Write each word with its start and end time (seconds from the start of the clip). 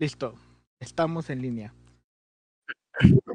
Listo, 0.00 0.34
estamos 0.78 1.28
en 1.28 1.42
línea. 1.42 1.74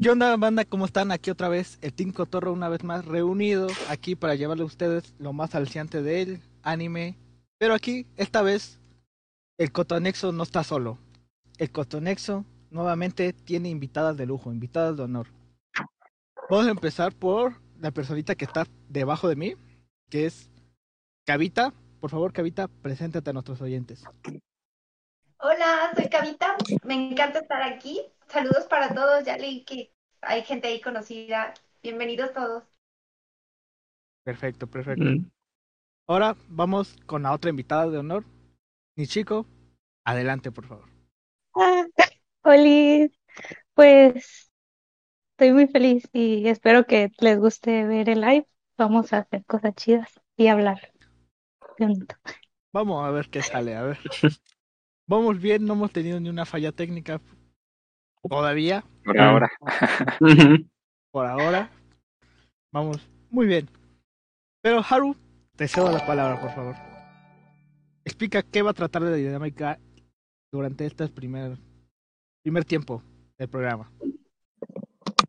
¿Qué 0.02 0.10
onda, 0.10 0.36
banda? 0.36 0.66
¿Cómo 0.66 0.86
están? 0.86 1.12
Aquí 1.12 1.30
otra 1.30 1.48
vez, 1.48 1.78
el 1.84 1.94
Team 1.94 2.12
Cotorro 2.12 2.52
una 2.52 2.70
vez 2.70 2.84
más 2.84 3.06
reunido 3.06 3.68
aquí 3.88 4.16
para 4.16 4.34
llevarle 4.34 4.64
a 4.64 4.66
ustedes 4.66 5.14
lo 5.20 5.32
más 5.32 5.54
alciante 5.54 6.02
del 6.02 6.42
anime. 6.64 7.20
Pero 7.60 7.76
aquí, 7.76 8.08
esta 8.18 8.42
vez, 8.42 8.80
el 9.60 9.72
Cotonexo 9.72 10.32
no 10.32 10.42
está 10.42 10.64
solo. 10.64 10.98
El 11.60 11.70
Cotonexo 11.70 12.46
nuevamente 12.72 13.32
tiene 13.32 13.70
invitadas 13.70 14.18
de 14.18 14.26
lujo, 14.26 14.52
invitadas 14.52 14.98
de 14.98 15.04
honor. 15.04 15.28
Vamos 16.50 16.66
a 16.66 16.72
empezar 16.72 17.14
por 17.14 17.62
la 17.80 17.92
personita 17.92 18.34
que 18.34 18.46
está 18.46 18.66
debajo 18.90 19.28
de 19.28 19.36
mí, 19.36 19.54
que 20.10 20.26
es 20.26 20.50
Cavita. 21.28 21.76
Por 22.00 22.10
favor, 22.10 22.34
Cavita, 22.34 22.68
preséntate 22.68 23.30
a 23.30 23.34
nuestros 23.34 23.62
oyentes. 23.62 24.04
Hola, 25.40 25.92
soy 25.96 26.10
Cavita. 26.10 26.56
Me 26.84 26.94
encanta 27.12 27.40
estar 27.40 27.62
aquí. 27.62 28.02
Saludos 28.28 28.66
para 28.66 28.94
todos. 28.94 29.24
Ya 29.26 29.38
leí 29.38 29.64
que 29.64 29.92
hay 30.22 30.44
gente 30.44 30.68
ahí 30.68 30.82
conocida. 30.82 31.54
Bienvenidos 31.84 32.34
todos. 32.34 32.64
Perfecto, 34.24 34.68
perfecto. 34.68 35.04
Mm. 35.04 35.30
Ahora 36.08 36.36
vamos 36.48 36.96
con 37.06 37.24
la 37.24 37.34
otra 37.34 37.50
invitada 37.50 37.90
de 37.90 37.98
honor. 37.98 38.26
Nichiko, 38.96 39.46
adelante, 40.06 40.52
por 40.52 40.66
favor. 40.66 40.90
Ah, 41.56 41.86
Oli, 42.44 43.12
pues 43.74 44.52
estoy 45.32 45.52
muy 45.52 45.68
feliz 45.68 46.08
y 46.14 46.48
espero 46.48 46.86
que 46.86 47.12
les 47.20 47.38
guste 47.38 47.86
ver 47.86 48.10
el 48.10 48.22
live. 48.22 48.48
Vamos 48.78 49.14
a 49.14 49.20
hacer 49.20 49.46
cosas 49.46 49.76
chidas 49.76 50.10
y 50.38 50.48
hablar. 50.48 50.92
Vamos 52.74 53.06
a 53.06 53.12
ver 53.12 53.30
qué 53.30 53.42
sale, 53.42 53.76
a 53.76 53.84
ver. 53.84 54.00
Vamos 55.08 55.40
bien, 55.40 55.66
no 55.66 55.74
hemos 55.74 55.92
tenido 55.92 56.20
ni 56.20 56.30
una 56.30 56.46
falla 56.46 56.72
técnica 56.72 57.22
todavía. 58.28 58.84
Por 59.04 59.20
ahora. 59.20 59.50
Por 61.12 61.26
ahora. 61.26 61.70
Vamos 62.72 63.08
muy 63.30 63.46
bien. 63.46 63.70
Pero 64.62 64.82
Haru, 64.88 65.16
te 65.56 65.68
cedo 65.68 65.92
la 65.92 66.06
palabra, 66.06 66.42
por 66.42 66.50
favor. 66.52 66.76
Explica 68.04 68.42
qué 68.42 68.64
va 68.64 68.72
a 68.72 68.74
tratar 68.74 69.04
de 69.04 69.12
la 69.12 69.18
dinámica 69.18 69.80
durante 70.52 70.86
este 70.86 71.08
primer, 71.08 71.58
primer 72.42 72.66
tiempo 72.66 73.04
del 73.38 73.48
programa. 73.48 73.92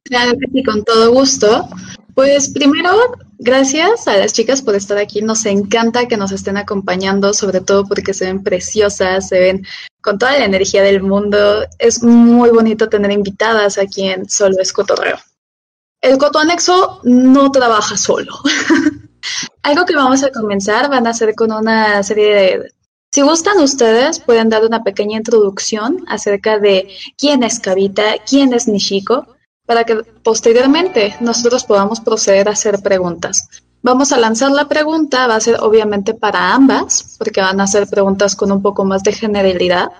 Claro 0.08 0.32
que 0.38 0.62
con 0.62 0.84
todo 0.84 1.12
gusto. 1.12 1.68
Pues 2.14 2.50
primero, 2.50 2.90
gracias 3.38 4.08
a 4.08 4.16
las 4.16 4.32
chicas 4.32 4.62
por 4.62 4.74
estar 4.74 4.96
aquí. 4.98 5.20
Nos 5.20 5.44
encanta 5.44 6.08
que 6.08 6.16
nos 6.16 6.32
estén 6.32 6.56
acompañando, 6.56 7.34
sobre 7.34 7.60
todo 7.60 7.84
porque 7.84 8.14
se 8.14 8.24
ven 8.24 8.42
preciosas, 8.42 9.28
se 9.28 9.38
ven 9.38 9.66
con 10.00 10.18
toda 10.18 10.32
la 10.32 10.44
energía 10.44 10.82
del 10.82 11.02
mundo. 11.02 11.66
Es 11.78 12.02
muy 12.02 12.50
bonito 12.50 12.88
tener 12.88 13.10
invitadas 13.10 13.76
aquí 13.78 14.08
en 14.08 14.28
Solo 14.28 14.56
es 14.60 14.72
Cotorreo. 14.72 15.18
El 16.00 16.18
Coto 16.18 16.38
Anexo 16.38 17.00
no 17.04 17.50
trabaja 17.50 17.96
solo. 17.96 18.32
Algo 19.62 19.84
que 19.84 19.96
vamos 19.96 20.22
a 20.22 20.30
comenzar 20.30 20.88
van 20.88 21.06
a 21.06 21.14
ser 21.14 21.34
con 21.34 21.52
una 21.52 22.02
serie 22.02 22.34
de... 22.34 22.72
Si 23.12 23.22
gustan 23.22 23.58
ustedes, 23.60 24.20
pueden 24.20 24.48
dar 24.48 24.64
una 24.64 24.84
pequeña 24.84 25.16
introducción 25.16 26.04
acerca 26.06 26.58
de 26.58 26.88
quién 27.18 27.42
es 27.42 27.60
Kavita, 27.60 28.16
quién 28.28 28.52
es 28.52 28.68
Nishiko, 28.68 29.35
para 29.66 29.84
que 29.84 29.96
posteriormente 30.22 31.16
nosotros 31.20 31.64
podamos 31.64 32.00
proceder 32.00 32.48
a 32.48 32.52
hacer 32.52 32.80
preguntas. 32.80 33.48
Vamos 33.82 34.12
a 34.12 34.18
lanzar 34.18 34.50
la 34.50 34.68
pregunta, 34.68 35.26
va 35.26 35.36
a 35.36 35.40
ser 35.40 35.58
obviamente 35.60 36.14
para 36.14 36.54
ambas, 36.54 37.16
porque 37.18 37.40
van 37.40 37.60
a 37.60 37.66
ser 37.66 37.86
preguntas 37.86 38.34
con 38.34 38.50
un 38.50 38.62
poco 38.62 38.84
más 38.84 39.02
de 39.02 39.12
generalidad. 39.12 39.90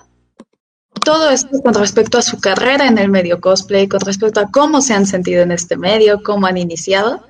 Todo 1.04 1.30
esto 1.30 1.60
con 1.62 1.74
respecto 1.74 2.18
a 2.18 2.22
su 2.22 2.40
carrera 2.40 2.86
en 2.86 2.98
el 2.98 3.10
medio 3.10 3.40
cosplay, 3.40 3.86
con 3.86 4.00
respecto 4.00 4.40
a 4.40 4.50
cómo 4.50 4.80
se 4.80 4.94
han 4.94 5.06
sentido 5.06 5.42
en 5.42 5.52
este 5.52 5.76
medio, 5.76 6.22
cómo 6.22 6.46
han 6.46 6.56
iniciado. 6.56 7.22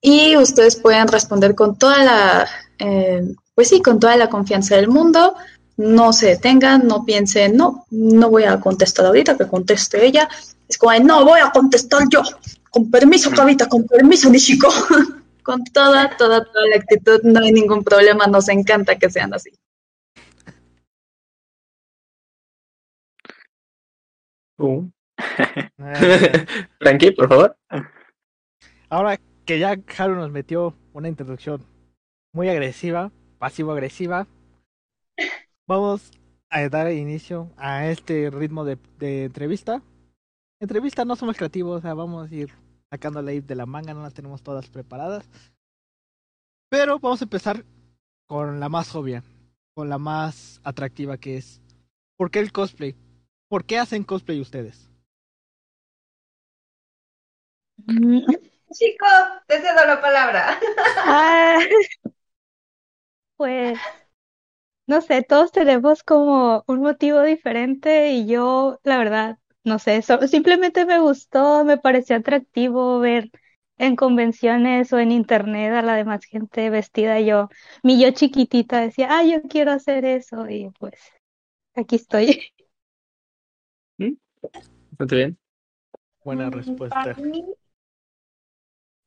Y 0.00 0.36
ustedes 0.36 0.76
pueden 0.76 1.08
responder 1.08 1.54
con 1.54 1.76
toda 1.76 2.04
la, 2.04 2.48
eh, 2.78 3.22
pues 3.54 3.68
sí, 3.68 3.80
con 3.80 3.98
toda 3.98 4.16
la 4.16 4.28
confianza 4.28 4.76
del 4.76 4.88
mundo. 4.88 5.34
No 5.76 6.12
se 6.12 6.26
detengan, 6.26 6.86
no 6.86 7.04
piensen, 7.04 7.56
no, 7.56 7.84
no 7.90 8.30
voy 8.30 8.44
a 8.44 8.60
contestar 8.60 9.06
ahorita, 9.06 9.36
que 9.36 9.48
conteste 9.48 10.06
ella. 10.06 10.28
Es 10.68 10.78
como, 10.78 10.92
no, 10.98 11.24
voy 11.24 11.40
a 11.40 11.50
contestar 11.50 12.02
yo. 12.10 12.22
Con 12.70 12.90
permiso, 12.90 13.30
Kavita, 13.30 13.68
con 13.68 13.86
permiso, 13.86 14.28
Nishiko. 14.28 14.68
con 15.46 15.62
toda, 15.64 16.16
toda, 16.16 16.44
toda 16.44 16.66
la 16.66 16.76
actitud, 16.76 17.20
no 17.22 17.40
hay 17.40 17.52
ningún 17.52 17.84
problema, 17.84 18.26
nos 18.26 18.48
encanta 18.48 18.98
que 18.98 19.08
sean 19.08 19.32
así. 19.32 19.50
Uh. 24.58 24.90
Frankie, 26.80 27.12
por 27.12 27.28
favor. 27.28 27.56
Ahora 28.88 29.20
que 29.44 29.60
ya 29.60 29.76
Haru 29.96 30.16
nos 30.16 30.32
metió 30.32 30.74
una 30.92 31.08
introducción 31.08 31.64
muy 32.32 32.48
agresiva, 32.48 33.12
pasivo-agresiva, 33.38 34.26
vamos 35.68 36.10
a 36.50 36.68
dar 36.68 36.90
inicio 36.90 37.52
a 37.56 37.86
este 37.86 38.30
ritmo 38.30 38.64
de, 38.64 38.78
de 38.98 39.24
entrevista 39.26 39.80
entrevista 40.66 41.04
no 41.04 41.14
somos 41.16 41.36
creativos, 41.36 41.78
o 41.78 41.80
sea, 41.80 41.94
vamos 41.94 42.30
a 42.30 42.34
ir 42.34 42.52
sacando 42.90 43.22
la 43.22 43.30
de 43.32 43.54
la 43.54 43.66
manga, 43.66 43.94
no 43.94 44.02
las 44.02 44.14
tenemos 44.14 44.42
todas 44.42 44.68
preparadas. 44.68 45.28
Pero 46.68 46.98
vamos 46.98 47.20
a 47.20 47.24
empezar 47.24 47.64
con 48.26 48.58
la 48.58 48.68
más 48.68 48.94
obvia, 48.94 49.22
con 49.74 49.88
la 49.88 49.98
más 49.98 50.60
atractiva 50.64 51.16
que 51.18 51.36
es 51.36 51.62
¿por 52.16 52.30
qué 52.30 52.40
el 52.40 52.52
cosplay? 52.52 52.96
¿Por 53.48 53.64
qué 53.64 53.78
hacen 53.78 54.02
cosplay 54.02 54.40
ustedes? 54.40 54.90
Chico, 58.72 59.06
te 59.46 59.60
cedo 59.60 59.86
la 59.86 60.00
palabra. 60.00 60.58
Ah, 60.98 61.60
pues 63.36 63.78
no 64.88 65.00
sé, 65.00 65.22
todos 65.22 65.52
tenemos 65.52 66.02
como 66.02 66.64
un 66.66 66.80
motivo 66.80 67.22
diferente 67.22 68.10
y 68.12 68.26
yo, 68.26 68.78
la 68.84 68.98
verdad, 68.98 69.38
no 69.66 69.80
sé, 69.80 70.00
simplemente 70.28 70.86
me 70.86 71.00
gustó, 71.00 71.64
me 71.64 71.76
pareció 71.76 72.14
atractivo 72.14 73.00
ver 73.00 73.32
en 73.78 73.96
convenciones 73.96 74.92
o 74.92 75.00
en 75.00 75.10
internet 75.10 75.72
a 75.72 75.82
la 75.82 75.96
demás 75.96 76.24
gente 76.24 76.70
vestida. 76.70 77.20
Yo, 77.20 77.48
mi 77.82 78.00
yo 78.00 78.12
chiquitita 78.12 78.80
decía, 78.80 79.08
ah, 79.10 79.24
yo 79.24 79.42
quiero 79.42 79.72
hacer 79.72 80.04
eso 80.04 80.48
y 80.48 80.70
pues 80.78 80.94
aquí 81.74 81.96
estoy. 81.96 82.46
¿Mm? 83.98 84.12
bien? 85.10 85.36
Buena 86.22 86.48
mm, 86.48 86.52
respuesta. 86.52 87.16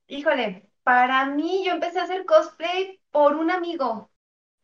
híjole, 0.08 0.70
para 0.84 1.26
mí 1.28 1.64
yo 1.66 1.72
empecé 1.72 2.00
a 2.00 2.04
hacer 2.04 2.26
cosplay 2.26 3.00
por 3.12 3.38
un 3.38 3.50
amigo. 3.50 4.12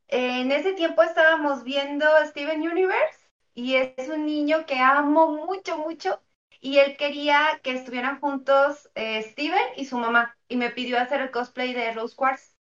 En 0.09 0.51
ese 0.51 0.73
tiempo 0.73 1.03
estábamos 1.03 1.63
viendo 1.63 2.05
Steven 2.25 2.61
Universe 2.61 3.25
y 3.55 3.75
es 3.77 4.09
un 4.09 4.25
niño 4.27 4.66
que 4.67 4.79
amo 4.79 5.29
mucho, 5.29 5.77
mucho. 5.79 6.21
Y 6.61 6.79
él 6.79 6.97
quería 6.97 7.59
que 7.63 7.73
estuvieran 7.73 8.19
juntos 8.19 8.89
eh, 8.95 9.23
Steven 9.23 9.59
y 9.77 9.85
su 9.85 9.97
mamá. 9.99 10.38
Y 10.49 10.57
me 10.57 10.71
pidió 10.71 10.99
hacer 10.99 11.21
el 11.21 11.31
cosplay 11.31 11.73
de 11.73 11.93
Rose 11.93 12.16
Quartz. 12.16 12.55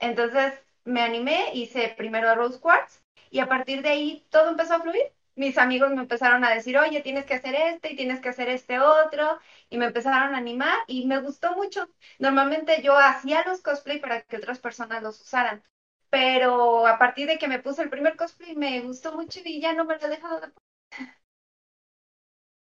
Entonces 0.00 0.54
me 0.84 1.02
animé, 1.02 1.52
hice 1.54 1.94
primero 1.96 2.28
a 2.30 2.34
Rose 2.34 2.60
Quartz. 2.60 3.02
Y 3.30 3.40
a 3.40 3.48
partir 3.48 3.82
de 3.82 3.90
ahí 3.90 4.26
todo 4.30 4.50
empezó 4.50 4.74
a 4.76 4.80
fluir. 4.82 5.02
Mis 5.36 5.58
amigos 5.58 5.90
me 5.92 6.02
empezaron 6.02 6.44
a 6.44 6.54
decir, 6.54 6.76
oye, 6.78 7.00
tienes 7.02 7.24
que 7.26 7.34
hacer 7.34 7.54
este 7.54 7.92
y 7.92 7.96
tienes 7.96 8.20
que 8.20 8.28
hacer 8.30 8.48
este 8.48 8.80
otro. 8.80 9.38
Y 9.70 9.78
me 9.78 9.86
empezaron 9.86 10.34
a 10.34 10.38
animar 10.38 10.78
y 10.86 11.06
me 11.06 11.20
gustó 11.20 11.54
mucho. 11.56 11.88
Normalmente 12.18 12.82
yo 12.82 12.96
hacía 12.98 13.44
los 13.46 13.62
cosplay 13.62 14.00
para 14.00 14.22
que 14.22 14.36
otras 14.38 14.58
personas 14.58 15.02
los 15.02 15.20
usaran 15.20 15.62
pero 16.10 16.86
a 16.86 16.98
partir 16.98 17.26
de 17.28 17.38
que 17.38 17.48
me 17.48 17.60
puse 17.60 17.82
el 17.82 17.90
primer 17.90 18.16
cosplay 18.16 18.56
me 18.56 18.80
gustó 18.80 19.14
mucho 19.14 19.40
y 19.44 19.60
ya 19.60 19.72
no 19.72 19.84
me 19.84 19.98
lo 19.98 20.06
he 20.06 20.10
dejado 20.10 20.40
de 20.40 20.48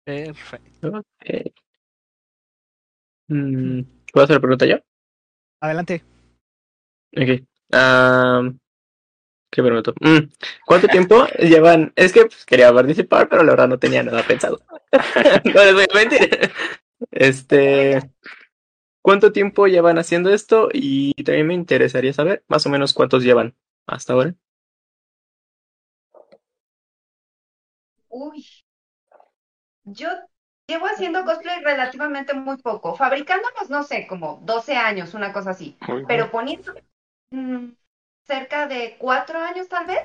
Perfecto. 0.05 1.03
Okay. 1.21 1.53
Mm, 3.27 3.81
¿Puedo 4.13 4.23
hacer 4.23 4.35
la 4.35 4.39
pregunta 4.39 4.65
yo? 4.65 4.77
Adelante. 5.59 6.03
Ok. 7.17 7.41
¿Qué 9.51 9.63
pregunto? 9.63 9.93
Mm, 10.01 10.29
¿Cuánto 10.65 10.87
tiempo 10.87 11.25
llevan? 11.39 11.93
Es 11.95 12.13
que 12.13 12.25
pues, 12.25 12.45
quería 12.45 12.73
participar, 12.73 13.29
pero 13.29 13.43
la 13.43 13.51
verdad 13.51 13.69
no 13.69 13.79
tenía 13.79 14.03
nada 14.03 14.21
pensado. 14.23 14.61
no 15.45 15.63
les 15.63 15.73
voy 15.73 15.85
a 15.89 15.95
mentir. 15.95 16.51
Este. 17.11 18.11
¿Cuánto 19.05 19.31
tiempo 19.31 19.67
llevan 19.67 19.99
haciendo 19.99 20.31
esto? 20.31 20.69
Y 20.73 21.13
también 21.23 21.45
me 21.45 21.53
interesaría 21.53 22.11
saber 22.11 22.43
más 22.47 22.65
o 22.65 22.71
menos 22.71 22.91
cuántos 22.91 23.23
llevan 23.23 23.55
hasta 23.85 24.13
ahora. 24.13 24.33
Uy, 28.09 28.43
yo 29.83 30.09
llevo 30.65 30.87
haciendo 30.87 31.23
cosplay 31.23 31.61
relativamente 31.61 32.33
muy 32.33 32.57
poco. 32.57 32.95
Fabricándolos, 32.95 33.69
no 33.69 33.83
sé, 33.83 34.07
como 34.07 34.39
12 34.41 34.75
años, 34.75 35.13
una 35.13 35.31
cosa 35.31 35.51
así. 35.51 35.77
Pero 36.07 36.31
poniendo 36.31 36.73
mm, 37.29 37.73
cerca 38.23 38.67
de 38.67 38.95
4 38.97 39.37
años 39.37 39.67
tal 39.69 39.85
vez. 39.85 40.01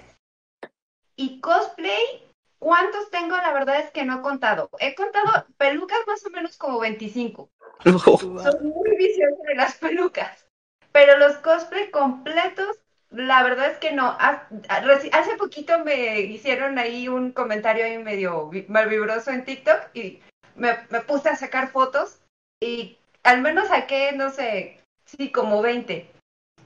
Y 1.17 1.41
cosplay 1.41 2.29
¿Cuántos 2.60 3.10
tengo? 3.10 3.36
La 3.36 3.52
verdad 3.52 3.80
es 3.80 3.90
que 3.90 4.04
no 4.04 4.18
he 4.18 4.22
contado. 4.22 4.70
He 4.78 4.94
contado 4.94 5.46
pelucas 5.56 5.98
más 6.06 6.24
o 6.26 6.30
menos 6.30 6.56
como 6.56 6.78
25. 6.78 7.50
Soy 7.82 8.60
muy 8.60 8.96
viciosa 8.96 9.42
de 9.48 9.54
las 9.56 9.76
pelucas. 9.78 10.46
Pero 10.92 11.18
los 11.18 11.36
cosplay 11.38 11.90
completos, 11.90 12.78
la 13.10 13.42
verdad 13.42 13.70
es 13.70 13.78
que 13.78 13.92
no. 13.92 14.16
Hace 14.18 15.36
poquito 15.38 15.82
me 15.84 16.20
hicieron 16.20 16.78
ahí 16.78 17.08
un 17.08 17.32
comentario 17.32 17.84
ahí 17.86 17.96
medio 17.98 18.48
vi- 18.48 18.66
malvibroso 18.68 19.30
en 19.30 19.44
TikTok 19.44 19.88
y 19.94 20.20
me, 20.54 20.76
me 20.90 21.00
puse 21.00 21.30
a 21.30 21.36
sacar 21.36 21.70
fotos 21.70 22.20
y 22.62 22.98
al 23.22 23.40
menos 23.40 23.68
saqué, 23.68 24.12
no 24.12 24.30
sé, 24.30 24.80
sí, 25.06 25.32
como 25.32 25.62
20. 25.62 26.10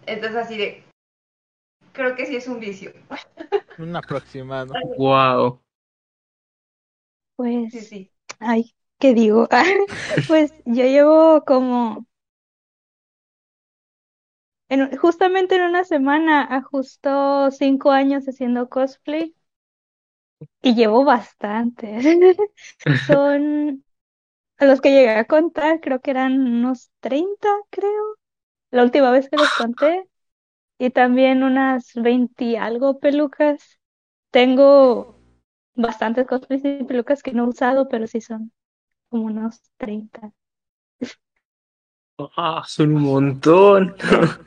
Entonces 0.07 0.37
así 0.39 0.57
de, 0.59 0.83
creo 1.93 2.17
que 2.17 2.27
sí 2.27 2.35
es 2.37 2.49
un 2.49 2.59
vicio. 2.59 2.93
Un 3.79 3.95
aproximado. 3.95 4.75
Wow. 4.97 5.61
Pues, 7.37 7.73
Sí, 7.73 7.81
sí. 7.83 8.13
ay, 8.41 8.75
¿qué 8.99 9.15
digo? 9.15 9.49
Pues 10.27 10.53
yo 10.65 10.85
llevo 10.85 11.45
como, 11.45 12.07
en, 14.69 14.95
justamente 14.99 15.57
en 15.57 15.63
una 15.63 15.85
semana, 15.85 16.43
ajustó 16.45 17.51
cinco 17.51 17.91
años 17.93 18.25
haciendo 18.27 18.69
cosplay 18.69 19.35
y 20.63 20.75
llevo 20.75 21.05
bastante. 21.05 21.99
Son, 23.07 23.85
a 24.59 24.67
los 24.67 24.81
que 24.81 24.91
llegué 24.93 25.11
a 25.11 25.27
contar, 25.27 25.81
creo 25.81 26.01
que 26.03 26.13
eran 26.13 26.35
unos 26.41 26.91
30, 27.01 27.49
creo, 27.71 27.93
la 28.71 28.85
última 28.85 29.11
vez 29.13 29.31
que 29.31 29.39
los 29.39 29.55
conté. 29.55 30.09
Y 30.79 30.91
también 30.91 31.45
unas 31.45 31.93
20 31.95 32.45
y 32.45 32.57
algo 32.57 33.01
pelucas. 33.01 33.79
Tengo 34.31 35.21
bastantes 35.75 36.27
cosplays 36.27 36.65
y 36.65 36.85
pelucas 36.85 37.23
que 37.23 37.33
no 37.33 37.45
he 37.45 37.49
usado, 37.49 37.89
pero 37.89 38.07
sí 38.07 38.21
son 38.21 38.53
como 39.11 39.25
unos 39.27 39.61
30. 39.79 40.33
Ah, 42.37 42.63
son 42.67 42.95
un 42.97 43.03
montón. 43.03 43.95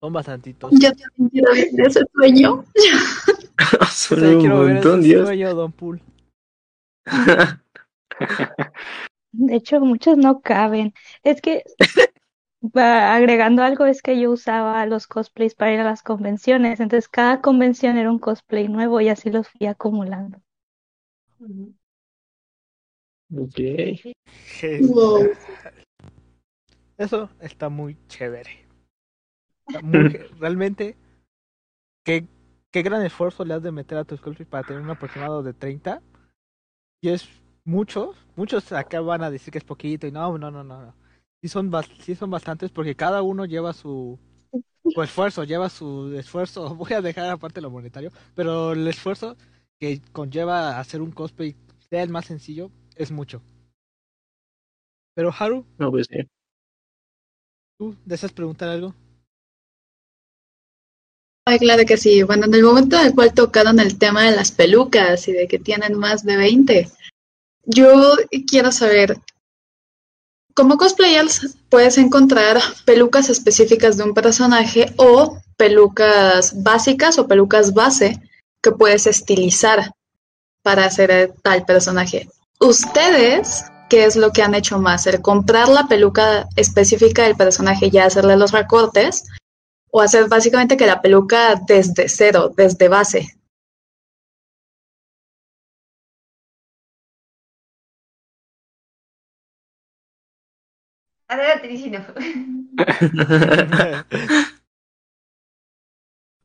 Son 0.00 0.12
bastantitos. 0.12 0.72
Yo 0.80 0.90
también 0.92 1.28
quiero 1.30 1.52
vivir 1.54 1.86
ese 1.88 2.00
sueño. 2.14 2.64
son 3.90 4.18
Sí, 4.20 4.24
un 4.26 4.42
ver 4.48 4.76
montón, 4.76 5.00
ese 5.00 5.08
Dios. 5.08 5.26
sueño, 5.26 5.54
Don 5.54 5.72
Pool. 5.72 6.00
De 9.32 9.56
hecho, 9.56 9.80
muchos 9.80 10.16
no 10.16 10.40
caben. 10.40 10.92
Es 11.22 11.40
que, 11.40 11.64
agregando 12.74 13.62
algo, 13.64 13.84
es 13.86 14.00
que 14.00 14.20
yo 14.20 14.30
usaba 14.30 14.86
los 14.86 15.08
cosplays 15.08 15.54
para 15.56 15.72
ir 15.74 15.80
a 15.80 15.84
las 15.84 16.02
convenciones. 16.02 16.78
Entonces, 16.80 17.08
cada 17.08 17.40
convención 17.40 17.96
era 17.98 18.10
un 18.10 18.18
cosplay 18.20 18.68
nuevo 18.68 19.00
y 19.00 19.08
así 19.08 19.30
los 19.30 19.48
fui 19.48 19.66
acumulando. 19.66 20.40
Ok. 23.34 23.58
Wow. 24.80 25.34
Eso 26.98 27.30
está 27.40 27.68
muy 27.68 27.96
chévere. 28.08 28.66
Está 29.66 29.80
muy 29.80 30.04
ge- 30.10 30.26
realmente, 30.38 30.96
qué, 32.04 32.26
qué 32.70 32.82
gran 32.82 33.04
esfuerzo 33.04 33.44
le 33.44 33.54
has 33.54 33.62
de 33.62 33.72
meter 33.72 33.98
a 33.98 34.04
tus 34.04 34.20
cosplays 34.20 34.48
para 34.48 34.64
tener 34.64 34.82
un 34.82 34.90
aproximado 34.90 35.42
de 35.42 35.52
30. 35.54 36.02
Y 37.00 37.10
es 37.10 37.28
muchos, 37.64 38.16
muchos 38.36 38.72
acá 38.72 39.00
van 39.00 39.22
a 39.22 39.30
decir 39.30 39.52
que 39.52 39.58
es 39.58 39.64
poquito 39.64 40.06
y 40.06 40.12
no, 40.12 40.36
no, 40.38 40.50
no, 40.50 40.64
no. 40.64 40.82
no. 40.86 40.94
Sí 41.42 41.48
son, 41.48 41.70
sí 42.02 42.14
son 42.14 42.30
bastantes 42.30 42.70
porque 42.72 42.96
cada 42.96 43.22
uno 43.22 43.44
lleva 43.44 43.72
su, 43.72 44.18
su 44.88 45.02
esfuerzo, 45.02 45.44
lleva 45.44 45.68
su 45.70 46.14
esfuerzo. 46.18 46.74
Voy 46.76 46.92
a 46.94 47.02
dejar 47.02 47.30
aparte 47.30 47.60
lo 47.60 47.70
monetario, 47.70 48.12
pero 48.34 48.72
el 48.72 48.86
esfuerzo 48.88 49.36
que 49.78 50.00
conlleva 50.12 50.78
hacer 50.78 51.00
un 51.00 51.12
cosplay, 51.12 51.56
sea 51.88 52.02
el 52.02 52.10
más 52.10 52.26
sencillo, 52.26 52.70
es 52.96 53.10
mucho. 53.10 53.42
Pero 55.14 55.32
Haru, 55.36 55.64
No, 55.78 55.90
pues 55.90 56.06
sí. 56.10 56.18
¿tú 57.78 57.96
deseas 58.04 58.32
preguntar 58.32 58.68
algo? 58.68 58.94
Ay, 61.46 61.58
claro 61.58 61.84
que 61.86 61.96
sí. 61.96 62.22
Bueno, 62.24 62.46
en 62.46 62.54
el 62.54 62.62
momento 62.62 63.00
en 63.00 63.06
el 63.06 63.14
cual 63.14 63.32
tocaron 63.32 63.80
el 63.80 63.98
tema 63.98 64.24
de 64.24 64.36
las 64.36 64.52
pelucas 64.52 65.26
y 65.28 65.32
de 65.32 65.48
que 65.48 65.58
tienen 65.58 65.94
más 65.96 66.24
de 66.24 66.36
20, 66.36 66.90
yo 67.64 68.16
quiero 68.46 68.70
saber, 68.70 69.16
como 70.54 70.76
cosplayers 70.76 71.56
puedes 71.70 71.98
encontrar 71.98 72.58
pelucas 72.84 73.30
específicas 73.30 73.96
de 73.96 74.04
un 74.04 74.12
personaje 74.14 74.92
o 74.96 75.38
pelucas 75.56 76.62
básicas 76.62 77.18
o 77.18 77.26
pelucas 77.28 77.72
base 77.72 78.20
que 78.62 78.72
puedes 78.72 79.06
estilizar 79.06 79.92
para 80.62 80.84
hacer 80.84 81.32
tal 81.42 81.64
personaje. 81.64 82.28
¿Ustedes 82.60 83.64
qué 83.88 84.04
es 84.04 84.16
lo 84.16 84.32
que 84.32 84.42
han 84.42 84.54
hecho 84.54 84.78
más? 84.78 85.06
¿El 85.06 85.22
comprar 85.22 85.68
la 85.68 85.86
peluca 85.86 86.46
específica 86.56 87.22
del 87.22 87.36
personaje 87.36 87.86
y 87.86 87.90
ya 87.90 88.06
hacerle 88.06 88.36
los 88.36 88.52
recortes? 88.52 89.24
o 89.90 90.00
hacer 90.00 90.28
básicamente 90.28 90.76
que 90.76 90.86
la 90.86 91.00
peluca 91.00 91.54
desde 91.66 92.08
cero, 92.08 92.50
desde 92.56 92.88
base. 92.88 93.34
Adelante. 101.28 101.68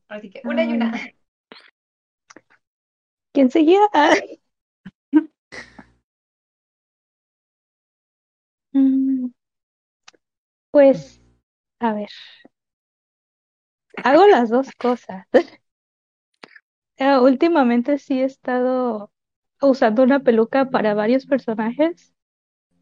Así 0.08 0.30
que 0.30 0.40
una 0.44 0.64
y 0.64 0.72
una. 0.72 0.92
¿Quién 3.34 3.50
seguía? 3.50 3.80
Ah. 3.92 4.14
Mm, 8.74 9.28
Pues, 10.70 11.20
a 11.80 11.92
ver. 11.94 12.08
Hago 14.04 14.28
las 14.28 14.50
dos 14.50 14.70
cosas. 14.78 15.26
Eh, 16.96 17.18
últimamente 17.18 17.98
sí 17.98 18.20
he 18.20 18.24
estado 18.24 19.10
usando 19.60 20.02
una 20.02 20.20
peluca 20.20 20.70
para 20.70 20.94
varios 20.94 21.26
personajes, 21.26 22.14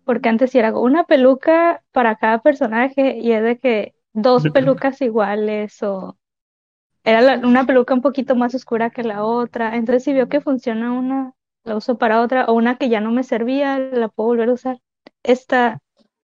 porque 0.05 0.31
antes 0.31 0.53
sí 0.53 0.59
era 0.61 0.77
una 0.79 1.05
peluca 1.07 1.85
para 1.93 2.17
cada 2.17 2.43
personaje 2.43 3.19
y 3.19 3.33
es 3.33 3.43
de 3.45 3.59
que 3.59 3.95
dos 4.15 4.49
pelucas 4.51 5.01
iguales 5.03 5.83
o 5.83 6.19
era 7.05 7.21
la- 7.21 7.39
una 7.47 7.67
peluca 7.67 7.95
un 7.95 8.03
poquito 8.03 8.35
más 8.37 8.55
oscura 8.55 8.91
que 8.91 9.03
la 9.05 9.25
otra. 9.25 9.77
Entonces 9.77 10.05
si 10.05 10.13
veo 10.13 10.29
que 10.29 10.41
funciona 10.41 10.93
una, 10.93 11.33
la 11.65 11.77
uso 11.77 11.99
para 11.99 12.21
otra 12.23 12.47
o 12.47 12.55
una 12.55 12.77
que 12.79 12.89
ya 12.89 13.01
no 13.01 13.13
me 13.13 13.25
servía, 13.25 13.79
la 13.79 14.09
puedo 14.09 14.29
volver 14.29 14.49
a 14.51 14.53
usar. 14.55 14.79
Esta 15.23 15.81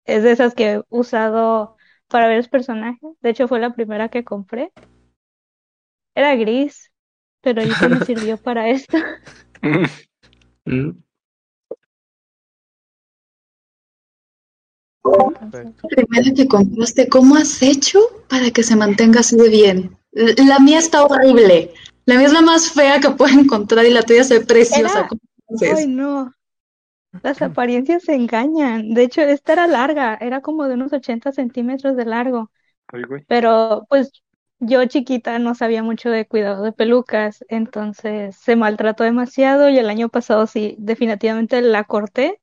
es 0.06 0.22
de 0.24 0.32
esas 0.32 0.54
que 0.54 0.72
he 0.74 0.82
usado 0.90 1.76
para 2.08 2.26
varios 2.28 2.48
personajes. 2.48 3.10
De 3.20 3.30
hecho 3.30 3.48
fue 3.48 3.60
la 3.60 3.74
primera 3.74 4.08
que 4.10 4.24
compré. 4.24 4.72
Era 6.14 6.34
gris, 6.36 6.92
pero 7.40 7.62
ahorita 7.62 7.88
me 7.88 8.00
sirvió 8.04 8.36
para 8.36 8.68
esto. 8.68 8.98
Mm. 10.66 10.98
Perfecto. 15.40 15.88
Primero 15.88 16.34
que 16.36 16.46
compraste, 16.48 17.08
¿cómo 17.08 17.36
has 17.36 17.62
hecho 17.62 17.98
para 18.28 18.50
que 18.50 18.62
se 18.62 18.76
mantenga 18.76 19.20
así 19.20 19.36
de 19.36 19.48
bien? 19.48 19.97
La 20.12 20.58
mía 20.58 20.78
está 20.78 21.04
horrible. 21.04 21.72
La 22.06 22.16
mía 22.16 22.26
es 22.26 22.32
la 22.32 22.40
más 22.40 22.70
fea 22.72 23.00
que 23.00 23.10
puedo 23.10 23.32
encontrar 23.38 23.84
y 23.86 23.90
la 23.90 24.02
tuya 24.02 24.24
se 24.24 24.38
ve 24.38 24.46
preciosa. 24.46 25.08
Ay, 25.76 25.86
no. 25.86 26.32
Las 27.22 27.42
apariencias 27.42 28.04
se 28.04 28.14
engañan. 28.14 28.94
De 28.94 29.02
hecho, 29.02 29.22
esta 29.22 29.54
era 29.54 29.66
larga, 29.66 30.16
era 30.20 30.40
como 30.40 30.66
de 30.68 30.74
unos 30.74 30.92
80 30.92 31.32
centímetros 31.32 31.96
de 31.96 32.04
largo. 32.04 32.50
Ay, 32.88 33.02
güey. 33.04 33.24
Pero 33.26 33.86
pues 33.88 34.12
yo 34.60 34.84
chiquita 34.86 35.38
no 35.38 35.54
sabía 35.54 35.82
mucho 35.82 36.10
de 36.10 36.26
cuidado 36.26 36.64
de 36.64 36.72
pelucas, 36.72 37.44
entonces 37.48 38.36
se 38.36 38.56
maltrató 38.56 39.04
demasiado 39.04 39.68
y 39.68 39.78
el 39.78 39.88
año 39.88 40.08
pasado 40.08 40.46
sí, 40.46 40.74
definitivamente 40.78 41.60
la 41.62 41.84
corté 41.84 42.40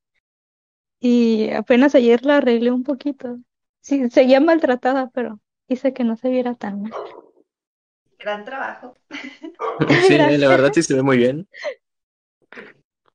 y 1.00 1.52
apenas 1.52 1.94
ayer 1.96 2.26
la 2.26 2.38
arreglé 2.38 2.72
un 2.72 2.84
poquito. 2.84 3.38
Sí, 3.82 4.10
seguía 4.10 4.40
maltratada, 4.40 5.10
pero 5.14 5.40
hice 5.68 5.94
que 5.94 6.04
no 6.04 6.16
se 6.16 6.30
viera 6.30 6.56
tan 6.56 6.84
mal. 6.84 6.92
Gran 8.20 8.46
trabajo. 8.46 8.96
Sí, 10.08 10.16
Gracias. 10.16 10.40
la 10.40 10.48
verdad 10.48 10.72
sí 10.74 10.84
se 10.84 10.94
ve 10.96 11.02
muy 11.04 11.18
bien. 11.18 11.48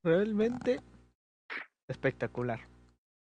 Realmente 0.03 0.81
espectacular. 1.89 2.61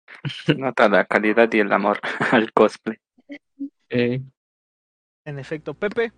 Nota 0.57 0.89
la 0.89 1.05
calidad 1.05 1.49
y 1.53 1.59
el 1.59 1.71
amor 1.71 1.99
al 2.31 2.51
cosplay. 2.53 2.97
Eh, 3.89 4.21
En 5.25 5.39
efecto, 5.39 5.73
Pepe, 5.73 6.11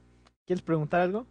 ¿quieres 0.46 0.62
preguntar 0.64 1.02
algo? 1.02 1.28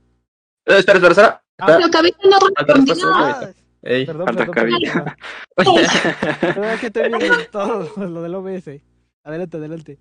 eh, 0.66 0.78
espera, 0.78 0.98
espera, 0.98 1.12
espera. 1.12 1.44
Ah. 1.58 1.66
Pero 1.66 1.90
Cabello 1.90 2.16
no 2.24 2.38
respondió. 2.56 2.94
Ah, 3.14 3.50
Ey. 3.82 4.06
perdón, 4.06 4.26
falta 4.26 4.46
perdón, 4.46 4.54
cabilla. 4.54 5.16
perdón. 5.56 5.74
Perdón, 6.40 6.64
es 6.64 6.80
que 6.80 6.86
estoy 6.86 7.02
viendo 7.18 7.46
todo 7.50 8.06
lo 8.08 8.22
del 8.22 8.34
OBS. 8.34 8.80
Adelante, 9.24 9.56
adelante. 9.56 9.98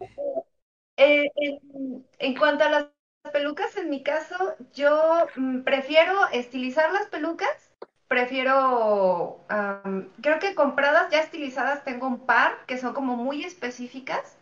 Eh, 0.98 1.26
en, 1.36 2.06
en 2.20 2.36
cuanto 2.36 2.64
a 2.64 2.70
las 2.70 2.86
pelucas, 3.32 3.76
en 3.78 3.90
mi 3.90 4.04
caso, 4.04 4.56
yo 4.74 5.28
mm, 5.36 5.62
prefiero 5.62 6.28
estilizar 6.32 6.92
las 6.92 7.08
pelucas 7.08 7.72
prefiero, 8.12 9.40
am, 9.48 10.10
creo 10.22 10.38
que 10.40 10.54
compradas 10.54 11.10
ya 11.12 11.22
estilizadas 11.22 11.86
tengo 11.86 12.08
un 12.08 12.20
par 12.20 12.66
que 12.68 12.78
son 12.78 12.94
como 12.94 13.16
muy 13.16 13.46
específicas, 13.46 14.38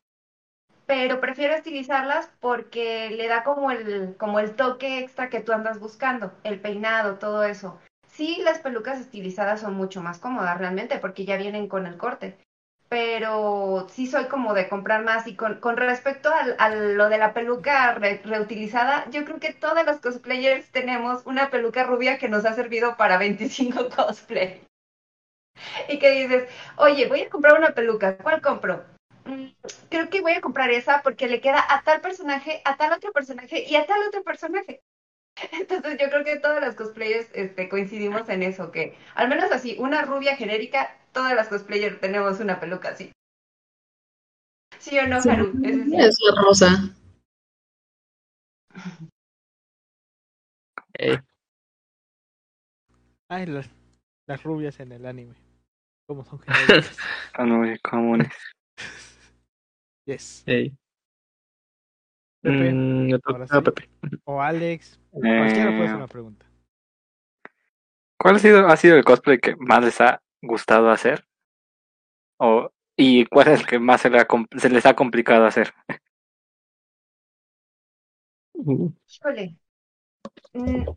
pero 0.88 1.22
prefiero 1.22 1.54
estilizarlas 1.54 2.32
porque 2.40 3.12
le 3.12 3.28
da 3.28 3.44
como 3.44 3.70
el, 3.70 4.18
como 4.18 4.40
el 4.40 4.56
toque 4.56 4.98
extra 4.98 5.30
que 5.30 5.42
tú 5.42 5.54
andas 5.54 5.80
buscando, 5.80 6.34
el 6.44 6.60
peinado, 6.60 7.20
todo 7.20 7.44
eso. 7.44 7.80
Sí, 8.08 8.42
las 8.44 8.58
pelucas 8.58 9.00
estilizadas 9.00 9.62
son 9.62 9.76
mucho 9.76 10.02
más 10.02 10.18
cómodas 10.18 10.58
realmente 10.58 10.98
porque 10.98 11.26
ya 11.26 11.38
vienen 11.38 11.68
con 11.68 11.86
el 11.86 11.96
corte, 11.96 12.40
pero 12.90 13.88
sí 13.90 14.08
soy 14.08 14.26
como 14.26 14.54
de 14.54 14.68
comprar 14.70 15.04
más 15.04 15.28
y 15.28 15.36
con, 15.36 15.60
con 15.60 15.78
respecto 15.78 16.30
al- 16.34 16.56
a, 16.60 16.70
lo 16.70 17.10
de 17.10 17.18
la 17.20 17.34
peluca 17.34 17.94
re- 17.96 18.22
reutilizada, 18.26 19.10
yo 19.12 19.26
creo 19.26 19.40
que 19.40 19.54
todas 19.54 19.86
las 19.86 20.02
cosplayers 20.02 20.72
tenemos 20.72 21.26
una 21.26 21.50
peluca 21.52 21.84
rubia 21.84 22.18
que 22.18 22.30
nos 22.30 22.46
ha 22.46 22.54
servido 22.54 22.98
para 22.98 23.18
25 23.18 23.90
cosplay. 23.96 24.62
Y 25.88 26.00
que 26.00 26.12
dices, 26.12 26.50
oye, 26.78 27.08
voy 27.08 27.22
a 27.22 27.30
comprar 27.30 27.58
una 27.58 27.74
peluca, 27.74 28.18
¿cuál 28.18 28.42
compro? 28.42 28.84
Mm, 29.26 29.48
Creo 29.90 30.10
que 30.10 30.22
voy 30.22 30.34
a 30.34 30.42
comprar 30.42 30.70
esa 30.72 31.02
porque 31.04 31.28
le 31.28 31.42
queda 31.42 31.64
a 31.70 31.84
tal 31.84 32.02
personaje, 32.02 32.62
a 32.66 32.78
tal 32.78 32.94
otro 32.94 33.12
personaje 33.12 33.64
y 33.68 33.76
a 33.76 33.86
tal 33.86 34.00
otro 34.08 34.24
personaje. 34.24 34.82
Entonces 35.54 35.98
yo 36.00 36.10
creo 36.10 36.26
que 36.26 36.38
todas 36.38 36.62
las 36.62 36.76
cosplayers 36.76 37.30
este, 37.34 37.70
coincidimos 37.70 38.30
en 38.30 38.44
eso, 38.44 38.72
que 38.72 38.98
al 39.16 39.30
menos 39.30 39.52
así, 39.52 39.78
una 39.80 40.04
rubia 40.04 40.36
genérica, 40.38 40.96
todas 41.12 41.36
las 41.36 41.48
cosplayers 41.50 42.00
tenemos 42.00 42.40
una 42.40 42.60
peluca 42.60 42.90
así. 42.90 43.12
¿Sí 44.80 44.98
o 45.00 45.08
no, 45.08 45.22
Sí, 45.22 45.30
Haru? 45.30 45.52
Es 45.64 46.18
la 46.22 46.42
rosa. 46.42 46.96
Eh, 50.98 51.18
Ay, 53.30 53.46
las, 53.46 53.70
las 54.28 54.42
rubias 54.44 54.80
en 54.80 54.92
el 54.92 55.06
anime. 55.06 55.36
Como 56.08 56.26
son. 56.26 56.42
Son 57.36 57.50
muy 57.50 57.78
comunes. 57.80 58.34
yes. 60.06 60.44
eh. 60.48 60.72
Pepe, 62.42 62.72
Mm, 62.74 63.20
ahora 63.26 63.48
sí. 63.48 63.62
Pepe. 63.62 63.90
O 64.24 64.42
Alex. 64.42 65.00
Cualquiera 65.12 65.70
puede 65.72 65.84
hacer 65.84 65.90
Eh, 65.92 65.96
una 65.96 66.08
pregunta. 66.08 66.46
¿Cuál 68.18 68.36
ha 68.36 68.40
sido, 68.40 68.68
ha 68.68 68.76
sido 68.78 68.96
el 68.98 69.04
cosplay 69.04 69.38
que 69.40 69.56
más 69.58 69.84
les 69.84 70.00
ha 70.02 70.22
gustado 70.42 70.90
hacer? 70.92 71.26
O, 72.38 72.70
¿Y 72.98 73.26
cuál 73.28 73.48
es 73.50 73.62
el 73.62 73.66
que 73.68 73.80
más 73.80 74.02
se, 74.02 74.10
le 74.10 74.20
ha 74.20 74.28
se 74.58 74.70
les 74.70 74.86
ha 74.86 74.94
complicado 74.96 75.46
hacer? 75.46 75.74
Mm, 78.54 78.94
Híjole. 79.08 79.56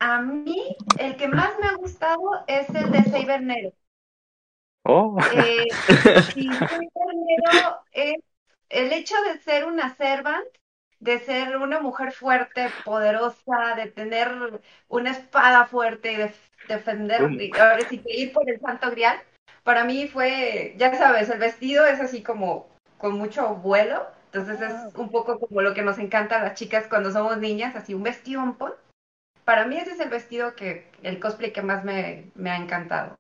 A 0.01 0.21
mí, 0.21 0.77
el 0.99 1.17
que 1.17 1.29
más 1.29 1.59
me 1.59 1.67
ha 1.67 1.75
gustado 1.77 2.45
es 2.47 2.69
el 2.71 2.91
de 2.91 3.03
Saber 3.05 3.43
Nero. 3.43 3.73
Oh, 4.85 5.17
Eh, 5.31 5.65
sí, 6.35 6.49
es 7.93 8.17
el 8.69 8.93
hecho 8.93 9.15
de 9.23 9.39
ser 9.41 9.65
una 9.67 9.95
servant, 9.95 10.47
de 10.99 11.19
ser 11.21 11.57
una 11.57 11.81
mujer 11.81 12.13
fuerte, 12.13 12.69
poderosa, 12.85 13.75
de 13.77 13.87
tener 13.91 14.63
una 14.89 15.11
espada 15.13 15.67
fuerte 15.67 16.13
y 16.13 16.17
de 16.17 16.35
defender, 16.69 17.31
y 17.41 17.57
ahora 17.57 17.85
sí 17.89 17.99
que 17.99 18.17
ir 18.17 18.33
por 18.33 18.49
el 18.49 18.61
Santo 18.61 18.91
Grial, 18.91 19.21
para 19.65 19.85
mí 19.85 20.09
fue, 20.09 20.75
ya 20.77 20.95
sabes, 20.95 21.29
el 21.31 21.39
vestido 21.39 21.87
es 21.87 22.01
así 22.01 22.23
como 22.23 22.69
con 22.99 23.17
mucho 23.19 23.57
vuelo, 23.57 24.07
entonces 24.27 24.61
es 24.61 24.95
un 24.95 25.11
poco 25.11 25.39
como 25.39 25.61
lo 25.61 25.75
que 25.75 25.83
nos 25.83 25.99
encanta 25.99 26.41
a 26.41 26.43
las 26.43 26.55
chicas 26.55 26.87
cuando 26.89 27.11
somos 27.11 27.39
niñas, 27.39 27.77
así 27.77 27.95
un 27.95 28.03
vestido. 28.03 28.43
Para 29.45 29.67
mí 29.67 29.77
ese 29.77 29.93
es 29.93 30.01
el 30.01 30.09
vestido 30.09 30.55
que, 30.55 30.91
el 31.03 31.21
cosplay 31.21 31.53
que 31.53 31.63
más 31.63 31.85
me, 31.85 32.31
me 32.35 32.51
ha 32.51 32.57
encantado. 32.57 33.17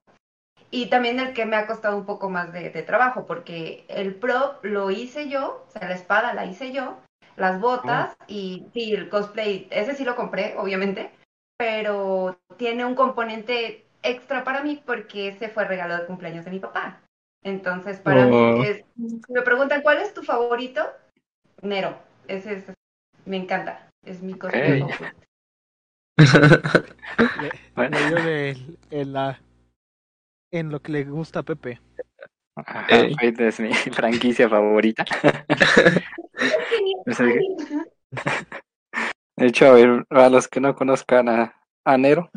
Y 0.71 0.87
también 0.87 1.21
el 1.21 1.35
que 1.35 1.45
me 1.45 1.57
ha 1.57 1.67
costado 1.67 1.97
un 1.97 2.07
poco 2.07 2.31
más 2.31 2.53
de, 2.53 2.71
de 2.71 2.83
trabajo, 2.83 3.27
porque 3.27 3.85
el 3.89 4.15
prop 4.15 4.65
lo 4.65 4.91
hice 4.91 5.29
yo, 5.29 5.67
o 5.69 5.71
sea, 5.71 5.89
la 5.89 5.95
espada 5.95 6.33
la 6.33 6.47
hice 6.47 6.73
yo, 6.73 6.99
las 7.37 7.61
botas 7.61 8.17
y 8.27 8.67
sí, 8.73 8.93
el 8.95 9.09
cosplay, 9.09 9.69
ese 9.71 9.95
sí 9.95 10.05
lo 10.05 10.17
compré, 10.17 10.55
obviamente, 10.57 11.11
pero 11.59 12.39
tiene 12.57 12.85
un 12.85 12.95
componente 12.95 13.85
extra 14.03 14.45
para 14.45 14.63
mí 14.63 14.83
porque 14.85 15.29
ese 15.29 15.49
fue 15.49 15.65
regalo 15.65 15.97
de 15.97 16.07
cumpleaños 16.07 16.45
de 16.45 16.51
mi 16.51 16.59
papá. 16.59 17.01
Entonces, 17.45 17.99
para 18.01 18.27
Oh. 18.27 18.29
mí, 18.59 18.67
es, 18.67 18.85
si 19.27 19.33
me 19.33 19.43
preguntan 19.43 19.83
cuál 19.83 19.99
es 19.99 20.15
tu 20.15 20.23
favorito, 20.23 20.81
Nero, 21.63 21.97
ese 22.29 22.55
es, 22.55 22.65
me 23.27 23.37
encanta, 23.37 23.89
es 24.05 24.23
mi 24.23 24.35
favorito. 24.35 24.87
Le, 26.19 27.51
bueno. 27.75 27.99
de- 28.23 28.57
en, 28.91 29.13
la, 29.13 29.41
en 30.53 30.71
lo 30.71 30.81
que 30.81 30.93
le 30.93 31.05
gusta 31.05 31.41
a 31.41 31.43
Pepe. 31.43 31.81
Ajá. 32.55 32.87
Fate 32.87 33.49
es 33.49 33.61
mi 33.61 33.73
franquicia 33.93 34.49
favorita. 34.49 35.05
El- 37.07 37.41
De 39.37 39.47
hecho, 39.47 39.67
a 39.67 39.73
ver, 39.73 40.07
a 40.11 40.29
los 40.29 40.47
que 40.47 40.61
no 40.61 40.75
conozcan 40.77 41.29
a, 41.29 41.57
a 41.85 41.97
Nero. 41.97 42.31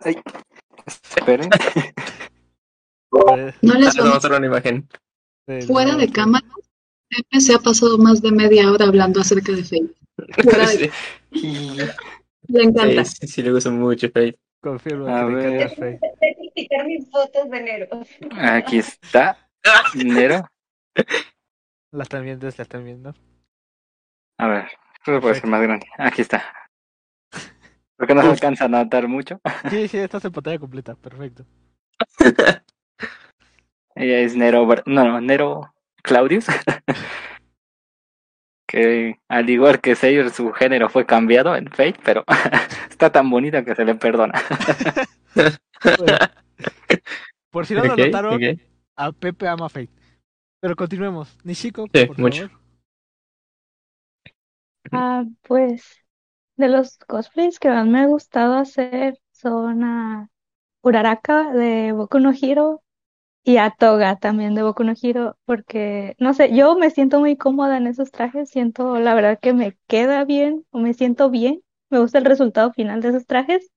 Ay, 0.00 0.16
esperen. 0.94 1.48
Eh, 1.76 3.52
No 3.62 3.74
les 3.74 3.96
vamos 3.96 4.14
a 4.14 4.16
hacer 4.18 4.32
una 4.32 4.46
imagen. 4.46 4.88
fuera 5.66 5.96
de 5.96 6.10
cámara. 6.10 6.46
Pepe 7.08 7.40
se 7.40 7.54
ha 7.54 7.58
pasado 7.58 7.98
más 7.98 8.22
de 8.22 8.30
media 8.30 8.70
hora 8.70 8.86
hablando 8.86 9.20
acerca 9.20 9.50
de 9.52 9.64
Fate. 9.64 9.94
Fuera 10.44 10.68
de- 10.70 10.90
Sí, 11.32 11.76
Le 12.48 12.62
encanta. 12.62 13.04
sí, 13.04 13.26
sí, 13.26 13.42
le 13.42 13.52
gusta 13.52 13.70
mucho 13.70 14.06
Fate. 14.08 14.38
Confirmo 14.62 15.06
A 15.08 15.26
que 15.26 15.34
ver. 15.34 15.46
encanta 15.54 15.74
Faye. 15.76 15.98
Voy 16.00 16.28
a 16.30 16.34
criticar 16.36 16.86
mis 16.86 17.10
fotos 17.10 17.50
de 17.50 17.62
Nero. 17.62 17.86
Aquí 18.32 18.78
está 18.78 19.48
Nero. 19.94 20.46
La 21.92 22.02
están 22.04 22.22
viendo, 22.24 22.46
la 22.46 22.62
están 22.62 22.84
viendo. 22.84 23.14
A 24.38 24.46
ver, 24.48 24.68
esto 24.98 25.20
puede 25.20 25.34
ser 25.34 25.46
más 25.48 25.62
grande. 25.62 25.86
Aquí 25.98 26.22
está. 26.22 26.44
Porque 28.00 28.14
no 28.14 28.22
se 28.22 28.28
alcanza 28.28 28.64
a 28.64 28.68
notar 28.68 29.08
mucho. 29.08 29.40
Sí, 29.70 29.88
sí, 29.88 29.98
estás 29.98 30.24
en 30.24 30.32
pantalla 30.32 30.58
completa. 30.58 30.94
Perfecto. 30.96 31.44
Ella 33.94 34.20
es 34.20 34.36
Nero, 34.36 34.66
no, 34.86 35.04
no, 35.04 35.20
Nero 35.20 35.74
Claudius. 36.02 36.46
que 38.66 39.16
al 39.28 39.50
igual 39.50 39.80
que 39.80 39.96
Sayer, 39.96 40.30
su 40.30 40.52
género 40.52 40.88
fue 40.88 41.04
cambiado 41.06 41.56
en 41.56 41.68
Fate, 41.70 41.96
pero 42.04 42.24
está 42.90 43.10
tan 43.10 43.28
bonita 43.28 43.64
que 43.64 43.74
se 43.74 43.84
le 43.84 43.94
perdona. 43.96 44.34
Bueno, 45.96 46.18
por 47.50 47.66
si 47.66 47.74
no 47.74 47.84
lo 47.84 47.96
notaron, 47.96 48.34
ok. 48.34 48.58
a 48.96 49.12
Pepe 49.12 49.48
ama 49.48 49.68
Fate. 49.68 49.90
Pero 50.60 50.76
continuemos. 50.76 51.36
Nishiko, 51.44 51.86
Sí, 51.94 52.06
por 52.06 52.16
mucho. 52.16 52.48
favor. 52.48 52.60
Ah, 54.92 55.24
pues 55.42 55.82
de 56.60 56.68
los 56.68 56.98
cosplays 56.98 57.58
que 57.58 57.68
más 57.70 57.86
me 57.86 58.00
ha 58.00 58.06
gustado 58.06 58.54
hacer 58.54 59.18
son 59.32 59.84
a 59.84 60.28
Uraraka 60.82 61.52
de 61.52 61.92
Boku 61.92 62.20
no 62.20 62.32
Hero 62.40 62.82
y 63.42 63.56
a 63.56 63.70
Toga 63.70 64.16
también 64.16 64.54
de 64.54 64.62
Boku 64.62 64.84
no 64.84 64.94
Hero, 65.00 65.36
porque 65.46 66.14
no 66.18 66.34
sé, 66.34 66.54
yo 66.54 66.76
me 66.76 66.90
siento 66.90 67.20
muy 67.20 67.36
cómoda 67.36 67.78
en 67.78 67.86
esos 67.86 68.10
trajes, 68.10 68.50
siento 68.50 68.98
la 69.00 69.14
verdad 69.14 69.38
que 69.40 69.54
me 69.54 69.76
queda 69.88 70.24
bien 70.24 70.64
o 70.70 70.78
me 70.78 70.94
siento 70.94 71.30
bien, 71.30 71.62
me 71.90 71.98
gusta 71.98 72.18
el 72.18 72.24
resultado 72.26 72.72
final 72.72 73.00
de 73.00 73.08
esos 73.08 73.26
trajes 73.26 73.70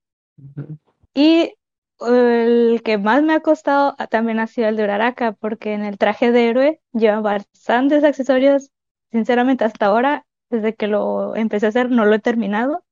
y 1.13 1.53
el 1.99 2.81
que 2.83 2.97
más 2.97 3.23
me 3.23 3.33
ha 3.33 3.39
costado 3.41 3.95
ah, 3.97 4.07
también 4.07 4.39
ha 4.39 4.47
sido 4.47 4.67
el 4.67 4.75
de 4.75 4.83
Uraraka, 4.83 5.33
porque 5.33 5.73
en 5.73 5.83
el 5.83 5.97
traje 5.97 6.31
de 6.31 6.49
héroe 6.49 6.81
lleva 6.91 7.21
bastantes 7.21 8.03
accesorios. 8.03 8.71
Sinceramente, 9.11 9.63
hasta 9.63 9.85
ahora, 9.87 10.25
desde 10.53 10.75
que 10.75 10.87
lo 10.87 11.35
empecé 11.35 11.65
a 11.65 11.69
hacer, 11.69 11.89
no 11.89 12.05
lo 12.05 12.13
he 12.15 12.19
terminado. 12.19 12.85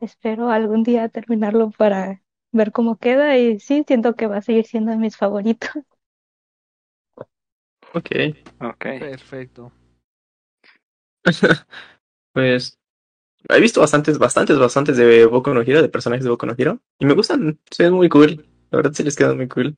Espero 0.00 0.50
algún 0.50 0.84
día 0.84 1.08
terminarlo 1.08 1.70
para 1.70 2.22
ver 2.52 2.72
cómo 2.72 2.96
queda 2.96 3.36
y 3.38 3.58
sí, 3.60 3.84
siento 3.86 4.14
que 4.14 4.28
va 4.28 4.38
a 4.38 4.42
seguir 4.42 4.66
siendo 4.66 4.92
de 4.92 4.98
mis 4.98 5.16
favoritos. 5.16 5.70
Ok. 7.94 8.08
Ok. 8.60 8.84
Perfecto. 9.00 9.70
Pues 12.32 12.78
he 13.50 13.60
visto 13.60 13.80
bastantes, 13.80 14.18
bastantes, 14.18 14.58
bastantes 14.58 14.96
de 14.96 15.26
Boku 15.26 15.52
no 15.52 15.60
Hero, 15.60 15.82
de 15.82 15.90
personajes 15.90 16.24
de 16.24 16.30
Boku 16.30 16.46
no 16.46 16.54
Hero, 16.56 16.80
y 16.98 17.04
me 17.04 17.12
gustan, 17.14 17.60
se 17.70 17.82
ven 17.84 17.92
muy 17.92 18.08
cool. 18.08 18.46
La 18.70 18.78
verdad 18.78 18.92
sí 18.94 19.02
les 19.02 19.16
quedan 19.16 19.36
muy 19.36 19.48
cool. 19.48 19.76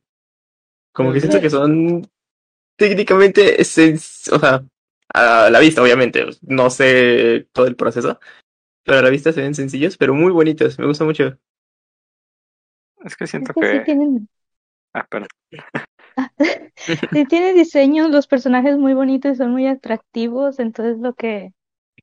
Como 0.93 1.11
que 1.11 1.19
siento 1.19 1.41
que 1.41 1.49
son 1.49 2.07
técnicamente, 2.77 3.61
es- 3.61 3.77
es- 3.77 4.29
o 4.31 4.39
sea, 4.39 4.63
a 5.13 5.49
la 5.49 5.59
vista, 5.59 5.81
obviamente, 5.81 6.25
no 6.41 6.69
sé 6.69 7.47
todo 7.53 7.67
el 7.67 7.75
proceso, 7.75 8.19
pero 8.83 8.99
a 8.99 9.03
la 9.03 9.11
vista 9.11 9.33
se 9.33 9.41
ven 9.41 9.55
sencillos, 9.55 9.97
pero 9.97 10.13
muy 10.15 10.31
bonitos, 10.33 10.79
me 10.79 10.87
gusta 10.87 11.05
mucho. 11.05 11.37
Es 13.05 13.15
que 13.15 13.25
Es 13.39 13.49
siento 13.49 13.53
que 13.53 13.63
sí 13.65 13.79
que. 13.79 13.81
tienen, 13.81 14.27
Ah, 14.93 15.05
perdón. 15.09 15.27
sí 17.11 17.25
tienen 17.25 17.55
diseños, 17.55 18.09
los 18.09 18.27
personajes 18.27 18.77
muy 18.77 18.93
bonitos 18.93 19.33
y 19.33 19.35
son 19.35 19.51
muy 19.51 19.67
atractivos, 19.67 20.59
entonces 20.59 20.97
lo 20.99 21.13
que 21.13 21.53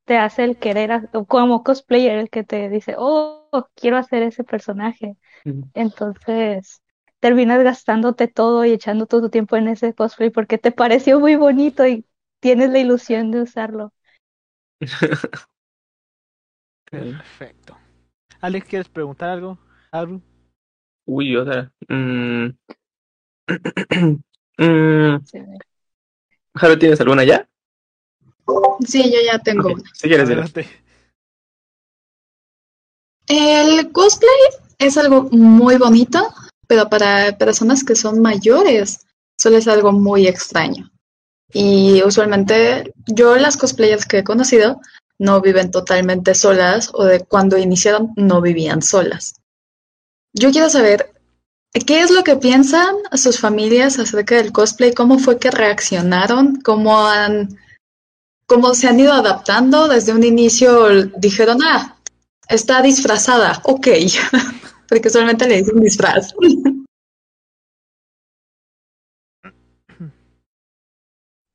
te 0.05 0.19
hace 0.19 0.45
el 0.45 0.59
querer, 0.59 1.11
como 1.29 1.65
cosplayer, 1.65 2.19
el 2.19 2.31
que 2.31 2.45
te 2.45 2.69
dice, 2.71 2.97
oh, 2.99 3.49
quiero 3.77 3.99
hacer 3.99 4.23
ese 4.25 4.45
personaje. 4.45 5.17
Entonces, 5.75 6.83
terminas 7.21 7.63
gastándote 7.65 8.29
todo 8.29 8.65
y 8.65 8.73
echando 8.73 9.07
todo 9.07 9.23
tu 9.23 9.31
tiempo 9.31 9.57
en 9.57 9.69
ese 9.69 9.95
cosplay 9.95 10.31
porque 10.31 10.59
te 10.59 10.73
pareció 10.73 11.21
muy 11.21 11.37
bonito 11.37 11.87
y 11.87 12.07
tienes 12.43 12.71
la 12.71 12.81
ilusión 12.81 13.31
de 13.31 13.43
usarlo. 13.43 13.93
Perfecto. 16.91 17.79
Alex, 18.41 18.67
¿quieres 18.67 18.89
preguntar 18.89 19.31
algo? 19.31 19.59
Haru? 19.93 20.21
Uy, 21.07 21.37
otra. 21.37 21.73
Mm. 21.89 22.49
Mm, 24.59 25.25
Sí. 25.25 25.39
Jaro, 26.55 26.79
¿tienes 26.79 27.01
alguna 27.01 27.25
ya? 27.25 27.49
Sí, 28.87 29.03
yo 29.11 29.19
ya 29.25 29.39
tengo 29.39 29.69
una. 29.73 29.83
Si 29.95 30.09
quieres. 30.09 30.27
Adelante. 30.29 30.69
El 33.27 33.91
cosplay 33.93 34.31
es 34.79 34.99
algo 34.99 35.23
muy 35.31 35.79
bonito, 35.79 36.29
pero 36.69 36.91
para 36.91 37.37
personas 37.39 37.83
que 37.83 37.97
son 37.97 38.21
mayores 38.21 39.07
suele 39.39 39.63
ser 39.63 39.73
algo 39.73 39.91
muy 39.91 40.27
extraño. 40.29 40.92
Y 41.53 42.03
usualmente 42.03 42.93
yo 43.07 43.37
las 43.37 43.57
cosplayers 43.57 44.07
que 44.07 44.19
he 44.19 44.25
conocido 44.25 44.81
no 45.19 45.41
viven 45.41 45.71
totalmente 45.71 46.35
solas 46.35 46.91
o 46.95 47.05
de 47.05 47.21
cuando 47.21 47.59
iniciaron 47.59 48.13
no 48.17 48.41
vivían 48.41 48.83
solas. 48.83 49.35
Yo 50.33 50.51
quiero 50.51 50.71
saber 50.71 51.13
qué 51.87 52.01
es 52.01 52.11
lo 52.11 52.25
que 52.25 52.37
piensan 52.37 52.97
sus 53.13 53.39
familias 53.39 53.99
acerca 53.99 54.37
del 54.37 54.53
cosplay, 54.53 54.93
cómo 54.93 55.19
fue 55.19 55.39
que 55.39 55.51
reaccionaron, 55.51 56.61
cómo 56.63 57.07
han, 57.07 57.59
cómo 58.47 58.75
se 58.75 58.89
han 58.89 58.99
ido 58.99 59.13
adaptando. 59.13 59.89
Desde 59.89 60.13
un 60.13 60.25
inicio 60.25 60.89
dijeron, 61.19 61.59
ah, 61.63 61.97
Está 62.53 62.83
disfrazada, 62.83 63.61
ok. 63.65 63.89
Porque 64.89 65.09
solamente 65.09 65.49
le 65.49 65.59
dicen 65.59 65.81
disfraz. 65.81 66.35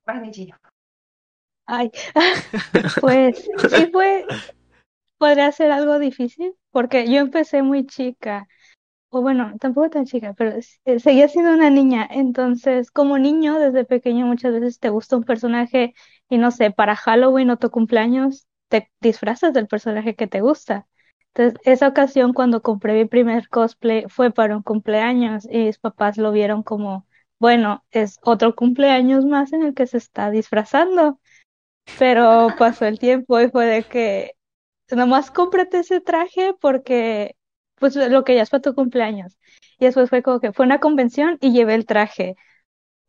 Vanity. 0.08 0.54
Ay, 1.66 1.92
pues 3.02 3.50
sí 3.70 3.90
fue, 3.92 4.26
podría 5.18 5.52
ser 5.52 5.72
algo 5.72 6.00
difícil, 6.00 6.56
porque 6.72 7.12
yo 7.12 7.20
empecé 7.20 7.64
muy 7.64 7.86
chica, 7.88 8.48
o 9.10 9.22
bueno, 9.24 9.54
tampoco 9.60 9.90
tan 9.92 10.06
chica, 10.06 10.34
pero 10.38 10.54
eh, 10.86 11.00
seguía 11.00 11.30
siendo 11.30 11.54
una 11.54 11.72
niña, 11.72 12.08
entonces 12.12 12.92
como 12.92 13.20
niño 13.20 13.60
desde 13.60 13.86
pequeño 13.86 14.28
muchas 14.28 14.54
veces 14.54 14.80
te 14.80 14.90
gusta 14.92 15.18
un 15.18 15.26
personaje 15.26 15.96
y 16.30 16.38
no 16.40 16.52
sé, 16.52 16.72
para 16.72 16.96
Halloween 16.98 17.52
o 17.52 17.58
tu 17.58 17.72
cumpleaños 17.72 18.48
te 18.70 18.92
disfrazas 19.02 19.54
del 19.54 19.68
personaje 19.68 20.16
que 20.16 20.28
te 20.28 20.42
gusta. 20.42 20.88
Entonces, 21.36 21.60
esa 21.66 21.90
ocasión 21.90 22.34
cuando 22.34 22.62
compré 22.64 22.94
mi 22.96 23.06
primer 23.06 23.50
cosplay 23.50 24.06
fue 24.10 24.32
para 24.32 24.58
un 24.58 24.64
cumpleaños 24.64 25.48
y 25.52 25.60
mis 25.66 25.80
papás 25.80 26.18
lo 26.18 26.32
vieron 26.34 26.64
como, 26.64 27.07
bueno, 27.40 27.84
es 27.92 28.20
otro 28.24 28.56
cumpleaños 28.56 29.26
más 29.26 29.54
en 29.54 29.64
el 29.64 29.74
que 29.74 29.88
se 29.88 29.98
está 29.98 30.32
disfrazando. 30.32 31.20
Pero 32.00 32.50
pasó 32.58 32.86
el 32.86 33.00
tiempo 33.00 33.40
y 33.40 33.50
fue 33.50 33.66
de 33.66 33.84
que 33.84 34.34
nomás 34.92 35.32
cómprate 35.32 35.80
ese 35.80 36.02
traje 36.02 36.54
porque 36.60 37.36
pues 37.76 37.96
lo 37.96 38.24
que 38.24 38.36
ya 38.36 38.44
es 38.44 38.50
para 38.50 38.62
tu 38.62 38.76
cumpleaños. 38.76 39.38
Y 39.80 39.86
después 39.86 40.10
fue 40.10 40.24
como 40.24 40.40
que 40.40 40.54
fue 40.54 40.66
una 40.66 40.80
convención 40.80 41.38
y 41.42 41.52
llevé 41.54 41.76
el 41.76 41.86
traje. 41.86 42.36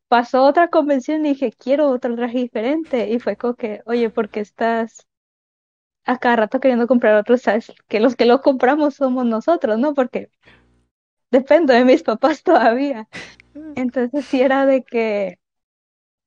Pasó 0.09 0.45
otra 0.45 0.69
convención 0.69 1.25
y 1.27 1.31
dije, 1.31 1.53
quiero 1.53 1.89
otro 1.91 2.17
traje 2.17 2.39
diferente. 2.39 3.11
Y 3.11 3.21
fue 3.21 3.37
como 3.37 3.55
que, 3.55 3.83
oye, 3.87 4.11
¿por 4.11 4.31
qué 4.31 4.41
estás 4.41 5.07
a 6.05 6.19
cada 6.19 6.37
rato 6.37 6.61
queriendo 6.61 6.87
comprar 6.87 7.17
otro? 7.17 7.37
Sabes 7.39 7.73
que 7.89 8.01
los 8.01 8.17
que 8.17 8.27
lo 8.27 8.41
compramos 8.43 8.95
somos 8.97 9.27
nosotros, 9.27 9.79
¿no? 9.79 9.95
Porque 9.95 10.31
dependo 11.31 11.73
de 11.73 11.85
mis 11.85 12.03
papás 12.03 12.43
todavía. 12.43 13.09
Entonces 13.75 14.27
sí 14.27 14.41
era 14.41 14.67
de 14.67 14.83
que, 14.83 15.39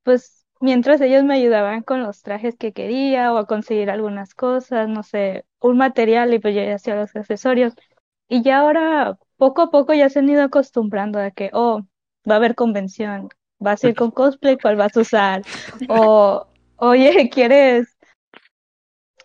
pues, 0.04 0.46
mientras 0.60 1.02
ellos 1.02 1.24
me 1.24 1.36
ayudaban 1.36 1.84
con 1.84 2.04
los 2.04 2.22
trajes 2.22 2.56
que 2.58 2.74
quería 2.74 3.34
o 3.34 3.38
a 3.38 3.48
conseguir 3.48 3.90
algunas 3.90 4.34
cosas, 4.34 4.88
no 4.90 5.04
sé, 5.04 5.46
un 5.60 5.78
material 5.78 6.34
y 6.34 6.40
pues 6.40 6.56
yo 6.56 6.62
ya 6.64 6.76
hacía 6.76 6.96
los 6.96 7.16
accesorios. 7.16 7.74
Y 8.28 8.44
ya 8.44 8.60
ahora, 8.60 9.18
poco 9.38 9.62
a 9.64 9.72
poco 9.72 9.94
ya 9.94 10.10
se 10.10 10.20
han 10.20 10.30
ido 10.30 10.44
acostumbrando 10.44 11.20
a 11.20 11.32
que, 11.32 11.50
oh, 11.54 11.82
va 12.30 12.36
a 12.36 12.38
haber 12.38 12.56
convención, 12.56 13.30
vas 13.60 13.84
a 13.84 13.90
ir 13.90 13.96
con 13.96 14.12
cosplay, 14.12 14.58
¿cuál 14.58 14.76
vas 14.78 14.96
a 14.98 15.02
usar? 15.02 15.42
O, 15.90 16.48
oye, 16.78 17.30
¿quieres, 17.34 17.91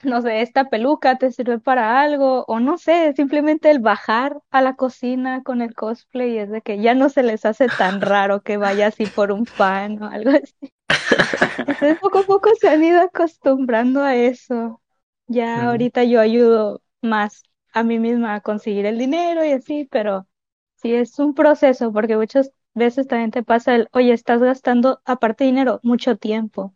no 0.07 0.23
sé, 0.23 0.43
esta 0.43 0.71
peluca 0.71 1.19
te 1.19 1.33
sirve 1.33 1.59
para 1.61 2.01
algo? 2.01 2.45
O 2.49 2.61
no 2.61 2.79
sé, 2.79 3.13
simplemente 3.15 3.71
el 3.71 3.81
bajar 3.81 4.41
a 4.51 4.63
la 4.63 4.77
cocina 4.77 5.43
con 5.43 5.63
el 5.63 5.75
cosplay 5.75 6.39
es 6.39 6.51
de 6.51 6.63
que 6.63 6.81
ya 6.81 6.95
no 6.95 7.09
se 7.11 7.23
les 7.23 7.45
hace 7.45 7.71
tan 7.71 8.01
raro 8.03 8.43
que 8.43 8.57
vaya 8.59 8.89
así 8.89 9.07
por 9.09 9.33
un 9.33 9.47
fan 9.47 10.03
o 10.03 10.07
algo 10.09 10.31
así. 10.31 10.73
Entonces 11.67 11.99
poco 12.01 12.21
a 12.21 12.27
poco 12.27 12.51
se 12.61 12.69
han 12.69 12.85
ido 12.85 13.01
acostumbrando 13.03 14.03
a 14.03 14.17
eso. 14.17 14.83
Ya 15.29 15.67
ahorita 15.71 16.05
yo 16.05 16.21
ayudo 16.21 16.83
más 17.03 17.43
a 17.75 17.85
mí 17.85 17.99
misma 17.99 18.37
a 18.37 18.43
conseguir 18.43 18.87
el 18.87 18.99
dinero 18.99 19.45
y 19.45 19.53
así, 19.53 19.89
pero 19.91 20.29
sí 20.77 20.95
es 20.95 21.19
un 21.21 21.35
proceso 21.35 21.93
porque 21.93 22.17
muchas 22.19 22.53
veces 22.75 23.09
también 23.09 23.33
te 23.33 23.45
pasa 23.45 23.77
el, 23.77 23.89
oye, 23.95 24.15
estás 24.15 24.41
gastando 24.43 25.03
aparte 25.07 25.45
de 25.45 25.51
dinero, 25.53 25.81
mucho 25.85 26.19
tiempo. 26.19 26.76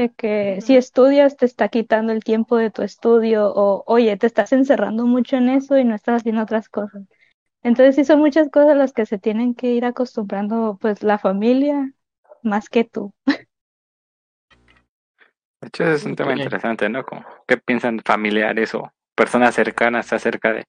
De 0.00 0.08
que 0.14 0.62
si 0.62 0.78
estudias 0.78 1.36
te 1.36 1.44
está 1.44 1.68
quitando 1.68 2.14
el 2.14 2.24
tiempo 2.24 2.56
de 2.56 2.70
tu 2.70 2.80
estudio 2.80 3.52
o, 3.54 3.84
oye, 3.86 4.16
te 4.16 4.26
estás 4.26 4.50
encerrando 4.54 5.04
mucho 5.04 5.36
en 5.36 5.50
eso 5.50 5.76
y 5.76 5.84
no 5.84 5.94
estás 5.94 6.22
haciendo 6.22 6.40
otras 6.40 6.70
cosas. 6.70 7.02
Entonces 7.62 7.96
sí 7.96 8.06
son 8.06 8.20
muchas 8.20 8.48
cosas 8.48 8.78
las 8.78 8.94
que 8.94 9.04
se 9.04 9.18
tienen 9.18 9.54
que 9.54 9.72
ir 9.72 9.84
acostumbrando, 9.84 10.78
pues 10.80 11.02
la 11.02 11.18
familia 11.18 11.92
más 12.42 12.70
que 12.70 12.84
tú. 12.84 13.12
De 15.60 15.68
hecho, 15.68 15.84
ese 15.84 15.96
es 15.96 16.06
un 16.06 16.16
tema 16.16 16.32
interesante, 16.32 16.88
¿no? 16.88 17.04
Como, 17.04 17.22
¿qué 17.46 17.58
piensan 17.58 18.00
familiares 18.02 18.74
o 18.74 18.90
personas 19.14 19.54
cercanas 19.54 20.10
acerca 20.14 20.54
de, 20.54 20.64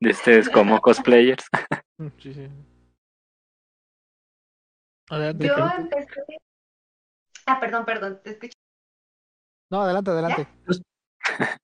de 0.00 0.10
ustedes 0.10 0.50
como 0.50 0.80
cosplayers? 0.80 1.44
Mm, 1.98 2.08
Sí, 2.18 2.34
sí. 2.34 2.48
Adelante. 5.10 5.46
Yo 5.46 5.54
empecé. 5.78 6.20
Ah, 7.46 7.60
perdón, 7.60 7.84
perdón, 7.84 8.20
te 8.24 8.30
escucho. 8.30 8.61
No, 9.72 9.80
adelante, 9.80 10.10
adelante. 10.10 10.46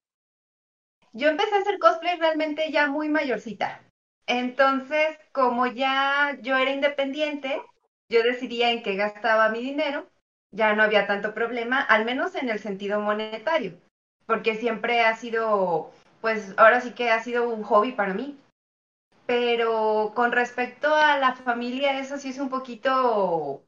Yo 1.12 1.28
empecé 1.28 1.54
a 1.54 1.58
hacer 1.58 1.78
cosplay 1.78 2.18
realmente 2.18 2.72
ya 2.72 2.86
muy 2.86 3.10
mayorcita. 3.10 3.82
Entonces, 4.26 5.18
como 5.32 5.66
ya 5.66 6.38
yo 6.40 6.56
era 6.56 6.70
independiente, 6.70 7.60
yo 8.08 8.22
decidía 8.22 8.70
en 8.70 8.82
qué 8.82 8.94
gastaba 8.94 9.50
mi 9.50 9.60
dinero, 9.60 10.06
ya 10.52 10.74
no 10.74 10.82
había 10.82 11.06
tanto 11.06 11.34
problema, 11.34 11.82
al 11.82 12.06
menos 12.06 12.34
en 12.34 12.48
el 12.48 12.60
sentido 12.60 13.00
monetario, 13.00 13.78
porque 14.26 14.54
siempre 14.54 15.02
ha 15.02 15.14
sido, 15.16 15.90
pues 16.22 16.54
ahora 16.56 16.80
sí 16.80 16.92
que 16.92 17.10
ha 17.10 17.22
sido 17.22 17.48
un 17.50 17.62
hobby 17.62 17.92
para 17.92 18.14
mí. 18.14 18.38
Pero 19.26 20.12
con 20.14 20.32
respecto 20.32 20.94
a 20.94 21.18
la 21.18 21.34
familia, 21.34 21.98
eso 22.00 22.16
sí 22.16 22.30
es 22.30 22.38
un 22.38 22.48
poquito, 22.48 23.62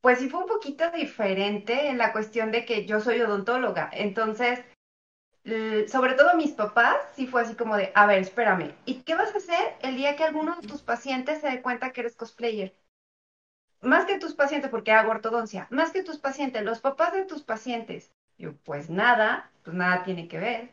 pues 0.00 0.18
sí 0.18 0.28
fue 0.28 0.40
un 0.40 0.46
poquito 0.46 0.90
diferente 0.90 1.88
en 1.88 1.98
la 1.98 2.12
cuestión 2.12 2.52
de 2.52 2.64
que 2.64 2.86
yo 2.86 3.00
soy 3.00 3.20
odontóloga. 3.20 3.90
Entonces, 3.92 4.60
sobre 5.88 6.14
todo 6.14 6.36
mis 6.36 6.52
papás, 6.52 6.96
sí 7.14 7.26
fue 7.26 7.42
así 7.42 7.54
como 7.54 7.76
de, 7.76 7.92
a 7.94 8.06
ver, 8.06 8.18
espérame, 8.18 8.72
¿y 8.84 9.02
qué 9.02 9.14
vas 9.14 9.34
a 9.34 9.38
hacer 9.38 9.74
el 9.80 9.96
día 9.96 10.16
que 10.16 10.24
alguno 10.24 10.56
de 10.56 10.66
tus 10.66 10.82
pacientes 10.82 11.40
se 11.40 11.48
dé 11.48 11.62
cuenta 11.62 11.92
que 11.92 12.00
eres 12.00 12.16
cosplayer? 12.16 12.74
Más 13.82 14.06
que 14.06 14.18
tus 14.18 14.34
pacientes, 14.34 14.70
porque 14.70 14.90
hago 14.90 15.10
ortodoncia, 15.10 15.68
más 15.70 15.92
que 15.92 16.02
tus 16.02 16.18
pacientes, 16.18 16.64
los 16.64 16.80
papás 16.80 17.12
de 17.12 17.24
tus 17.24 17.42
pacientes. 17.42 18.12
Yo, 18.38 18.54
pues 18.64 18.90
nada, 18.90 19.50
pues 19.62 19.76
nada 19.76 20.02
tiene 20.02 20.28
que 20.28 20.38
ver. 20.38 20.70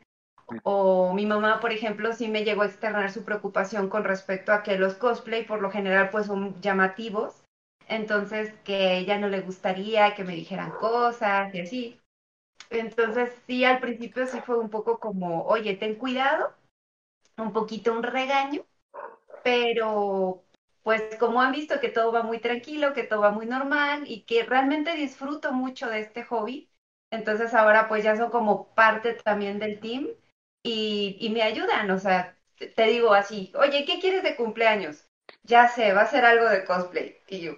O 0.63 1.13
mi 1.13 1.25
mamá, 1.25 1.59
por 1.59 1.71
ejemplo, 1.71 2.13
sí 2.13 2.27
me 2.27 2.43
llegó 2.43 2.63
a 2.63 2.67
externar 2.67 3.11
su 3.11 3.23
preocupación 3.23 3.89
con 3.89 4.03
respecto 4.03 4.51
a 4.51 4.63
que 4.63 4.77
los 4.77 4.95
cosplay 4.95 5.45
por 5.45 5.61
lo 5.61 5.69
general 5.69 6.09
pues 6.09 6.25
son 6.25 6.59
llamativos. 6.61 7.42
Entonces 7.95 8.53
que 8.63 8.97
ella 8.97 9.17
no 9.19 9.29
le 9.29 9.41
gustaría 9.41 10.15
que 10.15 10.23
me 10.23 10.35
dijeran 10.35 10.71
cosas 10.71 11.53
y 11.55 11.61
así. 11.61 11.99
Entonces 12.69 13.31
sí, 13.47 13.65
al 13.65 13.79
principio 13.81 14.27
sí 14.27 14.41
fue 14.41 14.57
un 14.59 14.69
poco 14.69 14.99
como, 14.99 15.43
oye, 15.45 15.75
ten 15.75 15.95
cuidado, 15.95 16.53
un 17.37 17.53
poquito 17.53 17.93
un 17.93 18.03
regaño, 18.03 18.65
pero 19.43 20.45
pues 20.83 21.03
como 21.19 21.41
han 21.41 21.51
visto 21.53 21.79
que 21.79 21.89
todo 21.89 22.11
va 22.11 22.23
muy 22.23 22.39
tranquilo, 22.39 22.93
que 22.93 23.03
todo 23.03 23.21
va 23.21 23.31
muy 23.31 23.45
normal 23.45 24.03
y 24.07 24.23
que 24.25 24.43
realmente 24.43 24.95
disfruto 24.95 25.53
mucho 25.53 25.89
de 25.89 25.99
este 26.01 26.23
hobby, 26.23 26.69
entonces 27.11 27.53
ahora 27.53 27.87
pues 27.89 28.03
ya 28.03 28.15
son 28.17 28.31
como 28.31 28.73
parte 28.75 29.13
también 29.15 29.59
del 29.59 29.79
team 29.79 30.07
y, 30.63 31.17
y 31.19 31.29
me 31.31 31.43
ayudan, 31.43 31.91
o 31.91 31.99
sea, 31.99 32.37
te 32.75 32.83
digo 32.87 33.13
así, 33.13 33.51
oye, 33.57 33.85
¿qué 33.85 33.99
quieres 33.99 34.23
de 34.23 34.35
cumpleaños? 34.35 35.05
Ya 35.43 35.67
sé, 35.69 35.93
va 35.93 36.01
a 36.03 36.07
ser 36.07 36.25
algo 36.25 36.49
de 36.49 36.65
cosplay. 36.65 37.17
Y 37.27 37.41
yo, 37.41 37.53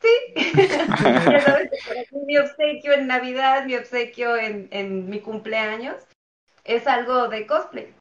sí, 0.00 0.34
ya 1.30 1.40
sabes 1.40 1.70
que 1.70 1.76
para 1.86 2.00
mí 2.00 2.26
mi 2.26 2.38
obsequio 2.38 2.92
en 2.92 3.06
Navidad, 3.06 3.64
mi 3.64 3.76
obsequio 3.76 4.36
en, 4.36 4.68
en 4.70 5.08
mi 5.08 5.20
cumpleaños 5.20 5.96
es 6.64 6.86
algo 6.86 7.28
de 7.28 7.46
cosplay. 7.46 7.94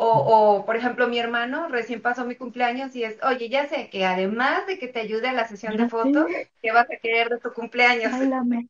O, 0.00 0.06
o, 0.06 0.64
por 0.64 0.76
ejemplo, 0.76 1.08
mi 1.08 1.18
hermano 1.18 1.68
recién 1.68 2.00
pasó 2.00 2.24
mi 2.24 2.36
cumpleaños 2.36 2.94
y 2.94 3.02
es, 3.02 3.18
oye, 3.24 3.48
ya 3.48 3.66
sé 3.66 3.90
que 3.90 4.04
además 4.04 4.64
de 4.68 4.78
que 4.78 4.86
te 4.86 5.00
ayude 5.00 5.28
a 5.28 5.32
la 5.32 5.48
sesión 5.48 5.76
de 5.76 5.88
fotos, 5.88 6.26
¿qué 6.62 6.70
vas 6.70 6.88
a 6.88 6.96
querer 6.98 7.28
de 7.30 7.38
tu 7.38 7.52
cumpleaños? 7.52 8.12
Báilame. 8.12 8.68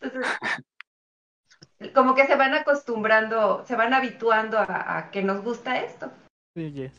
Entonces, 0.00 0.38
como 1.94 2.14
que 2.14 2.26
se 2.26 2.36
van 2.36 2.54
acostumbrando, 2.54 3.64
se 3.66 3.74
van 3.74 3.92
habituando 3.92 4.58
a, 4.58 4.98
a 4.98 5.10
que 5.10 5.22
nos 5.22 5.42
gusta 5.42 5.82
esto. 5.82 6.12
Sí, 6.54 6.72
yes. 6.72 6.92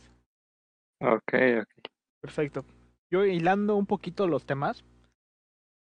Ok, 0.99 1.33
ok. 1.62 1.89
Perfecto. 2.21 2.65
Yo 3.12 3.26
hilando 3.26 3.76
un 3.76 3.86
poquito 3.86 4.28
los 4.28 4.45
temas, 4.45 4.84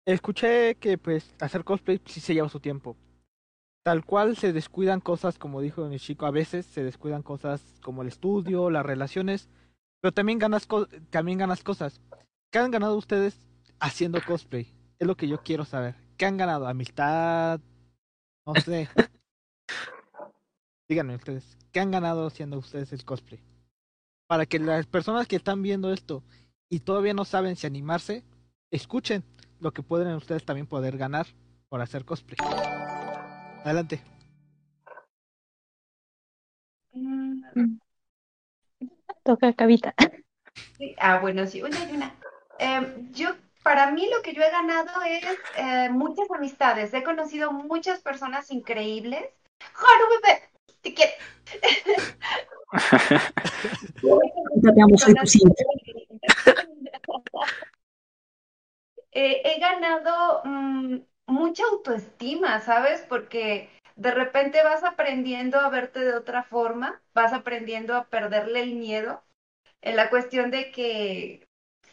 escuché 0.06 0.76
que 0.76 0.98
pues 0.98 1.36
hacer 1.40 1.64
cosplay 1.64 2.02
sí 2.06 2.20
se 2.20 2.34
lleva 2.34 2.50
su 2.50 2.60
tiempo. 2.60 2.96
Tal 3.84 4.06
cual 4.06 4.36
se 4.36 4.54
descuidan 4.54 5.00
cosas, 5.00 5.38
como 5.40 5.62
dijo 5.62 5.88
mi 5.88 6.00
chico, 6.00 6.26
a 6.26 6.32
veces 6.32 6.66
se 6.66 6.84
descuidan 6.84 7.24
cosas 7.24 7.80
como 7.82 8.02
el 8.02 8.10
estudio, 8.10 8.70
las 8.70 8.86
relaciones, 8.86 9.50
pero 10.02 10.12
también 10.12 10.38
ganas, 10.38 10.68
co- 10.68 10.88
también 11.10 11.38
ganas 11.38 11.64
cosas. 11.64 12.02
¿Qué 12.52 12.60
han 12.60 12.72
ganado 12.72 12.96
ustedes 12.98 13.48
haciendo 13.80 14.20
cosplay? 14.26 14.68
Es 15.00 15.08
lo 15.08 15.16
que 15.16 15.28
yo 15.28 15.42
quiero 15.44 15.66
saber. 15.66 15.96
¿Qué 16.18 16.26
han 16.26 16.38
ganado? 16.38 16.68
¿Amistad? 16.68 17.60
No 18.46 18.56
sé. 18.56 18.90
Díganme 20.90 21.16
ustedes, 21.16 21.58
¿qué 21.72 21.80
han 21.80 21.92
ganado 21.92 22.26
haciendo 22.28 22.58
ustedes 22.58 22.92
el 22.94 23.06
cosplay? 23.06 23.40
Para 24.28 24.46
que 24.46 24.60
las 24.60 24.88
personas 24.88 25.28
que 25.28 25.36
están 25.36 25.62
viendo 25.62 25.94
esto 25.94 26.24
y 26.70 26.80
todavía 26.82 27.14
no 27.14 27.26
saben 27.26 27.56
si 27.56 27.68
animarse, 27.68 28.24
escuchen 28.72 29.24
lo 29.60 29.72
que 29.72 29.84
pueden 29.84 30.16
ustedes 30.16 30.46
también 30.46 30.68
poder 30.68 30.98
ganar 30.98 31.28
por 31.68 31.82
hacer 31.82 32.06
cosplay. 32.06 32.38
Adelante. 33.66 34.02
Mm, 36.94 37.42
Toca 39.24 39.54
Cavita. 39.54 39.94
sí. 40.78 40.96
Ah, 41.00 41.20
bueno, 41.20 41.46
sí, 41.48 41.62
una 41.62 41.84
y 41.90 41.96
una. 41.96 42.16
Eh, 42.60 43.08
yo, 43.14 43.36
para 43.64 43.92
mí 43.92 44.08
lo 44.10 44.22
que 44.22 44.34
yo 44.34 44.42
he 44.42 44.52
ganado 44.52 45.02
es 45.04 45.38
eh, 45.58 45.90
muchas 45.90 46.30
amistades. 46.32 46.94
He 46.94 47.04
conocido 47.04 47.52
muchas 47.52 48.02
personas 48.02 48.52
increíbles. 48.52 49.26
¡Haru, 49.60 50.22
bebé! 50.24 50.42
Te 50.82 50.94
quiero. 50.94 51.12
Ya 54.62 54.74
te 54.74 54.82
amo, 54.82 54.98
soy 54.98 55.14
tu 55.14 55.20
Personas 55.22 55.32
siguiente. 55.32 55.64
Eh, 59.12 59.42
he 59.46 59.60
ganado 59.60 60.42
mm, 60.46 60.98
mucha 61.28 61.64
autoestima, 61.72 62.60
¿sabes? 62.62 63.02
Porque 63.10 63.70
de 63.96 64.12
repente 64.12 64.64
vas 64.64 64.84
aprendiendo 64.84 65.60
a 65.60 65.70
verte 65.70 66.00
de 66.00 66.14
otra 66.14 66.44
forma, 66.44 67.02
vas 67.14 67.34
aprendiendo 67.34 67.96
a 67.96 68.06
perderle 68.10 68.62
el 68.62 68.76
miedo 68.76 69.24
en 69.82 69.96
la 69.98 70.10
cuestión 70.10 70.52
de 70.52 70.72
que 70.72 71.48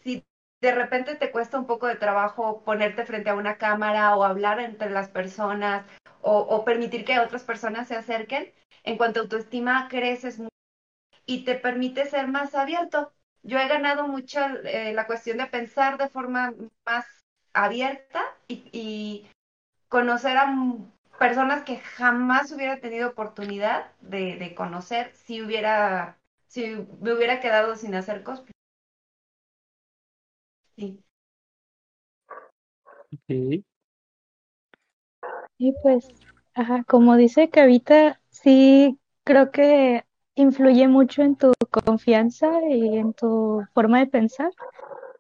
si 0.05 0.25
de 0.63 0.75
repente 0.75 1.17
te 1.17 1.31
cuesta 1.33 1.59
un 1.59 1.67
poco 1.67 1.87
de 1.89 1.97
trabajo 1.97 2.63
ponerte 2.65 3.07
frente 3.07 3.31
a 3.31 3.35
una 3.37 3.59
cámara 3.59 4.17
o 4.17 4.25
hablar 4.25 4.61
entre 4.61 4.91
las 4.91 5.09
personas 5.11 5.87
o, 6.23 6.39
o 6.39 6.65
permitir 6.65 7.05
que 7.05 7.21
otras 7.21 7.45
personas 7.45 7.89
se 7.89 7.97
acerquen, 7.97 8.53
en 8.85 8.99
cuanto 8.99 9.21
a 9.21 9.23
autoestima 9.25 9.89
creces 9.91 10.39
mucho 10.39 10.51
y 11.27 11.45
te 11.45 11.57
permite 11.57 12.07
ser 12.07 12.29
más 12.29 12.55
abierto. 12.57 13.13
Yo 13.47 13.59
he 13.59 13.69
ganado 13.69 14.09
mucho 14.09 14.41
eh, 14.65 14.93
la 14.93 15.07
cuestión 15.07 15.39
de 15.39 15.47
pensar 15.47 15.99
de 15.99 16.09
forma 16.09 16.53
más 16.85 17.07
abierta 17.53 18.23
y, 18.49 18.65
y 18.73 19.27
conocer 19.89 20.37
a 20.37 20.53
personas 21.19 21.63
que 21.65 21.79
jamás 21.79 22.53
hubiera 22.53 22.81
tenido 22.81 23.11
oportunidad 23.11 23.93
de, 24.01 24.37
de 24.37 24.55
conocer 24.55 25.13
si 25.15 25.43
hubiera, 25.43 26.19
si 26.49 26.87
me 27.01 27.15
hubiera 27.15 27.41
quedado 27.41 27.77
sin 27.77 27.95
hacer 27.95 28.25
cosplay. 28.25 28.53
Sí. 30.77 31.05
Sí. 33.29 33.65
Y 35.59 35.73
pues, 35.83 36.09
ajá, 36.55 36.85
como 36.85 37.17
dice 37.17 37.51
Cavita, 37.51 38.21
sí 38.31 38.99
creo 39.25 39.51
que 39.51 40.06
influye 40.37 40.89
mucho 40.89 41.23
en 41.23 41.37
tu 41.37 41.53
confianza 41.85 42.49
y 42.71 42.97
en 42.99 43.13
tu 43.15 43.63
forma 43.75 43.99
de 44.01 44.07
pensar, 44.07 44.53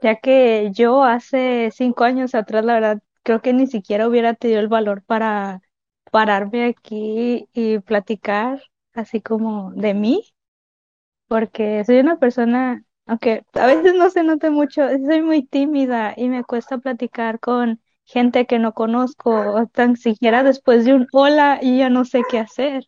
ya 0.02 0.16
que 0.16 0.70
yo 0.72 1.05
hace 1.05 1.70
cinco 1.72 2.05
años 2.05 2.35
atrás, 2.35 2.64
la 2.64 2.74
verdad, 2.74 3.02
creo 3.24 3.42
que 3.42 3.52
ni 3.52 3.66
siquiera 3.66 4.09
hubiera 4.09 4.35
tenido 4.35 4.61
el 4.61 4.68
valor 4.68 5.02
para 5.05 5.62
pararme 6.12 6.66
aquí 6.66 7.48
y 7.52 7.79
platicar 7.81 8.62
así 8.94 9.20
como 9.20 9.72
de 9.72 9.94
mí, 9.94 10.22
porque 11.29 11.85
soy 11.85 11.98
una 12.00 12.18
persona, 12.18 12.85
aunque 13.07 13.44
a 13.55 13.66
veces 13.66 13.94
no 13.94 14.11
se 14.11 14.22
note 14.22 14.50
mucho, 14.50 14.88
soy 14.88 15.22
muy 15.22 15.44
tímida 15.46 16.14
y 16.16 16.29
me 16.29 16.44
cuesta 16.44 16.79
platicar 16.79 17.40
con 17.40 17.81
gente 18.05 18.46
que 18.46 18.59
no 18.59 18.72
conozco, 18.74 19.31
o 19.33 19.66
tan 19.66 19.96
siquiera 19.96 20.42
después 20.42 20.85
de 20.85 20.94
un 20.94 21.09
hola 21.12 21.59
y 21.62 21.79
ya 21.79 21.90
no 21.90 22.05
sé 22.05 22.22
qué 22.31 22.38
hacer. 22.38 22.87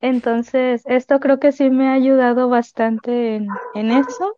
Entonces, 0.00 0.82
esto 0.86 1.20
creo 1.20 1.38
que 1.40 1.52
sí 1.52 1.70
me 1.70 1.88
ha 1.88 1.92
ayudado 1.94 2.48
bastante 2.48 3.36
en, 3.36 3.48
en 3.74 3.90
eso 3.92 4.36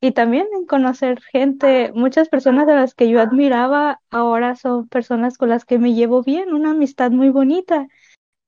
y 0.00 0.12
también 0.12 0.48
en 0.54 0.66
conocer 0.66 1.20
gente. 1.32 1.92
Muchas 1.94 2.28
personas 2.28 2.68
a 2.68 2.74
las 2.74 2.94
que 2.94 3.08
yo 3.10 3.20
admiraba 3.20 4.00
ahora 4.10 4.56
son 4.56 4.88
personas 4.88 5.38
con 5.38 5.48
las 5.50 5.64
que 5.64 5.78
me 5.78 5.94
llevo 5.94 6.22
bien, 6.22 6.54
una 6.54 6.72
amistad 6.72 7.10
muy 7.12 7.30
bonita. 7.30 7.88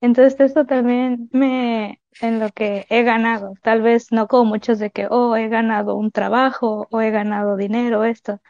Entonces, 0.01 0.39
esto 0.41 0.67
también 0.67 1.29
me, 1.33 2.01
en 2.21 2.41
lo 2.41 2.51
que 2.51 2.87
he 2.91 3.03
ganado, 3.05 3.55
tal 3.63 3.83
vez 3.83 4.13
no 4.13 4.29
como 4.29 4.45
muchos 4.47 4.79
de 4.79 4.91
que, 4.91 5.09
oh, 5.11 5.37
he 5.37 5.49
ganado 5.49 5.97
un 5.97 6.11
trabajo 6.11 6.87
o 6.91 7.01
he 7.01 7.11
ganado 7.11 7.57
dinero, 7.57 8.05
esto 8.05 8.41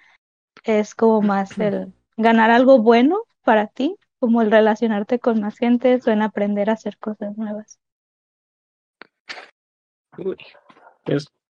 es 0.65 0.95
como 0.95 1.23
más 1.23 1.59
el 1.61 1.95
ganar 2.17 2.51
algo 2.51 2.81
bueno 2.83 3.19
para 3.45 3.69
ti, 3.69 3.97
como 4.21 4.43
el 4.43 4.51
relacionarte 4.51 5.19
con 5.21 5.41
más 5.41 5.59
gente 5.59 6.01
o 6.07 6.11
en 6.11 6.23
aprender 6.23 6.71
a 6.71 6.75
hacer 6.75 6.99
cosas 6.99 7.37
nuevas. 7.39 7.79
Uy. 10.19 10.37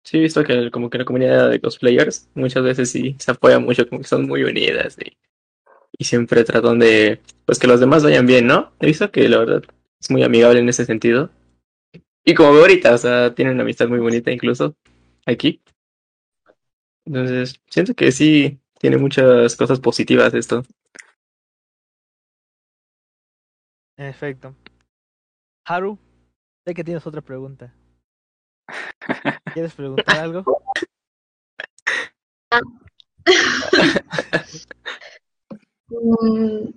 Sí 0.03 0.17
he 0.17 0.21
visto 0.21 0.43
que 0.43 0.71
como 0.71 0.89
que 0.89 0.99
la 0.99 1.05
comunidad 1.05 1.51
de 1.51 1.61
cosplayers 1.61 2.31
muchas 2.35 2.63
veces 2.63 2.91
sí 2.91 3.15
se 3.19 3.31
apoya 3.31 3.59
mucho, 3.59 3.87
como 3.89 4.01
que 4.01 4.09
son 4.09 4.27
muy 4.27 4.43
unidas 4.43 4.97
y, 4.99 5.17
y 5.99 6.05
siempre 6.05 6.45
tratan 6.45 6.79
de 6.79 7.21
pues 7.45 7.59
que 7.59 7.67
los 7.67 7.81
demás 7.81 8.05
vayan 8.05 8.27
bien, 8.27 8.47
¿no? 8.47 8.73
He 8.81 8.87
visto 8.87 9.11
que 9.11 9.29
la 9.29 9.39
verdad 9.39 9.63
es 10.01 10.11
muy 10.11 10.23
amigable 10.23 10.61
en 10.61 10.69
ese 10.69 10.85
sentido. 10.85 11.31
Y 12.25 12.35
como 12.35 12.53
veo 12.53 12.63
ahorita, 12.63 12.95
o 12.95 12.99
sea, 12.99 13.35
tienen 13.35 13.55
una 13.55 13.65
amistad 13.65 13.89
muy 13.89 13.99
bonita 13.99 14.31
incluso 14.31 14.77
aquí. 15.27 15.61
Entonces, 17.05 17.61
siento 17.69 17.95
que 17.95 18.13
sí 18.13 18.59
tiene 18.79 18.99
muchas 18.99 19.57
cosas 19.57 19.81
positivas 19.81 20.35
esto. 20.35 20.63
Perfecto. 23.97 24.55
Haru, 25.65 25.99
sé 26.65 26.73
que 26.73 26.85
tienes 26.85 27.07
otra 27.07 27.21
pregunta. 27.21 27.75
¿Quieres 29.55 29.75
preguntar 29.75 30.19
algo? 30.19 30.45
Mm, 35.91 36.71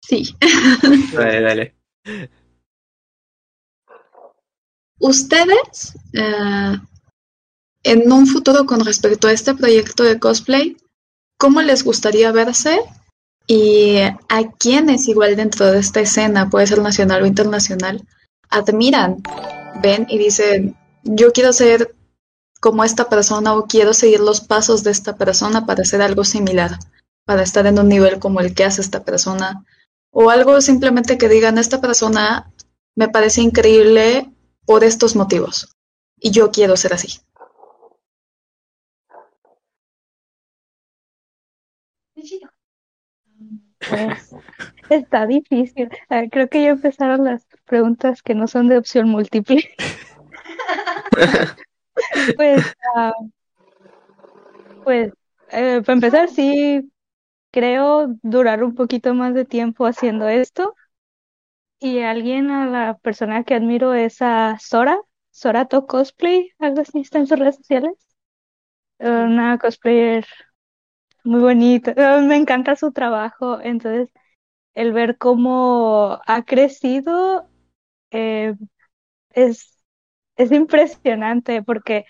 sí. 0.00 0.36
Dale, 1.12 1.40
dale. 1.40 1.74
Ustedes, 5.00 5.94
eh, 6.12 6.76
en 7.82 8.12
un 8.12 8.26
futuro 8.26 8.64
con 8.64 8.84
respecto 8.84 9.26
a 9.26 9.32
este 9.32 9.54
proyecto 9.54 10.04
de 10.04 10.20
cosplay, 10.20 10.76
¿cómo 11.38 11.60
les 11.62 11.82
gustaría 11.82 12.30
verse? 12.30 12.78
Y 13.48 13.98
a 13.98 14.52
quienes 14.58 15.08
igual 15.08 15.34
dentro 15.34 15.66
de 15.66 15.80
esta 15.80 16.00
escena, 16.00 16.48
puede 16.48 16.68
ser 16.68 16.80
nacional 16.80 17.22
o 17.22 17.26
internacional, 17.26 18.06
admiran, 18.48 19.22
ven 19.80 20.06
y 20.08 20.18
dicen, 20.18 20.76
yo 21.04 21.32
quiero 21.32 21.52
ser 21.52 21.94
como 22.60 22.84
esta 22.84 23.08
persona 23.08 23.54
o 23.54 23.66
quiero 23.66 23.92
seguir 23.92 24.20
los 24.20 24.40
pasos 24.40 24.84
de 24.84 24.90
esta 24.90 25.16
persona 25.16 25.66
para 25.66 25.82
hacer 25.82 26.02
algo 26.02 26.24
similar, 26.24 26.78
para 27.24 27.42
estar 27.42 27.66
en 27.66 27.78
un 27.78 27.88
nivel 27.88 28.18
como 28.18 28.40
el 28.40 28.54
que 28.54 28.64
hace 28.64 28.80
esta 28.80 29.04
persona, 29.04 29.64
o 30.10 30.30
algo 30.30 30.60
simplemente 30.60 31.18
que 31.18 31.28
digan, 31.28 31.58
esta 31.58 31.80
persona 31.80 32.52
me 32.94 33.08
parece 33.08 33.40
increíble 33.40 34.30
por 34.66 34.84
estos 34.84 35.16
motivos 35.16 35.76
y 36.18 36.30
yo 36.30 36.50
quiero 36.50 36.76
ser 36.76 36.94
así. 36.94 37.20
Pues 43.80 44.30
está 44.96 45.26
difícil. 45.26 45.88
Creo 46.30 46.48
que 46.48 46.62
ya 46.62 46.70
empezaron 46.70 47.24
las 47.24 47.46
preguntas 47.66 48.22
que 48.22 48.34
no 48.34 48.46
son 48.46 48.68
de 48.68 48.78
opción 48.78 49.08
múltiple. 49.08 49.62
Pues, 52.36 52.64
ah, 52.96 53.12
pues 54.84 55.12
eh, 55.50 55.82
para 55.84 55.94
empezar, 55.94 56.28
sí 56.30 56.90
creo 57.52 58.08
durar 58.22 58.64
un 58.64 58.74
poquito 58.74 59.14
más 59.14 59.34
de 59.34 59.44
tiempo 59.44 59.86
haciendo 59.86 60.28
esto 60.28 60.74
y 61.78 62.00
alguien 62.00 62.50
a 62.50 62.66
la 62.66 62.98
persona 62.98 63.44
que 63.44 63.54
admiro 63.54 63.94
es 63.94 64.22
a 64.22 64.56
Sora, 64.60 64.98
Sorato 65.30 65.86
Cosplay, 65.86 66.50
algo 66.58 66.80
así 66.82 67.00
está 67.00 67.18
en 67.18 67.26
sus 67.26 67.38
redes 67.38 67.56
sociales. 67.56 67.94
Una 68.98 69.58
cosplayer 69.58 70.24
muy 71.24 71.40
bonita, 71.40 71.92
eh, 71.96 72.22
me 72.22 72.36
encanta 72.36 72.76
su 72.76 72.92
trabajo, 72.92 73.60
entonces 73.60 74.10
el 74.74 74.92
ver 74.92 75.18
cómo 75.18 76.20
ha 76.26 76.44
crecido 76.44 77.48
eh, 78.10 78.54
es, 79.30 79.82
es 80.36 80.52
impresionante 80.52 81.62
porque 81.62 82.06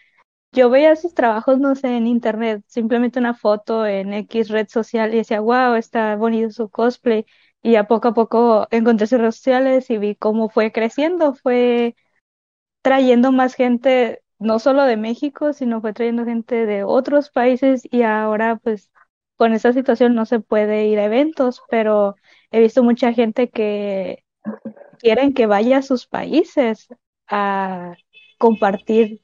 yo 0.53 0.71
veía 0.71 0.97
sus 0.97 1.15
trabajos, 1.15 1.59
no 1.61 1.75
sé, 1.75 1.97
en 1.97 2.07
internet, 2.07 2.63
simplemente 2.69 3.19
una 3.19 3.35
foto 3.35 3.87
en 3.87 4.13
X 4.15 4.49
red 4.51 4.69
social 4.69 5.15
y 5.15 5.19
decía, 5.19 5.41
wow, 5.41 5.75
está 5.77 6.17
bonito 6.17 6.51
su 6.51 6.71
cosplay. 6.71 7.27
Y 7.63 7.77
a 7.77 7.85
poco 7.89 8.09
a 8.09 8.15
poco 8.15 8.69
encontré 8.71 9.07
sus 9.07 9.19
redes 9.21 9.37
sociales 9.37 9.91
y 9.91 9.99
vi 9.99 10.17
cómo 10.17 10.49
fue 10.51 10.73
creciendo, 10.73 11.35
fue 11.35 11.97
trayendo 12.83 13.33
más 13.33 13.55
gente, 13.55 14.23
no 14.39 14.59
solo 14.59 14.85
de 14.85 14.97
México, 14.97 15.53
sino 15.53 15.81
fue 15.81 15.93
trayendo 15.93 16.25
gente 16.25 16.67
de 16.67 16.85
otros 16.85 17.31
países 17.31 17.83
y 17.91 18.03
ahora 18.03 18.57
pues 18.57 18.91
con 19.43 19.55
esa 19.55 19.73
situación 19.73 20.15
no 20.15 20.25
se 20.25 20.39
puede 20.39 20.87
ir 20.87 21.01
a 21.01 21.05
eventos, 21.07 21.63
pero 21.69 22.15
he 22.53 22.61
visto 22.61 22.85
mucha 22.85 23.13
gente 23.13 23.51
que 23.51 24.23
quieren 25.01 25.35
que 25.35 25.47
vaya 25.47 25.79
a 25.79 25.83
sus 25.83 26.07
países 26.07 26.89
a 27.29 27.95
compartir 28.39 29.21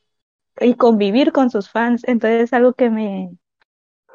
y 0.60 0.74
convivir 0.74 1.32
con 1.32 1.50
sus 1.50 1.70
fans. 1.70 2.02
Entonces 2.08 2.42
es 2.44 2.52
algo 2.52 2.74
que 2.74 2.90
me, 2.90 3.30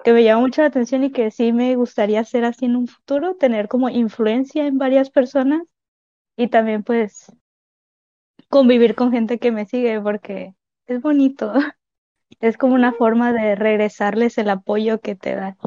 que 0.03 0.13
me 0.13 0.23
llama 0.23 0.41
mucho 0.41 0.61
la 0.61 0.69
atención 0.69 1.03
y 1.05 1.11
que 1.11 1.31
sí 1.31 1.53
me 1.53 1.75
gustaría 1.77 2.21
hacer 2.21 2.45
así 2.45 2.65
en 2.65 2.75
un 2.75 2.87
futuro, 2.87 3.35
tener 3.35 3.69
como 3.69 3.89
influencia 3.89 4.67
en 4.67 4.77
varias 4.77 5.09
personas 5.09 5.63
y 6.37 6.49
también 6.49 6.83
pues 6.83 7.31
convivir 8.49 8.95
con 8.95 9.11
gente 9.11 9.39
que 9.39 9.51
me 9.51 9.65
sigue 9.65 9.99
porque 10.01 10.55
es 10.87 11.01
bonito. 11.01 11.53
Es 12.41 12.57
como 12.57 12.75
una 12.75 12.93
forma 12.93 13.33
de 13.33 13.55
regresarles 13.55 14.37
el 14.37 14.49
apoyo 14.49 15.01
que 15.01 15.15
te 15.15 15.35
dan. 15.35 15.57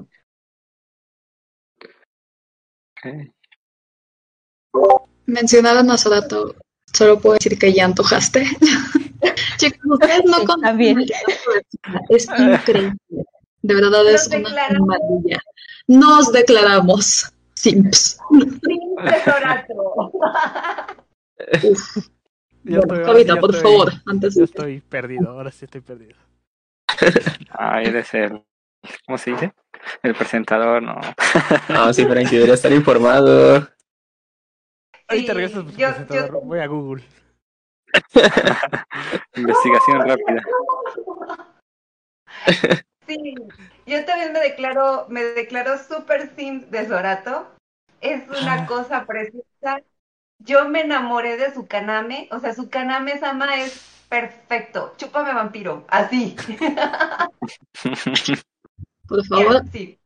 Ok. 2.97 3.07
Mencionaron 5.27 5.91
a 5.91 5.99
Sorato, 5.99 6.55
solo 6.93 7.19
puedo 7.21 7.35
decir 7.35 7.59
que 7.59 7.73
ya 7.73 7.85
antojaste. 7.85 8.45
Chicos, 9.57 9.81
ustedes 9.85 10.25
no 10.25 10.37
Está 10.39 10.47
conocen 10.47 10.77
bien. 10.77 11.05
Es 12.11 12.29
increíble. 12.39 12.97
De 13.63 13.75
verdad 13.75 14.05
Nos 14.05 14.15
es 14.15 14.29
una 14.29 14.51
maravilla. 14.81 15.41
Nos 15.89 16.33
declaramos 16.33 17.33
simps. 17.55 18.19
Uf. 18.31 18.59
Yo 22.65 22.81
sí 22.83 23.25
ya 23.25 23.37
por 23.37 23.55
estoy- 23.55 23.63
favor, 23.63 23.93
antes 24.07 24.35
Yo 24.35 24.41
de 24.41 24.45
estoy 24.47 24.81
perdido, 24.81 25.31
ahora 25.31 25.53
sí 25.53 25.65
estoy 25.67 25.81
perdido. 25.81 26.17
Ah, 27.51 27.81
eres 27.83 28.13
el. 28.15 28.43
¿Cómo 29.07 29.19
se 29.19 29.31
dice? 29.33 29.53
El 30.03 30.15
presentador, 30.15 30.83
no. 30.83 31.01
No, 31.69 31.93
sí, 31.93 32.05
Frankie, 32.05 32.37
debería 32.37 32.55
estar 32.55 32.73
informado. 32.73 33.69
Ahorita 35.09 35.33
Sí, 35.33 35.39
regresas, 35.39 35.65
pues, 35.65 35.77
yo- 35.77 35.89
presentador. 35.89 36.33
yo- 36.33 36.41
voy 36.41 36.59
a 36.61 36.67
Google. 36.67 37.05
Investigación 39.37 40.09
rápida. 40.09 40.43
Sí, 43.07 43.35
yo 43.87 44.05
también 44.05 44.33
me 44.33 44.41
declaro, 44.41 45.07
me 45.09 45.23
declaro 45.23 45.79
super 45.79 46.31
sim 46.37 46.69
de 46.71 46.89
Sorato. 46.89 47.49
Es 48.01 48.29
una 48.29 48.67
cosa 48.67 49.07
preciosa. 49.07 49.81
Yo 50.41 50.69
me 50.69 50.83
enamoré 50.83 51.37
de 51.37 51.55
su 51.55 51.67
kaname, 51.67 52.29
o 52.31 52.41
sea, 52.41 52.53
su 52.53 52.69
kaname 52.69 53.19
sama 53.19 53.57
es 53.63 54.05
perfecto. 54.09 54.93
Chúpame 54.99 55.33
vampiro, 55.33 55.85
así. 55.89 56.37
Por 59.09 59.25
favor, 59.27 59.63
Sí. 59.73 59.99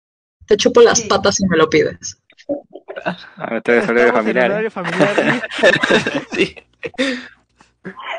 te 0.46 0.56
chupo 0.56 0.80
las 0.80 0.98
Sí. 1.00 1.08
patas 1.08 1.36
si 1.36 1.46
me 1.46 1.56
lo 1.56 1.68
pides. 1.68 2.20
A 3.36 3.50
ver, 3.50 3.62
te 3.62 3.82
familiar. 3.82 4.64
¿eh? 4.64 4.70
familiar. 4.70 5.42
sí. 6.32 6.54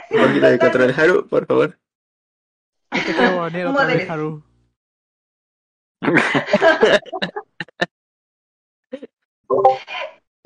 De 0.10 0.60
control, 0.60 0.94
Haru, 0.98 1.28
por 1.28 1.46
favor. 1.46 1.78
Yo 2.94 3.04
te 3.06 3.14
quiero 3.14 3.38
banear 3.38 3.68
otra 3.68 3.86
vez, 3.86 3.94
Modérese. 3.96 4.12
Haru. 4.12 4.44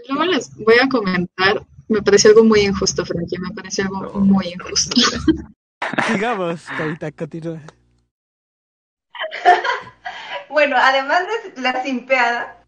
Luego 0.08 0.26
les 0.26 0.56
voy 0.56 0.76
a 0.82 0.90
comentar. 0.90 1.66
Me 1.88 2.02
pareció 2.02 2.32
algo 2.32 2.44
muy 2.44 2.62
injusto, 2.62 3.06
Frankie. 3.06 3.38
Me 3.40 3.52
pareció 3.52 3.86
algo 3.86 4.20
muy 4.20 4.48
injusto. 4.48 5.00
Sigamos, 6.08 6.66
Carita, 6.78 7.12
continúa. 7.12 7.62
Bueno, 10.50 10.76
además 10.80 11.26
de 11.28 11.62
la 11.62 11.84
simpeada, 11.84 12.64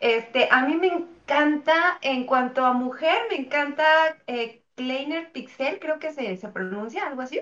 este, 0.00 0.48
a 0.50 0.62
mí 0.62 0.76
me 0.76 0.88
encanta, 0.88 1.98
en 2.02 2.26
cuanto 2.26 2.64
a 2.64 2.72
mujer, 2.72 3.22
me 3.28 3.36
encanta 3.36 3.84
eh, 4.26 4.62
Kleiner 4.74 5.30
Pixel, 5.32 5.78
creo 5.78 5.98
que 5.98 6.12
se, 6.12 6.36
se 6.36 6.48
pronuncia, 6.48 7.06
algo 7.06 7.22
así. 7.22 7.40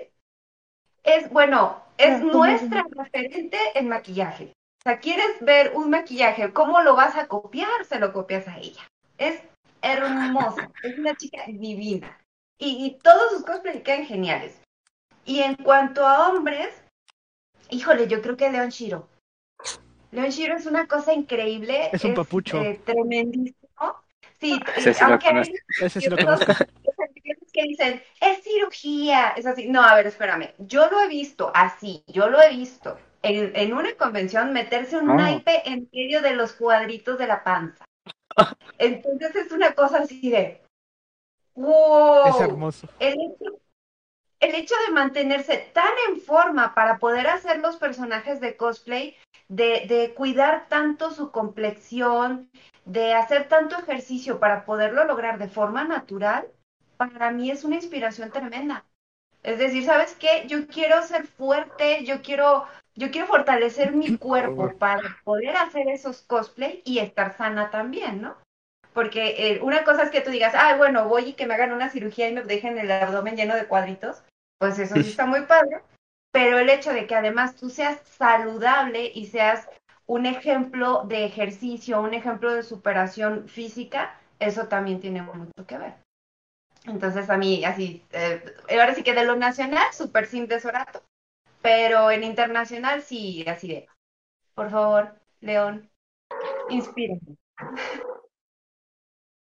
Es, 1.03 1.29
bueno, 1.29 1.81
es 1.97 2.21
nuestra 2.21 2.85
referente 2.91 3.57
en 3.75 3.87
maquillaje. 3.87 4.53
O 4.79 4.81
sea, 4.83 4.99
quieres 4.99 5.39
ver 5.41 5.73
un 5.75 5.89
maquillaje, 5.89 6.53
¿cómo 6.53 6.81
lo 6.81 6.95
vas 6.95 7.15
a 7.15 7.27
copiar? 7.27 7.85
Se 7.85 7.99
lo 7.99 8.13
copias 8.13 8.47
a 8.47 8.57
ella. 8.57 8.81
Es 9.17 9.41
hermosa, 9.81 10.69
es 10.83 10.97
una 10.97 11.15
chica 11.15 11.43
divina. 11.47 12.17
Y, 12.57 12.85
y 12.85 12.99
todos 12.99 13.31
sus 13.31 13.45
cosplays 13.45 13.83
quedan 13.83 14.05
geniales. 14.05 14.61
Y 15.25 15.41
en 15.41 15.55
cuanto 15.55 16.05
a 16.05 16.29
hombres, 16.29 16.73
híjole, 17.69 18.07
yo 18.07 18.21
creo 18.21 18.35
que 18.35 18.49
Leon 18.49 18.69
Shiro. 18.69 19.07
Leon 20.11 20.29
Shiro 20.29 20.55
es 20.57 20.65
una 20.65 20.87
cosa 20.87 21.13
increíble. 21.13 21.89
Es 21.91 22.03
un 22.03 22.13
papucho. 22.15 22.61
eh, 22.61 22.79
tremendísimo. 22.85 23.57
Sí, 24.39 24.59
Ese 24.77 24.93
sí 24.93 25.03
lo 25.03 25.11
aunque 25.11 25.27
hay 25.27 25.33
conozco. 25.33 25.53
Ese 25.81 25.99
sí 26.01 26.09
lo 26.09 26.15
que 27.51 27.63
dicen, 27.63 28.01
es 28.21 28.43
cirugía, 28.43 29.29
es 29.35 29.45
así. 29.45 29.67
No, 29.67 29.83
a 29.83 29.95
ver, 29.95 30.07
espérame. 30.07 30.53
Yo 30.59 30.89
lo 30.89 31.01
he 31.01 31.07
visto 31.07 31.51
así, 31.53 32.03
yo 32.07 32.29
lo 32.29 32.41
he 32.41 32.49
visto 32.55 32.97
en, 33.21 33.53
en 33.55 33.73
una 33.73 33.93
convención 33.95 34.53
meterse 34.53 34.97
un 34.97 35.09
Ah. 35.11 35.15
naipe 35.15 35.63
en 35.69 35.89
medio 35.91 36.21
de 36.21 36.35
los 36.35 36.53
cuadritos 36.53 37.17
de 37.17 37.27
la 37.27 37.43
panza. 37.43 37.83
Entonces 38.77 39.35
es 39.35 39.51
una 39.51 39.73
cosa 39.73 39.97
así 39.99 40.29
de, 40.29 40.61
wow. 41.55 42.27
Es 42.29 42.39
hermoso. 42.41 42.87
El 42.99 43.13
hecho, 43.13 43.59
el 44.39 44.55
hecho 44.55 44.75
de 44.87 44.93
mantenerse 44.93 45.69
tan 45.73 45.91
en 46.09 46.21
forma 46.21 46.73
para 46.73 46.97
poder 46.97 47.27
hacer 47.27 47.59
los 47.59 47.75
personajes 47.75 48.39
de 48.39 48.55
cosplay, 48.55 49.17
de, 49.49 49.85
de 49.87 50.13
cuidar 50.15 50.67
tanto 50.69 51.11
su 51.11 51.31
complexión, 51.31 52.49
de 52.85 53.13
hacer 53.13 53.47
tanto 53.47 53.77
ejercicio 53.77 54.39
para 54.39 54.63
poderlo 54.63 55.03
lograr 55.03 55.37
de 55.37 55.49
forma 55.49 55.83
natural, 55.83 56.47
para 56.97 57.31
mí 57.31 57.51
es 57.51 57.63
una 57.63 57.75
inspiración 57.75 58.31
tremenda. 58.31 58.85
Es 59.43 59.57
decir, 59.57 59.85
¿sabes 59.85 60.15
qué? 60.15 60.43
Yo 60.47 60.67
quiero 60.67 61.01
ser 61.01 61.25
fuerte, 61.25 62.03
yo 62.03 62.21
quiero, 62.21 62.65
yo 62.95 63.09
quiero 63.09 63.27
fortalecer 63.27 63.93
mi 63.93 64.17
cuerpo 64.17 64.77
para 64.77 65.17
poder 65.23 65.55
hacer 65.55 65.87
esos 65.87 66.21
cosplay 66.21 66.81
y 66.85 66.99
estar 66.99 67.37
sana 67.37 67.71
también, 67.71 68.21
¿no? 68.21 68.35
Porque 68.93 69.35
eh, 69.37 69.59
una 69.61 69.83
cosa 69.83 70.03
es 70.03 70.09
que 70.09 70.21
tú 70.21 70.29
digas, 70.29 70.53
ah, 70.55 70.75
bueno, 70.75 71.07
voy 71.07 71.29
y 71.29 71.33
que 71.33 71.47
me 71.47 71.53
hagan 71.53 71.71
una 71.71 71.89
cirugía 71.89 72.27
y 72.27 72.33
me 72.33 72.41
dejen 72.41 72.77
el 72.77 72.91
abdomen 72.91 73.37
lleno 73.37 73.55
de 73.55 73.65
cuadritos, 73.65 74.23
pues 74.57 74.77
eso 74.77 74.95
sí 74.95 75.09
está 75.09 75.25
muy 75.25 75.41
padre, 75.45 75.81
pero 76.39 76.57
el 76.57 76.69
hecho 76.69 76.93
de 76.93 77.05
que 77.05 77.15
además 77.15 77.57
tú 77.57 77.69
seas 77.69 77.99
saludable 78.05 79.11
y 79.13 79.25
seas 79.25 79.67
un 80.05 80.25
ejemplo 80.25 81.03
de 81.03 81.25
ejercicio, 81.25 81.99
un 82.01 82.13
ejemplo 82.13 82.53
de 82.53 82.63
superación 82.63 83.49
física, 83.49 84.17
eso 84.39 84.69
también 84.69 85.01
tiene 85.01 85.21
mucho 85.21 85.51
que 85.67 85.77
ver. 85.77 85.95
Entonces 86.85 87.29
a 87.29 87.35
mí, 87.35 87.65
así, 87.65 88.05
eh, 88.13 88.41
ahora 88.69 88.95
sí 88.95 89.03
que 89.03 89.13
de 89.13 89.25
lo 89.25 89.35
nacional, 89.35 89.91
súper 89.91 90.27
simple 90.27 90.61
Sorato, 90.61 91.03
pero 91.61 92.09
en 92.09 92.23
internacional 92.23 93.01
sí, 93.01 93.43
así 93.45 93.67
de, 93.67 93.87
por 94.55 94.69
favor, 94.69 95.15
León, 95.41 95.89
inspírame. 96.69 97.35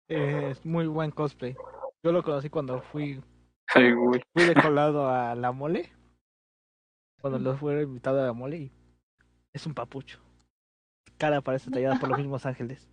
Eh, 0.08 0.48
Es 0.50 0.66
muy 0.66 0.88
buen 0.88 1.12
cosplay. 1.12 1.54
Yo 2.02 2.10
lo 2.10 2.24
conocí 2.24 2.50
cuando 2.50 2.82
fui, 2.82 3.22
Ay, 3.76 3.92
fui 3.92 4.44
de 4.44 4.54
colado 4.60 5.08
a 5.08 5.36
la 5.36 5.52
mole. 5.52 5.92
Cuando 7.20 7.38
los 7.38 7.58
fui 7.58 7.74
invitado 7.82 8.22
a 8.22 8.26
la 8.26 8.32
mole 8.32 8.56
y 8.56 8.72
es 9.52 9.66
un 9.66 9.74
papucho. 9.74 10.20
Cara 11.18 11.40
parece 11.40 11.70
tallada 11.70 11.98
por 11.98 12.08
los 12.08 12.18
mismos 12.18 12.46
ángeles. 12.46 12.88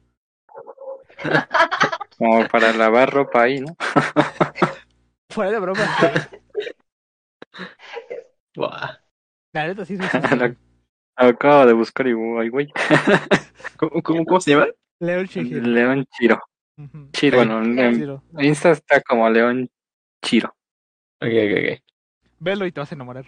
Como 2.17 2.47
para 2.47 2.73
lavar 2.73 3.13
ropa 3.13 3.43
ahí, 3.43 3.61
¿no? 3.61 3.75
Fuera 5.29 5.51
de 5.51 5.59
broma. 5.59 5.81
La 9.53 9.67
neta 9.67 9.85
sí 9.85 9.93
es 9.93 9.99
acabo 11.15 11.65
de 11.65 11.73
buscar 11.73 12.07
y 12.07 12.11
ay, 12.11 12.49
güey. 12.49 12.71
¿Cómo, 13.77 14.01
cómo, 14.01 14.25
cómo 14.25 14.41
se 14.41 14.51
llama? 14.51 14.67
León 14.99 15.25
Shihiro. 15.25 15.61
León 15.61 16.05
Chiro. 16.17 16.41
Chiro, 17.11 17.37
bueno, 17.37 17.63
en 17.63 17.95
Chiro. 17.95 18.23
Insta 18.39 18.71
está 18.71 19.01
como 19.01 19.29
León 19.29 19.69
Chiro. 20.23 20.55
Ok, 21.21 21.29
ok, 21.29 21.81
Velo 22.39 22.65
y 22.67 22.71
te 22.71 22.79
vas 22.79 22.91
a 22.91 22.95
enamorar. 22.95 23.25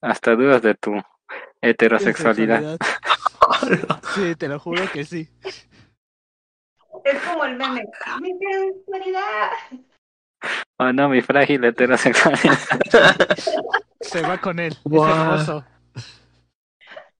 Hasta 0.00 0.36
dudas 0.36 0.62
de 0.62 0.74
tu 0.74 0.92
heterosexualidad. 1.60 2.78
Sí, 4.14 4.34
te 4.34 4.48
lo 4.48 4.58
juro 4.58 4.82
que 4.92 5.04
sí. 5.04 5.28
Es 7.04 7.22
como 7.22 7.44
el 7.44 7.56
meme. 7.56 7.84
Mi 8.20 8.32
sensualidad. 8.38 9.50
Oh 10.78 10.92
no, 10.92 11.08
mi 11.08 11.22
frágil 11.22 11.64
heterosexualidad. 11.64 12.58
Se 14.00 14.22
va 14.22 14.38
con 14.38 14.58
él. 14.58 14.76
Guau. 14.84 15.08
Es 15.08 15.16
hermoso. 15.16 15.64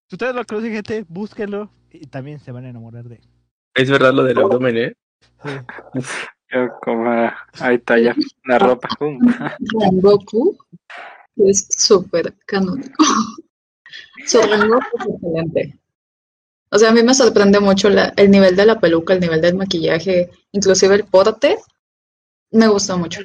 Si 0.09 0.15
ustedes 0.15 0.35
lo 0.35 0.45
conocen, 0.45 0.73
gente, 0.73 1.05
búsquenlo 1.09 1.71
y 1.91 2.07
también 2.07 2.41
se 2.41 2.53
van 2.53 2.65
a 2.65 2.71
enamorar 2.71 3.05
de 3.05 3.17
él. 3.17 3.29
Es 3.75 3.91
verdad 3.91 4.13
lo 4.13 4.25
del 4.25 4.39
abdomen, 4.39 4.77
¿eh? 4.77 4.95
Sí. 5.43 5.51
Yo 6.51 6.69
como, 6.81 7.11
ah, 7.11 7.37
ahí 7.61 7.77
está 7.77 7.99
ya, 7.99 8.15
la 8.45 8.59
ropa. 8.59 8.89
pum. 8.99 9.19
Es 11.47 11.67
súper 11.71 12.35
canónico. 12.47 12.93
Es 14.19 14.35
excelente. 14.35 15.79
O 16.71 16.79
sea, 16.79 16.91
a 16.91 16.93
mí 16.93 17.03
me 17.03 17.15
sorprende 17.15 17.61
mucho 17.61 17.89
la- 17.89 18.13
el 18.17 18.31
nivel 18.31 18.55
de 18.57 18.67
la 18.67 18.79
peluca, 18.81 19.15
el 19.15 19.21
nivel 19.21 19.41
del 19.41 19.55
maquillaje, 19.57 20.31
inclusive 20.53 20.95
el 20.97 21.05
porte. 21.05 21.57
Me 22.51 22.69
gusta 22.69 22.97
mucho. 22.97 23.21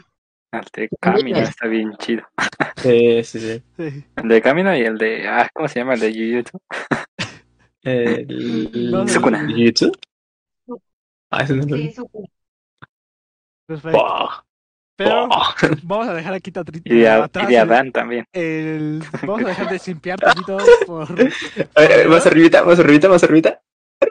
El 0.52 0.62
de 0.74 0.90
Camino 1.00 1.38
está 1.40 1.68
bien 1.68 1.94
chido. 1.98 2.24
Sí, 2.84 3.24
sí, 3.24 3.40
sí. 3.78 4.04
El 4.18 4.28
de 4.28 4.42
Camino 4.42 4.76
y 4.76 4.82
el 4.82 4.98
de, 4.98 5.28
ah, 5.28 5.50
¿cómo 5.54 5.68
se 5.68 5.80
llama? 5.80 5.94
El 5.94 6.00
de 6.02 6.12
Jujutsu. 6.14 6.60
El... 7.84 8.92
No, 8.92 9.08
Sukuna. 9.08 9.46
¿Jujutsu? 9.48 9.92
Ah, 11.32 11.44
ese 11.44 11.56
no 11.56 11.64
Sí, 11.64 11.88
es. 11.88 11.96
súper. 11.96 12.24
Perfecto. 13.66 13.98
Pero 14.96 15.28
buah. 15.28 15.56
vamos 15.84 16.08
a 16.08 16.14
dejar 16.14 16.34
aquí 16.36 16.52
tantito 16.52 16.82
Y 16.86 17.00
de, 17.00 17.10
A- 17.10 17.24
atrás. 17.24 17.46
y 17.50 17.52
de 17.54 17.58
Adán 17.60 17.92
también. 17.92 18.26
el- 18.32 19.04
Vamos 19.24 19.44
a 19.46 19.48
dejar 19.48 19.70
de 19.70 19.80
simpiar 19.80 20.20
tantito 20.22 20.58
por. 20.86 21.08
A 21.76 21.82
ver, 21.82 22.08
Más 22.10 22.26
arribita, 22.28 22.64
más 22.64 22.80
arribita, 22.80 23.10
más 23.10 23.24
arribita. 23.24 23.60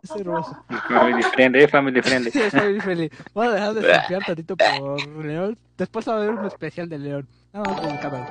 Es 0.00 0.10
hermoso. 0.12 0.56
Family 0.88 1.22
friendly, 1.24 1.62
eh, 1.64 1.68
family 1.68 2.00
friendly. 2.02 2.30
Sí, 2.30 2.40
estoy 2.40 2.70
muy 2.74 2.80
feliz. 2.80 3.10
Vamos 3.34 3.52
a 3.52 3.56
dejar 3.56 3.74
de 3.74 3.94
simpiar 3.98 4.24
tantito 4.24 4.56
por 4.56 5.24
León. 5.24 5.58
Después 5.76 6.08
va 6.08 6.12
a 6.12 6.16
haber 6.18 6.30
un 6.30 6.46
especial 6.46 6.88
de 6.88 6.98
León. 7.00 7.28
Nada 7.52 7.68
más 7.68 7.80
publicado. 7.80 8.26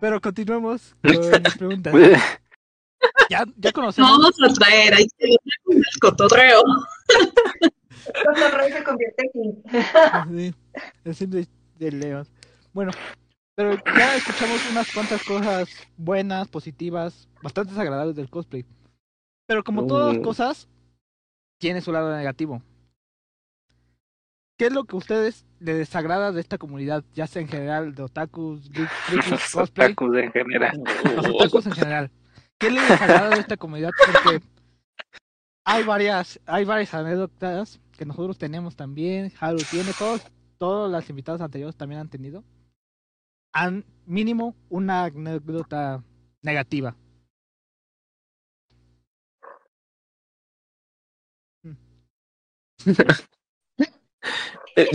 Pero 0.00 0.20
continuemos 0.20 0.96
con 1.00 1.42
las 1.44 1.56
preguntas. 1.56 1.94
Ya, 3.30 3.44
ya 3.56 3.68
No 3.68 3.72
conocemos. 3.72 4.10
vamos 4.10 4.34
a 4.50 4.52
traer, 4.54 4.94
hay 4.94 5.06
que 5.16 5.28
ir 5.28 5.38
con 5.62 5.76
el 5.76 5.84
cotorreo. 6.00 6.62
Cotorreo 8.24 8.68
se 8.68 8.84
convierte 8.84 9.30
en 11.04 11.14
simple 11.14 11.46
de 11.78 11.92
León. 11.92 12.26
Bueno, 12.72 12.92
pero 13.56 13.76
ya 13.96 14.16
escuchamos 14.16 14.60
unas 14.70 14.92
cuantas 14.92 15.22
cosas 15.24 15.68
buenas, 15.96 16.48
positivas, 16.48 17.28
bastante 17.42 17.78
agradables 17.78 18.16
del 18.16 18.30
cosplay. 18.30 18.64
Pero 19.46 19.62
como 19.62 19.86
todas 19.86 20.16
Mm. 20.16 20.22
cosas, 20.22 20.68
tiene 21.60 21.80
su 21.80 21.92
lado 21.92 22.14
negativo. 22.16 22.62
¿Qué 24.58 24.66
es 24.66 24.72
lo 24.72 24.84
que 24.84 24.94
a 24.94 24.98
ustedes 24.98 25.44
les 25.58 25.78
desagrada 25.78 26.30
de 26.30 26.40
esta 26.40 26.58
comunidad, 26.58 27.04
ya 27.12 27.26
sea 27.26 27.42
en 27.42 27.48
general 27.48 27.94
de 27.94 28.04
otakus, 28.04 28.70
geeks, 28.70 29.52
cosplay, 29.52 29.88
otakus 29.92 30.16
en 30.16 30.32
general. 30.32 30.82
los 31.16 31.26
otakus 31.26 31.66
en 31.66 31.72
general? 31.72 32.10
¿Qué 32.58 32.70
les 32.70 32.88
desagrada 32.88 33.30
de 33.30 33.40
esta 33.40 33.56
comunidad? 33.56 33.90
Porque 34.06 34.44
hay 35.64 35.82
varias, 35.82 36.40
hay 36.46 36.64
varias 36.64 36.94
anécdotas 36.94 37.80
que 37.96 38.04
nosotros 38.04 38.38
tenemos 38.38 38.76
también, 38.76 39.32
Haru 39.40 39.58
tiene, 39.70 39.92
todos, 39.98 40.22
todos 40.58 40.90
los 40.90 41.08
invitados 41.10 41.40
anteriores 41.40 41.76
también 41.76 42.00
han 42.00 42.08
tenido. 42.10 42.44
Han 43.52 43.84
mínimo 44.06 44.54
una 44.68 45.04
anécdota 45.04 46.02
negativa. 46.42 46.96
Eh. 54.76 54.88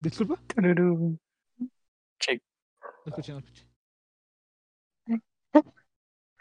Disculpa, 0.00 0.40
no 0.56 1.18
escuché, 3.06 3.32
no 3.32 3.38
escuché. 3.38 3.69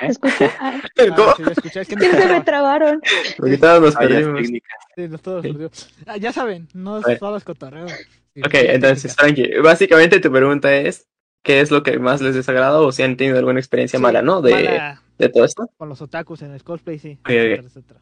¿Eh? 0.01 0.13
Sí, 1.37 1.43
escuché, 1.51 1.81
es 1.81 1.87
que 1.87 1.95
no 1.95 2.01
se 2.21 2.27
me 2.27 2.41
trabaron. 2.41 3.01
Porque 3.37 3.57
todos 3.57 3.81
nos 3.81 3.95
perdimos. 3.95 4.47
Sí, 4.95 5.07
nos 5.07 5.21
todos 5.21 5.43
Sí. 5.43 5.87
Ah, 6.05 6.17
ya 6.17 6.31
saben, 6.33 6.67
no 6.73 6.95
A 6.97 7.01
ver. 7.01 7.19
solo 7.19 7.37
es 7.37 7.43
cotorreo. 7.43 7.87
Sí, 7.87 8.41
Ok, 8.41 8.53
entonces. 8.53 9.15
Frankie, 9.15 9.57
básicamente 9.59 10.19
tu 10.19 10.31
pregunta 10.31 10.73
es, 10.73 11.07
¿qué 11.43 11.61
es 11.61 11.71
lo 11.71 11.83
que 11.83 11.97
más 11.99 12.21
les 12.21 12.35
desagrada 12.35 12.79
o 12.79 12.91
si 12.91 13.03
han 13.03 13.17
tenido 13.17 13.37
alguna 13.37 13.59
experiencia 13.59 13.97
Sí, 13.97 14.03
mala, 14.03 14.21
¿no? 14.21 14.41
De, 14.41 14.51
mala 14.51 15.01
de 15.17 15.29
todo 15.29 15.45
esto. 15.45 15.69
con 15.77 15.89
los 15.89 16.01
otakus 16.01 16.41
en 16.41 16.51
el 16.51 16.63
cosplay, 16.63 16.99
sí. 16.99 17.17
Ok, 17.21 17.25
ok. 17.29 17.31
etcétera, 17.31 17.67
etcétera. 17.67 17.99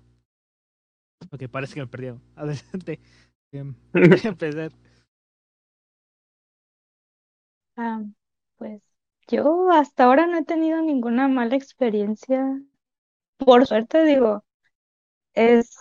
Ok, 1.31 1.43
parece 1.49 1.73
que 1.73 1.81
me 1.81 1.87
perdieron. 1.87 2.21
Adelante. 2.35 2.99
Em, 3.51 3.73
voy 3.93 4.19
a 4.23 4.27
empezar. 4.27 4.71
Ah, 7.77 8.01
pues 8.57 8.81
yo 9.27 9.71
hasta 9.71 10.05
ahora 10.05 10.27
no 10.27 10.37
he 10.37 10.45
tenido 10.45 10.81
ninguna 10.81 11.27
mala 11.27 11.55
experiencia. 11.55 12.61
Por 13.37 13.67
suerte, 13.67 14.05
digo, 14.05 14.43
es, 15.33 15.71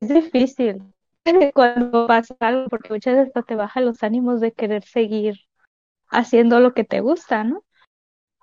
es 0.00 0.08
difícil 0.08 0.82
cuando 1.54 2.06
pasa 2.06 2.34
algo, 2.40 2.68
porque 2.68 2.92
muchas 2.92 3.16
veces 3.16 3.44
te 3.46 3.54
baja 3.56 3.80
los 3.80 4.02
ánimos 4.02 4.40
de 4.40 4.52
querer 4.52 4.84
seguir 4.84 5.36
haciendo 6.10 6.60
lo 6.60 6.74
que 6.74 6.84
te 6.84 7.00
gusta, 7.00 7.44
¿no? 7.44 7.64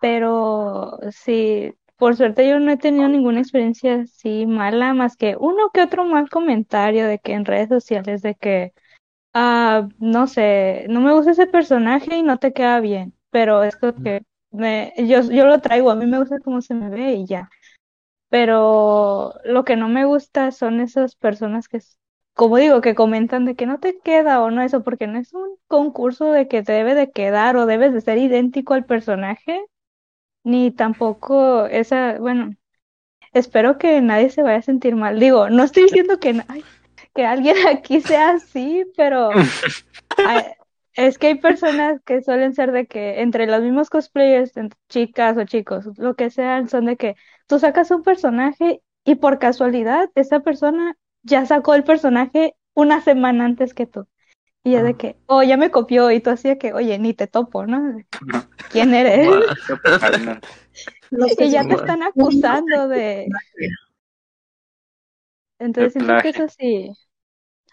Pero 0.02 1.00
sí, 1.12 1.74
por 1.98 2.16
suerte 2.16 2.50
yo 2.50 2.60
no 2.60 2.72
he 2.72 2.78
tenido 2.78 3.10
ninguna 3.10 3.42
experiencia 3.42 4.02
así 4.04 4.46
mala, 4.48 4.94
más 4.94 5.18
que 5.18 5.36
uno 5.40 5.72
que 5.74 5.82
otro 5.84 6.06
mal 6.06 6.30
comentario 6.30 7.08
de 7.08 7.20
que 7.20 7.34
en 7.34 7.46
redes 7.46 7.70
sociales, 7.70 8.22
de 8.22 8.36
que 8.36 8.74
Ah, 9.34 9.88
no 10.00 10.28
sé, 10.28 10.86
no 10.90 11.00
me 11.00 11.14
gusta 11.14 11.32
ese 11.32 11.48
personaje 11.48 12.18
y 12.18 12.24
no 12.24 12.38
te 12.38 12.52
queda 12.52 12.80
bien, 12.82 13.14
pero 13.30 13.64
esto 13.64 13.96
que 13.96 14.24
me, 14.52 14.94
yo, 14.98 15.22
yo 15.22 15.46
lo 15.46 15.60
traigo, 15.62 15.90
a 15.90 15.96
mí 15.96 16.06
me 16.06 16.20
gusta 16.20 16.40
cómo 16.40 16.62
se 16.62 16.74
me 16.74 16.90
ve 16.90 17.14
y 17.14 17.26
ya. 17.26 17.50
Pero 18.30 19.34
lo 19.46 19.66
que 19.66 19.78
no 19.78 19.90
me 19.90 20.06
gusta 20.06 20.52
son 20.52 20.82
esas 20.82 21.16
personas 21.16 21.68
que, 21.68 21.80
como 22.34 22.58
digo, 22.58 22.82
que 22.82 22.96
comentan 22.96 23.46
de 23.46 23.56
que 23.56 23.66
no 23.66 23.80
te 23.80 24.00
queda 24.00 24.42
o 24.42 24.52
no 24.52 24.62
eso, 24.62 24.84
porque 24.84 25.08
no 25.08 25.20
es 25.20 25.34
un 25.34 25.58
concurso 25.68 26.32
de 26.32 26.48
que 26.48 26.64
te 26.64 26.74
debe 26.74 26.96
de 26.96 27.12
quedar 27.12 27.58
o 27.58 27.66
debes 27.66 27.94
de 27.94 28.02
ser 28.02 28.18
idéntico 28.18 28.74
al 28.74 28.86
personaje, 28.86 29.66
ni 30.44 30.72
tampoco 30.72 31.66
esa, 31.68 32.18
bueno, 32.20 32.56
espero 33.34 33.78
que 33.78 34.02
nadie 34.02 34.30
se 34.30 34.44
vaya 34.44 34.60
a 34.60 34.62
sentir 34.62 34.96
mal. 34.96 35.20
Digo, 35.20 35.50
no 35.50 35.64
estoy 35.64 35.84
diciendo 35.84 36.20
que, 36.20 36.42
ay, 36.48 36.64
que 37.14 37.26
alguien 37.26 37.56
aquí 37.68 38.02
sea 38.02 38.32
así, 38.32 38.84
pero 38.98 39.30
hay- 40.18 40.46
es 40.96 41.18
que 41.18 41.28
hay 41.28 41.36
personas 41.36 42.02
que 42.04 42.22
suelen 42.22 42.54
ser 42.54 42.72
de 42.74 42.86
que 42.86 43.22
entre 43.22 43.48
los 43.48 43.62
mismos 43.62 43.90
cosplayers, 43.90 44.58
entre 44.58 44.78
chicas 44.90 45.38
o 45.38 45.46
chicos, 45.46 45.86
lo 45.98 46.16
que 46.16 46.30
sean, 46.30 46.68
son 46.68 46.86
de 46.86 46.98
que 46.98 47.16
tú 47.48 47.60
sacas 47.60 47.92
un 47.92 48.04
personaje 48.04 48.82
y 49.06 49.16
por 49.16 49.40
casualidad 49.40 50.10
esa 50.16 50.42
persona 50.42 50.98
ya 51.24 51.46
sacó 51.46 51.76
el 51.76 51.86
personaje 51.86 52.56
una 52.74 53.00
semana 53.02 53.46
antes 53.46 53.74
que 53.74 53.86
tú. 53.86 54.06
Y 54.64 54.76
es 54.76 54.84
de 54.84 54.94
que, 54.96 55.16
oh, 55.26 55.42
ya 55.44 55.58
me 55.58 55.72
copió, 55.72 56.12
y 56.12 56.20
tú 56.20 56.30
así 56.30 56.50
de 56.50 56.58
que, 56.58 56.74
oye, 56.74 57.00
ni 57.00 57.14
te 57.14 57.26
topo, 57.26 57.66
¿no? 57.66 57.98
¿Quién 58.70 58.94
eres? 58.94 59.28
Si 61.38 61.50
ya 61.50 61.68
te 61.68 61.74
están 61.76 62.04
acusando 62.04 62.88
de... 62.88 63.28
Entonces 65.62 65.94
siento 65.94 66.18
que 66.18 66.34
sí. 66.50 66.92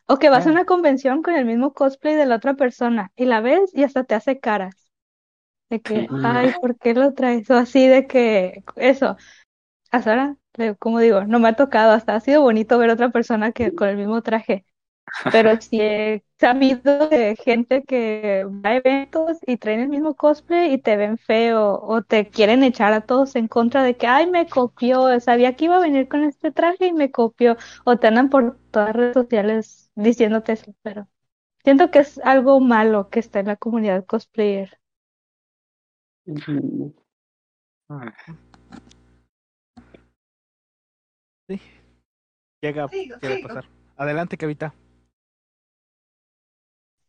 O 0.07 0.19
que 0.19 0.31
vas 0.31 0.47
a 0.47 0.51
Ah. 0.51 0.53
una 0.53 0.65
convención 0.67 1.23
con 1.23 1.35
el 1.37 1.47
mismo 1.47 1.73
cosplay 1.75 2.15
de 2.17 2.27
la 2.27 2.37
otra 2.37 2.55
persona 2.55 3.13
y 3.17 3.27
la 3.27 3.41
ves 3.41 3.71
y 3.75 3.85
hasta 3.85 4.05
te 4.05 4.15
hace 4.17 4.41
caras. 4.41 4.91
De 5.71 5.83
que, 5.83 6.09
Sí. 6.09 6.17
ay, 6.23 6.53
¿por 6.53 6.79
qué 6.79 6.95
lo 6.95 7.15
traes? 7.15 7.51
O 7.51 7.57
así 7.57 7.89
de 7.89 8.07
que, 8.07 8.65
eso. 8.77 9.17
Hasta 9.93 10.11
ahora, 10.13 10.37
le- 10.57 10.77
como 10.77 11.01
digo, 11.01 11.25
no 11.27 11.41
me 11.41 11.49
ha 11.51 11.57
tocado, 11.57 11.93
hasta 11.93 12.17
ha 12.17 12.21
sido 12.21 12.43
bonito 12.43 12.79
ver 12.79 12.91
otra 12.91 13.11
persona 13.11 13.53
que 13.53 13.75
con 13.75 13.89
el 13.91 13.99
mismo 13.99 14.23
traje. 14.23 14.67
Pero 15.31 15.61
sí 15.61 15.81
he 15.81 16.25
sabido 16.39 17.09
de 17.09 17.37
gente 17.37 17.83
que 17.85 18.45
va 18.47 18.71
a 18.71 18.77
eventos 18.77 19.39
y 19.47 19.57
traen 19.59 19.81
el 19.81 19.89
mismo 19.89 20.15
cosplay 20.15 20.73
y 20.73 20.79
te 20.79 20.97
ven 20.97 21.19
feo 21.19 21.81
o 21.83 22.03
te 22.03 22.29
quieren 22.31 22.63
echar 22.65 22.93
a 22.93 23.03
todos 23.03 23.37
en 23.37 23.49
contra 23.49 23.83
de 23.83 23.97
que, 23.97 24.07
ay, 24.07 24.27
me 24.31 24.49
copió, 24.49 25.19
sabía 25.21 25.55
que 25.57 25.67
iba 25.67 25.77
a 25.77 25.81
venir 25.81 26.09
con 26.09 26.25
este 26.25 26.51
traje 26.53 26.87
y 26.89 26.93
me 26.93 27.11
copió. 27.11 27.57
O 27.85 27.99
te 27.99 28.07
andan 28.09 28.31
por 28.31 28.59
todas 28.71 28.89
las 28.89 28.97
redes 28.97 29.15
sociales 29.15 29.91
diciéndote 29.95 30.53
eso, 30.53 30.75
pero 30.83 31.09
siento 31.65 31.91
que 31.91 32.01
es 32.01 32.19
algo 32.25 32.61
malo 32.61 33.11
que 33.11 33.21
está 33.21 33.41
en 33.41 33.49
la 33.49 33.57
comunidad 33.57 34.07
cosplayer. 34.07 34.79
Llega, 42.63 42.89
Sigo, 42.91 43.19
llega 43.21 43.35
a 43.35 43.39
sigo. 43.39 43.49
pasar. 43.49 43.65
Adelante, 43.97 44.37
Cavita. 44.39 44.73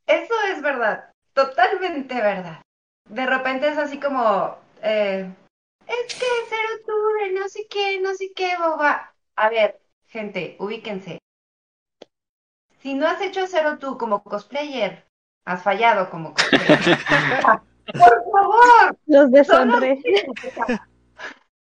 Eso 0.10 0.34
es 0.52 0.62
verdad, 0.64 1.12
totalmente 1.34 2.16
verdad. 2.16 2.64
De 3.08 3.28
repente 3.28 3.68
es 3.68 3.78
así 3.78 4.00
como, 4.00 4.58
eh, 4.82 5.32
es 5.86 6.16
que 6.16 6.26
cero 6.50 6.70
octubre, 6.80 7.32
no 7.34 7.48
sé 7.48 7.68
qué, 7.70 8.02
no 8.02 8.16
sé 8.16 8.32
qué, 8.36 8.58
boba. 8.58 9.14
A 9.36 9.50
ver, 9.50 9.80
gente, 10.08 10.56
ubíquense. 10.60 11.20
Si 12.80 12.96
no 12.96 13.08
has 13.08 13.22
hecho 13.22 13.46
cero 13.46 13.78
tú 13.80 14.00
como 14.00 14.24
cosplayer, 14.24 15.06
has 15.46 15.62
fallado 15.62 16.10
como 16.10 16.34
cosplayer. 16.34 16.80
Por 17.94 18.32
favor, 18.32 18.98
Los 19.06 19.32
de 19.32 19.44
son 19.44 19.68
las 19.70 19.80
sonre. 19.80 20.02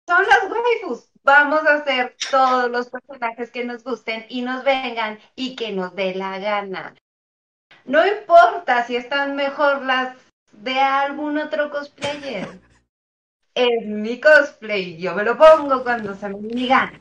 son 0.07 0.25
las 0.27 0.51
waifus. 0.51 1.07
Vamos 1.23 1.65
a 1.67 1.75
hacer 1.75 2.15
todos 2.31 2.71
los 2.71 2.89
personajes 2.89 3.51
que 3.51 3.63
nos 3.63 3.83
gusten 3.83 4.25
y 4.27 4.41
nos 4.41 4.63
vengan 4.63 5.19
y 5.35 5.55
que 5.55 5.71
nos 5.71 5.93
dé 5.93 6.15
la 6.15 6.39
gana. 6.39 6.95
No 7.85 8.05
importa 8.05 8.85
si 8.85 8.95
están 8.95 9.35
mejor 9.35 9.83
las 9.83 10.15
de 10.51 10.79
algún 10.79 11.37
otro 11.37 11.69
cosplayer. 11.69 12.47
Es 13.55 13.85
mi 13.85 14.19
cosplay, 14.19 14.97
yo 14.97 15.13
me 15.13 15.23
lo 15.23 15.37
pongo 15.37 15.83
cuando 15.83 16.15
se 16.15 16.29
me 16.29 16.67
gana. 16.67 16.99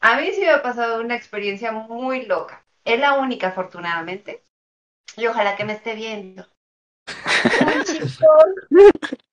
A 0.00 0.20
mí 0.20 0.32
sí 0.32 0.40
me 0.40 0.50
ha 0.50 0.62
pasado 0.62 1.00
una 1.00 1.14
experiencia 1.14 1.72
muy 1.72 2.26
loca. 2.26 2.64
Es 2.84 2.98
la 2.98 3.14
única, 3.14 3.48
afortunadamente. 3.48 4.44
Y 5.16 5.26
ojalá 5.26 5.56
que 5.56 5.64
me 5.64 5.74
esté 5.74 5.94
viendo. 5.94 6.46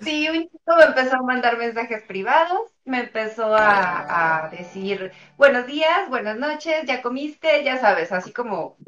Sí, 0.00 0.28
un 0.28 0.42
chico 0.48 0.76
me 0.76 0.84
empezó 0.84 1.16
a 1.16 1.22
mandar 1.22 1.56
mensajes 1.58 2.02
privados, 2.04 2.70
me 2.84 3.00
empezó 3.00 3.54
a, 3.56 4.44
a 4.44 4.48
decir 4.50 5.12
buenos 5.36 5.66
días, 5.66 6.08
buenas 6.08 6.36
noches, 6.38 6.84
ya 6.86 7.02
comiste, 7.02 7.62
ya 7.64 7.78
sabes, 7.78 8.12
así 8.12 8.32
como 8.32 8.78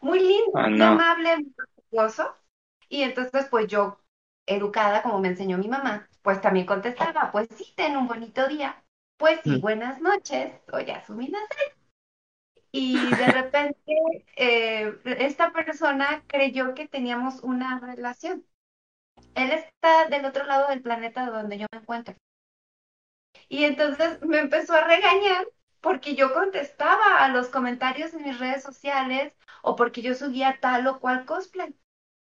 muy 0.00 0.20
lindo, 0.20 0.52
Ah, 0.54 0.68
muy 0.68 0.82
no. 0.82 0.84
amable, 0.84 1.36
muy 1.38 1.54
respetuoso. 1.56 2.36
Y 2.88 3.02
entonces, 3.02 3.46
pues 3.50 3.68
yo, 3.68 4.00
educada 4.46 5.02
como 5.02 5.20
me 5.20 5.28
enseñó 5.28 5.58
mi 5.58 5.68
mamá, 5.68 6.08
pues 6.22 6.40
también 6.40 6.66
contestaba, 6.66 7.30
pues 7.32 7.48
sí, 7.56 7.72
ten 7.76 7.96
un 7.96 8.08
bonito 8.08 8.48
día. 8.48 8.84
Pues 9.18 9.40
sí, 9.44 9.56
Mm. 9.56 9.62
buenas 9.62 10.00
noches, 10.00 10.52
soy 10.70 10.90
Asumina 10.90 11.38
Y 12.72 13.14
de 13.16 13.28
repente, 13.30 14.26
eh, 14.36 14.98
esta 15.04 15.52
persona 15.52 16.22
creyó 16.26 16.74
que 16.74 16.86
teníamos 16.88 17.40
una 17.42 17.80
relación. 17.80 18.44
Él 19.34 19.52
está 19.52 20.06
del 20.08 20.24
otro 20.24 20.44
lado 20.44 20.68
del 20.68 20.82
planeta 20.82 21.26
donde 21.26 21.58
yo 21.58 21.66
me 21.72 21.80
encuentro. 21.80 22.14
Y 23.48 23.64
entonces 23.64 24.20
me 24.22 24.38
empezó 24.38 24.74
a 24.74 24.84
regañar 24.84 25.46
porque 25.80 26.14
yo 26.14 26.32
contestaba 26.34 27.24
a 27.24 27.28
los 27.28 27.48
comentarios 27.48 28.12
en 28.14 28.24
mis 28.24 28.38
redes 28.38 28.62
sociales 28.62 29.32
o 29.62 29.76
porque 29.76 30.02
yo 30.02 30.14
subía 30.14 30.58
tal 30.60 30.86
o 30.86 31.00
cual 31.00 31.24
cosplay. 31.24 31.74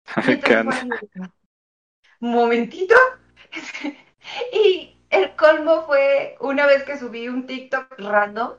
Momentito. 2.19 2.95
Y 4.53 4.95
el 5.09 5.35
colmo 5.35 5.81
fue 5.87 6.37
una 6.39 6.67
vez 6.67 6.83
que 6.83 6.97
subí 6.97 7.27
un 7.27 7.47
TikTok 7.47 7.99
random 7.99 8.53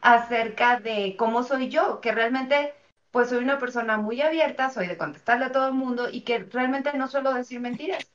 acerca 0.00 0.78
de 0.78 1.16
cómo 1.18 1.42
soy 1.42 1.68
yo, 1.68 2.00
que 2.00 2.12
realmente 2.12 2.74
pues 3.10 3.28
soy 3.28 3.42
una 3.42 3.58
persona 3.58 3.96
muy 3.96 4.20
abierta, 4.22 4.70
soy 4.70 4.86
de 4.86 4.96
contestarle 4.96 5.46
a 5.46 5.52
todo 5.52 5.68
el 5.68 5.74
mundo 5.74 6.08
y 6.10 6.22
que 6.22 6.38
realmente 6.38 6.92
no 6.96 7.08
suelo 7.08 7.34
decir 7.34 7.60
mentiras. 7.60 8.12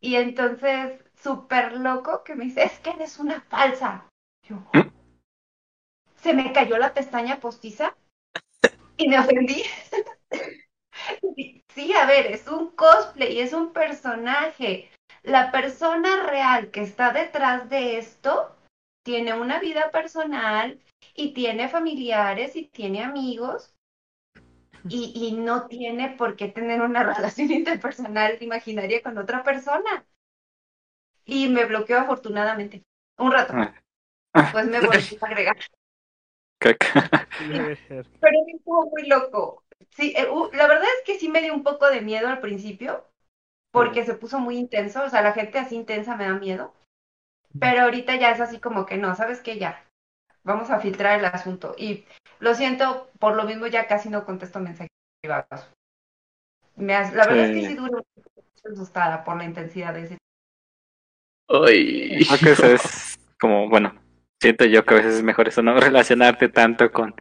Y 0.00 0.16
entonces, 0.16 1.02
súper 1.14 1.74
loco 1.74 2.22
que 2.24 2.34
me 2.34 2.44
dice, 2.44 2.64
es 2.64 2.78
que 2.80 2.90
eres 2.90 3.18
una 3.18 3.40
falsa. 3.42 4.06
Yo, 4.48 4.56
se 6.16 6.34
me 6.34 6.52
cayó 6.52 6.76
la 6.78 6.92
pestaña 6.92 7.40
postiza 7.40 7.96
y 8.96 9.08
me 9.08 9.18
ofendí. 9.18 9.62
Sí, 11.68 11.92
a 11.92 12.06
ver, 12.06 12.26
es 12.26 12.48
un 12.48 12.70
cosplay, 12.70 13.38
es 13.38 13.52
un 13.52 13.74
personaje. 13.74 14.90
La 15.22 15.52
persona 15.52 16.26
real 16.26 16.70
que 16.70 16.80
está 16.80 17.12
detrás 17.12 17.68
de 17.68 17.98
esto 17.98 18.56
tiene 19.04 19.34
una 19.34 19.60
vida 19.60 19.90
personal 19.90 20.80
y 21.14 21.34
tiene 21.34 21.68
familiares 21.68 22.56
y 22.56 22.68
tiene 22.68 23.04
amigos 23.04 23.75
y, 24.88 25.12
y 25.14 25.32
no 25.32 25.66
tiene 25.66 26.10
por 26.16 26.36
qué 26.36 26.48
tener 26.48 26.80
una 26.80 27.02
relación 27.14 27.50
interpersonal 27.50 28.38
imaginaria 28.40 29.02
con 29.02 29.18
otra 29.18 29.42
persona. 29.42 30.06
Y 31.24 31.48
me 31.48 31.64
bloqueó 31.64 31.98
afortunadamente. 31.98 32.82
Un 33.18 33.32
rato. 33.32 33.54
Pues 34.52 34.66
me 34.66 34.80
volví 34.86 35.18
a 35.20 35.26
agregar. 35.26 35.56
Pero 38.20 38.38
sí 38.46 38.52
estuvo 38.54 38.90
muy 38.90 39.06
loco. 39.06 39.64
Sí, 39.90 40.14
eh, 40.16 40.28
uh, 40.28 40.50
la 40.52 40.66
verdad 40.66 40.88
es 40.98 41.04
que 41.04 41.18
sí 41.18 41.28
me 41.28 41.42
dio 41.42 41.54
un 41.54 41.62
poco 41.62 41.88
de 41.88 42.00
miedo 42.00 42.28
al 42.28 42.40
principio, 42.40 43.06
porque 43.70 44.04
se 44.04 44.14
puso 44.14 44.38
muy 44.38 44.56
intenso, 44.56 45.04
o 45.04 45.08
sea, 45.08 45.22
la 45.22 45.32
gente 45.32 45.58
así 45.58 45.74
intensa 45.74 46.16
me 46.16 46.24
da 46.24 46.34
miedo. 46.34 46.74
Pero 47.58 47.82
ahorita 47.82 48.16
ya 48.16 48.30
es 48.30 48.40
así 48.40 48.60
como 48.60 48.84
que 48.86 48.98
no, 48.98 49.14
¿sabes 49.14 49.40
qué? 49.40 49.58
Ya, 49.58 49.85
vamos 50.46 50.70
a 50.70 50.78
filtrar 50.80 51.18
el 51.18 51.24
asunto. 51.26 51.74
Y 51.76 52.04
lo 52.38 52.54
siento, 52.54 53.10
por 53.18 53.34
lo 53.36 53.44
mismo 53.44 53.66
ya 53.66 53.86
casi 53.86 54.08
no 54.08 54.24
contesto 54.24 54.60
mensajes 54.60 54.90
privados. 55.20 55.68
Me 56.76 56.94
has- 56.94 57.12
la 57.14 57.26
verdad 57.26 57.50
es 57.50 57.56
que 57.56 57.66
Sí. 57.66 57.74
duro 57.74 58.02
asustada 58.72 59.24
por 59.24 59.36
la 59.36 59.44
intensidad 59.44 59.92
de 59.94 60.02
ese. 60.04 60.18
ay. 61.48 62.24
Creo 62.26 62.38
que 62.40 62.50
eso 62.52 62.66
es 62.66 63.16
como, 63.38 63.68
bueno, 63.68 63.94
siento 64.40 64.64
yo 64.64 64.84
que 64.84 64.94
a 64.94 64.96
veces 64.98 65.14
es 65.16 65.22
mejor 65.22 65.48
eso, 65.48 65.62
no 65.62 65.74
relacionarte 65.80 66.48
tanto 66.48 66.90
con 66.90 67.14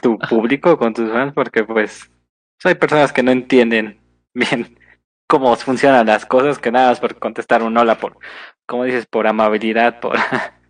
tu 0.00 0.18
público, 0.18 0.78
con 0.78 0.92
tus 0.94 1.10
fans, 1.10 1.32
porque 1.34 1.64
pues 1.64 2.10
hay 2.64 2.74
personas 2.74 3.12
que 3.12 3.22
no 3.22 3.30
entienden 3.30 4.00
bien 4.34 4.78
cómo 5.28 5.54
funcionan 5.56 6.06
las 6.06 6.26
cosas, 6.26 6.58
que 6.58 6.70
nada 6.72 6.88
más 6.90 7.00
por 7.00 7.18
contestar 7.18 7.62
un 7.62 7.76
hola, 7.76 7.98
por, 7.98 8.18
como 8.66 8.84
dices, 8.84 9.06
por 9.06 9.26
amabilidad, 9.26 10.00
por, 10.00 10.16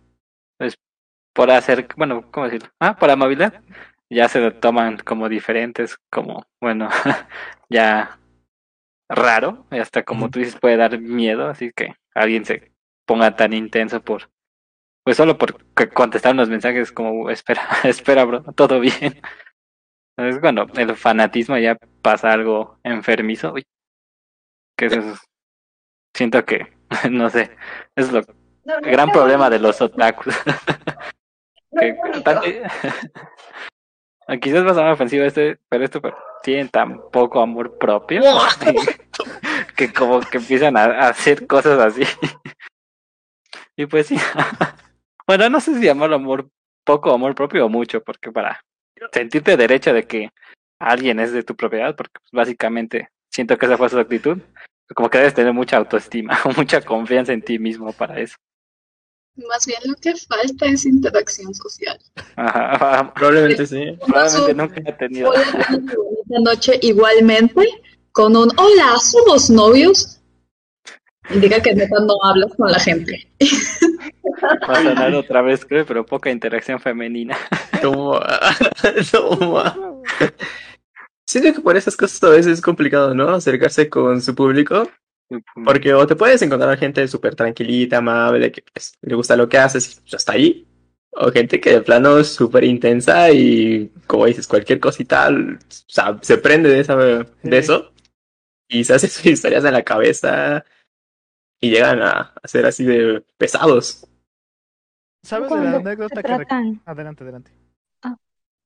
por 1.35 1.51
hacer, 1.51 1.87
bueno, 1.97 2.31
¿cómo 2.31 2.45
decirlo? 2.45 2.69
Ah, 2.79 2.95
por 2.95 3.11
amabilidad, 3.11 3.61
ya 4.09 4.27
se 4.29 4.39
lo 4.39 4.53
toman 4.55 4.97
como 4.97 5.29
diferentes, 5.29 5.97
como, 6.09 6.45
bueno, 6.61 6.89
ya 7.69 8.17
raro, 9.09 9.65
y 9.71 9.77
hasta 9.79 10.03
como 10.03 10.29
tú 10.31 10.39
dices, 10.39 10.57
puede 10.59 10.77
dar 10.77 10.99
miedo, 10.99 11.47
así 11.47 11.71
que 11.75 11.93
alguien 12.15 12.45
se 12.45 12.71
ponga 13.05 13.35
tan 13.35 13.53
intenso 13.53 14.01
por, 14.01 14.29
pues 15.03 15.17
solo 15.17 15.37
por 15.37 15.63
contestar 15.93 16.33
unos 16.33 16.49
mensajes 16.49 16.91
como, 16.91 17.29
espera, 17.29 17.61
espera, 17.83 18.23
bro, 18.25 18.41
todo 18.55 18.79
bien. 18.79 19.21
Es 20.17 20.39
cuando 20.39 20.65
el 20.77 20.95
fanatismo 20.95 21.57
ya 21.57 21.77
pasa 22.01 22.31
algo 22.31 22.79
enfermizo, 22.83 23.51
uy, 23.53 23.65
que 24.77 24.85
eso 24.85 24.99
es- 25.01 25.19
siento 26.15 26.45
que, 26.45 26.73
no 27.11 27.29
sé, 27.29 27.51
es 27.95 28.11
lo 28.11 28.21
No, 28.21 28.79
no 28.79 28.87
el 28.87 28.91
gran 28.91 29.11
problema 29.11 29.49
de 29.49 29.59
los 29.59 29.81
otakus. 29.81 30.33
Que 31.79 32.21
tan- 32.23 32.41
Quizás 34.41 34.65
va 34.65 34.71
a 34.71 34.73
sonar 34.73 34.93
ofensivo 34.93 35.23
este, 35.23 35.59
pero 35.69 35.85
esto 35.85 36.01
pero 36.01 36.17
tienen 36.41 36.69
tan 36.69 36.99
poco 37.11 37.41
amor 37.41 37.77
propio 37.77 38.21
que 39.75 39.93
como 39.93 40.19
que 40.19 40.37
empiezan 40.37 40.77
a, 40.77 40.85
a 40.85 41.09
hacer 41.09 41.45
cosas 41.45 41.79
así. 41.79 42.01
y 43.75 43.85
pues 43.85 44.07
sí. 44.07 44.17
bueno, 45.27 45.49
no 45.49 45.59
sé 45.59 45.75
si 45.75 45.85
llamarlo 45.85 46.15
amor, 46.15 46.49
poco 46.83 47.13
amor 47.13 47.35
propio 47.35 47.65
o 47.65 47.69
mucho, 47.69 48.01
porque 48.03 48.31
para 48.31 48.61
sentirte 49.11 49.57
derecho 49.57 49.93
de 49.93 50.07
que 50.07 50.29
alguien 50.79 51.19
es 51.19 51.31
de 51.31 51.43
tu 51.43 51.55
propiedad, 51.55 51.95
porque 51.95 52.13
pues, 52.19 52.31
básicamente 52.31 53.09
siento 53.31 53.57
que 53.57 53.65
esa 53.65 53.77
fue 53.77 53.89
su 53.89 53.99
actitud, 53.99 54.39
como 54.95 55.09
que 55.09 55.17
debes 55.19 55.33
tener 55.33 55.53
mucha 55.53 55.77
autoestima 55.77 56.39
mucha 56.57 56.81
confianza 56.81 57.33
en 57.33 57.41
ti 57.41 57.59
mismo 57.59 57.91
para 57.93 58.19
eso. 58.19 58.35
Más 59.35 59.65
bien 59.65 59.79
lo 59.85 59.95
que 59.95 60.15
falta 60.15 60.65
es 60.65 60.85
interacción 60.85 61.53
social. 61.53 61.99
Ajá, 62.37 63.13
Probablemente 63.13 63.67
sí. 63.67 63.97
probablemente 64.05 64.53
nunca 64.53 64.81
he 64.85 64.93
tenido. 64.93 65.31
Bonita 65.31 66.39
noche 66.41 66.79
igualmente 66.81 67.67
con 68.13 68.35
un 68.37 68.49
hola, 68.57 68.97
somos 68.97 69.49
novios. 69.49 70.21
Indica 71.29 71.59
que 71.61 71.73
neta 71.73 71.99
no 71.99 72.13
hablas 72.23 72.53
con 72.55 72.71
la 72.71 72.79
gente. 72.79 73.27
Va 74.69 74.73
a 74.73 74.83
sonar 74.83 75.13
otra 75.15 75.41
vez, 75.41 75.65
creo, 75.65 75.85
pero 75.85 76.05
poca 76.05 76.29
interacción 76.29 76.79
femenina. 76.79 77.35
Toma. 77.81 78.21
Toma. 79.11 79.75
Siento 81.27 81.53
que 81.53 81.61
por 81.61 81.75
esas 81.75 81.97
cosas 81.97 82.23
a 82.23 82.29
veces 82.29 82.53
es 82.53 82.61
complicado, 82.61 83.13
¿no? 83.15 83.29
Acercarse 83.29 83.89
con 83.89 84.21
su 84.21 84.35
público. 84.35 84.87
Porque 85.65 85.93
o 85.93 86.05
te 86.05 86.15
puedes 86.15 86.41
encontrar 86.41 86.77
gente 86.77 87.07
súper 87.07 87.35
tranquilita, 87.35 87.97
amable, 87.97 88.51
que 88.51 88.63
pues, 88.73 88.93
le 89.01 89.15
gusta 89.15 89.35
lo 89.35 89.49
que 89.49 89.57
haces 89.57 89.97
y 89.97 90.01
pues, 90.01 90.13
hasta 90.15 90.33
ahí. 90.33 90.67
O 91.17 91.31
gente 91.31 91.59
que 91.61 91.71
de 91.71 91.81
plano 91.81 92.17
es 92.19 92.27
súper 92.33 92.63
intensa 92.65 93.31
y, 93.31 93.89
como 94.05 94.25
dices, 94.25 94.47
cualquier 94.47 94.79
cosita, 94.79 95.29
o 95.29 95.57
sea, 95.87 96.19
se 96.21 96.37
prende 96.37 96.69
de, 96.69 96.79
esa, 96.81 96.95
de 96.97 97.25
Sí. 97.41 97.49
eso 97.51 97.91
y 98.67 98.83
se 98.83 98.93
hace 98.93 99.07
sus 99.09 99.25
historias 99.25 99.63
en 99.65 99.73
la 99.73 99.83
cabeza 99.83 100.65
y 101.61 101.69
llegan 101.71 102.01
a, 102.01 102.33
a 102.41 102.47
ser 102.47 102.65
así 102.65 102.83
de 102.83 103.23
pesados. 103.37 104.07
¿Sabes 105.23 105.49
de 105.49 105.55
la 105.55 105.77
anécdota 105.77 106.21
que... 106.21 106.29
rec- 106.29 106.37
tratan, 106.37 106.81
Adelante, 106.85 107.23
adelante. 107.23 107.51
Ah. 108.03 108.15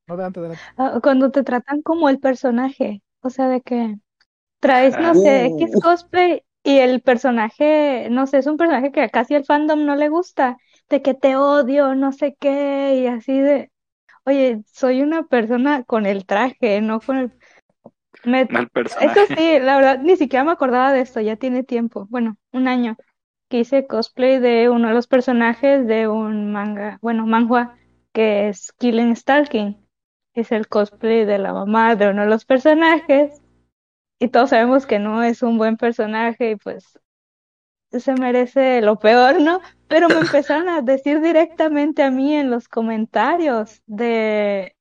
No, 0.08 0.16
adelante, 0.16 0.40
adelante. 0.40 0.62
ah, 0.78 1.00
cuando 1.02 1.32
te 1.32 1.44
tratan 1.44 1.82
como 1.84 2.10
el 2.10 2.20
personaje, 2.20 3.02
o 3.22 3.30
sea, 3.30 3.48
de 3.48 3.62
que 3.62 3.96
traes, 4.60 4.98
no 5.00 5.14
sé, 5.14 5.46
X 5.46 5.72
Uh. 5.76 5.80
cosplay 5.82 6.44
y 6.64 6.80
el 6.80 7.02
personaje, 7.02 8.10
no 8.12 8.28
sé, 8.28 8.40
es 8.40 8.48
un 8.48 8.58
personaje 8.58 8.92
que 8.92 9.10
casi 9.10 9.36
el 9.36 9.46
fandom 9.46 9.86
no 9.86 9.96
le 9.96 10.10
gusta, 10.10 10.58
de 10.90 11.02
que 11.02 11.14
te 11.14 11.36
odio, 11.38 11.96
no 11.96 12.12
sé 12.12 12.36
qué, 12.40 12.96
y 13.04 13.08
así 13.08 13.40
de, 13.40 13.72
oye, 14.26 14.62
soy 14.68 15.02
una 15.04 15.24
persona 15.28 15.84
con 15.86 16.06
el 16.06 16.26
traje, 16.26 16.82
no 16.82 17.00
con 17.02 17.18
el... 17.18 17.34
Me, 18.24 18.50
No 18.50 18.60
el 18.60 18.70
Eso 18.70 18.74
personaje. 18.74 19.36
sí, 19.36 19.60
la 19.60 19.78
verdad, 19.78 20.00
ni 20.00 20.18
siquiera 20.18 20.44
me 20.44 20.52
acordaba 20.52 20.92
de 20.94 21.02
esto, 21.02 21.22
ya 21.22 21.36
tiene 21.38 21.64
tiempo, 21.64 22.08
bueno, 22.10 22.38
un 22.52 22.68
año, 22.68 22.98
que 23.50 23.60
hice 23.60 23.88
cosplay 23.88 24.40
de 24.40 24.70
uno 24.70 24.90
de 24.90 24.94
los 24.94 25.08
personajes 25.08 25.88
de 25.88 26.08
un 26.08 26.52
manga, 26.52 27.00
bueno, 27.02 27.26
manhwa, 27.28 27.76
que 28.14 28.50
es 28.50 28.74
Killing 28.80 29.16
Stalking. 29.16 29.78
Es 30.34 30.52
el 30.52 30.68
cosplay 30.68 31.26
de 31.26 31.40
la 31.40 31.54
mamá 31.54 31.96
de 31.96 32.10
uno 32.10 32.24
de 32.24 32.30
los 32.30 32.46
personajes, 32.46 33.39
y 34.20 34.28
todos 34.30 34.52
sabemos 34.52 34.86
que 34.86 35.00
no 35.00 35.24
es 35.24 35.42
un 35.44 35.58
buen 35.58 35.78
personaje, 35.78 36.52
y 36.52 36.56
pues 36.58 37.00
se 37.92 38.14
merece 38.14 38.82
lo 38.82 39.00
peor, 39.00 39.42
¿no? 39.42 39.62
Pero 39.88 40.08
me 40.10 40.20
empezaron 40.20 40.70
a 40.70 40.82
decir 40.82 41.22
directamente 41.22 42.04
a 42.04 42.12
mí 42.12 42.36
en 42.36 42.52
los 42.52 42.68
comentarios 42.68 43.82
de 43.88 44.76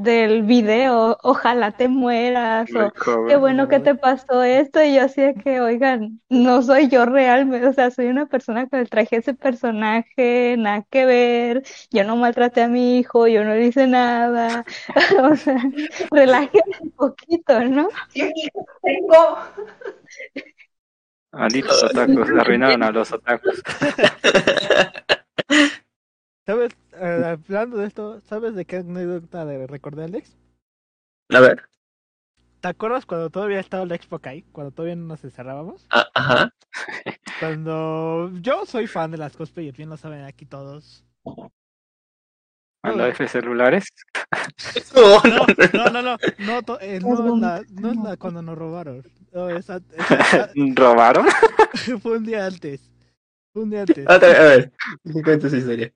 del 0.00 0.44
video, 0.44 1.18
ojalá 1.22 1.72
te 1.72 1.88
mueras, 1.88 2.70
o 2.74 2.90
qué 3.28 3.36
bueno 3.36 3.68
que 3.68 3.80
te 3.80 3.94
pasó 3.94 4.42
esto, 4.42 4.82
y 4.82 4.94
yo 4.94 5.02
así 5.02 5.20
de 5.20 5.34
que, 5.34 5.60
oigan, 5.60 6.22
no 6.30 6.62
soy 6.62 6.88
yo 6.88 7.04
realmente, 7.04 7.66
o 7.66 7.72
sea, 7.74 7.90
soy 7.90 8.06
una 8.06 8.24
persona 8.24 8.66
que 8.66 8.82
traje 8.86 9.16
ese 9.16 9.34
personaje, 9.34 10.54
nada 10.56 10.86
que 10.88 11.04
ver, 11.04 11.64
yo 11.90 12.04
no 12.04 12.16
maltraté 12.16 12.62
a 12.62 12.68
mi 12.68 12.98
hijo, 12.98 13.26
yo 13.26 13.44
no 13.44 13.54
le 13.54 13.66
hice 13.66 13.86
nada, 13.86 14.64
o 15.22 15.36
sea, 15.36 15.60
relájense 16.10 16.78
un 16.80 16.92
poquito, 16.92 17.62
¿no? 17.64 17.88
Sí, 18.08 18.32
tengo. 18.82 19.36
Malditos 21.32 21.84
otakus, 21.84 22.30
arruinaron 22.38 22.82
a 22.82 22.90
los 22.90 23.12
otakus. 23.12 23.62
¿Sabes? 26.46 26.72
Eh, 26.94 27.22
hablando 27.48 27.76
de 27.78 27.86
esto, 27.86 28.20
¿sabes 28.22 28.54
de 28.54 28.64
qué 28.64 28.76
anécdota 28.76 29.44
de 29.44 29.66
recordé 29.66 30.04
Alex? 30.04 30.36
A 31.30 31.40
ver. 31.40 31.64
¿Te 32.60 32.68
acuerdas 32.68 33.06
cuando 33.06 33.30
todavía 33.30 33.60
estaba 33.60 33.86
la 33.86 33.94
Expo 33.94 34.20
ahí? 34.24 34.42
Cuando 34.52 34.70
todavía 34.72 34.96
no 34.96 35.06
nos 35.06 35.24
encerrábamos. 35.24 35.86
Ah, 35.90 36.06
ajá. 36.14 36.54
Cuando 37.40 38.30
yo 38.42 38.66
soy 38.66 38.86
fan 38.86 39.10
de 39.10 39.16
las 39.16 39.34
cosplayers, 39.34 39.76
bien 39.76 39.88
lo 39.88 39.96
saben 39.96 40.24
aquí 40.24 40.44
todos. 40.44 41.06
Cuando 42.82 43.06
F 43.06 43.26
celulares. 43.28 43.86
No, 44.94 45.22
No, 45.24 45.46
no, 45.46 46.02
no, 46.02 46.02
no, 46.02 46.02
no, 46.38 46.62
no, 46.62 46.78
eh, 46.80 47.00
no, 47.00 47.34
es 47.34 47.40
la, 47.40 47.62
no 47.72 47.90
es 47.90 47.96
la 47.96 48.16
cuando 48.16 48.42
nos 48.42 48.56
robaron. 48.58 49.02
No, 49.32 49.48
esa, 49.48 49.80
esa- 49.96 50.50
¿Robaron? 50.74 51.26
fue 52.02 52.18
un 52.18 52.24
día 52.24 52.46
antes. 52.46 52.80
Fue 53.52 53.62
un 53.62 53.70
día 53.70 53.82
antes. 53.82 54.06
A 54.06 54.18
ver, 54.18 54.36
a 54.36 54.44
ver. 54.44 54.72
¿Qué 55.12 55.22
cuenta 55.22 55.46
esa 55.48 55.56
historia? 55.56 55.92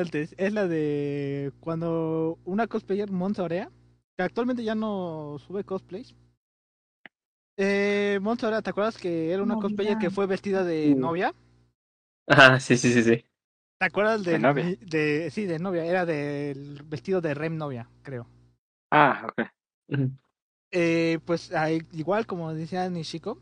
Antes. 0.00 0.34
Es 0.38 0.52
la 0.52 0.66
de 0.68 1.52
cuando 1.60 2.38
una 2.44 2.66
cosplayer, 2.66 3.10
Monsorea, 3.10 3.70
que 4.16 4.22
actualmente 4.22 4.64
ya 4.64 4.74
no 4.74 5.36
sube 5.46 5.64
cosplays. 5.64 6.14
Eh, 7.58 8.18
Monsorea, 8.20 8.60
¿te 8.62 8.70
acuerdas 8.70 8.98
que 8.98 9.32
era 9.32 9.42
una 9.42 9.56
cosplayer 9.56 9.98
que 9.98 10.10
fue 10.10 10.26
vestida 10.26 10.62
de 10.64 10.94
Uh. 10.94 11.00
novia? 11.00 11.34
Ajá, 12.26 12.58
sí, 12.60 12.76
sí, 12.76 12.92
sí, 12.92 13.02
sí. 13.02 13.24
¿Te 13.78 13.86
acuerdas 13.86 14.24
¿De 14.24 14.38
novia? 14.38 14.76
de, 14.80 15.30
sí, 15.30 15.46
de 15.46 15.58
novia, 15.58 15.84
era 15.84 16.06
del 16.06 16.82
vestido 16.84 17.20
de 17.20 17.34
Rem 17.34 17.56
novia, 17.56 17.88
creo. 18.02 18.26
Ah, 18.90 19.26
ok. 19.28 19.46
Eh, 20.72 21.18
pues 21.24 21.50
igual 21.92 22.26
como 22.26 22.52
decía 22.52 22.88
Nishiko, 22.90 23.38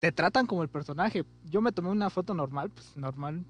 te 0.00 0.12
tratan 0.12 0.46
como 0.46 0.62
el 0.62 0.68
personaje. 0.68 1.24
Yo 1.44 1.60
me 1.60 1.72
tomé 1.72 1.90
una 1.90 2.10
foto 2.10 2.34
normal, 2.34 2.70
pues 2.70 2.96
normal, 2.96 3.44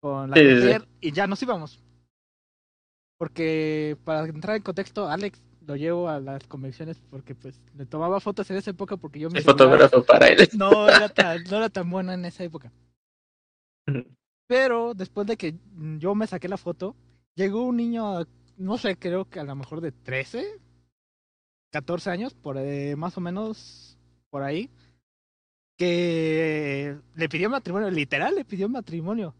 con 0.00 0.30
la 0.30 0.36
Sí, 0.36 0.42
cosplayer 0.42 0.88
y 1.00 1.12
ya 1.12 1.26
nos 1.26 1.42
íbamos. 1.42 1.82
Porque 3.18 3.98
para 4.04 4.24
entrar 4.26 4.56
en 4.56 4.62
contexto, 4.62 5.08
Alex 5.08 5.42
lo 5.66 5.76
llevo 5.76 6.08
a 6.08 6.20
las 6.20 6.46
convenciones 6.46 7.00
porque 7.10 7.34
pues 7.34 7.60
le 7.76 7.84
tomaba 7.86 8.18
fotos 8.18 8.50
en 8.50 8.56
esa 8.56 8.70
época 8.70 8.96
porque 8.96 9.20
yo 9.20 9.28
mi 9.30 9.38
El 9.38 9.44
fotógrafo 9.44 10.02
para 10.04 10.28
él. 10.28 10.48
no 10.56 10.88
era 10.88 11.08
tan, 11.08 11.44
no 11.44 11.56
era 11.58 11.68
tan 11.68 11.90
bueno 11.90 12.12
en 12.12 12.24
esa 12.24 12.44
época. 12.44 12.72
Pero 14.46 14.94
después 14.94 15.26
de 15.26 15.36
que 15.36 15.54
yo 15.98 16.14
me 16.14 16.26
saqué 16.26 16.48
la 16.48 16.56
foto, 16.56 16.96
llegó 17.34 17.62
un 17.64 17.76
niño, 17.76 18.26
no 18.56 18.78
sé, 18.78 18.96
creo 18.96 19.28
que 19.28 19.40
a 19.40 19.44
lo 19.44 19.54
mejor 19.54 19.80
de 19.80 19.92
13, 19.92 20.60
14 21.72 22.10
años, 22.10 22.34
por 22.34 22.56
eh, 22.58 22.96
más 22.96 23.16
o 23.16 23.20
menos 23.20 23.98
por 24.30 24.42
ahí, 24.42 24.70
que 25.80 26.94
le 27.16 27.28
pidió 27.30 27.48
matrimonio, 27.48 27.90
literal 27.90 28.34
le 28.34 28.44
pidió 28.44 28.68
matrimonio. 28.68 29.34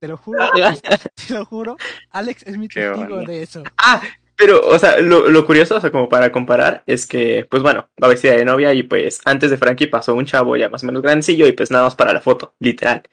Te 0.00 0.08
lo 0.08 0.16
juro, 0.16 0.40
te 1.28 1.32
lo 1.34 1.44
juro. 1.44 1.76
Alex 2.10 2.42
es 2.42 2.58
mi 2.58 2.66
Qué 2.66 2.80
testigo 2.80 3.20
de 3.20 3.44
eso. 3.44 3.62
Ah, 3.76 4.02
pero, 4.34 4.66
o 4.66 4.76
sea, 4.76 4.98
lo, 5.00 5.30
lo 5.30 5.46
curioso, 5.46 5.76
o 5.76 5.80
sea, 5.80 5.92
como 5.92 6.08
para 6.08 6.32
comparar, 6.32 6.82
es 6.86 7.06
que, 7.06 7.46
pues 7.48 7.62
bueno, 7.62 7.88
va 8.02 8.08
vestida 8.08 8.32
de 8.32 8.44
novia 8.44 8.74
y 8.74 8.82
pues 8.82 9.20
antes 9.24 9.52
de 9.52 9.58
Frankie 9.58 9.86
pasó 9.86 10.12
un 10.16 10.26
chavo 10.26 10.56
ya 10.56 10.68
más 10.68 10.82
o 10.82 10.86
menos 10.86 11.02
grandecillo 11.02 11.46
y 11.46 11.52
pues 11.52 11.70
nada 11.70 11.84
más 11.84 11.94
para 11.94 12.12
la 12.12 12.20
foto, 12.20 12.56
literal. 12.58 13.04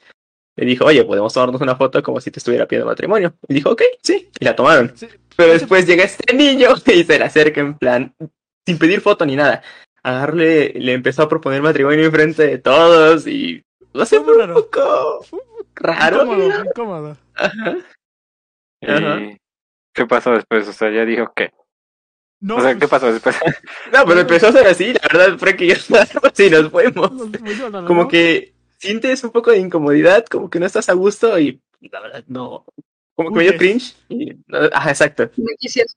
Le 0.55 0.65
dijo, 0.65 0.85
oye, 0.85 1.05
podemos 1.05 1.31
tomarnos 1.31 1.61
una 1.61 1.75
foto 1.75 2.01
como 2.01 2.19
si 2.19 2.31
te 2.31 2.39
estuviera 2.39 2.67
pidiendo 2.67 2.89
matrimonio. 2.89 3.35
Y 3.47 3.53
dijo, 3.53 3.69
ok, 3.69 3.83
sí, 4.01 4.31
y 4.39 4.45
la 4.45 4.55
tomaron. 4.55 4.93
Sí, 4.95 5.07
Pero 5.35 5.53
después 5.53 5.85
llega 5.85 6.05
este 6.05 6.33
niño 6.33 6.69
y 6.87 7.03
se 7.03 7.19
le 7.19 7.25
acerca 7.25 7.61
en 7.61 7.77
plan, 7.77 8.15
sin 8.65 8.79
pedir 8.79 8.99
foto 8.99 9.27
ni 9.27 9.35
nada. 9.35 9.61
Agarrarle, 10.03 10.73
le 10.75 10.93
empezó 10.93 11.23
a 11.23 11.29
proponer 11.29 11.61
matrimonio 11.61 12.05
enfrente 12.05 12.47
de 12.47 12.57
todos 12.57 13.27
y 13.27 13.63
lo 13.93 14.05
Fue 14.05 14.19
muy 14.19 14.33
un 14.33 14.39
raro. 14.39 14.53
poco 14.55 15.23
Fue 15.23 15.39
raro. 15.75 16.23
incómodo, 16.23 16.65
incómodo. 16.65 17.17
Ajá. 17.35 17.77
Ajá. 18.81 19.19
¿Y 19.21 19.37
qué 19.93 20.05
pasó 20.07 20.31
después? 20.31 20.67
O 20.67 20.73
sea, 20.73 20.89
ya 20.91 21.05
dijo 21.05 21.31
que. 21.35 21.51
No, 22.39 22.55
O 22.57 22.61
sea, 22.61 22.73
¿qué 22.73 22.79
pues, 22.79 22.89
pasó 22.89 23.11
después? 23.13 23.35
No, 23.93 24.05
pero 24.05 24.21
empezó 24.21 24.47
a 24.47 24.51
ser 24.51 24.65
así, 24.67 24.93
la 24.93 25.01
verdad, 25.11 25.37
Frank 25.37 25.61
y 25.61 25.67
yo 25.67 25.75
sí 26.33 26.49
nos 26.49 26.69
fuimos. 26.71 27.11
Como 27.85 28.07
que 28.07 28.53
sientes 28.77 29.23
un 29.23 29.31
poco 29.31 29.51
de 29.51 29.59
incomodidad, 29.59 30.25
como 30.25 30.49
que 30.49 30.59
no 30.59 30.65
estás 30.65 30.89
a 30.89 30.93
gusto 30.93 31.37
y 31.39 31.61
la 31.81 31.99
verdad 32.01 32.23
no. 32.27 32.65
Como 33.15 33.31
que 33.31 33.37
me 33.37 33.43
dio 33.43 33.51
Huyes. 33.51 33.59
cringe. 33.59 33.95
Y, 34.09 34.35
ajá, 34.71 34.89
exacto. 34.89 35.29
No 35.37 35.45
quisiera 35.59 35.87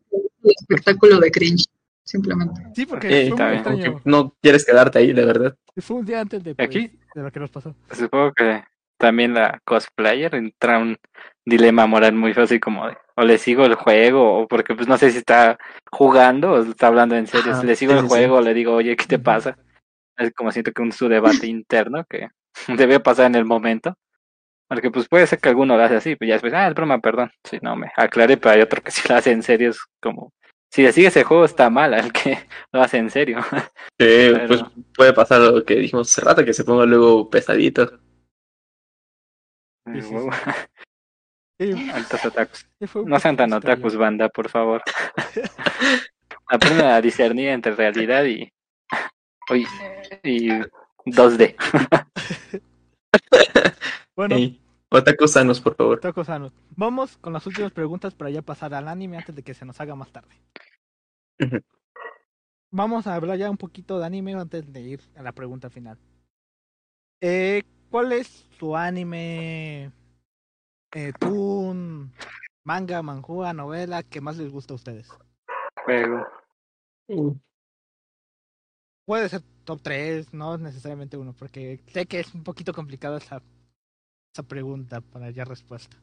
el 0.43 0.51
espectáculo 0.61 1.19
de 1.21 1.31
cringe, 1.31 1.65
simplemente. 2.05 2.61
Sí, 2.75 2.87
porque 2.87 3.09
Eh, 3.09 3.11
fue 3.11 3.31
está 3.31 3.47
muy 3.47 3.55
extraño. 3.57 4.01
no 4.05 4.35
quieres 4.41 4.65
quedarte 4.65 4.99
ahí, 4.99 5.13
de 5.13 5.25
verdad. 5.25 5.57
Fue 5.79 5.97
un 5.97 6.05
día 6.07 6.21
antes 6.21 6.43
de, 6.45 6.55
¿Aquí? 6.59 6.89
pues, 6.89 7.01
de 7.15 7.23
lo 7.23 7.31
que 7.33 7.41
nos 7.41 7.51
pasó. 7.51 7.75
Supongo 7.91 8.33
que 8.33 8.63
también 8.99 9.35
la 9.35 9.59
cosplayer 9.65 10.35
entra 10.37 10.79
un 10.79 10.97
dilema 11.45 11.87
moral 11.87 12.15
muy 12.15 12.33
fácil 12.33 12.61
como 12.61 12.87
de, 12.87 12.97
o 13.17 13.23
le 13.23 13.39
sigo 13.39 13.65
el 13.67 13.75
juego, 13.75 14.39
o 14.41 14.49
porque 14.49 14.75
pues 14.75 14.89
no 14.89 14.97
sé 14.97 15.11
si 15.11 15.19
está 15.19 15.59
jugando 15.91 16.53
o 16.53 16.63
está 16.63 16.87
hablando 16.87 17.17
en 17.17 17.27
serio. 17.27 17.55
Si 17.61 17.67
le 17.67 17.77
sigo 17.77 17.93
sí, 17.93 17.99
el 17.99 18.05
sí, 18.05 18.09
juego 18.09 18.37
o 18.37 18.41
le 18.41 18.55
digo, 18.55 18.73
oye, 18.75 18.97
¿qué 18.97 19.07
te 19.07 19.19
pasa? 19.19 19.59
Es 20.17 20.33
como 20.33 20.53
siento 20.53 20.73
que 20.73 20.83
un 20.83 20.93
su 20.93 21.09
debate 21.09 21.47
interno 21.49 22.05
que 22.09 22.29
debe 22.69 23.01
pasar 23.01 23.27
en 23.27 23.35
el 23.35 23.45
momento. 23.45 23.95
Porque 24.69 24.91
pues 24.91 25.09
puede 25.09 25.27
ser 25.27 25.39
que 25.41 25.51
alguno 25.51 25.77
lo 25.77 25.83
hace 25.83 25.97
así, 25.97 26.17
pues 26.17 26.29
ya 26.29 26.35
después, 26.35 26.55
ah, 26.55 26.69
es 26.69 26.75
broma, 26.75 26.99
perdón. 26.99 27.31
Si 27.45 27.59
no 27.61 27.77
me 27.77 27.91
aclaré, 27.97 28.37
pero 28.39 28.55
hay 28.55 28.61
otro 28.63 28.81
que 28.81 28.91
si 28.91 29.07
lo 29.09 29.17
hace 29.17 29.31
en 29.33 29.43
serio 29.43 29.71
es 29.71 29.79
como, 30.01 30.33
si 30.75 30.83
le 30.83 30.93
sigue 30.93 31.07
ese 31.07 31.23
juego 31.23 31.45
está 31.45 31.71
mal, 31.71 31.95
al 31.95 32.13
que 32.13 32.37
lo 32.73 32.83
hace 32.83 32.99
en 32.99 33.09
serio. 33.09 33.39
Pero- 33.97 34.49
pues 34.49 34.63
puede 34.97 35.13
pasar 35.13 35.41
lo 35.41 35.65
que 35.65 35.77
dijimos 35.77 36.11
hace 36.11 36.21
rato, 36.27 36.45
que 36.45 36.53
se 36.53 36.65
ponga 36.65 36.85
luego 36.85 37.31
pesadito. 37.31 38.01
Sí, 39.93 40.01
sí. 40.03 40.15
Sí, 41.61 41.71
Altos 41.91 42.25
otakus. 42.25 42.67
sí, 42.81 42.89
No 43.07 43.21
sean 43.21 43.37
tan 43.37 43.53
otakus, 43.53 43.95
banda, 43.97 44.29
por 44.29 44.49
favor. 44.49 44.83
Aprendan 46.49 46.89
a 46.89 47.01
discernir 47.01 47.51
entre 47.51 47.77
realidad 47.77 48.25
y. 48.25 48.53
Uy, 49.49 49.65
y 50.25 50.49
2D. 51.07 51.55
Bueno, 54.17 54.37
Otakus 54.97 55.33
sanos, 55.33 55.61
por 55.61 55.75
favor. 55.75 55.99
Taco 55.99 56.23
Sano. 56.23 56.53
Vamos 56.77 57.17
con 57.17 57.33
las 57.33 57.45
últimas 57.49 57.73
preguntas 57.73 58.15
para 58.15 58.31
ya 58.31 58.43
pasar 58.43 58.75
al 58.75 58.87
anime 58.87 59.17
antes 59.17 59.35
de 59.35 59.43
que 59.43 59.53
se 59.53 59.65
nos 59.65 59.81
haga 59.81 59.97
más 59.97 60.13
tarde. 60.13 60.41
Vamos 62.71 63.09
a 63.09 63.17
hablar 63.17 63.37
ya 63.37 63.51
un 63.51 63.57
poquito 63.57 63.99
de 63.99 64.07
anime 64.07 64.35
antes 64.35 64.73
de 64.73 64.81
ir 64.83 65.01
a 65.17 65.23
la 65.23 65.33
pregunta 65.33 65.69
final. 65.69 65.99
Eh, 67.21 67.65
¿Cuál 67.91 68.13
es 68.13 68.47
su 68.57 68.77
anime, 68.77 69.91
eh, 70.93 71.13
toon, 71.19 72.13
manga, 72.63 73.03
manhua, 73.03 73.53
novela 73.53 74.05
que 74.05 74.21
más 74.21 74.37
les 74.37 74.53
gusta 74.53 74.75
a 74.75 74.77
ustedes? 74.77 75.09
Juego. 75.85 76.25
Puede 79.07 79.29
ser 79.29 79.43
top 79.65 79.83
3, 79.83 80.33
no 80.33 80.55
es 80.55 80.61
necesariamente 80.61 81.17
uno, 81.17 81.35
porque 81.37 81.81
sé 81.89 82.07
que 82.07 82.21
es 82.21 82.33
un 82.33 82.45
poquito 82.45 82.73
complicado 82.73 83.17
esa 83.17 83.43
esa 84.35 84.43
pregunta 84.43 85.01
para 85.01 85.31
ya 85.31 85.45
respuesta. 85.45 85.97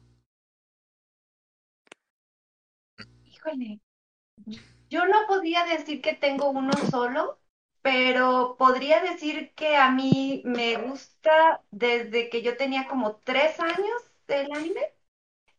Híjole. 3.24 3.80
Yo 4.90 5.06
no 5.06 5.26
podría 5.26 5.64
decir 5.64 6.02
que 6.02 6.14
tengo 6.14 6.50
uno 6.50 6.72
solo, 6.90 7.40
pero 7.82 8.56
podría 8.58 9.00
decir 9.02 9.52
que 9.54 9.76
a 9.76 9.90
mí 9.90 10.42
me 10.44 10.76
gusta 10.76 11.62
desde 11.70 12.28
que 12.28 12.42
yo 12.42 12.56
tenía 12.56 12.86
como 12.88 13.16
tres 13.16 13.58
años 13.60 14.02
del 14.26 14.52
anime. 14.52 14.80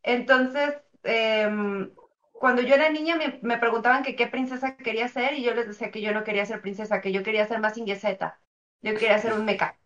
Entonces, 0.04 0.76
em, 1.04 1.94
cuando 2.34 2.62
yo 2.64 2.76
era 2.76 2.90
niña 2.92 3.18
me, 3.18 3.40
me 3.44 3.58
preguntaban 3.60 4.04
que 4.04 4.16
qué 4.16 4.28
princesa 4.28 4.78
quería 4.78 5.08
ser 5.10 5.34
y 5.36 5.44
yo 5.44 5.54
les 5.56 5.68
decía 5.68 5.92
que 5.92 6.02
yo 6.02 6.14
no 6.14 6.24
quería 6.26 6.46
ser 6.46 6.62
princesa, 6.62 7.02
que 7.02 7.12
yo 7.14 7.24
quería 7.24 7.48
ser 7.48 7.60
más 7.62 7.76
Z. 7.76 8.42
Yo 8.82 8.94
quería 8.96 9.20
ser 9.20 9.34
un 9.34 9.46
mecha. 9.46 9.78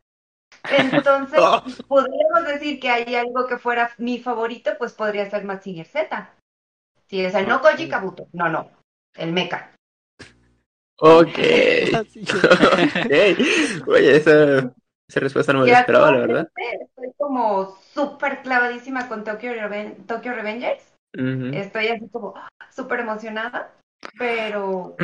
Entonces, 0.70 1.40
Oh. 1.42 1.64
podríamos 1.88 2.46
decir 2.48 2.80
que 2.80 2.90
hay 2.90 3.16
algo 3.16 3.48
que 3.48 3.58
fuera 3.58 3.92
mi 3.98 4.20
favorito, 4.20 4.72
pues 4.78 4.94
podría 4.94 5.30
ser 5.30 5.44
Mazinger 5.46 5.86
Z. 5.86 6.34
Sí, 7.10 7.26
o 7.26 7.30
sea, 7.30 7.42
no 7.44 7.62
Koji 7.62 7.88
Kabuto, 7.88 8.28
no, 8.34 8.50
no, 8.50 8.70
el 9.16 9.32
mecha. 9.32 9.72
Ok. 11.00 11.28
Así 11.96 12.26
que- 12.26 12.38
Ok. 13.84 13.88
Oye, 13.88 14.18
esa, 14.18 14.74
esa 15.10 15.20
respuesta 15.20 15.54
no 15.54 15.60
me 15.62 15.72
la 15.72 15.80
esperaba, 15.82 16.12
la 16.12 16.18
verdad. 16.18 16.50
Estoy 16.56 17.12
como 17.18 17.78
súper 17.94 18.42
clavadísima 18.42 19.08
con 19.08 19.24
Tokyo, 19.24 19.52
Reven- 19.54 20.06
Tokyo 20.06 20.34
Revengers. 20.34 20.94
Estoy 21.14 21.88
así 21.88 22.08
como 22.10 22.34
súper 22.76 23.00
emocionada, 23.00 23.72
pero, 24.20 24.96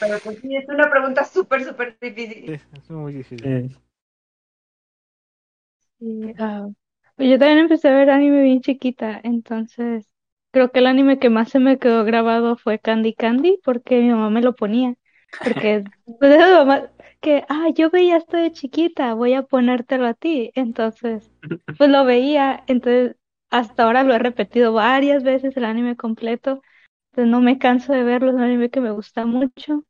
pero 0.00 0.18
pues 0.18 0.40
sí, 0.40 0.54
es 0.56 0.68
una 0.68 0.90
pregunta 0.90 1.24
súper, 1.24 1.64
súper 1.64 1.96
difícil. 2.00 2.50
Es 2.52 2.90
muy 2.90 3.12
difícil. 3.14 3.46
Eh, 3.46 3.70
Sí, 5.98 6.32
ah, 6.38 6.68
pues 7.16 7.28
yo 7.30 7.38
también 7.38 7.58
empecé 7.58 7.88
a 7.88 7.92
ver 7.96 8.10
anime 8.10 8.42
bien 8.42 8.60
chiquita, 8.60 9.20
entonces 9.24 10.08
creo 10.52 10.70
que 10.70 10.78
el 10.78 10.86
anime 10.86 11.18
que 11.18 11.28
más 11.30 11.48
se 11.50 11.58
me 11.58 11.78
quedó 11.78 12.04
grabado 12.04 12.56
fue 12.56 12.78
Candy 12.78 13.14
Candy, 13.14 13.58
porque 13.64 14.00
mi 14.00 14.10
mamá 14.10 14.30
me 14.30 14.40
lo 14.42 14.54
ponía. 14.54 14.94
Porque 15.42 15.84
pues 16.20 16.34
esa 16.36 16.64
mamá 16.64 16.90
que, 17.20 17.44
ah, 17.48 17.68
yo 17.74 17.90
veía 17.90 18.16
esto 18.18 18.36
de 18.36 18.52
chiquita, 18.52 19.14
voy 19.14 19.34
a 19.34 19.42
ponértelo 19.42 20.06
a 20.06 20.14
ti. 20.14 20.52
Entonces, 20.54 21.32
pues 21.76 21.90
lo 21.90 22.04
veía, 22.04 22.62
entonces 22.68 23.16
hasta 23.50 23.84
ahora 23.84 24.04
lo 24.04 24.14
he 24.14 24.18
repetido 24.18 24.72
varias 24.72 25.22
veces 25.24 25.56
el 25.56 25.64
anime 25.64 25.96
completo. 25.96 26.62
Entonces 27.12 27.30
no 27.32 27.40
me 27.40 27.58
canso 27.58 27.92
de 27.92 28.04
verlo, 28.04 28.30
es 28.30 28.36
un 28.36 28.42
anime 28.42 28.70
que 28.70 28.80
me 28.80 28.90
gusta 28.92 29.26
mucho. 29.26 29.84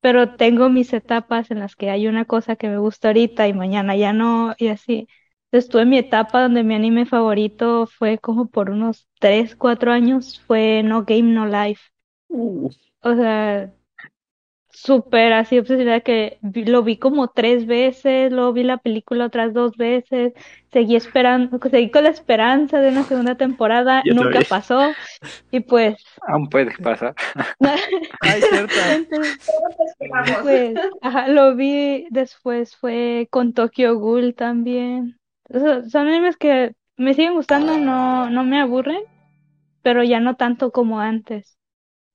Pero 0.00 0.36
tengo 0.36 0.68
mis 0.68 0.92
etapas 0.92 1.50
en 1.50 1.60
las 1.60 1.76
que 1.76 1.90
hay 1.90 2.06
una 2.08 2.24
cosa 2.24 2.56
que 2.56 2.68
me 2.68 2.78
gusta 2.78 3.08
ahorita 3.08 3.46
y 3.48 3.52
mañana 3.54 3.96
ya 3.96 4.12
no, 4.12 4.54
y 4.58 4.68
así. 4.68 5.08
Entonces 5.52 5.70
tuve 5.70 5.84
mi 5.84 5.98
etapa 5.98 6.42
donde 6.42 6.64
mi 6.64 6.74
anime 6.74 7.06
favorito 7.06 7.86
fue 7.86 8.18
como 8.18 8.48
por 8.48 8.70
unos 8.70 9.06
3, 9.20 9.54
4 9.54 9.92
años, 9.92 10.40
fue 10.46 10.82
No 10.82 11.04
Game 11.04 11.32
No 11.34 11.46
Life. 11.46 11.82
uh, 12.30 12.68
O 13.02 13.14
sea, 13.14 13.70
súper 14.70 15.32
así 15.34 15.58
obsesionada 15.58 16.00
que 16.00 16.38
vi- 16.42 16.64
lo 16.64 16.82
vi 16.82 16.96
como 16.96 17.28
tres 17.28 17.66
veces, 17.66 18.32
luego 18.32 18.52
vi 18.52 18.62
la 18.64 18.78
película 18.78 19.26
otras 19.26 19.52
dos 19.52 19.76
veces, 19.76 20.32
seguí 20.72 20.96
esperando, 20.96 21.58
seguí 21.70 21.90
con 21.90 22.04
la 22.04 22.10
esperanza 22.10 22.80
de 22.80 22.88
una 22.88 23.04
segunda 23.04 23.36
temporada, 23.36 24.02
Yo 24.06 24.14
nunca 24.14 24.40
pasó, 24.48 24.92
y 25.50 25.60
pues, 25.60 25.96
Aún 26.28 26.48
puede 26.48 26.70
pasar. 26.82 27.14
Ay, 28.20 28.40
entonces, 28.50 29.08
esperamos. 29.86 30.42
pues, 30.42 30.80
ajá, 31.02 31.28
lo 31.28 31.54
vi 31.54 32.06
después 32.10 32.76
fue 32.76 33.28
con 33.30 33.52
Tokyo 33.52 33.98
Ghoul 33.98 34.34
también. 34.34 35.18
Son 35.52 36.08
animes 36.08 36.36
que 36.36 36.74
me 36.96 37.14
siguen 37.14 37.34
gustando, 37.34 37.78
no, 37.78 38.30
no 38.30 38.44
me 38.44 38.60
aburren, 38.60 39.02
pero 39.82 40.04
ya 40.04 40.20
no 40.20 40.36
tanto 40.36 40.72
como 40.72 41.00
antes. 41.00 41.58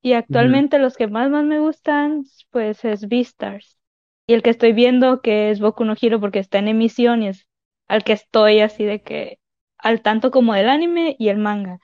Y 0.01 0.13
actualmente 0.13 0.79
los 0.79 0.97
que 0.97 1.07
más 1.07 1.29
más 1.29 1.45
me 1.45 1.59
gustan, 1.59 2.25
pues 2.51 2.85
es 2.85 3.07
Beastars. 3.09 3.79
Y 4.27 4.33
el 4.35 4.43
que 4.43 4.51
estoy 4.51 4.73
viendo, 4.73 5.21
que 5.21 5.51
es 5.51 5.59
Boku 5.59 5.85
no 5.85 5.95
Hero, 6.01 6.19
porque 6.21 6.39
está 6.39 6.59
en 6.59 6.69
emisión 6.69 7.23
y 7.23 7.29
es 7.29 7.47
al 7.87 8.03
que 8.03 8.13
estoy 8.13 8.61
así 8.61 8.85
de 8.85 9.01
que 9.03 9.39
al 9.77 10.01
tanto 10.01 10.31
como 10.31 10.53
del 10.53 10.69
anime 10.69 11.15
y 11.19 11.29
el 11.29 11.37
manga. 11.39 11.79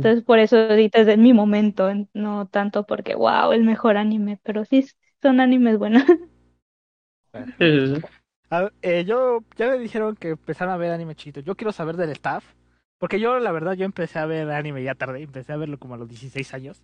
Entonces 0.00 0.24
por 0.24 0.38
eso 0.40 0.58
ahorita 0.58 1.00
es 1.00 1.06
de 1.06 1.16
mi 1.18 1.32
momento, 1.34 1.90
en- 1.90 2.10
no 2.14 2.48
tanto 2.48 2.86
porque, 2.86 3.14
wow, 3.16 3.52
el 3.52 3.64
mejor 3.64 3.96
anime, 3.98 4.40
pero 4.44 4.64
sí 4.64 4.86
son 5.22 5.40
animes 5.40 5.78
buenos. 5.78 6.04
A 8.50 8.70
eh, 8.82 9.04
yo 9.04 9.44
ya 9.56 9.68
me 9.68 9.78
dijeron 9.78 10.16
que 10.16 10.30
empezaron 10.30 10.72
a 10.72 10.76
ver 10.76 10.92
anime 10.92 11.14
chiquito. 11.14 11.40
Yo 11.40 11.56
quiero 11.56 11.72
saber 11.72 11.96
del 11.96 12.10
staff. 12.10 12.44
Porque 12.98 13.20
yo, 13.20 13.38
la 13.38 13.52
verdad, 13.52 13.74
yo 13.74 13.84
empecé 13.84 14.18
a 14.18 14.26
ver 14.26 14.50
anime 14.50 14.82
ya 14.82 14.94
tarde. 14.94 15.22
Empecé 15.22 15.52
a 15.52 15.56
verlo 15.56 15.78
como 15.78 15.94
a 15.94 15.98
los 15.98 16.08
16 16.08 16.54
años. 16.54 16.82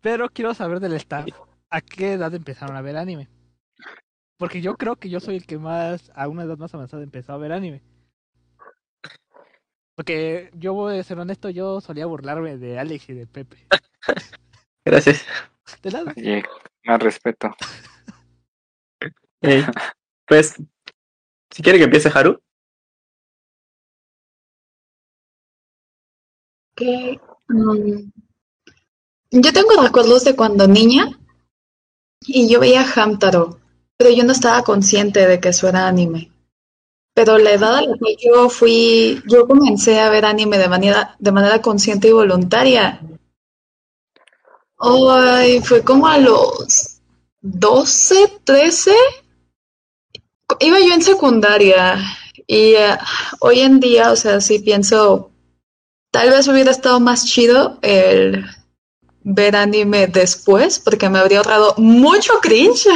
Pero 0.00 0.28
quiero 0.30 0.54
saber 0.54 0.80
del 0.80 0.94
staff. 0.94 1.26
¿A 1.70 1.80
qué 1.80 2.14
edad 2.14 2.34
empezaron 2.34 2.76
a 2.76 2.82
ver 2.82 2.96
anime? 2.96 3.28
Porque 4.38 4.60
yo 4.62 4.76
creo 4.76 4.96
que 4.96 5.10
yo 5.10 5.20
soy 5.20 5.36
el 5.36 5.46
que 5.46 5.58
más, 5.58 6.10
a 6.14 6.26
una 6.28 6.44
edad 6.44 6.56
más 6.56 6.72
avanzada, 6.74 7.02
empezó 7.02 7.32
a 7.32 7.38
ver 7.38 7.52
anime. 7.52 7.82
Porque 9.94 10.50
yo 10.54 10.72
voy 10.72 10.98
a 10.98 11.02
ser 11.02 11.18
honesto, 11.18 11.50
yo 11.50 11.80
solía 11.82 12.06
burlarme 12.06 12.56
de 12.56 12.78
Alex 12.78 13.10
y 13.10 13.12
de 13.12 13.26
Pepe. 13.26 13.66
Gracias. 14.84 15.26
De 15.82 15.90
nada. 15.90 16.14
Oye, 16.16 16.42
más 16.84 17.00
respeto. 17.00 17.54
Pues, 20.26 20.54
si 21.50 21.62
quiere 21.62 21.78
que 21.78 21.84
empiece 21.84 22.10
Haru. 22.14 22.40
Mm, 27.48 28.10
yo 29.30 29.52
tengo 29.52 29.82
recuerdos 29.82 30.24
de 30.24 30.36
cuando 30.36 30.66
niña 30.66 31.18
y 32.26 32.48
yo 32.48 32.60
veía 32.60 32.84
Hamtaro, 32.84 33.58
pero 33.96 34.10
yo 34.10 34.24
no 34.24 34.32
estaba 34.32 34.62
consciente 34.62 35.26
de 35.26 35.40
que 35.40 35.50
eso 35.50 35.68
era 35.68 35.86
anime. 35.88 36.32
Pero 37.14 37.38
la 37.38 37.52
edad 37.52 37.76
a 37.76 37.82
la 37.82 37.94
que 37.98 38.16
yo 38.24 38.48
fui, 38.48 39.22
yo 39.28 39.46
comencé 39.46 40.00
a 40.00 40.10
ver 40.10 40.24
anime 40.24 40.58
de 40.58 40.68
manera, 40.68 41.16
de 41.18 41.32
manera 41.32 41.60
consciente 41.60 42.08
y 42.08 42.12
voluntaria. 42.12 43.00
Ay, 44.78 45.60
fue 45.60 45.82
como 45.82 46.06
a 46.06 46.18
los 46.18 47.00
12, 47.42 48.40
13. 48.44 48.92
Iba 50.58 50.78
yo 50.80 50.94
en 50.94 51.02
secundaria 51.02 51.98
y 52.46 52.74
eh, 52.74 52.96
hoy 53.40 53.60
en 53.60 53.80
día, 53.80 54.10
o 54.12 54.16
sea, 54.16 54.40
sí 54.40 54.58
pienso, 54.58 55.30
tal 56.10 56.30
vez 56.30 56.48
hubiera 56.48 56.70
estado 56.70 56.98
más 57.00 57.24
chido 57.26 57.78
el 57.82 58.44
ver 59.22 59.54
anime 59.56 60.06
después, 60.06 60.78
porque 60.78 61.08
me 61.08 61.18
habría 61.18 61.38
ahorrado 61.38 61.74
mucho 61.76 62.34
cringe. 62.40 62.88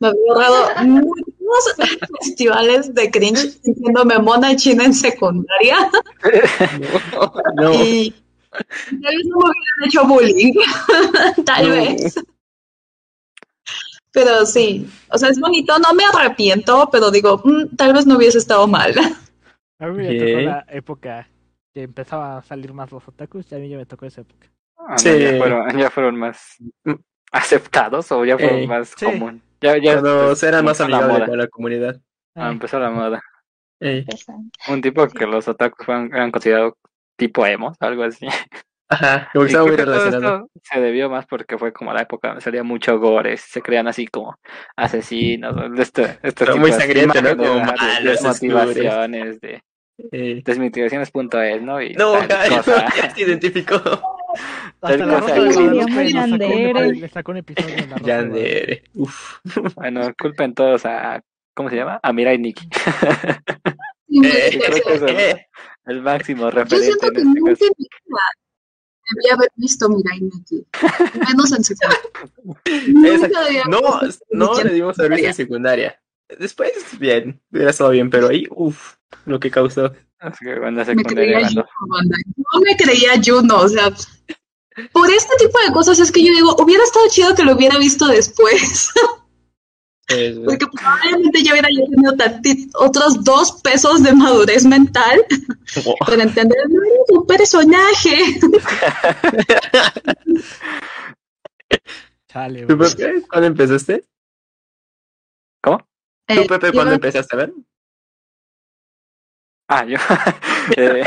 Me 0.00 0.08
habría 0.08 0.32
ahorrado 0.32 0.84
muchos 0.86 1.74
festivales 2.20 2.94
de 2.94 3.10
cringe 3.10 3.50
sintiéndome 3.62 4.18
mona 4.18 4.56
china 4.56 4.84
en 4.84 4.94
secundaria 4.94 5.90
No. 7.56 7.72
y 7.84 8.14
tal 9.02 9.16
vez 9.16 9.24
no 9.26 9.36
me 9.38 9.44
hubieran 9.44 9.84
hecho 9.86 10.04
bullying, 10.06 10.54
tal 11.44 11.68
No. 11.68 11.74
vez. 11.74 12.14
Pero 14.12 14.44
sí, 14.46 14.86
o 15.10 15.16
sea, 15.18 15.30
es 15.30 15.40
bonito, 15.40 15.78
no 15.78 15.94
me 15.94 16.04
arrepiento, 16.04 16.88
pero 16.92 17.10
digo, 17.10 17.40
"Mm, 17.44 17.76
tal 17.76 17.92
vez 17.94 18.06
no 18.06 18.16
hubiese 18.16 18.38
estado 18.38 18.66
mal. 18.68 18.94
A 19.78 19.86
mí 19.86 19.96
me 20.06 20.14
tocó 20.18 20.40
la 20.40 20.64
época 20.68 21.28
que 21.74 21.82
empezaba 21.82 22.36
a 22.38 22.42
salir 22.42 22.72
más 22.72 22.92
los 22.92 23.06
otakus 23.08 23.50
y 23.50 23.54
a 23.54 23.58
mí 23.58 23.68
ya 23.68 23.76
me 23.78 23.86
tocó 23.86 24.06
esa 24.06 24.20
época. 24.20 24.46
Ah, 24.76 24.92
no, 24.92 24.98
Sí. 24.98 25.18
ya, 25.18 25.38
fueron, 25.38 25.78
ya 25.78 25.90
fueron 25.90 26.16
más 26.16 26.56
aceptados 27.32 28.12
o 28.12 28.24
ya 28.24 28.38
fueron 28.38 28.58
Ey, 28.60 28.66
más 28.68 28.92
sí. 28.96 29.04
común. 29.06 29.42
Ya, 29.60 29.76
ya 29.78 29.94
Cuando 29.94 30.26
pues, 30.26 30.42
eran 30.44 30.64
más 30.64 30.80
amigables 30.80 31.12
moda. 31.18 31.26
con 31.26 31.38
la 31.38 31.48
comunidad. 31.48 32.00
Ah, 32.36 32.46
Ay, 32.48 32.52
empezó 32.52 32.78
la 32.78 32.90
moda. 32.90 33.22
Ey, 33.80 34.04
Un 34.68 34.80
tipo 34.82 35.06
que 35.08 35.26
los 35.26 35.48
otakus 35.48 35.88
eran 35.88 36.30
considerados 36.30 36.74
tipo 37.16 37.44
emos, 37.46 37.76
algo 37.80 38.04
así. 38.04 38.26
Ajá, 38.92 39.28
como 39.32 39.44
que 39.44 39.50
estaba 39.50 39.66
muy 39.66 39.76
relacionado. 39.76 40.48
se 40.62 40.80
debió 40.80 41.08
más 41.10 41.26
porque 41.26 41.58
fue 41.58 41.72
como 41.72 41.92
la 41.92 42.02
época 42.02 42.28
donde 42.28 42.42
salía 42.42 42.62
mucho 42.62 42.98
gore, 42.98 43.36
se 43.36 43.62
creían 43.62 43.88
así 43.88 44.06
como 44.06 44.38
asesinos, 44.76 45.54
este, 45.78 46.18
este 46.22 46.44
tipo 46.46 46.58
muy 46.58 46.70
de 46.70 46.78
sangriento, 46.78 47.22
¿no? 47.22 47.36
Como 47.36 47.60
malos, 47.60 48.04
desmotivaciones, 48.04 49.40
de 49.40 49.62
Ey. 50.10 50.42
desmitigaciones.es, 50.42 51.62
¿no? 51.62 51.80
Y 51.82 51.94
No, 51.94 52.14
tal 52.26 52.48
cosa. 52.64 52.86
ya 52.96 53.10
se 53.14 53.22
identificó. 53.22 53.76
Hasta 54.80 54.96
la 54.96 55.20
cosa 55.20 55.34
Rosa 55.34 55.34
de 55.34 55.54
Guadalupe 55.54 55.92
un, 56.00 56.08
Yandere. 56.08 56.92
le 56.94 57.08
sacó 57.08 57.32
un 57.32 57.36
episodio 57.38 57.76
de 57.76 57.86
la 57.86 57.96
Rosa. 57.96 58.06
Yandere. 58.06 58.82
Uf. 58.94 59.38
Bueno, 59.76 60.12
culpen 60.18 60.54
todos 60.54 60.86
a, 60.86 61.22
¿cómo 61.54 61.68
se 61.70 61.76
llama? 61.76 62.00
A 62.02 62.12
Mirai 62.12 62.38
Nikki. 62.38 62.66
Eh, 64.24 64.60
creo 64.82 65.06
que 65.06 65.30
eh, 65.30 65.46
El 65.86 66.02
máximo 66.02 66.42
Yo 66.44 66.50
referente 66.50 66.86
siento 66.86 67.06
en 67.06 67.12
que 67.14 67.20
este 67.20 67.40
nunca 67.40 67.50
caso. 67.52 67.64
Debía 69.14 69.34
haber 69.34 69.50
visto 69.56 69.88
Mirai 69.88 70.20
Nikki, 70.20 70.66
menos 71.28 71.52
en 71.52 71.64
secundaria. 71.64 73.64
No, 73.68 73.80
no 74.30 74.62
le 74.62 74.74
dimos 74.74 74.98
a 74.98 75.02
ver 75.02 75.10
secundaria. 75.10 75.28
en 75.28 75.34
secundaria. 75.34 76.02
Después, 76.38 76.72
bien, 76.98 77.40
hubiera 77.52 77.70
estado 77.70 77.90
bien, 77.90 78.10
pero 78.10 78.28
ahí, 78.28 78.46
uff, 78.50 78.94
lo 79.26 79.38
que 79.38 79.50
causó. 79.50 79.92
Así 80.18 80.44
que 80.44 80.54
Me 80.60 80.84
secundaria 80.84 81.04
creía 81.04 81.48
Juno. 81.48 81.64
No 82.54 82.60
me 82.60 82.76
creía 82.76 83.20
Juno, 83.22 83.58
o 83.58 83.68
sea, 83.68 83.92
por 84.92 85.10
este 85.10 85.34
tipo 85.38 85.58
de 85.66 85.72
cosas 85.72 85.98
es 85.98 86.12
que 86.12 86.24
yo 86.24 86.32
digo, 86.32 86.54
hubiera 86.58 86.84
estado 86.84 87.06
chido 87.08 87.34
que 87.34 87.44
lo 87.44 87.54
hubiera 87.54 87.78
visto 87.78 88.06
después, 88.06 88.90
Pues, 90.08 90.36
porque 90.44 90.66
probablemente 90.66 91.42
yo 91.44 91.52
hubiera 91.52 91.68
tenido 92.42 92.68
otros 92.74 93.22
dos 93.24 93.60
pesos 93.62 94.02
de 94.02 94.12
madurez 94.12 94.64
mental 94.66 95.24
oh, 95.86 95.94
para 96.06 96.22
entender, 96.24 96.58
no 96.68 96.82
eres 96.82 97.10
un 97.10 97.26
personaje. 97.26 98.16
Chale, 102.28 102.66
¿Tú. 102.66 102.78
Pepe, 102.78 103.22
cuándo 103.28 103.46
empezaste? 103.46 104.04
¿Cómo? 105.62 105.78
¿Tú, 105.78 105.84
Eh, 106.28 106.46
Pepe, 106.48 106.66
yo- 106.68 106.72
cuándo 106.72 106.94
empezaste 106.94 107.36
a 107.36 107.38
ver? 107.38 107.52
Ah, 109.68 109.84
yo. 109.84 109.98
Eh, 110.76 111.02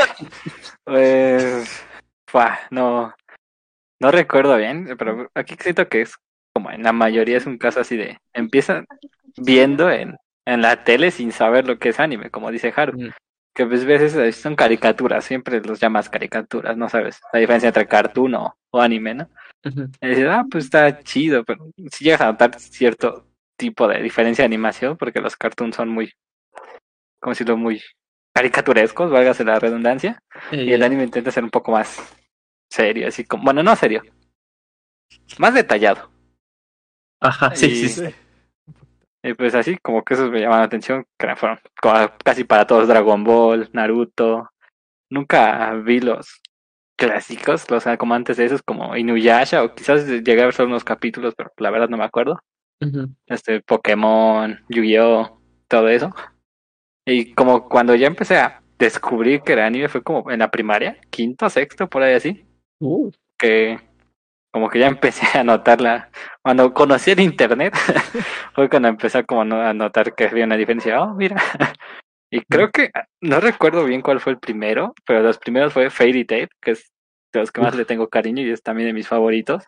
pues. 0.84 1.68
fua, 2.28 2.58
no. 2.70 3.14
No 4.00 4.10
recuerdo 4.10 4.56
bien, 4.58 4.94
pero 4.98 5.30
aquí 5.34 5.56
siento 5.58 5.88
que 5.88 6.02
es 6.02 6.14
como 6.56 6.70
en 6.70 6.82
la 6.82 6.92
mayoría 6.92 7.36
es 7.36 7.44
un 7.44 7.58
caso 7.58 7.80
así 7.80 7.98
de. 7.98 8.18
Empiezan 8.32 8.86
viendo 9.36 9.90
en, 9.90 10.16
en 10.46 10.62
la 10.62 10.84
tele 10.84 11.10
sin 11.10 11.30
saber 11.30 11.66
lo 11.66 11.78
que 11.78 11.90
es 11.90 12.00
anime, 12.00 12.30
como 12.30 12.50
dice 12.50 12.72
Haru. 12.74 12.98
Mm. 12.98 13.10
Que 13.54 13.66
pues 13.66 13.84
veces 13.84 14.36
son 14.36 14.56
caricaturas, 14.56 15.22
siempre 15.26 15.60
los 15.60 15.78
llamas 15.78 16.08
caricaturas, 16.08 16.74
no 16.74 16.88
sabes 16.88 17.20
la 17.30 17.40
diferencia 17.40 17.68
entre 17.68 17.86
cartoon 17.86 18.36
o, 18.36 18.56
o 18.70 18.80
anime, 18.80 19.12
¿no? 19.12 19.28
Ujú. 19.66 19.90
Y 20.00 20.08
dices, 20.08 20.28
ah, 20.30 20.46
pues 20.50 20.64
está 20.64 20.98
chido, 21.00 21.44
pero 21.44 21.68
si 21.92 22.04
llegas 22.04 22.22
a 22.22 22.32
notar 22.32 22.58
cierto 22.58 23.26
tipo 23.58 23.86
de 23.86 24.00
diferencia 24.00 24.42
de 24.42 24.46
animación, 24.46 24.96
porque 24.96 25.20
los 25.20 25.36
cartoons 25.36 25.76
son 25.76 25.90
muy, 25.90 26.10
como 27.20 27.32
decirlo, 27.32 27.58
muy 27.58 27.82
caricaturescos, 28.34 29.10
válgase 29.10 29.44
la 29.44 29.58
redundancia, 29.58 30.22
y 30.52 30.72
el 30.72 30.82
anime 30.82 31.04
intenta 31.04 31.30
ser 31.30 31.44
un 31.44 31.50
poco 31.50 31.72
más 31.72 32.16
serio, 32.70 33.08
así 33.08 33.24
como, 33.24 33.44
bueno, 33.44 33.62
no 33.62 33.76
serio, 33.76 34.02
más 35.36 35.52
detallado. 35.52 36.15
Ajá, 37.26 37.54
sí, 37.54 37.66
y- 37.66 37.74
sí, 37.74 37.88
sí. 37.88 38.14
Y 39.22 39.34
pues 39.34 39.54
así, 39.56 39.76
como 39.78 40.04
que 40.04 40.14
esos 40.14 40.30
me 40.30 40.40
llaman 40.40 40.60
la 40.60 40.64
atención, 40.66 41.04
que 41.18 41.34
fueron 41.34 41.58
casi 42.24 42.44
para 42.44 42.66
todos 42.66 42.86
Dragon 42.86 43.24
Ball, 43.24 43.68
Naruto. 43.72 44.50
Nunca 45.10 45.74
vi 45.74 46.00
los 46.00 46.40
clásicos, 46.96 47.68
los 47.70 47.84
como 47.98 48.14
antes 48.14 48.36
de 48.36 48.44
esos, 48.44 48.62
como 48.62 48.96
Inuyasha, 48.96 49.64
o 49.64 49.74
quizás 49.74 50.06
llegué 50.06 50.42
a 50.42 50.46
ver 50.46 50.54
solo 50.54 50.68
unos 50.68 50.84
capítulos, 50.84 51.34
pero 51.36 51.52
la 51.58 51.70
verdad 51.70 51.88
no 51.88 51.96
me 51.96 52.04
acuerdo. 52.04 52.40
Este 53.26 53.60
Pokémon, 53.62 54.60
Yu-Gi-Oh, 54.68 55.40
todo 55.66 55.88
eso. 55.88 56.14
Y 57.04 57.34
como 57.34 57.68
cuando 57.68 57.94
ya 57.94 58.06
empecé 58.06 58.36
a 58.36 58.62
descubrir 58.78 59.40
que 59.42 59.54
era 59.54 59.66
anime 59.66 59.88
fue 59.88 60.02
como 60.02 60.30
en 60.30 60.38
la 60.40 60.50
primaria, 60.50 60.98
quinto, 61.10 61.48
sexto, 61.50 61.88
por 61.88 62.02
ahí 62.02 62.14
así, 62.14 62.44
Uh, 62.78 63.10
que 63.38 63.80
como 64.56 64.70
que 64.70 64.78
ya 64.78 64.86
empecé 64.86 65.38
a 65.38 65.44
notarla. 65.44 66.08
Cuando 66.40 66.72
conocí 66.72 67.10
el 67.10 67.20
internet, 67.20 67.74
fue 68.54 68.70
cuando 68.70 68.88
empecé 68.88 69.22
como 69.26 69.42
a 69.42 69.74
notar 69.74 70.14
que 70.14 70.24
había 70.24 70.46
una 70.46 70.56
diferencia. 70.56 71.02
Oh, 71.02 71.14
mira. 71.14 71.36
Y 72.32 72.40
creo 72.40 72.70
que, 72.70 72.90
no 73.20 73.38
recuerdo 73.38 73.84
bien 73.84 74.00
cuál 74.00 74.18
fue 74.18 74.32
el 74.32 74.38
primero, 74.38 74.94
pero 75.06 75.20
los 75.20 75.38
primeros 75.38 75.74
fue 75.74 75.90
Fairy 75.90 76.24
Tail, 76.24 76.48
que 76.60 76.70
es 76.70 76.90
de 77.32 77.40
los 77.40 77.52
que 77.52 77.60
más 77.60 77.76
le 77.76 77.84
tengo 77.84 78.08
cariño 78.08 78.42
y 78.42 78.50
es 78.50 78.62
también 78.62 78.88
de 78.88 78.94
mis 78.94 79.06
favoritos. 79.06 79.64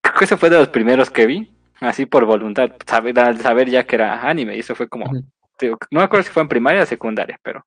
Creo 0.00 0.14
que 0.16 0.24
ese 0.26 0.36
fue 0.36 0.48
de 0.48 0.58
los 0.58 0.68
primeros 0.68 1.10
que 1.10 1.26
vi, 1.26 1.50
así 1.80 2.06
por 2.06 2.24
voluntad, 2.24 2.70
saber, 2.86 3.18
al 3.18 3.40
saber 3.40 3.68
ya 3.68 3.84
que 3.84 3.96
era 3.96 4.26
anime, 4.26 4.56
y 4.56 4.60
eso 4.60 4.76
fue 4.76 4.88
como, 4.88 5.10
digo, 5.60 5.76
no 5.90 5.98
me 5.98 6.04
acuerdo 6.04 6.22
si 6.22 6.32
fue 6.32 6.42
en 6.42 6.48
primaria 6.48 6.84
o 6.84 6.86
secundaria, 6.86 7.38
pero 7.42 7.66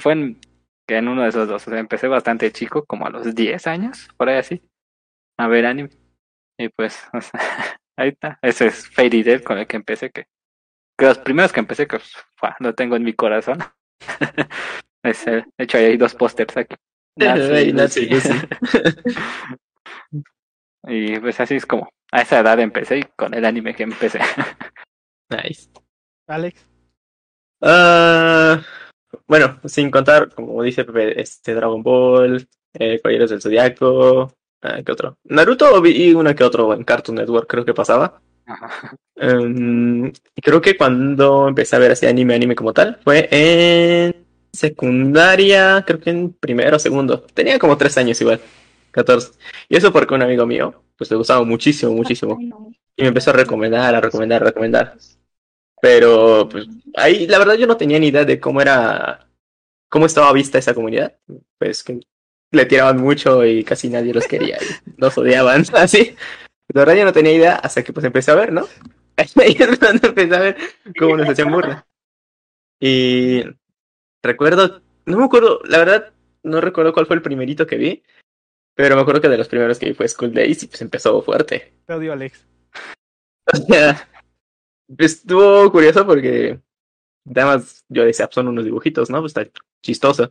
fue 0.00 0.14
en, 0.14 0.40
que 0.88 0.96
en 0.96 1.06
uno 1.06 1.22
de 1.22 1.28
esos 1.28 1.46
dos, 1.46 1.66
o 1.68 1.70
sea, 1.70 1.78
empecé 1.78 2.08
bastante 2.08 2.50
chico, 2.50 2.84
como 2.84 3.06
a 3.06 3.10
los 3.10 3.32
10 3.34 3.66
años, 3.68 4.08
por 4.16 4.28
ahí 4.28 4.38
así, 4.38 4.60
a 5.38 5.48
ver 5.48 5.66
anime, 5.66 5.90
y 6.58 6.68
pues, 6.68 7.02
o 7.12 7.20
sea, 7.20 7.40
ahí 7.96 8.10
está, 8.10 8.38
ese 8.42 8.66
es 8.66 8.88
Fairy 8.88 9.24
Tail 9.24 9.42
con 9.42 9.58
el 9.58 9.66
que 9.66 9.76
empecé, 9.76 10.10
que, 10.10 10.26
que 10.98 11.06
los 11.06 11.18
primeros 11.18 11.52
que 11.52 11.60
empecé, 11.60 11.86
que 11.86 11.98
fua, 12.36 12.56
lo 12.60 12.74
tengo 12.74 12.96
en 12.96 13.04
mi 13.04 13.14
corazón, 13.14 13.58
es, 15.04 15.24
de 15.24 15.44
hecho 15.58 15.78
hay 15.78 15.96
dos 15.96 16.14
pósters 16.14 16.56
aquí. 16.56 16.76
Nancy, 17.16 17.72
Nancy, 17.72 18.06
Lucy. 18.06 18.30
Y 20.86 21.18
pues 21.20 21.40
así 21.40 21.54
es 21.54 21.66
como, 21.66 21.88
a 22.12 22.22
esa 22.22 22.40
edad 22.40 22.60
empecé 22.60 22.98
y 22.98 23.02
con 23.16 23.34
el 23.34 23.44
anime 23.44 23.74
que 23.74 23.84
empecé. 23.84 24.20
nice. 25.30 25.70
Alex. 26.26 26.66
Ah, 27.62 28.60
bueno, 29.26 29.60
sin 29.64 29.90
contar, 29.90 30.34
como 30.34 30.62
dice 30.62 30.84
Pepe, 30.84 31.20
este 31.20 31.54
Dragon 31.54 31.82
Ball, 31.82 32.46
eh, 32.74 33.00
Caballeros 33.00 33.30
del 33.30 33.40
Zodiaco, 33.40 34.34
ah, 34.64 34.82
¿qué 34.84 34.92
otro? 34.92 35.18
Naruto 35.24 35.80
vi 35.80 36.12
una 36.14 36.34
que 36.34 36.44
otro 36.44 36.74
en 36.74 36.84
Cartoon 36.84 37.16
Network, 37.16 37.48
creo 37.48 37.64
que 37.64 37.74
pasaba. 37.74 38.20
Ajá. 38.46 38.96
Em, 39.16 40.06
y 40.08 40.42
creo 40.42 40.60
que 40.60 40.76
cuando 40.76 41.48
empecé 41.48 41.76
a 41.76 41.78
ver 41.78 41.92
así 41.92 42.06
anime, 42.06 42.34
anime 42.34 42.56
como 42.56 42.72
tal, 42.72 42.98
fue 43.04 43.28
en 43.30 44.26
secundaria, 44.52 45.84
creo 45.86 46.00
que 46.00 46.10
en 46.10 46.32
primero 46.32 46.76
o 46.76 46.78
segundo. 46.78 47.22
Tenía 47.34 47.58
como 47.58 47.76
tres 47.76 47.96
años 47.98 48.20
igual, 48.20 48.40
14. 48.90 49.32
Y 49.68 49.76
eso 49.76 49.92
porque 49.92 50.14
un 50.14 50.22
amigo 50.22 50.46
mío, 50.46 50.82
pues 50.96 51.10
le 51.10 51.16
gustaba 51.16 51.44
muchísimo, 51.44 51.92
muchísimo. 51.92 52.38
Y 52.96 53.02
me 53.02 53.08
empezó 53.08 53.30
a 53.30 53.34
recomendar, 53.34 53.94
a 53.94 54.00
recomendar, 54.00 54.42
a 54.42 54.46
recomendar. 54.46 54.96
Pero 55.80 56.48
pues 56.50 56.66
ahí 56.96 57.26
la 57.26 57.38
verdad 57.38 57.54
yo 57.54 57.66
no 57.66 57.76
tenía 57.76 57.98
ni 57.98 58.08
idea 58.08 58.24
de 58.24 58.40
cómo 58.40 58.60
era, 58.60 59.28
cómo 59.88 60.06
estaba 60.06 60.32
vista 60.32 60.58
esa 60.58 60.74
comunidad. 60.74 61.14
Pues 61.58 61.84
que 61.84 62.00
le 62.54 62.66
tiraban 62.66 62.98
mucho 62.98 63.44
y 63.44 63.64
casi 63.64 63.88
nadie 63.88 64.14
los 64.14 64.26
quería 64.26 64.58
y 64.58 64.92
los 64.96 65.16
odiaban, 65.16 65.64
así. 65.74 66.16
La 66.68 66.80
verdad 66.80 66.94
yo 66.94 67.04
no 67.04 67.12
tenía 67.12 67.32
idea 67.32 67.56
hasta 67.56 67.82
que 67.82 67.92
pues 67.92 68.04
empecé 68.04 68.30
a 68.30 68.36
ver, 68.36 68.52
¿no? 68.52 68.66
Ahí 69.16 69.56
es 69.58 69.78
cuando 69.78 70.08
empecé 70.08 70.34
a 70.34 70.40
ver 70.40 70.56
cómo 70.98 71.16
nos 71.16 71.28
hacían 71.28 71.50
burla. 71.50 71.86
Y 72.80 73.42
recuerdo, 74.22 74.82
no 75.06 75.18
me 75.18 75.24
acuerdo, 75.24 75.60
la 75.64 75.78
verdad 75.78 76.14
no 76.42 76.60
recuerdo 76.60 76.92
cuál 76.92 77.06
fue 77.06 77.16
el 77.16 77.22
primerito 77.22 77.66
que 77.66 77.76
vi, 77.76 78.02
pero 78.74 78.96
me 78.96 79.02
acuerdo 79.02 79.20
que 79.20 79.28
de 79.28 79.38
los 79.38 79.48
primeros 79.48 79.78
que 79.78 79.86
vi 79.86 79.94
fue 79.94 80.08
School 80.08 80.34
Days 80.34 80.62
y 80.62 80.66
pues 80.66 80.82
empezó 80.82 81.20
fuerte. 81.22 81.74
Te 81.86 81.94
odio, 81.94 82.12
Alex. 82.12 82.46
O 83.52 83.56
sea, 83.58 84.08
estuvo 84.96 85.70
curioso 85.70 86.06
porque 86.06 86.58
además 87.28 87.84
yo 87.90 88.04
decía, 88.04 88.26
pues, 88.26 88.34
son 88.34 88.48
unos 88.48 88.64
dibujitos, 88.64 89.10
¿no? 89.10 89.20
Pues 89.20 89.36
está 89.36 89.46
chistoso. 89.82 90.30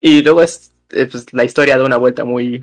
Y 0.00 0.22
luego 0.22 0.42
es, 0.42 0.72
eh, 0.90 1.06
pues, 1.06 1.32
la 1.32 1.44
historia 1.44 1.78
da 1.78 1.84
una 1.84 1.96
vuelta 1.96 2.24
muy 2.24 2.60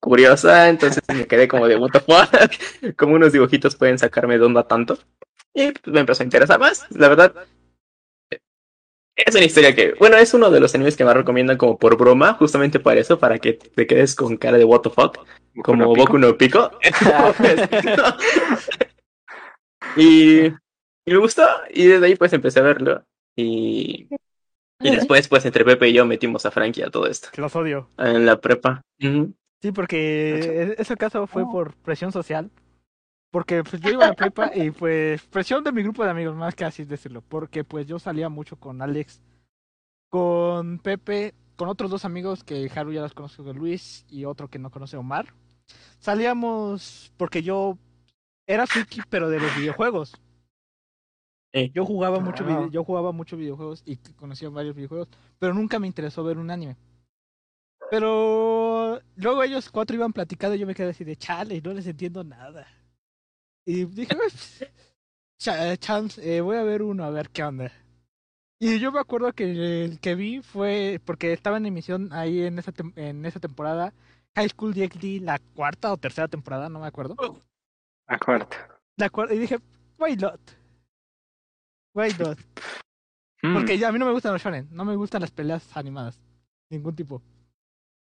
curiosa, 0.00 0.68
entonces 0.68 1.02
me 1.14 1.26
quedé 1.26 1.46
como 1.46 1.68
de 1.68 1.76
what 1.76 1.90
the 1.92 2.00
fuck, 2.00 2.94
como 2.96 3.14
unos 3.14 3.32
dibujitos 3.32 3.76
pueden 3.76 3.98
sacarme 3.98 4.38
de 4.38 4.44
onda 4.44 4.66
tanto. 4.66 4.98
Y 5.54 5.72
pues, 5.72 5.92
me 5.92 6.00
empezó 6.00 6.22
a 6.22 6.24
interesar 6.24 6.58
más, 6.58 6.86
la 6.90 7.08
verdad. 7.08 7.34
Es 9.14 9.34
una 9.34 9.44
historia 9.44 9.74
que, 9.74 9.94
bueno, 9.98 10.16
es 10.16 10.32
uno 10.34 10.50
de 10.50 10.58
los 10.58 10.74
animes 10.74 10.96
que 10.96 11.04
más 11.04 11.14
recomiendan 11.14 11.58
como 11.58 11.78
por 11.78 11.96
broma, 11.96 12.34
justamente 12.34 12.80
para 12.80 13.00
eso, 13.00 13.18
para 13.18 13.38
que 13.38 13.52
te 13.52 13.86
quedes 13.86 14.14
con 14.14 14.36
cara 14.36 14.58
de 14.58 14.64
what 14.64 14.80
the 14.80 14.90
fuck 14.90 15.18
como 15.62 15.94
Boku 15.94 16.18
no 16.18 16.36
Pico. 16.36 16.70
y, 19.96 20.46
y 20.46 20.52
me 21.06 21.16
gustó, 21.18 21.42
y 21.70 21.86
desde 21.86 22.06
ahí 22.06 22.16
pues 22.16 22.32
empecé 22.32 22.60
a 22.60 22.62
verlo. 22.62 23.04
Y, 23.36 24.08
y 24.82 24.90
después, 24.96 25.28
pues 25.28 25.44
entre 25.44 25.64
Pepe 25.64 25.88
y 25.88 25.92
yo 25.92 26.04
metimos 26.06 26.44
a 26.46 26.50
Frankie 26.50 26.82
a 26.82 26.90
todo 26.90 27.06
esto, 27.06 27.28
Que 27.32 27.40
los 27.40 27.54
odio. 27.56 27.88
en 27.98 28.26
la 28.26 28.40
prepa. 28.40 28.82
Sí, 28.98 29.72
porque 29.72 30.38
e- 30.38 30.74
ese 30.78 30.96
caso 30.96 31.26
fue 31.26 31.44
por 31.44 31.74
presión 31.76 32.12
social. 32.12 32.50
Porque 33.30 33.64
pues 33.64 33.80
yo 33.80 33.90
iba 33.90 34.04
a 34.04 34.08
la 34.08 34.14
prepa 34.14 34.50
y 34.54 34.70
pues 34.72 35.22
presión 35.22 35.64
de 35.64 35.72
mi 35.72 35.82
grupo 35.82 36.04
de 36.04 36.10
amigos, 36.10 36.36
más 36.36 36.54
que 36.54 36.64
así 36.66 36.84
decirlo. 36.84 37.22
Porque 37.26 37.64
pues 37.64 37.86
yo 37.86 37.98
salía 37.98 38.28
mucho 38.28 38.56
con 38.56 38.82
Alex, 38.82 39.22
con 40.10 40.78
Pepe, 40.78 41.32
con 41.56 41.68
otros 41.70 41.90
dos 41.90 42.04
amigos 42.04 42.44
que 42.44 42.70
Haru 42.74 42.92
ya 42.92 43.00
los 43.00 43.14
conozco, 43.14 43.42
con 43.42 43.56
Luis 43.56 44.04
y 44.10 44.26
otro 44.26 44.48
que 44.48 44.58
no 44.58 44.70
conoce, 44.70 44.98
Omar. 44.98 45.32
Salíamos 45.98 47.12
porque 47.16 47.42
yo 47.42 47.78
era 48.46 48.66
friki, 48.66 49.00
pero 49.08 49.30
de 49.30 49.40
los 49.40 49.56
videojuegos. 49.56 50.12
Sí. 51.52 51.70
Yo 51.74 51.84
jugaba 51.84 52.18
mucho, 52.20 52.44
Ah. 52.44 52.46
vide- 52.46 52.70
yo 52.70 52.82
jugaba 52.84 53.12
mucho 53.12 53.36
videojuegos 53.36 53.82
y 53.84 53.96
conocía 54.16 54.48
varios 54.48 54.74
videojuegos, 54.74 55.08
pero 55.38 55.52
nunca 55.54 55.78
me 55.78 55.86
interesó 55.86 56.24
ver 56.24 56.38
un 56.38 56.50
anime. 56.50 56.76
Pero 57.90 59.00
luego 59.16 59.42
ellos 59.42 59.70
cuatro 59.70 59.94
iban 59.96 60.12
platicando 60.12 60.56
y 60.56 60.58
yo 60.58 60.66
me 60.66 60.74
quedé 60.74 60.90
así 60.90 61.04
de 61.04 61.16
chale, 61.16 61.60
no 61.60 61.74
les 61.74 61.86
entiendo 61.86 62.24
nada. 62.24 62.66
Y 63.66 63.84
dije, 63.84 64.14
"Pues, 64.16 64.64
cha- 65.38 65.76
chance, 65.76 66.20
eh, 66.36 66.40
voy 66.40 66.56
a 66.56 66.62
ver 66.62 66.82
uno, 66.82 67.04
a 67.04 67.10
ver 67.10 67.28
qué 67.28 67.44
onda. 67.44 67.70
Y 68.58 68.78
yo 68.78 68.92
me 68.92 69.00
acuerdo 69.00 69.32
que 69.32 69.84
el 69.84 70.00
que 70.00 70.14
vi 70.14 70.40
fue, 70.40 71.00
porque 71.04 71.32
estaba 71.32 71.56
en 71.58 71.66
emisión 71.66 72.12
ahí 72.12 72.42
en 72.42 72.58
esa, 72.58 72.72
tem- 72.72 72.92
en 72.96 73.26
esa 73.26 73.40
temporada, 73.40 73.92
High 74.36 74.48
School 74.48 74.72
DxD, 74.72 75.20
la 75.20 75.38
cuarta 75.54 75.92
o 75.92 75.96
tercera 75.98 76.28
temporada, 76.28 76.68
no 76.70 76.80
me 76.80 76.86
acuerdo. 76.86 77.14
Acuerdo. 78.06 78.48
La 78.96 79.10
cuarta, 79.10 79.34
y 79.34 79.38
dije, 79.38 79.58
why 79.98 80.16
not? 80.16 80.40
Güey, 81.94 82.12
dos. 82.14 82.36
Mm, 83.42 83.54
Porque 83.54 83.84
a 83.84 83.92
mí 83.92 83.98
no 83.98 84.06
me 84.06 84.12
gustan 84.12 84.32
los 84.32 84.42
shonen, 84.42 84.68
no 84.70 84.84
me 84.84 84.96
gustan 84.96 85.20
las 85.20 85.30
peleas 85.30 85.76
animadas. 85.76 86.18
Ningún 86.70 86.94
tipo. 86.94 87.22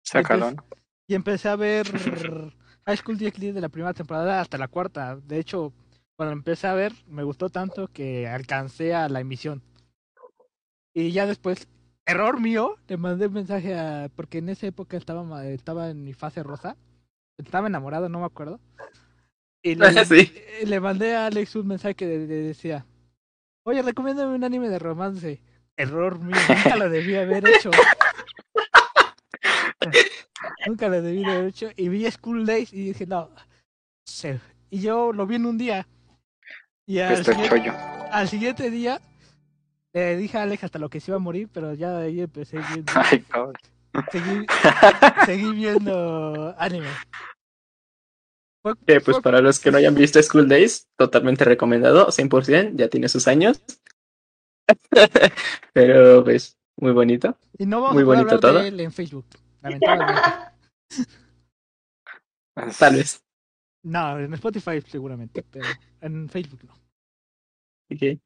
sácalo, 0.03 0.51
¿no? 0.51 0.65
Y 1.07 1.15
empecé 1.15 1.49
a 1.49 1.55
ver 1.55 1.85
High 2.85 2.97
School 2.97 3.17
DxD 3.17 3.53
de 3.53 3.61
la 3.61 3.69
primera 3.69 3.93
temporada 3.93 4.39
hasta 4.41 4.57
la 4.57 4.67
cuarta. 4.67 5.17
De 5.17 5.39
hecho, 5.39 5.73
cuando 6.15 6.33
empecé 6.33 6.67
a 6.67 6.73
ver, 6.73 6.93
me 7.07 7.23
gustó 7.23 7.49
tanto 7.49 7.87
que 7.87 8.27
alcancé 8.27 8.93
a 8.93 9.09
la 9.09 9.19
emisión. 9.19 9.61
Y 10.93 11.11
ya 11.11 11.25
después, 11.25 11.67
error 12.05 12.39
mío, 12.39 12.77
le 12.87 12.97
mandé 12.97 13.27
un 13.27 13.33
mensaje 13.33 13.73
a... 13.77 14.09
Porque 14.15 14.37
en 14.37 14.49
esa 14.49 14.67
época 14.67 14.95
estaba, 14.95 15.45
estaba 15.47 15.89
en 15.89 16.03
mi 16.03 16.13
fase 16.13 16.43
rosa. 16.43 16.77
Estaba 17.37 17.67
enamorado, 17.67 18.09
no 18.09 18.19
me 18.19 18.25
acuerdo. 18.25 18.59
Y 19.63 19.75
le, 19.75 19.85
Sí. 20.05 20.31
le 20.65 20.79
mandé 20.79 21.15
a 21.15 21.25
Alex 21.25 21.55
un 21.55 21.67
mensaje 21.67 21.95
que 21.95 22.05
le, 22.05 22.27
le 22.27 22.35
decía, 22.35 22.85
oye, 23.63 23.81
recomiéndame 23.81 24.35
un 24.35 24.43
anime 24.43 24.69
de 24.69 24.79
romance. 24.79 25.41
Error 25.75 26.19
mío, 26.19 26.35
nunca 26.49 26.75
lo 26.77 26.89
debí 26.89 27.15
haber 27.15 27.47
hecho. 27.47 27.71
nunca 30.67 30.87
lo 30.89 31.01
debí 31.01 31.23
de 31.23 31.31
haber 31.31 31.45
hecho. 31.45 31.69
Y 31.75 31.89
vi 31.89 32.09
School 32.11 32.45
Days 32.45 32.73
y 32.73 32.85
dije, 32.87 33.05
no. 33.05 33.29
se- 34.05 34.39
Y 34.69 34.81
yo 34.81 35.13
lo 35.13 35.25
vi 35.25 35.35
en 35.35 35.45
un 35.45 35.57
día. 35.57 35.87
Y 36.85 36.99
al 36.99 37.13
Este 37.13 37.31
siguiente, 37.33 37.57
chollo. 37.57 37.73
al 38.11 38.27
siguiente 38.27 38.69
día 38.69 38.99
le 39.93 40.17
dije 40.17 40.37
a 40.37 40.43
Alex 40.43 40.63
hasta 40.65 40.79
lo 40.79 40.89
que 40.89 40.99
se 40.99 41.11
iba 41.11 41.15
a 41.17 41.19
morir, 41.19 41.49
pero 41.53 41.73
ya 41.73 41.91
de 41.91 42.07
ahí 42.07 42.21
empecé 42.21 42.59
viendo, 42.73 42.91
Ay, 43.11 43.23
seguí 45.25 45.51
viendo 45.53 46.53
anime. 46.57 46.87
Que 48.85 49.01
pues 49.01 49.19
para 49.19 49.41
los 49.41 49.59
que 49.59 49.71
no 49.71 49.77
hayan 49.77 49.93
visto 49.95 50.21
School 50.23 50.47
Days, 50.47 50.87
totalmente 50.97 51.43
recomendado, 51.43 52.07
100%, 52.07 52.75
ya 52.75 52.87
tiene 52.87 53.09
sus 53.09 53.27
años. 53.27 53.61
Pero 55.73 56.23
pues, 56.23 56.57
muy 56.77 56.91
bonito. 56.91 57.37
Y 57.57 57.65
no 57.65 57.81
vamos 57.81 57.95
Muy 57.95 58.03
a 58.03 58.05
poder 58.05 58.19
bonito 58.25 58.35
hablar 58.35 58.51
todo. 58.53 58.61
de 58.61 58.67
él 58.69 58.79
en 58.79 58.91
Facebook, 58.93 59.25
lamentablemente. 59.61 60.21
Tal 62.79 62.95
vez. 62.95 63.23
no, 63.83 64.19
en 64.19 64.33
Spotify 64.35 64.79
seguramente, 64.81 65.43
pero 65.43 65.65
en 66.01 66.29
Facebook 66.29 66.63
no. 66.65 66.73
Ok. 67.91 68.19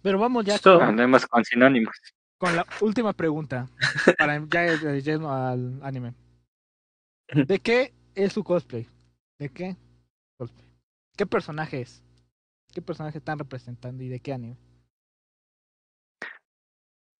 Pero 0.00 0.18
vamos 0.18 0.44
ya 0.44 0.56
So- 0.58 0.78
con, 0.78 0.88
Hablemos 0.88 1.26
con 1.26 1.44
sinónimos. 1.44 1.94
con 2.38 2.56
la 2.56 2.66
última 2.80 3.12
pregunta, 3.12 3.68
para 4.18 4.42
ya 4.48 4.64
lleno 4.94 5.32
al 5.32 5.78
anime. 5.82 6.14
¿De 7.46 7.58
qué 7.60 7.92
es 8.14 8.32
su 8.32 8.42
cosplay? 8.42 8.88
¿De 9.42 9.48
qué 9.48 9.76
cosplay? 10.38 10.68
¿Qué 11.16 11.26
personaje 11.26 11.80
es? 11.80 12.00
¿Qué 12.72 12.80
personaje 12.80 13.18
están 13.18 13.40
representando 13.40 14.04
y 14.04 14.08
de 14.08 14.20
qué 14.20 14.32
anime? 14.32 14.56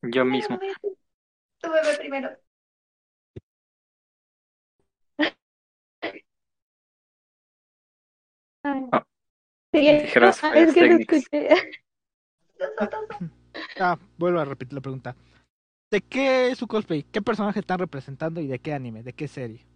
Yo 0.03 0.25
mismo. 0.25 0.61
Tu 1.61 1.69
bebé 1.69 1.99
primero. 1.99 2.31
Ah, 8.63 9.05
Sí, 9.75 9.89
ah, 9.89 9.95
es 9.97 10.13
que 10.13 10.21
no 10.21 10.35
técnicas. 10.75 11.25
escuché. 11.25 11.49
Ah, 13.81 13.99
vuelvo 14.17 14.39
a 14.39 14.45
repetir 14.45 14.75
la 14.75 14.81
pregunta. 14.81 15.17
¿De 15.91 16.01
qué 16.03 16.51
es 16.51 16.59
su 16.59 16.69
cosplay? 16.69 17.03
¿Qué 17.03 17.23
personaje 17.23 17.61
están 17.61 17.81
representando 17.81 18.41
y 18.41 18.47
de 18.47 18.61
qué 18.61 18.75
anime? 18.75 19.03
¿De 19.03 19.13
qué 19.13 19.29
serie? 19.29 19.67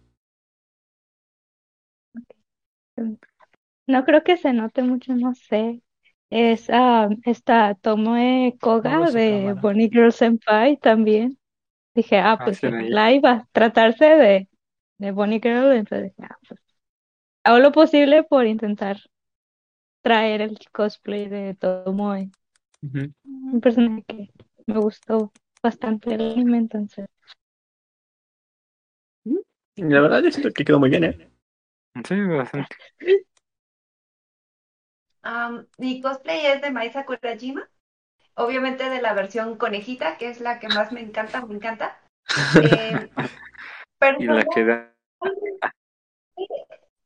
No 3.87 4.03
creo 4.05 4.23
que 4.23 4.37
se 4.37 4.53
note 4.53 4.83
mucho, 4.83 5.15
no 5.15 5.33
sé. 5.33 5.81
Es 6.29 6.69
ah, 6.69 7.09
esta 7.25 7.75
Tomoe 7.75 8.57
Koga 8.59 9.11
de. 9.11 9.53
Bonnie 9.61 9.89
Girl 9.91 10.11
Senpai 10.11 10.77
también. 10.77 11.37
Dije, 11.95 12.17
ah, 12.19 12.37
Ah, 12.39 12.45
pues 12.45 12.61
la 12.63 13.11
iba 13.13 13.31
a 13.31 13.47
tratarse 13.51 14.05
de, 14.05 14.49
de 14.97 15.11
Bonnie 15.11 15.39
Girl, 15.41 15.73
entonces 15.73 16.13
dije, 16.15 16.29
ah, 16.29 16.37
pues 16.47 16.59
hago 17.43 17.59
lo 17.59 17.71
posible 17.71 18.23
por 18.23 18.45
intentar 18.45 18.97
traer 20.01 20.41
el 20.41 20.57
cosplay 20.71 21.27
de 21.27 21.53
Tomoe. 21.55 22.31
Ujú. 22.83 23.11
Un 23.25 23.61
personaje 23.61 24.03
que 24.07 24.29
me 24.65 24.79
gustó 24.79 25.31
bastante 25.61 26.13
el 26.15 26.31
anime, 26.31 26.57
entonces. 26.57 27.07
La 29.77 30.01
verdad, 30.01 30.23
siento 30.31 30.51
que 30.51 30.65
quedó 30.65 30.79
muy 30.79 30.89
bien, 30.89 31.03
¿eh? 31.03 31.29
Sí, 32.05 32.21
bastante. 32.21 32.75
Am, 35.23 35.67
mi 35.77 36.01
cosplay 36.01 36.45
es 36.45 36.61
de 36.61 36.71
Mai 36.71 36.91
Sakurajima. 36.91 37.69
Obviamente 38.35 38.89
de 38.89 39.01
la 39.01 39.13
versión 39.13 39.57
conejita, 39.57 40.17
que 40.17 40.29
es 40.29 40.39
la 40.41 40.59
que 40.59 40.67
más 40.67 40.91
me 40.91 41.01
encanta, 41.01 41.45
me 41.45 41.55
encanta. 41.55 41.99
Eh, 42.61 43.09
Y 44.19 44.25
la 44.25 44.45
que 44.45 44.63
da. 44.63 44.93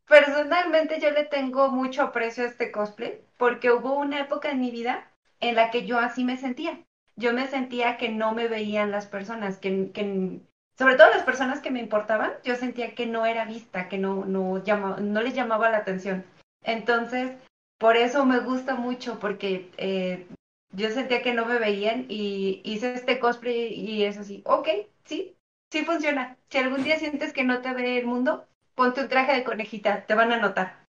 Personalmente 0.07 0.99
yo 0.99 1.11
le 1.11 1.23
tengo 1.23 1.69
mucho 1.69 2.01
aprecio 2.03 2.43
a 2.43 2.47
este 2.47 2.69
cosplay 2.71 3.21
porque 3.37 3.71
hubo 3.71 3.93
una 3.93 4.19
época 4.19 4.51
en 4.51 4.59
mi 4.59 4.71
vida 4.71 5.09
en 5.39 5.55
la 5.55 5.71
que 5.71 5.85
yo 5.85 5.99
así 5.99 6.25
me 6.25 6.35
sentía. 6.35 6.83
Yo 7.15 7.33
me 7.33 7.47
sentía 7.47 7.97
que 7.97 8.09
no 8.09 8.33
me 8.33 8.47
veían 8.49 8.91
las 8.91 9.07
personas, 9.07 9.57
que, 9.57 9.91
que 9.93 10.41
sobre 10.82 10.95
todo 10.95 11.11
las 11.11 11.21
personas 11.21 11.59
que 11.59 11.69
me 11.69 11.79
importaban, 11.79 12.32
yo 12.43 12.55
sentía 12.55 12.95
que 12.95 13.05
no 13.05 13.27
era 13.27 13.45
vista, 13.45 13.88
que 13.88 13.99
no, 13.99 14.25
no, 14.25 14.63
llama, 14.63 14.97
no 14.99 15.21
les 15.21 15.36
llamaba 15.36 15.69
la 15.69 15.77
atención. 15.77 16.25
Entonces, 16.63 17.38
por 17.77 17.97
eso 17.97 18.25
me 18.25 18.39
gusta 18.39 18.73
mucho 18.73 19.19
porque 19.19 19.69
eh, 19.77 20.25
yo 20.71 20.89
sentía 20.89 21.21
que 21.21 21.36
no 21.36 21.45
me 21.45 21.59
veían 21.59 22.07
y 22.09 22.61
hice 22.63 22.95
este 22.95 23.19
cosplay 23.19 23.75
y 23.75 24.05
es 24.05 24.17
así, 24.17 24.41
ok, 24.43 24.69
sí, 25.03 25.38
sí 25.71 25.86
funciona. 25.86 26.36
Si 26.49 26.57
algún 26.57 26.84
día 26.84 26.97
sientes 26.97 27.32
que 27.32 27.43
no 27.43 27.61
te 27.61 27.75
ve 27.75 27.99
el 27.99 28.07
mundo, 28.07 28.47
ponte 28.73 29.01
un 29.01 29.07
traje 29.07 29.34
de 29.36 29.43
conejita, 29.43 30.07
te 30.07 30.15
van 30.15 30.32
a 30.32 30.39
notar. 30.39 30.88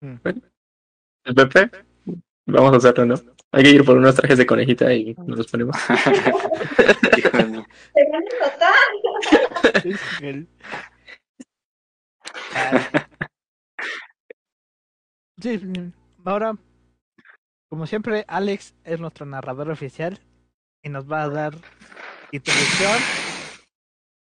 El 0.00 1.34
Pepe, 1.36 1.70
vamos 2.46 2.72
a 2.72 2.76
hacerlo, 2.78 3.06
¿no? 3.06 3.14
Hay 3.52 3.64
que 3.64 3.70
ir 3.70 3.84
por 3.84 3.96
unos 3.96 4.14
trajes 4.14 4.38
de 4.38 4.46
conejita 4.46 4.92
y 4.94 5.14
nos 5.26 5.38
los 5.38 5.46
ponemos. 5.48 5.76
Te 6.76 7.28
van 7.30 7.44
a 7.44 7.64
notar. 8.40 8.74
Sí, 15.42 15.58
ahora, 16.22 16.54
como 17.70 17.86
siempre, 17.86 18.26
Alex 18.28 18.74
es 18.84 19.00
nuestro 19.00 19.24
narrador 19.24 19.70
oficial 19.70 20.20
y 20.82 20.90
nos 20.90 21.10
va 21.10 21.22
a 21.22 21.30
dar 21.30 21.54
introducción 22.30 22.98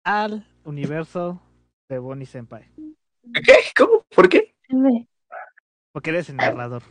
al 0.04 0.46
universo 0.64 1.40
de 1.88 1.98
Bonnie 1.98 2.26
Senpai. 2.26 2.70
¿Qué? 3.32 3.54
¿Cómo? 3.74 4.04
¿Por 4.14 4.28
qué? 4.28 4.54
Porque 5.92 6.10
eres 6.10 6.28
el 6.28 6.36
narrador. 6.36 6.82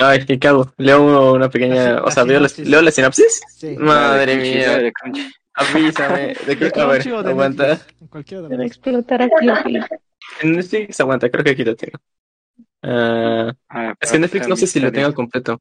Ay, 0.00 0.24
¿qué 0.24 0.48
hago? 0.48 0.72
Leo 0.78 1.32
una 1.34 1.50
pequeña, 1.50 1.92
La 1.94 2.02
o 2.04 2.10
sea, 2.10 2.24
veo 2.24 2.40
la, 2.40 2.48
sinopsis. 2.48 2.68
leo 2.70 2.82
la 2.82 2.90
sinapsis. 2.90 3.40
Sí. 3.56 3.76
Madre 3.76 4.36
mía, 4.36 4.78
de 4.78 4.92
avísame. 5.54 6.34
¿De 6.46 6.56
qué? 6.58 6.70
De 6.70 6.80
A 6.80 6.86
ver, 6.86 7.02
Crunchy 7.02 7.12
o 7.12 7.22
de 7.22 7.30
aguanta. 7.30 7.80
Cualquiera 8.08 8.48
de 8.48 8.66
explotar 8.66 9.22
aquí. 9.22 9.46
En 10.42 10.52
Netflix 10.52 11.00
aguanta, 11.00 11.28
creo 11.30 11.44
que 11.44 11.50
aquí 11.50 11.64
lo 11.64 11.76
tengo. 11.76 11.98
Ah, 12.82 13.52
Ah, 13.68 13.94
es 14.00 14.10
que 14.10 14.16
en 14.16 14.22
Netflix 14.22 14.48
no 14.48 14.56
sé 14.56 14.66
si 14.66 14.80
lo 14.80 14.90
tengo 14.90 15.12
completo. 15.14 15.60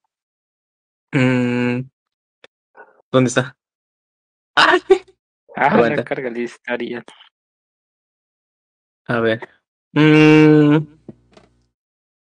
Mm, 1.11 1.81
¿Dónde 3.11 3.27
está? 3.27 3.57
¡Ay! 4.55 4.79
Ah, 5.55 5.65
Aguanta. 5.67 5.97
ya 5.97 6.03
carga 6.05 6.29
la 6.29 6.39
historia. 6.39 7.03
A 9.07 9.19
ver. 9.19 9.49
Mm, 9.93 10.77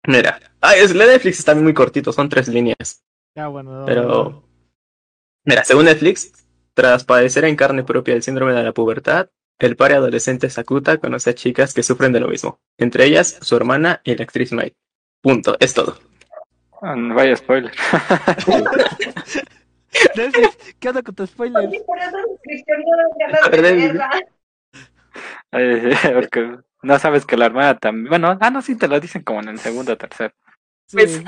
mira. 0.07 0.41
Ay, 0.61 0.81
es, 0.81 0.95
la 0.95 1.07
Netflix 1.07 1.39
está 1.39 1.55
muy 1.55 1.75
cortito, 1.75 2.13
son 2.13 2.29
tres 2.29 2.49
líneas. 2.49 3.03
Ya, 3.35 3.49
bueno, 3.49 3.85
Pero. 3.87 4.43
Mira, 5.45 5.65
según 5.65 5.85
Netflix, 5.85 6.33
tras 6.75 7.05
padecer 7.05 7.45
en 7.45 7.57
carne 7.57 7.85
propia 7.85 8.15
el 8.15 8.23
síndrome 8.23 8.53
de 8.53 8.63
la 8.63 8.73
pubertad, 8.73 9.29
el 9.59 9.77
padre 9.77 9.95
adolescente 9.95 10.51
Sakuta 10.51 10.99
conoce 10.99 11.31
a 11.31 11.35
chicas 11.35 11.73
que 11.73 11.83
sufren 11.83 12.13
de 12.13 12.21
lo 12.21 12.29
mismo, 12.29 12.61
entre 12.79 13.05
ellas 13.05 13.39
su 13.41 13.57
hermana 13.57 14.01
y 14.05 14.15
la 14.15 14.25
actriz 14.25 14.53
Mai. 14.53 14.75
Punto, 15.23 15.57
es 15.61 15.73
todo. 15.73 15.99
Ah, 16.83 16.95
no 16.95 17.15
vaya 17.15 17.37
spoiler. 17.37 17.73
Netflix, 20.15 20.75
¿Qué 20.79 20.89
onda 20.89 21.03
con 21.03 21.15
tu 21.15 21.27
spoiler? 21.27 21.71
Ay, 25.51 25.95
Porque 26.15 26.59
no 26.83 26.99
sabes 26.99 27.27
que 27.27 27.37
la 27.37 27.47
hermana 27.47 27.79
también. 27.79 28.09
Bueno, 28.09 28.39
ah, 28.41 28.51
no, 28.51 28.63
sí 28.63 28.77
te 28.77 28.89
lo 28.89 29.01
dicen 29.01 29.23
como 29.23 29.41
en 29.41 29.49
el 29.49 29.59
segundo 29.59 29.93
o 29.93 29.97
tercer. 29.97 30.35
Pues, 30.93 31.23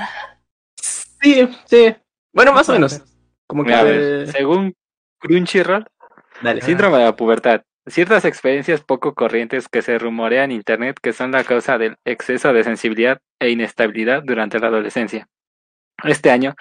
Sí, 1.21 1.49
sí. 1.65 1.95
Bueno, 2.33 2.53
más 2.53 2.69
o 2.69 2.73
menos. 2.73 3.03
Como 3.47 3.63
que. 3.63 3.69
Mira, 3.69 3.79
a 3.81 3.83
ver, 3.83 4.31
según 4.31 4.75
Crunchyroll, 5.19 5.85
Dale. 6.41 6.61
síndrome 6.61 6.97
de 6.97 7.05
la 7.05 7.15
pubertad. 7.15 7.63
Ciertas 7.87 8.23
experiencias 8.23 8.81
poco 8.81 9.15
corrientes 9.15 9.67
que 9.67 9.81
se 9.81 9.97
rumorean 9.97 10.51
en 10.51 10.57
internet 10.57 10.99
que 11.01 11.11
son 11.11 11.31
la 11.31 11.43
causa 11.43 11.77
del 11.77 11.97
exceso 12.05 12.53
de 12.53 12.63
sensibilidad 12.63 13.19
e 13.39 13.49
inestabilidad 13.49 14.21
durante 14.23 14.59
la 14.59 14.67
adolescencia. 14.67 15.27
este 16.03 16.29
año, 16.31 16.55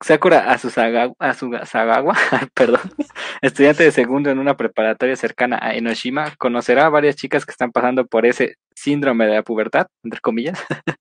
Sakura 0.00 0.52
Asusaga- 0.52 1.12
Asugasagawa, 1.18 2.14
perdón, 2.54 2.80
estudiante 3.42 3.82
de 3.82 3.90
segundo 3.90 4.30
en 4.30 4.38
una 4.38 4.56
preparatoria 4.56 5.16
cercana 5.16 5.58
a 5.60 5.74
Enoshima, 5.74 6.34
conocerá 6.38 6.86
a 6.86 6.88
varias 6.88 7.16
chicas 7.16 7.44
que 7.44 7.50
están 7.50 7.72
pasando 7.72 8.06
por 8.06 8.24
ese 8.24 8.56
síndrome 8.74 9.26
de 9.26 9.34
la 9.34 9.42
pubertad, 9.42 9.86
entre 10.04 10.20
comillas. 10.20 10.64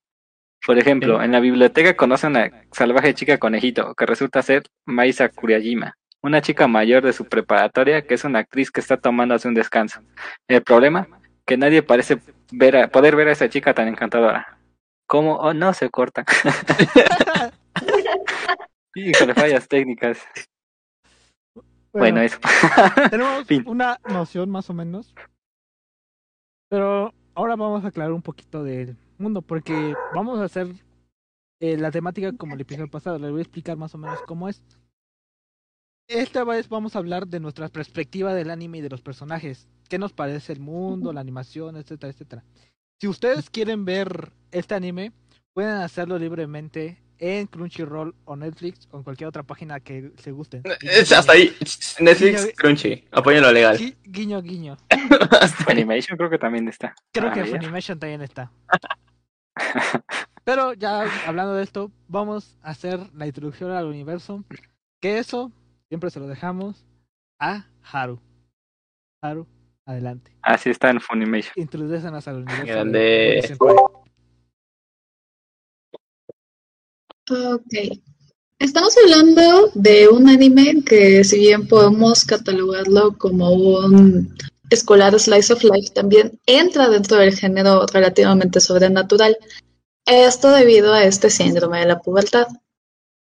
Por 0.66 0.78
ejemplo, 0.78 1.22
en 1.24 1.32
la 1.32 1.40
biblioteca 1.40 1.96
conoce 1.96 2.26
a 2.26 2.30
una 2.30 2.52
salvaje 2.74 3.14
chica 3.14 3.38
conejito, 3.38 3.94
que 3.96 4.06
resulta 4.06 4.42
ser 4.42 4.64
Mai 4.86 5.14
Sakurajima, 5.14 5.94
una 6.22 6.42
chica 6.42 6.68
mayor 6.68 7.04
de 7.06 7.14
su 7.14 7.24
preparatoria 7.26 8.02
que 8.02 8.16
es 8.16 8.24
una 8.26 8.40
actriz 8.40 8.70
que 8.72 8.82
está 8.82 8.98
tomándose 8.98 9.48
un 9.48 9.54
descanso. 9.54 10.02
El 10.50 10.64
problema, 10.64 11.08
que 11.46 11.56
nadie 11.56 11.84
parece 11.84 12.18
ver 12.52 12.76
a- 12.76 12.88
poder 12.90 13.16
ver 13.16 13.30
a 13.30 13.32
esa 13.34 13.48
chica 13.48 13.74
tan 13.74 13.88
encantadora. 13.88 14.58
¿Cómo? 15.08 15.36
Oh, 15.38 15.54
no, 15.54 15.74
se 15.74 15.90
corta. 15.90 16.26
Híjole, 18.98 19.36
fallas 19.36 19.68
técnicas. 19.68 20.18
Bueno, 21.94 22.20
eso. 22.22 22.40
tenemos 23.12 23.46
Fin. 23.46 23.64
una 23.68 24.00
noción 24.10 24.50
más 24.50 24.72
o 24.72 24.74
menos. 24.74 25.14
Pero 26.68 27.14
ahora 27.36 27.56
vamos 27.56 27.86
a 27.86 27.90
aclarar 27.90 28.12
un 28.12 28.24
poquito 28.24 28.64
del 28.64 28.98
mundo, 29.20 29.44
porque 29.44 29.94
vamos 30.16 30.40
a 30.40 30.46
hacer 30.46 30.68
eh, 31.60 31.78
la 31.78 31.92
temática 31.92 32.32
como 32.34 32.56
el 32.56 32.62
episodio 32.62 32.90
pasado. 32.90 33.20
Les 33.20 33.30
voy 33.30 33.40
a 33.40 33.44
explicar 33.44 33.78
más 33.78 33.94
o 33.94 34.00
menos 34.00 34.20
cómo 34.24 34.50
es. 34.50 34.64
Esta 36.08 36.44
vez 36.44 36.68
vamos 36.68 36.96
a 36.96 37.00
hablar 37.00 37.28
de 37.28 37.40
nuestra 37.40 37.70
perspectiva 37.70 38.34
del 38.34 38.50
anime 38.50 38.80
y 38.80 38.82
de 38.82 38.90
los 38.90 39.04
personajes. 39.04 39.68
¿Qué 39.90 40.00
nos 40.00 40.14
parece 40.14 40.54
el 40.54 40.60
mundo, 40.60 41.14
la 41.14 41.22
animación, 41.22 41.78
etcétera, 41.78 42.14
etcétera? 42.14 42.44
Si 43.00 43.08
ustedes 43.08 43.52
quieren 43.52 43.86
ver 43.86 44.34
este 44.50 44.74
anime, 44.74 45.12
pueden 45.54 45.78
hacerlo 45.78 46.18
libremente 46.18 47.04
en 47.20 47.48
Crunchyroll 47.48 48.14
o 48.26 48.36
Netflix 48.36 48.88
o 48.92 48.98
en 48.98 49.04
cualquier 49.04 49.28
otra 49.28 49.44
página 49.44 49.80
que 49.80 50.12
se 50.18 50.32
gusten. 50.32 50.64
Es 50.82 51.12
hasta 51.12 51.34
ahí. 51.34 51.56
Netflix, 52.00 52.54
Crunchy. 52.58 53.06
Apoyen 53.12 53.42
lo 53.42 53.52
legal. 53.52 53.78
Gui- 53.78 53.96
Guiño, 54.04 54.42
guiño. 54.42 54.78
Funimation 55.66 56.18
creo 56.18 56.30
que 56.30 56.38
también 56.38 56.68
está. 56.68 56.96
Creo 57.12 57.30
Ah, 57.30 57.34
que 57.34 57.44
mira. 57.44 57.58
Funimation 57.60 58.00
también 58.00 58.22
está. 58.22 58.52
Pero 60.44 60.74
ya 60.74 61.06
hablando 61.28 61.54
de 61.56 61.64
esto, 61.64 61.92
vamos 62.08 62.58
a 62.62 62.70
hacer 62.72 63.00
la 63.14 63.28
introducción 63.28 63.72
al 63.72 63.86
universo. 63.86 64.44
Que 65.02 65.18
eso 65.20 65.52
siempre 65.90 66.10
se 66.10 66.20
lo 66.20 66.28
dejamos 66.28 66.86
a 67.40 67.66
Haru. 67.92 68.20
Haru, 69.22 69.46
adelante. 69.86 70.32
Así 70.42 70.70
está 70.70 70.90
en 70.90 71.02
Funimation. 71.02 71.54
Introdúcenos 71.56 72.28
al 72.28 72.38
universo. 72.38 72.66
de 72.66 72.72
Grande. 72.72 73.56
Uri 73.60 73.76
Ok. 77.30 78.00
Estamos 78.60 78.96
hablando 78.98 79.70
de 79.76 80.08
un 80.08 80.30
anime 80.30 80.84
que 80.86 81.24
si 81.26 81.40
bien 81.40 81.68
podemos 81.68 82.24
catalogarlo 82.24 83.18
como 83.18 83.52
un 83.52 84.34
escolar 84.70 85.20
slice 85.20 85.54
of 85.54 85.64
life, 85.64 85.90
también 85.94 86.40
entra 86.46 86.88
dentro 86.90 87.18
del 87.18 87.36
género 87.36 87.86
relativamente 87.86 88.62
sobrenatural. 88.62 89.38
Esto 90.06 90.52
debido 90.52 90.94
a 90.94 91.04
este 91.04 91.30
síndrome 91.30 91.82
de 91.82 91.88
la 91.88 92.00
pubertad. 92.00 92.48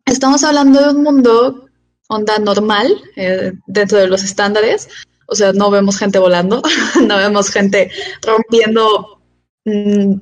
Estamos 0.06 0.44
hablando 0.44 0.80
de 0.80 0.90
un 0.94 1.02
mundo 1.02 1.66
onda 2.08 2.38
normal, 2.38 3.02
eh, 3.16 3.52
dentro 3.66 3.98
de 3.98 4.08
los 4.08 4.24
estándares. 4.24 4.88
O 5.26 5.34
sea, 5.34 5.52
no 5.52 5.70
vemos 5.70 5.98
gente 5.98 6.18
volando, 6.18 6.62
no 7.06 7.16
vemos 7.18 7.50
gente 7.50 7.90
rompiendo 8.22 9.20
mm, 9.66 10.14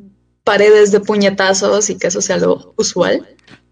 paredes 0.42 0.90
de 0.90 1.00
puñetazos 1.00 1.90
y 1.90 1.96
que 1.96 2.08
eso 2.08 2.20
sea 2.20 2.38
lo 2.38 2.74
usual, 2.76 3.26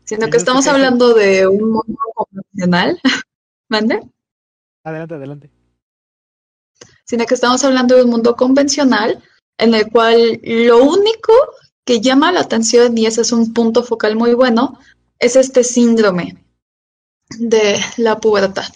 sino 0.06 0.30
que 0.30 0.36
estamos 0.36 0.66
hablando 0.68 1.14
de 1.14 1.46
un 1.46 1.72
mundo 1.72 1.98
convencional, 2.14 3.00
¿mande? 3.68 4.00
Adelante, 4.84 5.14
adelante. 5.14 5.50
Sino 7.04 7.26
que 7.26 7.34
estamos 7.34 7.62
hablando 7.64 7.96
de 7.96 8.04
un 8.04 8.10
mundo 8.10 8.36
convencional 8.36 9.22
en 9.58 9.74
el 9.74 9.90
cual 9.90 10.40
lo 10.42 10.82
único 10.82 11.32
que 11.84 12.00
llama 12.00 12.32
la 12.32 12.40
atención, 12.40 12.96
y 12.96 13.06
ese 13.06 13.22
es 13.22 13.32
un 13.32 13.52
punto 13.52 13.82
focal 13.82 14.16
muy 14.16 14.34
bueno, 14.34 14.78
es 15.18 15.36
este 15.36 15.64
síndrome 15.64 16.44
de 17.38 17.80
la 17.96 18.18
pubertad. 18.18 18.72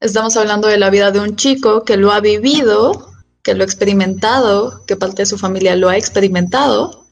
Estamos 0.00 0.36
hablando 0.36 0.68
de 0.68 0.78
la 0.78 0.90
vida 0.90 1.10
de 1.10 1.20
un 1.20 1.36
chico 1.36 1.84
que 1.84 1.96
lo 1.96 2.12
ha 2.12 2.20
vivido, 2.20 3.12
que 3.42 3.54
lo 3.54 3.62
ha 3.62 3.66
experimentado, 3.66 4.84
que 4.86 4.96
parte 4.96 5.22
de 5.22 5.26
su 5.26 5.38
familia 5.38 5.76
lo 5.76 5.88
ha 5.88 5.96
experimentado, 5.96 7.03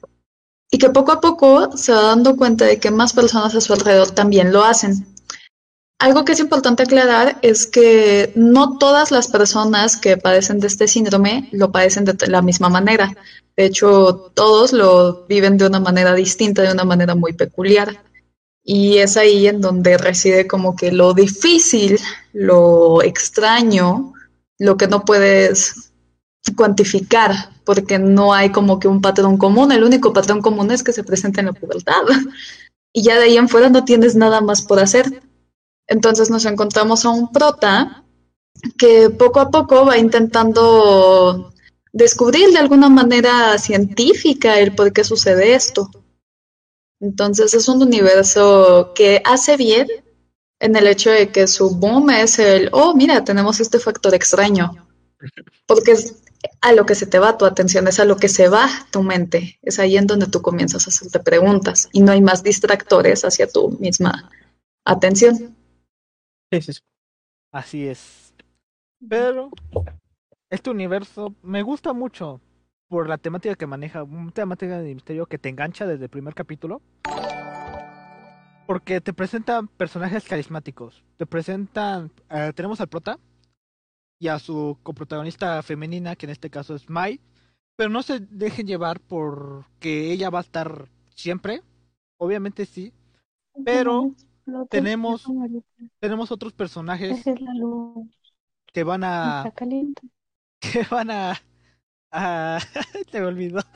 y 0.73 0.79
que 0.79 0.89
poco 0.89 1.13
a 1.13 1.21
poco 1.21 1.77
se 1.77 1.93
va 1.93 2.01
dando 2.01 2.35
cuenta 2.35 2.65
de 2.65 2.81
que 2.81 2.91
más 2.91 3.13
personas 3.13 3.55
a 3.55 3.61
su 3.61 3.75
alrededor 3.75 4.11
también 4.11 4.53
lo 4.53 4.65
hacen. 4.65 5.07
Algo 5.99 6.25
que 6.25 6.33
es 6.33 6.41
importante 6.41 6.83
aclarar 6.83 7.39
es 7.43 7.67
que 7.67 8.33
no 8.35 8.79
todas 8.79 9.11
las 9.11 9.29
personas 9.29 9.99
que 9.99 10.17
padecen 10.17 10.61
de 10.61 10.69
este 10.69 10.89
síndrome 10.89 11.49
lo 11.53 11.71
padecen 11.71 12.07
de 12.07 12.17
la 12.27 12.41
misma 12.41 12.71
manera. 12.71 13.15
De 13.55 13.67
hecho, 13.67 14.33
todos 14.35 14.73
lo 14.73 15.27
viven 15.27 15.59
de 15.59 15.67
una 15.67 15.79
manera 15.79 16.15
distinta, 16.15 16.63
de 16.63 16.73
una 16.73 16.85
manera 16.85 17.15
muy 17.15 17.35
peculiar. 17.35 18.03
Y 18.65 18.97
es 18.97 19.19
ahí 19.19 19.47
en 19.47 19.61
donde 19.61 19.99
reside 19.99 20.47
como 20.47 20.75
que 20.75 20.91
lo 20.91 21.13
difícil, 21.13 22.01
lo 22.33 23.03
extraño, 23.03 24.15
lo 24.59 24.79
que 24.79 24.89
no 24.89 25.05
puedes 25.05 25.93
cuantificar, 26.57 27.52
porque 27.65 27.99
no 27.99 28.33
hay 28.33 28.51
como 28.51 28.79
que 28.79 28.89
un 28.89 29.01
patrón 29.01 29.37
común. 29.37 29.73
El 29.73 29.85
único 29.85 30.13
patrón 30.13 30.41
común 30.41 30.71
es 30.71 30.83
que 30.83 30.93
se 30.93 31.05
presenta 31.05 31.41
en 31.41 31.47
la 31.47 31.53
pubertad. 31.53 32.03
Y 32.95 33.05
ya 33.05 33.19
de 33.19 33.25
ahí 33.25 33.39
en 33.39 33.49
fuera 33.49 33.71
no 33.71 33.87
tienes 33.87 34.17
nada 34.17 34.43
más 34.43 34.61
por 34.61 34.79
hacer. 34.79 35.23
Entonces 35.87 36.29
nos 36.29 36.45
encontramos 36.45 37.07
a 37.07 37.09
un 37.09 37.33
prota 37.33 38.05
que 38.77 39.09
poco 39.09 39.41
a 39.41 39.51
poco 39.51 39.87
va 39.87 39.97
intentando 39.97 41.53
descubrir 41.93 42.51
de 42.51 42.59
alguna 42.59 42.89
manera 42.89 43.57
científica 43.59 44.59
el 44.59 44.75
por 44.75 44.93
qué 44.93 45.05
sucede 45.05 45.55
esto. 45.55 45.91
Entonces 47.01 47.55
es 47.55 47.69
un 47.69 47.83
universo 47.83 48.93
que 48.95 49.23
hace 49.25 49.57
bien 49.57 49.89
en 50.61 50.77
el 50.77 50.87
hecho 50.87 51.11
de 51.11 51.33
que 51.33 51.49
su 51.49 51.75
boom 51.75 52.11
es 52.11 52.39
el, 52.39 52.69
oh, 52.73 52.95
mira, 52.95 53.25
tenemos 53.25 53.59
este 53.59 53.81
factor 53.81 54.15
extraño. 54.15 54.89
Porque 55.67 55.97
a 56.61 56.73
lo 56.73 56.87
que 56.87 56.95
se 56.95 57.07
te 57.07 57.19
va 57.19 57.39
tu 57.39 57.45
atención, 57.45 57.87
es 57.89 58.01
a 58.01 58.05
lo 58.05 58.17
que 58.17 58.29
se 58.29 58.49
va 58.49 58.69
tu 58.91 59.03
mente. 59.03 59.59
Es 59.63 59.79
ahí 59.79 59.97
en 59.97 60.07
donde 60.07 60.27
tú 60.27 60.43
comienzas 60.43 60.87
a 60.87 60.91
hacerte 60.91 61.21
preguntas 61.21 61.89
y 61.93 62.03
no 62.03 62.13
hay 62.13 62.21
más 62.21 62.43
distractores 62.43 63.25
hacia 63.25 63.49
tu 63.49 63.71
misma 63.79 64.31
atención. 64.85 65.57
Sí, 66.51 66.63
sí, 66.63 66.73
sí. 66.73 66.81
Así 67.53 67.87
es. 67.89 68.35
Pero 69.09 69.51
este 70.51 70.71
universo 70.71 71.35
me 71.43 71.63
gusta 71.63 71.93
mucho 71.93 72.41
por 72.89 73.09
la 73.09 73.19
temática 73.19 73.55
que 73.55 73.67
maneja, 73.67 74.03
una 74.03 74.31
temática 74.33 74.79
de 74.79 74.95
misterio 74.95 75.27
que 75.27 75.39
te 75.39 75.49
engancha 75.49 75.87
desde 75.87 76.05
el 76.05 76.11
primer 76.11 76.35
capítulo. 76.35 76.83
Porque 78.67 79.01
te 79.01 79.13
presentan 79.13 79.67
personajes 79.67 80.25
carismáticos. 80.25 81.03
Te 81.17 81.27
presentan. 81.27 82.11
eh, 82.31 82.53
tenemos 82.55 82.81
al 82.81 82.89
prota 82.89 83.19
y 84.23 84.29
a 84.29 84.39
su 84.39 84.79
coprotagonista 84.85 85.61
femenina, 85.65 86.15
que 86.15 86.27
en 86.27 86.31
este 86.31 86.49
caso 86.49 86.77
es 86.77 86.89
Mai. 86.89 87.19
Pero 87.75 87.91
no 87.91 88.05
se 88.05 88.21
dejen 88.21 88.69
llevar 88.69 89.01
por 89.01 89.65
que 89.81 90.13
ella 90.13 90.31
va 90.31 90.39
a 90.39 90.43
estar 90.43 90.89
siempre. 91.17 91.61
Obviamente 92.19 92.65
sí. 92.65 92.93
Pero 93.65 94.15
tenemos- 94.71 95.27
Tenemos 95.99 96.31
otros 96.31 96.53
personajes 96.53 97.19
Esa 97.19 97.33
es 97.33 97.41
la 97.41 97.53
luz. 97.55 98.07
que 98.73 98.85
van 98.85 99.03
a. 99.03 99.39
Está 99.39 99.51
caliente. 99.57 100.03
que 100.61 100.87
van 100.89 101.11
a. 101.11 101.43
a... 102.13 102.61
Se 103.11 103.21
me 103.21 103.27
olvidó. 103.27 103.59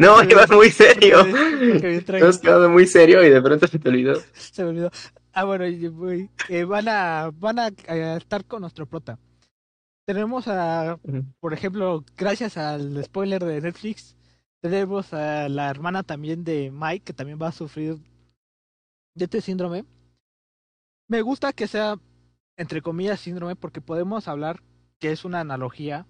No, 0.00 0.20
ibas 0.24 0.50
muy 0.50 0.70
serio. 0.70 1.20
Hemos 1.24 2.38
quedado 2.38 2.68
muy 2.68 2.84
serio 2.84 3.22
y 3.22 3.30
de 3.30 3.40
pronto 3.40 3.68
se 3.68 3.78
te 3.78 3.88
olvidó. 3.88 4.14
Se 4.34 4.64
me 4.64 4.70
olvidó. 4.70 4.90
Ah, 5.38 5.44
bueno, 5.44 5.66
eh, 5.66 6.64
van 6.64 6.88
a 6.88 7.30
van 7.32 7.60
a, 7.60 7.70
a 7.86 8.16
estar 8.16 8.44
con 8.44 8.60
nuestro 8.60 8.86
prota. 8.86 9.20
Tenemos 10.04 10.48
a, 10.48 10.98
por 11.38 11.54
ejemplo, 11.54 12.04
gracias 12.16 12.56
al 12.56 13.04
spoiler 13.04 13.44
de 13.44 13.60
Netflix, 13.60 14.16
tenemos 14.60 15.14
a 15.14 15.48
la 15.48 15.70
hermana 15.70 16.02
también 16.02 16.42
de 16.42 16.72
Mike, 16.72 17.04
que 17.04 17.12
también 17.12 17.38
va 17.40 17.46
a 17.46 17.52
sufrir 17.52 17.98
de 19.14 19.26
este 19.26 19.40
síndrome. 19.40 19.84
Me 21.06 21.22
gusta 21.22 21.52
que 21.52 21.68
sea, 21.68 22.00
entre 22.56 22.82
comillas, 22.82 23.20
síndrome, 23.20 23.54
porque 23.54 23.80
podemos 23.80 24.26
hablar 24.26 24.60
que 24.98 25.12
es 25.12 25.24
una 25.24 25.38
analogía 25.38 26.08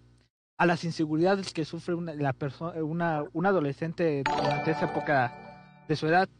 a 0.56 0.64
las 0.64 0.84
inseguridades 0.84 1.52
que 1.52 1.66
sufre 1.66 1.94
una, 1.94 2.14
la 2.14 2.32
persona, 2.32 2.82
una, 2.82 3.24
un 3.34 3.44
adolescente 3.44 4.22
durante 4.24 4.70
esa 4.70 4.86
época 4.86 5.84
de 5.86 5.96
su 5.96 6.06
edad. 6.06 6.30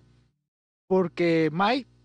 Porque 0.86 1.50
Mike 1.52 1.97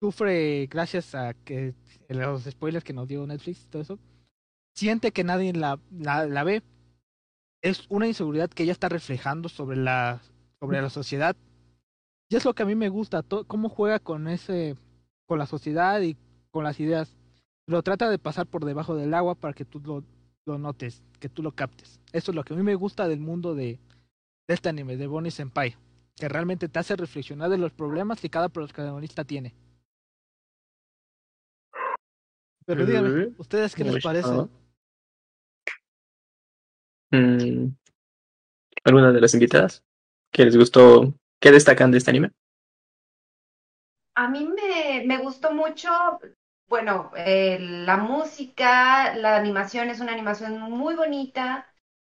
sufre 0.00 0.66
gracias 0.70 1.14
a 1.14 1.34
que 1.34 1.74
los 2.08 2.44
spoilers 2.44 2.84
que 2.84 2.92
nos 2.92 3.08
dio 3.08 3.26
Netflix 3.26 3.64
y 3.64 3.68
todo 3.68 3.82
eso, 3.82 3.98
siente 4.74 5.12
que 5.12 5.24
nadie 5.24 5.52
la, 5.52 5.78
la, 5.90 6.26
la 6.26 6.44
ve. 6.44 6.62
Es 7.62 7.86
una 7.88 8.06
inseguridad 8.06 8.50
que 8.50 8.62
ella 8.64 8.72
está 8.72 8.88
reflejando 8.88 9.48
sobre 9.48 9.76
la, 9.76 10.22
sobre 10.60 10.80
la 10.80 10.90
sociedad 10.90 11.36
Y 12.30 12.36
es 12.36 12.44
lo 12.44 12.54
que 12.54 12.62
a 12.62 12.66
mí 12.66 12.74
me 12.74 12.88
gusta, 12.88 13.22
to- 13.22 13.44
cómo 13.46 13.68
juega 13.68 13.98
con 13.98 14.28
ese, 14.28 14.76
con 15.26 15.38
la 15.38 15.46
sociedad 15.46 16.00
y 16.02 16.16
con 16.50 16.64
las 16.64 16.78
ideas. 16.80 17.16
Lo 17.66 17.82
trata 17.82 18.10
de 18.10 18.18
pasar 18.18 18.46
por 18.46 18.64
debajo 18.64 18.94
del 18.96 19.14
agua 19.14 19.34
para 19.34 19.54
que 19.54 19.64
tú 19.64 19.80
lo, 19.80 20.04
lo 20.46 20.58
notes, 20.58 21.02
que 21.20 21.28
tú 21.28 21.42
lo 21.42 21.52
captes. 21.52 22.00
Eso 22.12 22.30
es 22.30 22.34
lo 22.36 22.44
que 22.44 22.54
a 22.54 22.56
mí 22.56 22.62
me 22.62 22.74
gusta 22.76 23.08
del 23.08 23.20
mundo 23.20 23.54
de, 23.54 23.80
de 24.46 24.54
este 24.54 24.68
anime, 24.68 24.96
de 24.96 25.06
Bonnie 25.06 25.30
Senpai. 25.30 25.76
Que 26.16 26.28
realmente 26.28 26.68
te 26.68 26.78
hace 26.78 26.96
reflexionar 26.96 27.50
de 27.50 27.58
los 27.58 27.72
problemas 27.72 28.20
que 28.20 28.30
cada 28.30 28.48
protagonista 28.48 29.24
tiene. 29.24 29.54
Pero 32.68 32.84
díganme, 32.84 33.30
¿ustedes 33.38 33.74
qué 33.74 33.82
les 33.82 34.04
parece? 34.04 34.28
Mm, 37.10 37.70
¿Alguna 38.84 39.10
de 39.10 39.20
las 39.22 39.32
invitadas? 39.32 39.82
¿Qué 40.30 40.44
les 40.44 40.54
gustó? 40.54 41.14
¿Qué 41.40 41.50
destacan 41.50 41.90
de 41.90 41.96
este 41.96 42.10
anime? 42.10 42.30
A 44.14 44.28
mí 44.28 44.46
me, 44.46 45.04
me 45.06 45.16
gustó 45.16 45.52
mucho, 45.52 45.88
bueno, 46.68 47.10
eh, 47.16 47.58
la 47.58 47.96
música, 47.96 49.14
la 49.16 49.36
animación 49.36 49.88
es 49.88 50.00
una 50.00 50.12
animación 50.12 50.60
muy 50.60 50.94
bonita, 50.94 51.66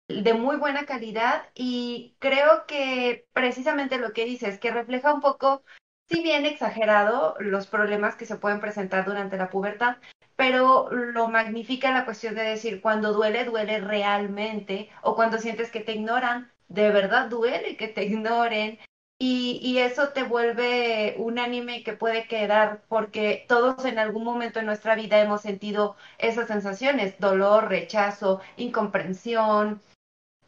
de 0.09 0.35
muy 0.35 0.57
buena 0.57 0.85
calidad 0.85 1.45
y 1.55 2.17
creo 2.19 2.67
que 2.67 3.27
precisamente 3.33 3.97
lo 3.97 4.13
que 4.13 4.27
dices, 4.27 4.59
que 4.59 4.73
refleja 4.73 5.15
un 5.15 5.21
poco, 5.21 5.63
si 6.11 6.23
bien 6.23 6.45
exagerado, 6.45 7.37
los 7.39 7.67
problemas 7.67 8.17
que 8.17 8.27
se 8.27 8.37
pueden 8.37 8.61
presentar 8.61 9.07
durante 9.07 9.39
la 9.39 9.49
pubertad, 9.49 9.97
pero 10.41 10.88
lo 10.91 11.28
magnifica 11.28 11.93
la 11.93 12.07
cuestión 12.07 12.34
de 12.34 12.41
decir 12.41 12.80
cuando 12.80 13.12
duele, 13.12 13.45
duele 13.45 13.78
realmente 13.78 14.88
o 15.03 15.14
cuando 15.14 15.36
sientes 15.36 15.70
que 15.70 15.80
te 15.80 15.93
ignoran, 15.93 16.51
de 16.68 16.91
verdad 16.91 17.28
duele 17.28 17.76
que 17.76 17.88
te 17.88 18.05
ignoren 18.07 18.78
y, 19.18 19.61
y 19.62 19.80
eso 19.80 20.14
te 20.14 20.22
vuelve 20.22 21.14
un 21.18 21.38
anime 21.38 21.84
que 21.84 21.93
puede 21.93 22.26
quedar, 22.26 22.80
porque 22.88 23.45
todos 23.49 23.84
en 23.84 23.99
algún 23.99 24.24
momento 24.24 24.61
en 24.61 24.64
nuestra 24.64 24.95
vida 24.95 25.20
hemos 25.20 25.43
sentido 25.43 25.95
esas 26.16 26.49
sensaciones, 26.49 27.18
dolor, 27.18 27.68
rechazo, 27.68 28.41
incomprensión, 28.57 29.82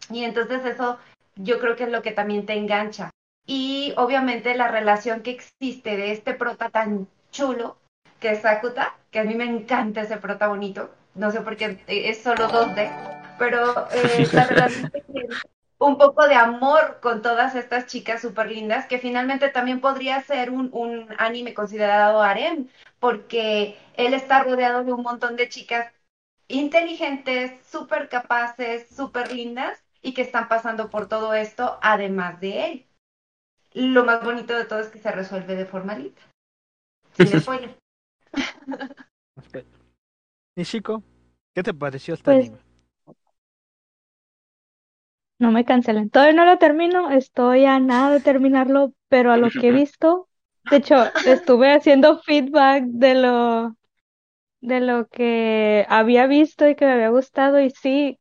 y 0.09 0.24
entonces 0.24 0.64
eso 0.64 0.99
yo 1.36 1.61
creo 1.61 1.76
que 1.76 1.84
es 1.84 1.90
lo 1.90 2.01
que 2.01 2.12
también 2.12 2.47
te 2.47 2.55
engancha. 2.55 3.11
Y 3.45 3.93
obviamente 3.99 4.55
la 4.55 4.68
relación 4.68 5.20
que 5.20 5.32
existe 5.32 5.99
de 5.99 6.12
este 6.12 6.32
prota 6.32 6.70
tan 6.70 7.09
chulo, 7.30 7.76
que 8.20 8.30
es 8.30 8.40
Sakuta, 8.40 8.97
que 9.13 9.21
a 9.21 9.25
mí 9.25 9.37
me 9.37 9.45
encanta 9.45 10.01
ese 10.01 10.17
prota 10.17 10.49
bonito, 10.49 10.91
no 11.15 11.31
sé 11.31 11.43
por 11.43 11.57
qué 11.57 11.79
es 11.87 12.23
solo 12.23 12.49
2D, 12.49 13.37
pero 13.39 13.87
eh, 13.93 14.27
la 14.33 14.47
relación 14.47 14.91
que 14.91 15.29
un 15.79 15.99
poco 15.99 16.27
de 16.27 16.35
amor 16.35 16.99
con 17.01 17.23
todas 17.23 17.55
estas 17.55 17.87
chicas 17.87 18.23
súper 18.23 18.51
lindas, 18.51 18.87
que 18.87 18.99
finalmente 18.99 19.49
también 19.51 19.81
podría 19.81 20.23
ser 20.23 20.51
un, 20.51 20.71
un 20.73 21.09
anime 21.19 21.55
considerado 21.55 22.23
harem, 22.23 22.69
porque 23.01 23.77
él 23.95 24.15
está 24.15 24.45
rodeado 24.45 24.85
de 24.85 24.93
un 24.93 25.03
montón 25.03 25.37
de 25.37 25.49
chicas 25.49 25.93
inteligentes, 26.49 27.53
súper 27.67 28.09
capaces, 28.09 28.89
súper 28.89 29.33
lindas, 29.33 29.83
y 30.03 30.15
que 30.15 30.23
están 30.23 30.49
pasando 30.49 30.89
por 30.89 31.09
todo 31.09 31.35
esto, 31.35 31.79
además 31.83 32.41
de 32.41 32.67
él. 32.67 32.87
Lo 33.75 34.05
más 34.05 34.23
bonito 34.25 34.57
de 34.57 34.65
todo 34.65 34.81
es 34.81 34.89
que 34.89 34.99
se 34.99 35.13
resuelve 35.13 35.57
de 35.57 35.67
forma 35.67 35.97
linda. 35.97 36.23
Sin 37.17 37.41
spoiler. 37.41 37.82
Nishiko, 40.57 41.03
¿qué 41.55 41.62
te 41.62 41.74
pareció 41.74 42.14
este 42.14 42.30
Pues- 42.30 42.47
anime? 42.47 42.59
No 45.39 45.51
me 45.51 45.64
cancelen. 45.64 46.09
Todavía 46.11 46.35
no 46.35 46.45
lo 46.45 46.59
termino, 46.59 47.11
estoy 47.11 47.64
a 47.64 47.80
nada 47.80 48.12
de 48.12 48.20
terminarlo, 48.20 48.93
pero 49.09 49.33
a 49.33 49.37
lo 49.37 49.51
que 49.51 49.68
he 49.68 49.72
visto, 49.72 50.28
de 50.70 50.76
hecho, 50.76 50.97
estuve 51.26 51.72
haciendo 51.72 52.20
feedback 52.20 52.85
de 52.85 53.14
lo 53.14 53.74
de 54.62 54.80
lo 54.80 55.09
que 55.09 55.87
había 55.89 56.26
visto 56.28 56.68
y 56.68 56.76
que 56.76 56.87
me 56.87 56.93
había 56.95 57.11
gustado 57.11 57.61
y 57.61 57.70
sí, 57.70 58.18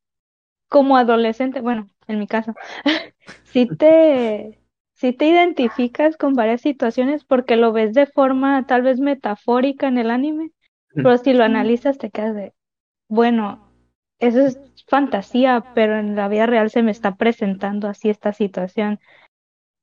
como 0.69 0.97
adolescente, 0.97 1.61
bueno, 1.61 1.87
en 2.07 2.19
mi 2.19 2.27
caso, 2.27 2.53
sí 3.43 3.67
te 3.67 4.60
sí 5.01 5.13
te 5.13 5.27
identificas 5.27 6.17
con 6.17 6.35
varias 6.35 6.61
situaciones 6.61 7.25
porque 7.25 7.57
lo 7.57 7.73
ves 7.73 7.93
de 7.95 8.05
forma 8.07 8.65
tal 8.67 8.83
vez 8.83 8.99
metafórica 8.99 9.87
en 9.87 9.97
el 9.97 10.11
anime, 10.11 10.51
pero 11.01 11.17
si 11.17 11.33
lo 11.33 11.43
analizas 11.43 11.97
te 11.97 12.11
quedas 12.11 12.35
de, 12.35 12.53
bueno, 13.09 13.73
eso 14.19 14.41
es 14.41 14.59
fantasía, 14.87 15.65
pero 15.75 15.99
en 15.99 16.15
la 16.15 16.29
vida 16.29 16.47
real 16.47 16.69
se 16.71 16.83
me 16.83 16.91
está 16.91 17.15
presentando 17.15 17.87
así 17.89 18.09
esta 18.09 18.33
situación. 18.33 18.99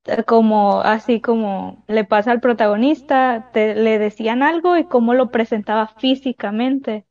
Eh, 0.07 0.25
Como 0.25 0.81
así 0.83 1.21
como 1.21 1.85
le 1.89 2.05
pasa 2.05 2.33
al 2.33 2.41
protagonista, 2.41 3.51
te, 3.53 3.75
le 3.75 3.99
decían 3.99 4.43
algo 4.43 4.77
y 4.77 4.87
cómo 4.87 5.15
lo 5.15 5.31
presentaba 5.31 5.89
físicamente. 5.89 7.07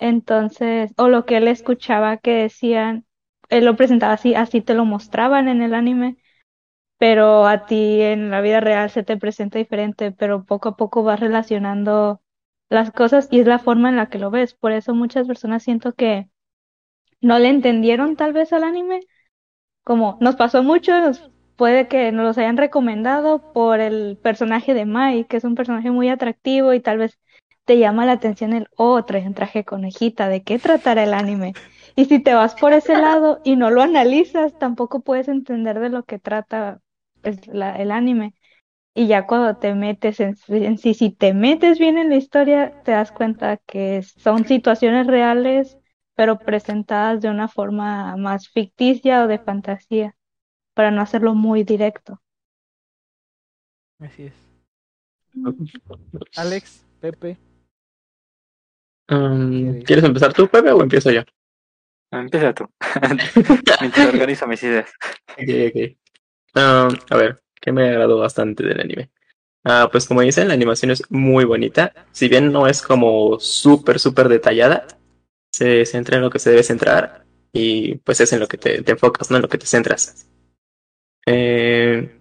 Entonces, 0.00 0.92
o 0.98 1.08
lo 1.08 1.26
que 1.26 1.38
él 1.38 1.48
escuchaba 1.48 2.18
que 2.18 2.32
decían, 2.34 3.06
él 3.50 3.66
lo 3.66 3.76
presentaba 3.76 4.14
así, 4.14 4.34
así 4.36 4.62
te 4.62 4.74
lo 4.74 4.86
mostraban 4.86 5.48
en 5.48 5.62
el 5.62 5.74
anime, 5.74 6.18
pero 7.00 7.46
a 7.46 7.64
ti 7.64 8.02
en 8.02 8.30
la 8.30 8.42
vida 8.42 8.60
real 8.60 8.90
se 8.90 9.02
te 9.02 9.16
presenta 9.16 9.58
diferente, 9.58 10.12
pero 10.12 10.44
poco 10.44 10.68
a 10.68 10.76
poco 10.76 11.02
vas 11.02 11.18
relacionando 11.18 12.20
las 12.68 12.90
cosas 12.90 13.26
y 13.30 13.40
es 13.40 13.46
la 13.46 13.58
forma 13.58 13.88
en 13.88 13.96
la 13.96 14.10
que 14.10 14.18
lo 14.18 14.30
ves. 14.30 14.52
Por 14.52 14.72
eso 14.72 14.94
muchas 14.94 15.26
personas 15.26 15.62
siento 15.62 15.94
que 15.94 16.28
no 17.22 17.38
le 17.38 17.48
entendieron 17.48 18.16
tal 18.16 18.34
vez 18.34 18.52
al 18.52 18.64
anime, 18.64 19.00
como 19.82 20.18
nos 20.20 20.36
pasó 20.36 20.62
mucho, 20.62 20.92
puede 21.56 21.88
que 21.88 22.12
nos 22.12 22.26
los 22.26 22.36
hayan 22.36 22.58
recomendado 22.58 23.50
por 23.54 23.80
el 23.80 24.18
personaje 24.22 24.74
de 24.74 24.84
Mai, 24.84 25.24
que 25.24 25.38
es 25.38 25.44
un 25.44 25.54
personaje 25.54 25.90
muy 25.90 26.10
atractivo 26.10 26.74
y 26.74 26.80
tal 26.80 26.98
vez 26.98 27.18
te 27.64 27.78
llama 27.78 28.04
la 28.04 28.12
atención 28.12 28.52
el, 28.52 28.68
oh, 28.76 29.02
trae 29.06 29.26
un 29.26 29.32
traje 29.32 29.64
conejita, 29.64 30.28
¿de 30.28 30.42
qué 30.42 30.58
tratará 30.58 31.04
el 31.04 31.14
anime? 31.14 31.54
Y 31.96 32.04
si 32.04 32.18
te 32.18 32.34
vas 32.34 32.54
por 32.54 32.74
ese 32.74 32.94
lado 32.94 33.40
y 33.42 33.56
no 33.56 33.70
lo 33.70 33.80
analizas, 33.80 34.58
tampoco 34.58 35.00
puedes 35.00 35.28
entender 35.28 35.80
de 35.80 35.88
lo 35.88 36.02
que 36.02 36.18
trata 36.18 36.82
pues, 37.22 37.46
la- 37.48 37.76
el 37.76 37.90
anime. 37.90 38.34
Y 38.94 39.06
ya 39.08 39.26
cuando 39.26 39.56
te 39.58 39.74
metes 39.74 40.20
en, 40.20 40.36
en 40.48 40.78
sí, 40.78 40.94
si 40.94 41.10
te 41.12 41.34
metes 41.34 41.78
bien 41.78 41.98
en 41.98 42.10
la 42.10 42.16
historia, 42.16 42.74
te 42.84 42.92
das 42.92 43.12
cuenta 43.12 43.58
que 43.58 44.02
son 44.02 44.46
situaciones 44.46 45.06
reales 45.06 45.78
pero 46.16 46.38
presentadas 46.38 47.22
de 47.22 47.30
una 47.30 47.48
forma 47.48 48.16
más 48.16 48.48
ficticia 48.48 49.24
o 49.24 49.28
de 49.28 49.38
fantasía, 49.38 50.16
para 50.74 50.90
no 50.90 51.02
hacerlo 51.02 51.34
muy 51.34 51.64
directo. 51.64 52.20
Así 54.00 54.24
es. 54.24 54.34
Alex, 56.36 56.84
Pepe, 57.00 57.36
Um, 59.10 59.80
¿Quieres 59.82 60.04
empezar 60.04 60.32
tú, 60.32 60.48
Pepe, 60.48 60.70
o 60.70 60.82
empiezo 60.82 61.10
yo? 61.10 61.22
Empieza 62.12 62.54
tú. 62.54 62.68
Mientras 63.80 64.08
organizo 64.08 64.46
mis 64.46 64.62
ideas. 64.62 64.90
Ok, 65.38 65.48
ok. 65.70 66.09
Um, 66.54 66.96
a 67.10 67.16
ver, 67.16 67.42
¿qué 67.60 67.72
me 67.72 67.88
agradó 67.88 68.18
bastante 68.18 68.64
del 68.64 68.80
anime? 68.80 69.10
Ah, 69.64 69.88
pues 69.92 70.06
como 70.06 70.22
dicen, 70.22 70.48
la 70.48 70.54
animación 70.54 70.90
es 70.90 71.02
muy 71.10 71.44
bonita. 71.44 71.92
Si 72.12 72.28
bien 72.28 72.52
no 72.52 72.66
es 72.66 72.82
como 72.82 73.38
súper, 73.38 73.98
súper 73.98 74.28
detallada, 74.28 74.86
se 75.52 75.84
centra 75.84 76.16
en 76.16 76.22
lo 76.22 76.30
que 76.30 76.38
se 76.38 76.50
debe 76.50 76.62
centrar 76.62 77.24
y 77.52 77.96
pues 77.96 78.20
es 78.20 78.32
en 78.32 78.40
lo 78.40 78.48
que 78.48 78.56
te, 78.56 78.82
te 78.82 78.92
enfocas, 78.92 79.30
¿no? 79.30 79.36
En 79.36 79.42
lo 79.42 79.48
que 79.48 79.58
te 79.58 79.66
centras. 79.66 80.26
Eh, 81.26 82.20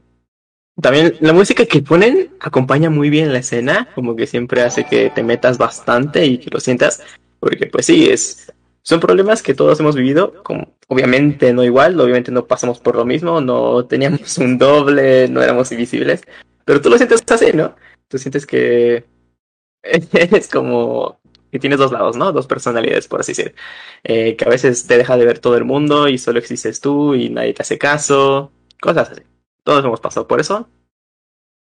también 0.81 1.15
la 1.19 1.33
música 1.33 1.65
que 1.65 1.81
ponen 1.81 2.35
acompaña 2.39 2.89
muy 2.89 3.09
bien 3.09 3.33
la 3.33 3.39
escena, 3.39 3.89
como 3.95 4.15
que 4.15 4.27
siempre 4.27 4.61
hace 4.61 4.85
que 4.85 5.09
te 5.09 5.23
metas 5.23 5.57
bastante 5.57 6.25
y 6.25 6.37
que 6.37 6.49
lo 6.49 6.59
sientas, 6.59 7.03
porque 7.39 7.67
pues 7.67 7.85
sí, 7.85 8.09
es, 8.09 8.51
son 8.81 8.99
problemas 8.99 9.43
que 9.43 9.53
todos 9.53 9.79
hemos 9.79 9.95
vivido, 9.95 10.41
como 10.43 10.75
obviamente 10.87 11.53
no 11.53 11.63
igual, 11.63 11.99
obviamente 11.99 12.31
no 12.31 12.45
pasamos 12.45 12.79
por 12.79 12.95
lo 12.95 13.05
mismo, 13.05 13.41
no 13.41 13.85
teníamos 13.85 14.37
un 14.37 14.57
doble, 14.57 15.27
no 15.27 15.41
éramos 15.41 15.71
invisibles, 15.71 16.23
pero 16.65 16.81
tú 16.81 16.89
lo 16.89 16.97
sientes 16.97 17.23
así, 17.29 17.53
¿no? 17.53 17.75
Tú 18.07 18.17
sientes 18.17 18.45
que 18.45 19.05
es 19.83 20.49
como 20.49 21.19
que 21.51 21.59
tienes 21.59 21.79
dos 21.79 21.91
lados, 21.91 22.15
¿no? 22.15 22.31
Dos 22.31 22.47
personalidades, 22.47 23.07
por 23.07 23.21
así 23.21 23.31
decir, 23.31 23.55
eh, 24.03 24.35
que 24.35 24.45
a 24.45 24.49
veces 24.49 24.85
te 24.85 24.97
deja 24.97 25.17
de 25.17 25.25
ver 25.25 25.39
todo 25.39 25.57
el 25.57 25.65
mundo 25.65 26.07
y 26.07 26.17
solo 26.17 26.39
existes 26.39 26.79
tú 26.79 27.15
y 27.15 27.29
nadie 27.29 27.53
te 27.53 27.63
hace 27.63 27.77
caso, 27.77 28.51
cosas 28.79 29.11
así. 29.11 29.23
Todos 29.63 29.83
hemos 29.83 29.99
pasado 29.99 30.27
por 30.27 30.39
eso. 30.39 30.69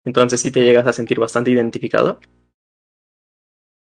Entonces 0.05 0.40
sí 0.40 0.51
te 0.51 0.62
llegas 0.62 0.86
a 0.86 0.93
sentir 0.93 1.18
bastante 1.18 1.51
identificado. 1.51 2.20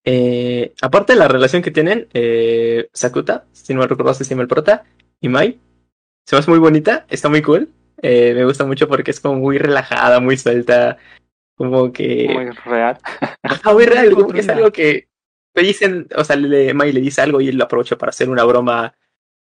Eh, 0.04 0.74
aparte 0.82 1.14
de 1.14 1.18
la 1.18 1.28
relación 1.28 1.62
que 1.62 1.70
tienen, 1.70 2.08
eh, 2.12 2.88
Sakuta, 2.92 3.46
si 3.52 3.72
no 3.72 3.80
me 3.80 3.86
recuerdo 3.86 4.12
se 4.12 4.24
llama 4.24 4.42
el 4.42 4.48
prota, 4.48 4.84
y 5.20 5.28
Mai, 5.28 5.58
se 6.26 6.36
me 6.36 6.40
hace 6.40 6.50
muy 6.50 6.60
bonita, 6.60 7.06
está 7.08 7.28
muy 7.28 7.42
cool. 7.42 7.70
Eh, 8.02 8.34
me 8.34 8.44
gusta 8.44 8.66
mucho 8.66 8.86
porque 8.86 9.12
es 9.12 9.20
como 9.20 9.36
muy 9.36 9.56
relajada, 9.56 10.20
muy 10.20 10.36
suelta, 10.36 10.98
como 11.56 11.92
que... 11.92 12.28
Muy 12.30 12.50
real. 12.50 12.98
Ajá, 13.42 13.72
muy 13.72 13.86
real, 13.86 14.12
como 14.12 14.28
que 14.28 14.40
es 14.40 14.48
algo 14.48 14.70
que 14.70 15.08
le 15.54 15.62
dicen, 15.62 16.08
o 16.16 16.24
sea, 16.24 16.36
le, 16.36 16.74
Mai 16.74 16.92
le 16.92 17.00
dice 17.00 17.22
algo 17.22 17.40
y 17.40 17.48
él 17.48 17.56
lo 17.56 17.64
aprovecha 17.64 17.96
para 17.96 18.10
hacer 18.10 18.28
una 18.28 18.44
broma 18.44 18.94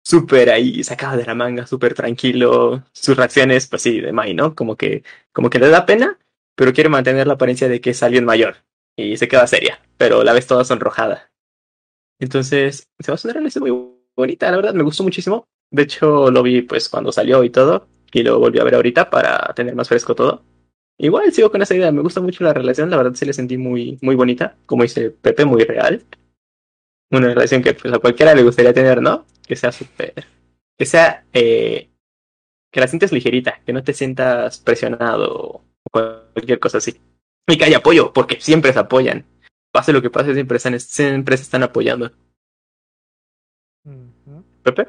súper 0.04 0.50
ahí 0.50 0.84
sacada 0.84 1.16
de 1.16 1.24
la 1.24 1.34
manga, 1.34 1.66
súper 1.66 1.94
tranquilo. 1.94 2.84
Sus 2.92 3.16
reacciones, 3.16 3.66
pues 3.66 3.82
sí, 3.82 4.00
de 4.00 4.12
Mai, 4.12 4.34
¿no? 4.34 4.54
Como 4.54 4.76
que, 4.76 5.02
como 5.32 5.50
que 5.50 5.58
le 5.58 5.68
da 5.68 5.86
pena, 5.86 6.18
pero 6.54 6.72
quiere 6.72 6.90
mantener 6.90 7.26
la 7.26 7.34
apariencia 7.34 7.68
de 7.68 7.80
que 7.80 7.90
es 7.90 8.02
alguien 8.02 8.24
mayor 8.24 8.56
y 8.96 9.16
se 9.16 9.28
queda 9.28 9.46
seria, 9.46 9.80
pero 9.96 10.22
la 10.24 10.32
ves 10.32 10.46
toda 10.46 10.64
sonrojada. 10.64 11.30
Entonces, 12.18 12.84
se 12.98 13.10
va 13.10 13.14
a 13.14 13.18
sonar 13.18 13.40
muy 13.40 13.70
bonita, 14.16 14.50
la 14.50 14.56
verdad, 14.56 14.74
me 14.74 14.82
gustó 14.82 15.02
muchísimo. 15.02 15.44
De 15.70 15.82
hecho, 15.82 16.30
lo 16.30 16.42
vi 16.42 16.62
pues 16.62 16.88
cuando 16.88 17.12
salió 17.12 17.42
y 17.44 17.50
todo, 17.50 17.88
y 18.12 18.22
lo 18.22 18.38
volví 18.38 18.58
a 18.58 18.64
ver 18.64 18.74
ahorita 18.74 19.10
para 19.10 19.52
tener 19.54 19.74
más 19.74 19.88
fresco 19.88 20.14
todo. 20.14 20.44
Igual 20.98 21.32
sigo 21.32 21.50
con 21.50 21.62
esa 21.62 21.74
idea, 21.74 21.90
me 21.90 22.02
gusta 22.02 22.20
mucho 22.20 22.44
la 22.44 22.52
relación, 22.52 22.90
la 22.90 22.96
verdad 22.96 23.14
sí 23.14 23.24
le 23.24 23.32
sentí 23.32 23.56
muy, 23.56 23.98
muy 24.02 24.14
bonita, 24.14 24.56
como 24.66 24.82
dice 24.82 25.10
Pepe, 25.10 25.44
muy 25.44 25.64
real. 25.64 26.04
Una 27.10 27.28
relación 27.28 27.62
que 27.62 27.74
pues 27.74 27.92
a 27.92 27.98
cualquiera 27.98 28.34
le 28.34 28.42
gustaría 28.42 28.72
tener, 28.72 29.02
¿no? 29.02 29.26
Que 29.46 29.56
sea 29.56 29.72
súper, 29.72 30.14
que 30.78 30.86
sea, 30.86 31.24
eh, 31.32 31.90
que 32.70 32.80
la 32.80 32.88
sientes 32.88 33.12
ligerita, 33.12 33.60
que 33.66 33.72
no 33.72 33.82
te 33.82 33.92
sientas 33.92 34.58
presionado 34.60 35.34
o 35.34 35.64
cualquier 35.90 36.60
cosa 36.60 36.78
así. 36.78 37.00
Y 37.48 37.58
que 37.58 37.64
haya 37.64 37.78
apoyo, 37.78 38.12
porque 38.12 38.40
siempre 38.40 38.72
se 38.72 38.78
apoyan. 38.78 39.26
Pase 39.72 39.92
lo 39.92 40.02
que 40.02 40.10
pase, 40.10 40.34
siempre, 40.34 40.56
están, 40.58 40.78
siempre 40.78 41.36
se 41.36 41.42
están 41.44 41.62
apoyando. 41.62 42.12
Pepe. 44.62 44.88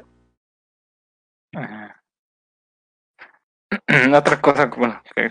Otra 4.14 4.40
cosa 4.40 4.66
bueno, 4.66 5.02
que 5.14 5.30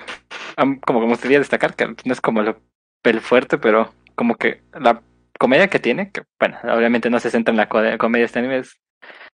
como 0.56 1.00
que 1.00 1.06
me 1.06 1.12
gustaría 1.12 1.40
destacar, 1.40 1.76
que 1.76 1.88
no 1.88 2.14
es 2.14 2.22
como 2.22 2.42
lo, 2.42 2.62
el 3.04 3.22
fuerte, 3.22 3.58
pero 3.58 3.94
como 4.16 4.36
que 4.36 4.62
la 4.74 5.02
comedia 5.40 5.68
que 5.68 5.80
tiene, 5.80 6.12
que 6.12 6.24
bueno, 6.40 6.58
obviamente 6.64 7.10
no 7.10 7.20
se 7.20 7.30
centra 7.30 7.52
en 7.52 7.58
la 7.58 7.98
comedia 7.98 8.26
este 8.26 8.40
anime, 8.40 8.60
es, 8.60 8.80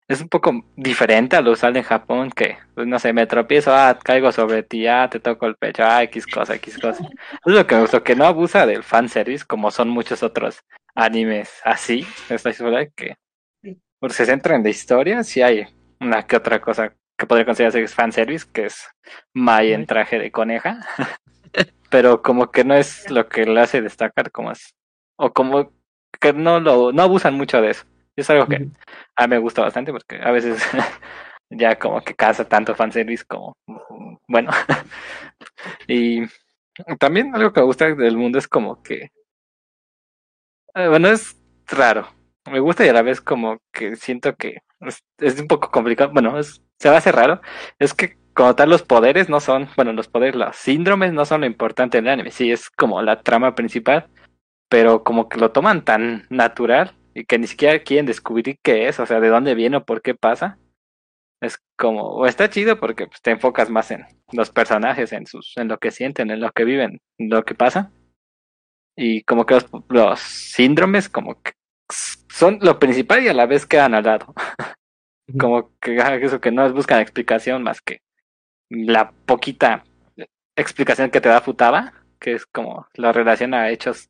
es 0.07 0.22
un 0.22 0.30
poco 0.30 0.65
diferente 0.76 1.36
a 1.36 1.41
lo 1.41 1.52
usual 1.52 1.77
en 1.77 1.84
Japón, 1.84 2.32
que, 2.32 2.57
pues, 2.76 2.88
no 2.88 2.99
sé, 2.99 3.14
me 3.14 3.26
tropiezo, 3.26 3.73
ah, 3.73 3.98
caigo 4.03 4.32
sobre 4.32 4.64
ti, 4.64 4.88
ah, 4.88 5.10
te 5.10 5.19
toco 5.19 5.48
el 5.48 5.56
pecho, 5.56 5.84
ah, 5.84 6.03
X 6.03 6.27
cosa, 6.27 6.56
X 6.56 6.77
cosa. 6.77 7.03
Es 7.45 7.53
lo 7.53 7.65
que 7.65 7.76
me 7.76 7.82
gustó, 7.82 8.03
que 8.03 8.15
no 8.15 8.26
abusa 8.26 8.65
del 8.65 8.84
fanservice 8.84 9.45
como 9.45 9.72
son 9.72 9.90
muchos 9.90 10.22
otros 10.23 10.64
animes 10.94 11.60
así, 11.64 12.07
estoy 12.30 12.53
segura 12.53 12.86
que 12.88 13.15
se 14.10 14.26
centra 14.26 14.56
en 14.56 14.64
la 14.64 14.69
historia, 14.69 15.23
si 15.23 15.41
hay 15.41 15.65
una 15.99 16.23
que 16.27 16.36
otra 16.36 16.61
cosa 16.61 16.94
que 17.18 17.26
podría 17.26 17.45
considerarse 17.45 17.88
fanservice, 17.88 18.45
que 18.52 18.65
es 18.65 18.88
Mai 19.34 19.73
en 19.73 19.86
traje 19.86 20.19
de 20.19 20.32
coneja. 20.32 20.86
Pero 21.90 22.22
como 22.22 22.52
que 22.52 22.64
no 22.64 22.76
es 22.76 23.10
lo 23.10 23.27
que 23.30 23.45
le 23.45 23.61
hace 23.61 23.82
destacar 23.82 24.32
como 24.32 24.52
es. 24.52 24.73
O 25.18 25.32
como 25.32 25.72
que 26.19 26.34
no 26.34 26.60
lo, 26.60 26.91
no 26.91 27.03
abusan 27.03 27.36
mucho 27.36 27.61
de 27.61 27.72
eso. 27.72 27.86
Es 28.16 28.30
algo 28.30 28.48
que 28.48 28.70
a 29.16 29.28
mí 29.28 29.30
me 29.30 29.38
gusta 29.38 29.62
bastante 29.62 29.92
porque 29.92 30.20
a 30.22 30.32
veces 30.32 30.64
ya 31.50 31.78
como 31.78 32.02
que 32.02 32.16
casa 32.16 32.48
tanto 32.48 32.76
fanservice 32.76 33.26
como 33.26 33.58
bueno. 34.28 34.52
y 35.88 36.22
también 37.00 37.36
algo 37.36 37.52
que 37.54 37.62
me 37.62 37.66
gusta 37.66 37.94
del 37.94 38.18
mundo 38.18 38.40
es 38.40 38.48
como 38.48 38.82
que 38.82 39.10
eh, 40.76 40.88
bueno, 40.88 41.08
es 41.10 41.38
raro. 41.68 42.08
Me 42.52 42.60
gusta 42.60 42.86
y 42.86 42.90
a 42.90 42.94
la 42.94 43.02
vez 43.02 43.22
como 43.22 43.60
que 43.72 43.96
siento 43.96 44.36
que 44.36 44.60
es, 44.82 45.04
es 45.20 45.40
un 45.40 45.48
poco 45.48 45.72
complicado. 45.72 46.12
Bueno, 46.14 46.38
es 46.38 46.62
se 46.80 46.90
va 46.90 46.96
a 46.96 46.98
hacer 47.00 47.16
raro, 47.16 47.42
es 47.80 47.94
que 47.94 48.18
como 48.34 48.56
tal 48.56 48.70
los 48.70 48.84
poderes 48.84 49.30
no 49.30 49.40
son, 49.40 49.70
bueno, 49.76 49.94
los 49.94 50.08
poderes, 50.08 50.36
los 50.36 50.56
síndromes 50.56 51.14
no 51.14 51.26
son 51.26 51.42
lo 51.42 51.48
importante 51.48 51.98
en 51.98 52.08
el 52.08 52.14
anime, 52.14 52.32
sí 52.32 52.52
es 52.52 52.70
como 52.70 53.02
la 53.02 53.22
trama 53.22 53.56
principal, 53.56 54.08
pero 54.70 55.04
como 55.04 55.30
que 55.30 55.40
lo 55.40 55.52
toman 55.52 55.84
tan 55.86 56.26
natural 56.30 56.94
y 57.16 57.26
que 57.26 57.40
ni 57.40 57.48
siquiera 57.48 57.80
quieren 57.80 58.06
descubrir 58.06 58.60
qué 58.62 58.88
es, 58.88 59.00
o 59.00 59.06
sea, 59.06 59.20
de 59.20 59.30
dónde 59.30 59.56
viene 59.56 59.78
o 59.78 59.86
por 59.86 60.02
qué 60.02 60.14
pasa. 60.14 60.60
Es 61.42 61.60
como, 61.78 62.04
o 62.04 62.26
está 62.26 62.50
chido 62.50 62.80
porque 62.80 63.08
pues, 63.08 63.22
te 63.22 63.32
enfocas 63.32 63.70
más 63.70 63.90
en 63.92 64.06
los 64.34 64.52
personajes, 64.52 65.14
en 65.14 65.26
sus, 65.26 65.54
en 65.56 65.70
lo 65.70 65.78
que 65.78 65.92
sienten, 65.92 66.30
en 66.30 66.42
lo 66.42 66.52
que 66.52 66.66
viven, 66.66 67.02
en 67.18 67.30
lo 67.30 67.44
que 67.46 67.56
pasa. 67.56 67.92
Y 68.98 69.24
como 69.24 69.46
que 69.46 69.56
los, 69.56 69.66
los 69.90 70.20
síndromes 70.20 71.10
como 71.10 71.42
que 71.42 71.54
son 72.30 72.60
lo 72.62 72.80
principal 72.80 73.24
y 73.24 73.30
a 73.30 73.34
la 73.34 73.46
vez 73.46 73.66
quedan 73.66 73.94
al 73.94 74.04
lado. 74.04 74.34
como 75.40 75.72
que 75.80 75.96
eso 76.22 76.42
que 76.42 76.52
no 76.52 76.72
buscan 76.74 77.00
explicación 77.00 77.64
más 77.64 77.82
que 77.82 78.02
la 78.70 79.12
poquita 79.12 79.84
explicación 80.58 81.12
que 81.12 81.22
te 81.22 81.30
da 81.30 81.42
Futaba, 81.42 81.94
que 82.20 82.34
es 82.34 82.46
como 82.46 82.88
la 82.94 83.12
relación 83.12 83.54
a 83.54 83.70
hechos, 83.70 84.10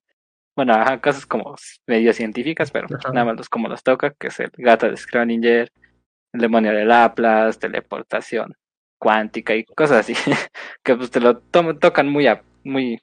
bueno, 0.55 0.73
a 0.73 1.01
cosas 1.01 1.25
como 1.25 1.55
medio 1.87 2.13
científicas, 2.13 2.71
pero 2.71 2.87
nada 3.13 3.33
más 3.33 3.49
como 3.49 3.67
los 3.67 3.83
toca, 3.83 4.13
que 4.17 4.27
es 4.27 4.39
el 4.39 4.51
gato 4.57 4.87
de 4.87 4.93
Schrödinger, 4.93 5.69
el 6.33 6.39
demonio 6.39 6.71
de 6.71 6.85
Laplace, 6.85 7.59
teleportación 7.59 8.55
cuántica 8.97 9.53
y 9.55 9.65
cosas 9.65 9.99
así, 9.99 10.13
que 10.83 10.95
pues 10.95 11.11
te 11.11 11.19
lo 11.19 11.39
tocan 11.39 12.09
muy 12.09 12.27
a, 12.27 12.41
muy 12.63 12.99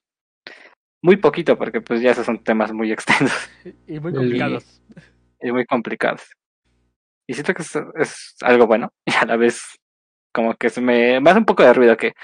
muy 1.03 1.17
poquito 1.17 1.59
porque 1.59 1.81
pues 1.81 2.01
ya 2.01 2.13
esos 2.13 2.25
son 2.25 2.43
temas 2.43 2.73
muy 2.73 2.93
extensos 2.93 3.51
y 3.87 4.01
muy 4.01 4.13
complicados. 4.13 4.83
y 5.41 5.53
muy 5.53 5.67
complicados. 5.67 6.23
Y 7.29 7.35
siento 7.35 7.55
que 7.55 7.63
es, 7.63 8.37
algo 8.41 8.67
bueno 8.67 8.93
y 9.07 9.13
a 9.15 9.27
la 9.27 9.37
vez 9.37 9.63
como 10.33 10.55
que 10.55 10.71
se 10.71 10.81
me, 10.81 11.17
hace 11.17 11.39
un 11.39 11.45
poco 11.45 11.63
de 11.63 11.75
ruido 11.75 11.97
que 11.97 12.15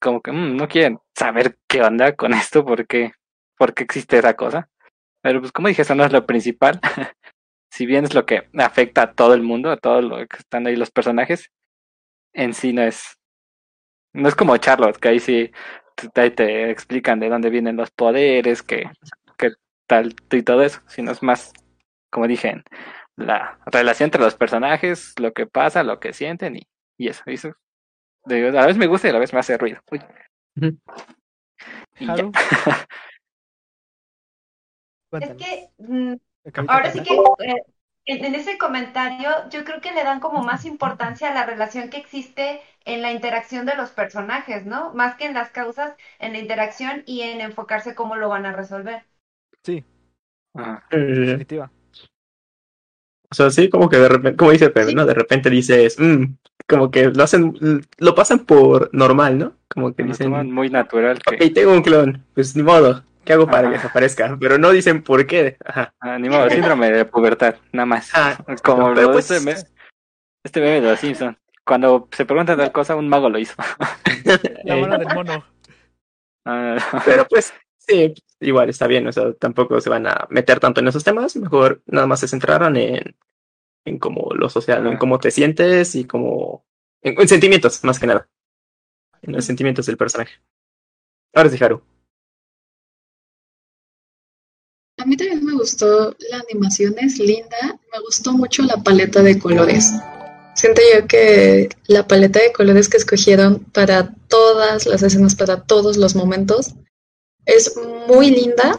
como 0.00 0.20
que 0.20 0.32
mm, 0.32 0.56
no 0.56 0.68
quieren 0.68 0.98
saber 1.16 1.56
qué 1.68 1.82
onda 1.82 2.14
con 2.14 2.32
esto 2.34 2.64
porque 2.64 3.12
porque 3.56 3.84
existe 3.84 4.18
esa 4.18 4.34
cosa. 4.34 4.68
Pero 5.22 5.40
pues 5.40 5.52
como 5.52 5.68
dije, 5.68 5.82
eso 5.82 5.94
no 5.94 6.04
es 6.04 6.12
lo 6.12 6.26
principal. 6.26 6.80
si 7.70 7.86
bien 7.86 8.04
es 8.04 8.14
lo 8.14 8.26
que 8.26 8.48
afecta 8.58 9.02
a 9.02 9.12
todo 9.12 9.34
el 9.34 9.42
mundo, 9.42 9.70
a 9.70 9.76
todo 9.76 10.00
lo 10.02 10.16
que 10.26 10.36
están 10.38 10.66
ahí 10.66 10.76
los 10.76 10.90
personajes, 10.90 11.50
en 12.32 12.54
sí 12.54 12.72
no 12.72 12.82
es 12.82 13.18
no 14.14 14.28
es 14.28 14.34
como 14.34 14.56
Charlotte, 14.56 14.96
que 14.96 15.08
ahí 15.08 15.20
sí 15.20 15.50
te, 16.12 16.30
te 16.30 16.70
explican 16.70 17.20
de 17.20 17.28
dónde 17.28 17.50
vienen 17.50 17.76
los 17.76 17.90
poderes, 17.90 18.62
que, 18.62 18.84
que 19.36 19.52
tal 19.86 20.14
y 20.30 20.42
todo 20.42 20.62
eso, 20.62 20.80
sino 20.86 21.10
es 21.10 21.22
más, 21.22 21.52
como 22.10 22.28
dije, 22.28 22.62
la 23.16 23.58
relación 23.66 24.06
entre 24.06 24.22
los 24.22 24.36
personajes, 24.36 25.14
lo 25.18 25.32
que 25.32 25.46
pasa, 25.46 25.82
lo 25.82 25.98
que 25.98 26.12
sienten 26.12 26.56
y, 26.56 26.62
y 26.96 27.08
eso. 27.08 27.24
eso 27.26 27.54
a 28.26 28.32
la 28.34 28.66
vez 28.66 28.76
me 28.76 28.86
gusta 28.86 29.08
y 29.08 29.10
a 29.10 29.14
la 29.14 29.18
vez 29.18 29.32
me 29.32 29.40
hace 29.40 29.58
ruido. 29.58 29.80
es 35.20 35.30
que 35.36 35.68
mm, 35.78 36.14
ahora 36.68 36.90
sí 36.90 37.00
que 37.02 37.14
eh, 37.14 37.62
en 38.06 38.34
ese 38.34 38.58
comentario 38.58 39.30
yo 39.50 39.64
creo 39.64 39.80
que 39.80 39.92
le 39.92 40.04
dan 40.04 40.20
como 40.20 40.42
más 40.42 40.64
importancia 40.64 41.30
a 41.30 41.34
la 41.34 41.46
relación 41.46 41.90
que 41.90 41.96
existe 41.96 42.60
en 42.84 43.02
la 43.02 43.12
interacción 43.12 43.64
de 43.64 43.76
los 43.76 43.90
personajes, 43.90 44.66
¿no? 44.66 44.92
Más 44.92 45.16
que 45.16 45.24
en 45.24 45.34
las 45.34 45.50
causas, 45.50 45.94
en 46.18 46.32
la 46.32 46.38
interacción 46.38 47.02
y 47.06 47.22
en 47.22 47.40
enfocarse 47.40 47.94
cómo 47.94 48.16
lo 48.16 48.28
van 48.28 48.46
a 48.46 48.52
resolver. 48.52 49.04
Sí. 49.62 49.84
Definitiva. 50.90 51.70
O 53.30 53.34
sea, 53.34 53.50
sí, 53.50 53.68
como 53.68 53.88
que 53.88 53.96
de 53.96 54.08
repente, 54.08 54.36
como 54.36 54.52
dice 54.52 54.70
Pepe, 54.70 54.94
¿no? 54.94 55.06
De 55.06 55.14
repente 55.14 55.50
dices, 55.50 55.98
mmm, 55.98 56.24
como 56.68 56.90
que 56.90 57.06
lo 57.06 57.24
hacen, 57.24 57.54
lo 57.98 58.14
pasan 58.14 58.40
por 58.40 58.90
normal, 58.94 59.38
¿no? 59.38 59.52
Como 59.66 59.94
que 59.94 60.04
dicen. 60.04 60.52
muy 60.52 60.70
natural. 60.70 61.18
Que... 61.18 61.34
Ok, 61.34 61.54
tengo 61.54 61.72
un 61.72 61.82
clon, 61.82 62.24
pues 62.34 62.54
ni 62.54 62.62
modo, 62.62 63.02
¿qué 63.24 63.32
hago 63.32 63.46
para 63.46 63.68
que 63.68 63.76
desaparezca? 63.76 64.36
Pero 64.38 64.58
no 64.58 64.70
dicen 64.70 65.02
por 65.02 65.26
qué. 65.26 65.56
Ajá. 65.64 65.94
Ah, 66.00 66.18
ni 66.18 66.28
modo, 66.28 66.48
síndrome 66.50 66.90
de 66.90 67.04
pubertad, 67.04 67.56
nada 67.72 67.86
más. 67.86 68.10
Ah, 68.14 68.36
como 68.62 68.90
lo 68.90 69.12
pues... 69.12 69.30
este, 69.30 69.44
meme, 69.44 69.60
este 70.44 70.60
meme 70.60 70.80
de 70.80 70.90
los 70.90 71.00
Simpsons. 71.00 71.36
Cuando 71.64 72.08
se 72.12 72.26
pregunta 72.26 72.56
tal 72.56 72.72
cosa, 72.72 72.94
un 72.94 73.08
mago 73.08 73.30
lo 73.30 73.38
hizo. 73.38 73.54
La 74.64 74.76
mano 74.76 74.98
del 74.98 75.08
mono. 75.14 75.44
Ah, 76.44 76.76
pero 77.04 77.26
pues, 77.26 77.54
sí, 77.78 78.14
igual 78.40 78.68
está 78.68 78.86
bien, 78.86 79.06
o 79.06 79.12
sea, 79.12 79.32
tampoco 79.32 79.80
se 79.80 79.88
van 79.88 80.06
a 80.06 80.26
meter 80.28 80.60
tanto 80.60 80.80
en 80.80 80.88
esos 80.88 81.04
temas, 81.04 81.36
mejor 81.36 81.82
nada 81.86 82.06
más 82.06 82.20
se 82.20 82.28
centraron 82.28 82.76
en, 82.76 83.16
en 83.84 83.98
cómo 83.98 84.30
lo 84.34 84.48
social, 84.48 84.86
en 84.86 84.98
cómo 84.98 85.18
te 85.18 85.30
sientes 85.30 85.94
y 85.94 86.04
cómo... 86.06 86.66
En, 87.02 87.28
sentimientos, 87.28 87.82
más 87.84 87.98
que 87.98 88.06
nada. 88.06 88.28
En 89.22 89.32
los 89.32 89.44
sentimientos 89.44 89.86
del 89.86 89.96
personaje. 89.96 90.34
Ahora 91.34 91.50
sí, 91.50 91.62
Haru. 91.62 91.82
A 95.04 95.06
mí 95.06 95.18
también 95.18 95.44
me 95.44 95.52
gustó 95.52 96.16
la 96.30 96.38
animación, 96.38 96.94
es 96.98 97.18
linda. 97.18 97.78
Me 97.92 98.00
gustó 98.00 98.32
mucho 98.32 98.62
la 98.62 98.82
paleta 98.82 99.22
de 99.22 99.38
colores. 99.38 99.92
Siento 100.54 100.80
yo 100.94 101.06
que 101.06 101.68
la 101.88 102.08
paleta 102.08 102.40
de 102.40 102.54
colores 102.54 102.88
que 102.88 102.96
escogieron 102.96 103.64
para 103.64 104.14
todas 104.28 104.86
las 104.86 105.02
escenas, 105.02 105.34
para 105.34 105.60
todos 105.60 105.98
los 105.98 106.14
momentos, 106.14 106.72
es 107.44 107.74
muy 108.08 108.30
linda 108.30 108.78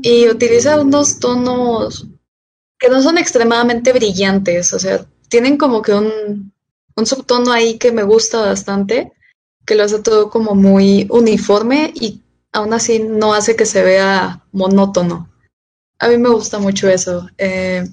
y 0.00 0.30
utiliza 0.30 0.80
unos 0.80 1.18
tonos 1.18 2.06
que 2.78 2.88
no 2.88 3.02
son 3.02 3.18
extremadamente 3.18 3.92
brillantes, 3.92 4.72
o 4.72 4.78
sea, 4.78 5.04
tienen 5.28 5.58
como 5.58 5.82
que 5.82 5.92
un, 5.92 6.54
un 6.96 7.06
subtono 7.06 7.52
ahí 7.52 7.76
que 7.76 7.92
me 7.92 8.02
gusta 8.02 8.40
bastante, 8.40 9.12
que 9.66 9.74
lo 9.74 9.84
hace 9.84 9.98
todo 9.98 10.30
como 10.30 10.54
muy 10.54 11.06
uniforme 11.10 11.92
y 11.94 12.21
aún 12.52 12.72
así 12.72 12.98
no 12.98 13.34
hace 13.34 13.56
que 13.56 13.66
se 13.66 13.82
vea 13.82 14.44
monótono. 14.52 15.30
A 15.98 16.08
mí 16.08 16.18
me 16.18 16.28
gusta 16.28 16.58
mucho 16.58 16.88
eso. 16.88 17.28
Eh, 17.38 17.84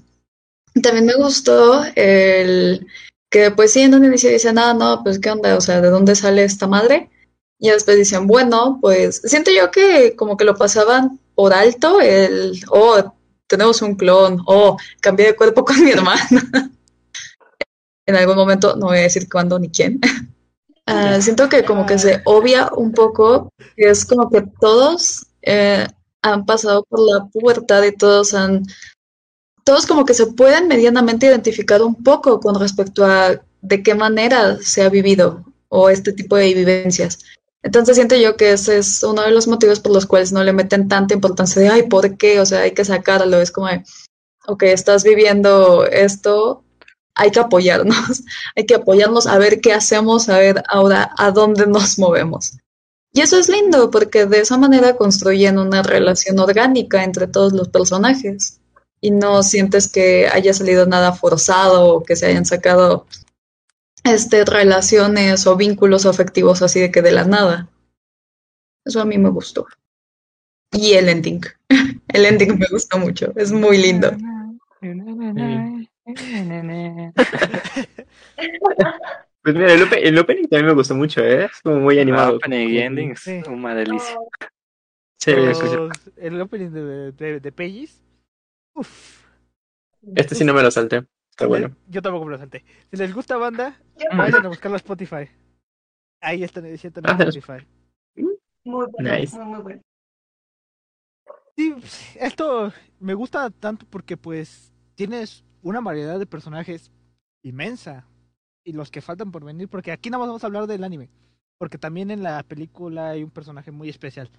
también 0.81 1.05
me 1.05 1.15
gustó 1.15 1.83
el 1.95 2.85
que 3.29 3.51
pues 3.51 3.73
sí 3.73 3.81
en 3.81 3.93
un 3.93 4.05
inicio 4.05 4.29
dice, 4.29 4.51
nada, 4.53 4.73
no, 4.73 5.03
pues 5.03 5.19
qué 5.19 5.29
onda, 5.31 5.55
o 5.55 5.61
sea, 5.61 5.81
¿de 5.81 5.89
dónde 5.89 6.15
sale 6.15 6.43
esta 6.43 6.67
madre? 6.67 7.09
Y 7.59 7.69
después 7.69 7.97
dicen, 7.97 8.27
bueno, 8.27 8.79
pues 8.81 9.21
siento 9.23 9.51
yo 9.51 9.69
que 9.71 10.15
como 10.15 10.37
que 10.37 10.45
lo 10.45 10.55
pasaban 10.55 11.19
por 11.35 11.53
alto 11.53 12.01
el, 12.01 12.59
oh, 12.69 13.13
tenemos 13.47 13.81
un 13.81 13.95
clon, 13.95 14.41
oh, 14.45 14.77
cambié 14.99 15.27
de 15.27 15.35
cuerpo 15.35 15.63
con 15.65 15.83
mi 15.83 15.91
hermana. 15.91 16.21
en 18.05 18.15
algún 18.15 18.35
momento, 18.35 18.75
no 18.75 18.87
voy 18.87 18.99
a 18.99 19.01
decir 19.01 19.29
cuándo 19.29 19.59
ni 19.59 19.69
quién. 19.69 19.99
Ah, 20.91 21.21
siento 21.21 21.49
que 21.49 21.63
como 21.63 21.85
que 21.85 21.99
se 21.99 22.21
obvia 22.25 22.71
un 22.75 22.91
poco, 22.93 23.53
que 23.75 23.91
es 23.91 24.05
como 24.05 24.27
que 24.31 24.43
todos 24.59 25.27
eh, 25.43 25.85
han 26.23 26.47
pasado 26.47 26.83
por 26.83 26.99
la 26.99 27.27
pubertad 27.27 27.83
y 27.83 27.95
todos 27.95 28.33
han, 28.33 28.63
todos 29.63 29.85
como 29.85 30.03
que 30.03 30.15
se 30.15 30.25
pueden 30.25 30.67
medianamente 30.67 31.27
identificar 31.27 31.83
un 31.83 32.03
poco 32.03 32.39
con 32.39 32.59
respecto 32.59 33.05
a 33.05 33.39
de 33.61 33.83
qué 33.83 33.93
manera 33.93 34.57
se 34.63 34.81
ha 34.81 34.89
vivido 34.89 35.45
o 35.67 35.91
este 35.91 36.11
tipo 36.11 36.37
de 36.37 36.55
vivencias. 36.55 37.19
Entonces 37.61 37.95
siento 37.95 38.15
yo 38.15 38.35
que 38.35 38.53
ese 38.53 38.79
es 38.79 39.03
uno 39.03 39.21
de 39.21 39.31
los 39.31 39.47
motivos 39.47 39.79
por 39.79 39.91
los 39.91 40.07
cuales 40.07 40.31
no 40.31 40.43
le 40.43 40.53
meten 40.53 40.87
tanta 40.87 41.13
importancia 41.13 41.61
de, 41.61 41.69
ay, 41.69 41.83
¿por 41.83 42.17
qué? 42.17 42.39
O 42.39 42.47
sea, 42.47 42.61
hay 42.61 42.71
que 42.71 42.85
sacarlo. 42.85 43.39
Es 43.39 43.51
como, 43.51 43.67
de, 43.67 43.83
ok, 44.47 44.63
estás 44.63 45.03
viviendo 45.03 45.85
esto, 45.85 46.63
hay 47.19 47.31
que 47.31 47.39
apoyarnos, 47.39 48.23
hay 48.55 48.65
que 48.65 48.75
apoyarnos 48.75 49.27
a 49.27 49.37
ver 49.37 49.59
qué 49.59 49.73
hacemos, 49.73 50.29
a 50.29 50.39
ver 50.39 50.63
ahora 50.69 51.11
a 51.17 51.31
dónde 51.31 51.67
nos 51.67 51.99
movemos. 51.99 52.53
Y 53.11 53.21
eso 53.21 53.37
es 53.37 53.49
lindo 53.49 53.91
porque 53.91 54.25
de 54.25 54.39
esa 54.39 54.57
manera 54.57 54.95
construyen 54.95 55.57
una 55.57 55.83
relación 55.83 56.39
orgánica 56.39 57.03
entre 57.03 57.27
todos 57.27 57.53
los 57.53 57.67
personajes 57.67 58.61
y 59.01 59.11
no 59.11 59.43
sientes 59.43 59.91
que 59.91 60.27
haya 60.27 60.53
salido 60.53 60.85
nada 60.85 61.11
forzado 61.11 61.95
o 61.95 62.03
que 62.03 62.15
se 62.15 62.27
hayan 62.27 62.45
sacado 62.45 63.05
este, 64.03 64.45
relaciones 64.45 65.45
o 65.47 65.57
vínculos 65.57 66.05
afectivos 66.05 66.61
así 66.61 66.79
de 66.79 66.91
que 66.91 67.01
de 67.01 67.11
la 67.11 67.25
nada. 67.25 67.67
Eso 68.85 69.01
a 69.01 69.05
mí 69.05 69.17
me 69.17 69.29
gustó. 69.29 69.67
Y 70.71 70.93
el 70.93 71.09
ending. 71.09 71.41
El 72.07 72.25
ending 72.25 72.57
me 72.57 72.67
gustó 72.71 72.97
mucho. 72.97 73.33
Es 73.35 73.51
muy 73.51 73.77
lindo. 73.77 74.11
Pues 79.41 79.55
mira, 79.55 79.73
el, 79.73 79.81
open- 79.83 79.99
el 80.05 80.17
opening 80.17 80.43
también 80.43 80.65
me 80.65 80.73
gustó 80.73 80.95
mucho, 80.95 81.21
¿eh? 81.21 81.45
Es 81.45 81.61
como 81.63 81.79
muy 81.79 81.97
animado. 81.97 82.35
Opening 82.35 82.67
y 82.69 82.77
ending 82.79 83.11
es 83.11 83.21
Sí. 83.21 83.41
una 83.47 83.73
delicia. 83.73 84.17
Sí, 85.17 85.31
Los- 85.33 85.57
sí, 85.57 85.65
sí. 85.67 86.11
el 86.17 86.41
opening 86.41 86.69
de, 86.71 87.11
de, 87.13 87.39
de 87.39 87.51
Pages. 87.51 88.01
Uf. 88.75 89.25
Este 90.15 90.35
sí 90.35 90.43
no 90.43 90.53
me 90.53 90.61
lo 90.61 90.69
salté. 90.71 91.05
Está 91.29 91.47
bueno. 91.47 91.73
Yo 91.87 92.01
tampoco 92.01 92.25
me 92.25 92.31
lo 92.31 92.37
salté. 92.37 92.65
Si 92.91 92.97
les 92.97 93.13
gusta 93.13 93.37
banda, 93.37 93.79
vayan 94.15 94.45
a 94.45 94.49
buscarlo 94.49 94.75
a 94.75 94.77
Spotify. 94.77 95.29
Ahí 96.21 96.43
está 96.43 96.59
Ah, 96.59 96.67
en 96.67 96.73
Spotify. 96.75 97.65
Muy 98.65 98.87
bueno, 98.91 99.15
Nice. 99.17 99.37
muy, 99.37 99.45
muy 99.45 99.61
bueno. 99.61 99.81
Sí, 101.55 101.75
esto 102.19 102.73
me 102.99 103.13
gusta 103.13 103.49
tanto 103.51 103.85
porque 103.89 104.17
pues 104.17 104.73
tienes 104.95 105.45
una 105.61 105.81
variedad 105.81 106.19
de 106.19 106.25
personajes 106.25 106.91
inmensa 107.43 108.07
y 108.63 108.73
los 108.73 108.91
que 108.91 109.01
faltan 109.01 109.31
por 109.31 109.43
venir, 109.43 109.67
porque 109.67 109.91
aquí 109.91 110.09
nada 110.09 110.19
más 110.19 110.27
vamos 110.27 110.43
a 110.43 110.47
hablar 110.47 110.67
del 110.67 110.83
anime, 110.83 111.09
porque 111.57 111.77
también 111.77 112.11
en 112.11 112.23
la 112.23 112.43
película 112.43 113.09
hay 113.11 113.23
un 113.23 113.31
personaje 113.31 113.71
muy 113.71 113.89
especial. 113.89 114.29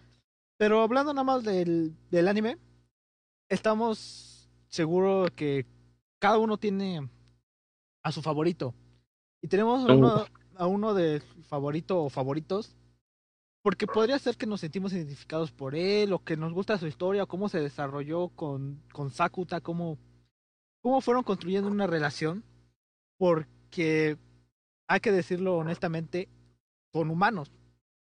Pero 0.57 0.83
hablando 0.83 1.13
nada 1.15 1.25
más 1.25 1.43
del, 1.43 1.95
del 2.11 2.29
anime, 2.29 2.59
estamos 3.49 4.51
seguros 4.69 5.31
que 5.33 5.67
cada 6.19 6.39
uno 6.39 6.59
tiene 6.59 7.09
a 8.03 8.13
su 8.13 8.23
favorito. 8.23 8.75
Y 9.43 9.49
tenemos 9.49 9.89
a 9.89 9.95
uno, 9.95 10.25
a 10.57 10.67
uno 10.67 10.95
de 10.95 11.21
favorito 11.49 12.03
o 12.03 12.11
favoritos 12.11 12.77
porque 13.63 13.87
podría 13.87 14.19
ser 14.19 14.37
que 14.37 14.47
nos 14.47 14.61
sentimos 14.61 14.93
identificados 14.93 15.53
por 15.53 15.75
él, 15.75 16.13
o 16.13 16.25
que 16.25 16.37
nos 16.37 16.53
gusta 16.53 16.79
su 16.79 16.87
historia, 16.87 17.25
o 17.25 17.27
cómo 17.27 17.49
se 17.49 17.61
desarrolló 17.61 18.29
con, 18.29 18.83
con 18.93 19.11
Sakuta, 19.11 19.61
cómo, 19.61 19.99
cómo 20.83 21.01
fueron 21.01 21.23
construyendo 21.23 21.71
una 21.71 21.87
relación, 21.87 22.45
porque 23.19 24.17
hay 24.87 25.01
que 25.01 25.13
decirlo 25.13 25.57
honestamente, 25.57 26.29
son 26.93 27.11
humanos. 27.11 27.53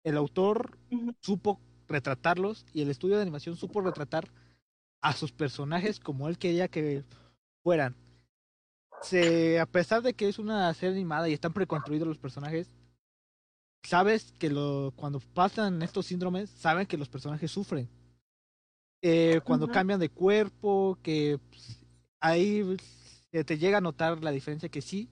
El 0.03 0.17
autor 0.17 0.77
supo 1.21 1.59
retratarlos 1.87 2.65
y 2.73 2.81
el 2.81 2.89
estudio 2.89 3.15
de 3.15 3.21
animación 3.21 3.55
supo 3.55 3.81
retratar 3.81 4.29
a 5.01 5.13
sus 5.13 5.31
personajes 5.31 5.99
como 5.99 6.27
él 6.27 6.37
quería 6.37 6.67
que 6.67 7.03
fueran. 7.63 7.95
Se, 9.01 9.59
a 9.59 9.65
pesar 9.65 10.01
de 10.01 10.13
que 10.13 10.27
es 10.27 10.39
una 10.39 10.73
serie 10.73 10.95
animada 10.95 11.29
y 11.29 11.33
están 11.33 11.53
preconstruidos 11.53 12.07
los 12.07 12.17
personajes, 12.17 12.71
sabes 13.83 14.33
que 14.39 14.49
lo, 14.49 14.93
cuando 14.95 15.19
pasan 15.19 15.81
estos 15.81 16.07
síndromes, 16.07 16.49
saben 16.49 16.87
que 16.87 16.97
los 16.97 17.09
personajes 17.09 17.51
sufren. 17.51 17.89
Eh, 19.01 19.41
cuando 19.43 19.67
cambian 19.67 19.99
de 19.99 20.09
cuerpo, 20.09 20.97
que 21.03 21.39
pues, 21.49 21.84
ahí 22.19 22.77
se 23.31 23.43
te 23.43 23.57
llega 23.57 23.79
a 23.79 23.81
notar 23.81 24.23
la 24.23 24.31
diferencia 24.31 24.69
que 24.69 24.81
sí. 24.81 25.09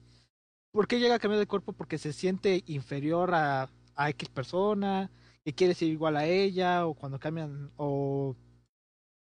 ¿Por 0.72 0.88
qué 0.88 0.98
llega 0.98 1.16
a 1.16 1.18
cambiar 1.18 1.38
de 1.38 1.46
cuerpo? 1.46 1.72
Porque 1.72 1.98
se 1.98 2.12
siente 2.12 2.64
inferior 2.66 3.34
a, 3.34 3.68
a 3.94 4.10
X 4.10 4.28
persona, 4.28 5.10
que 5.44 5.52
quiere 5.52 5.74
ser 5.74 5.88
igual 5.88 6.16
a 6.16 6.26
ella, 6.26 6.86
o 6.86 6.94
cuando 6.94 7.18
cambian, 7.20 7.70
o, 7.76 8.34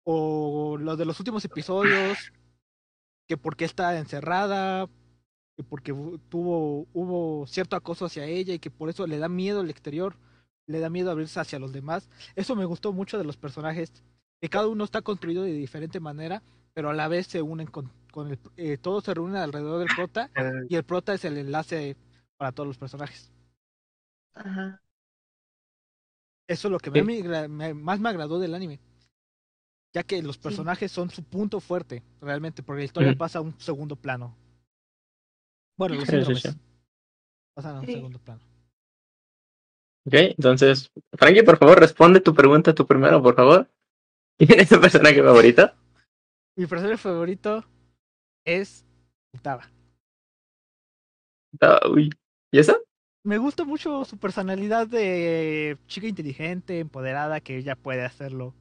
o 0.04 0.78
lo 0.78 0.96
de 0.96 1.06
los 1.06 1.20
últimos 1.20 1.44
episodios, 1.46 2.32
que 3.28 3.38
porque 3.38 3.66
está 3.66 3.98
encerrada, 3.98 4.88
que 5.56 5.64
porque 5.64 5.94
tuvo 6.30 6.88
hubo 6.94 7.48
cierto 7.48 7.76
acoso 7.76 8.06
hacia 8.06 8.26
ella 8.26 8.54
y 8.54 8.60
que 8.60 8.72
por 8.72 8.90
eso 8.90 9.08
le 9.08 9.18
da 9.18 9.30
miedo 9.30 9.62
el 9.62 9.70
exterior, 9.70 10.18
le 10.68 10.80
da 10.80 10.90
miedo 10.90 11.12
abrirse 11.12 11.40
hacia 11.40 11.60
los 11.60 11.72
demás. 11.72 12.10
Eso 12.36 12.56
me 12.56 12.66
gustó 12.66 12.94
mucho 12.94 13.18
de 13.18 13.24
los 13.24 13.38
personajes, 13.38 13.92
que 14.42 14.50
cada 14.50 14.68
uno 14.68 14.84
está 14.84 15.02
construido 15.02 15.44
de 15.44 15.54
diferente 15.54 16.00
manera, 16.00 16.44
pero 16.76 16.90
a 16.90 16.94
la 16.94 17.08
vez 17.08 17.26
se 17.28 17.42
unen 17.42 17.68
con, 17.68 17.90
con 18.12 18.30
el, 18.30 18.38
eh, 18.58 18.78
todos 18.78 19.06
se 19.06 19.14
reúnen 19.14 19.38
alrededor 19.38 19.80
del 19.80 19.88
prota 19.96 20.30
y 20.70 20.76
el 20.76 20.84
prota 20.84 21.14
es 21.14 21.24
el 21.26 21.38
enlace 21.38 21.96
para 22.38 22.52
todos 22.52 22.68
los 22.68 22.78
personajes. 22.78 23.32
Ajá. 24.36 24.82
Eso 26.48 26.68
es 26.68 26.72
lo 26.72 26.78
que 26.78 26.92
Sí. 26.92 27.02
me- 27.02 27.24
me- 27.24 27.48
me- 27.48 27.74
más 27.74 28.00
me 28.00 28.10
agradó 28.10 28.38
del 28.40 28.54
anime. 28.54 28.80
Ya 29.94 30.04
que 30.04 30.22
los 30.22 30.38
personajes 30.38 30.92
son 30.92 31.10
su 31.10 31.24
punto 31.24 31.62
fuerte, 31.62 32.04
realmente, 32.20 32.62
porque 32.62 32.80
la 32.82 32.86
historia 32.86 33.16
pasa 33.16 33.40
a 33.40 33.42
un 33.42 33.58
segundo 33.60 33.96
plano. 33.96 34.36
Bueno, 35.78 35.96
los 35.96 36.04
Sí, 36.04 36.12
sí, 36.12 36.18
síndromes 36.18 36.44
sí. 36.44 36.50
pasan 37.56 37.78
a 37.78 37.80
un 37.80 37.86
Sí. 37.86 37.94
segundo 37.94 38.20
plano. 38.20 38.42
Ok, 40.06 40.14
entonces, 40.14 40.92
Frankie, 41.14 41.44
por 41.44 41.58
favor, 41.58 41.80
responde 41.80 42.20
tu 42.20 42.36
pregunta 42.36 42.76
tú 42.76 42.86
primero, 42.86 43.24
por 43.24 43.36
favor. 43.36 43.70
¿Quién 44.38 44.60
es 44.60 44.68
tu 44.70 44.80
personaje 44.82 45.24
favorito? 45.24 45.72
Mi 46.58 46.68
personaje 46.68 46.98
favorito 46.98 47.66
es 48.46 48.86
Futaba. 49.34 49.70
Ah, 51.62 51.80
uy. 51.92 52.10
¿Y 52.52 52.60
eso? 52.60 52.78
Me 53.24 53.38
gusta 53.38 53.66
mucho 53.66 54.06
su 54.06 54.18
personalidad 54.18 54.88
de 54.88 55.78
chica 55.88 56.08
inteligente, 56.08 56.80
empoderada, 56.80 57.42
que 57.42 57.58
ella 57.58 57.76
puede 57.76 58.06
hacerlo 58.06 58.54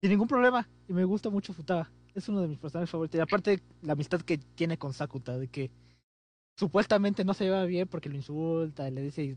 sin 0.00 0.10
ningún 0.10 0.28
problema. 0.28 0.68
Y 0.86 0.92
me 0.92 1.04
gusta 1.04 1.30
mucho 1.30 1.52
Futaba. 1.52 1.90
Es 2.14 2.28
uno 2.28 2.42
de 2.42 2.48
mis 2.48 2.58
personajes 2.58 2.90
favoritos. 2.90 3.18
Y 3.18 3.22
aparte, 3.22 3.60
la 3.80 3.94
amistad 3.94 4.20
que 4.20 4.38
tiene 4.38 4.78
con 4.78 4.92
Sakuta, 4.92 5.36
de 5.38 5.48
que 5.48 5.70
supuestamente 6.56 7.24
no 7.24 7.34
se 7.34 7.44
lleva 7.44 7.64
bien 7.64 7.88
porque 7.88 8.08
lo 8.08 8.16
insulta, 8.16 8.88
le 8.90 9.02
dice 9.02 9.36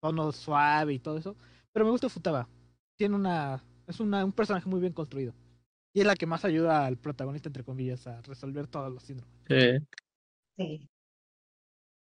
tono 0.00 0.30
suave 0.30 0.94
y 0.94 0.98
todo 0.98 1.18
eso. 1.18 1.34
Pero 1.72 1.84
me 1.84 1.90
gusta 1.90 2.08
Futaba. 2.08 2.48
Tiene 2.96 3.16
una. 3.16 3.64
Es 3.88 3.98
una, 3.98 4.24
un 4.24 4.32
personaje 4.32 4.68
muy 4.68 4.80
bien 4.80 4.92
construido. 4.92 5.34
Y 5.92 6.00
es 6.00 6.06
la 6.06 6.14
que 6.14 6.26
más 6.26 6.44
ayuda 6.44 6.86
al 6.86 6.96
protagonista, 6.96 7.48
entre 7.48 7.64
comillas, 7.64 8.06
a 8.06 8.20
resolver 8.22 8.66
todos 8.68 8.92
los 8.92 9.02
síndromes. 9.02 9.36
Eh, 9.48 9.80
Sí. 10.56 10.88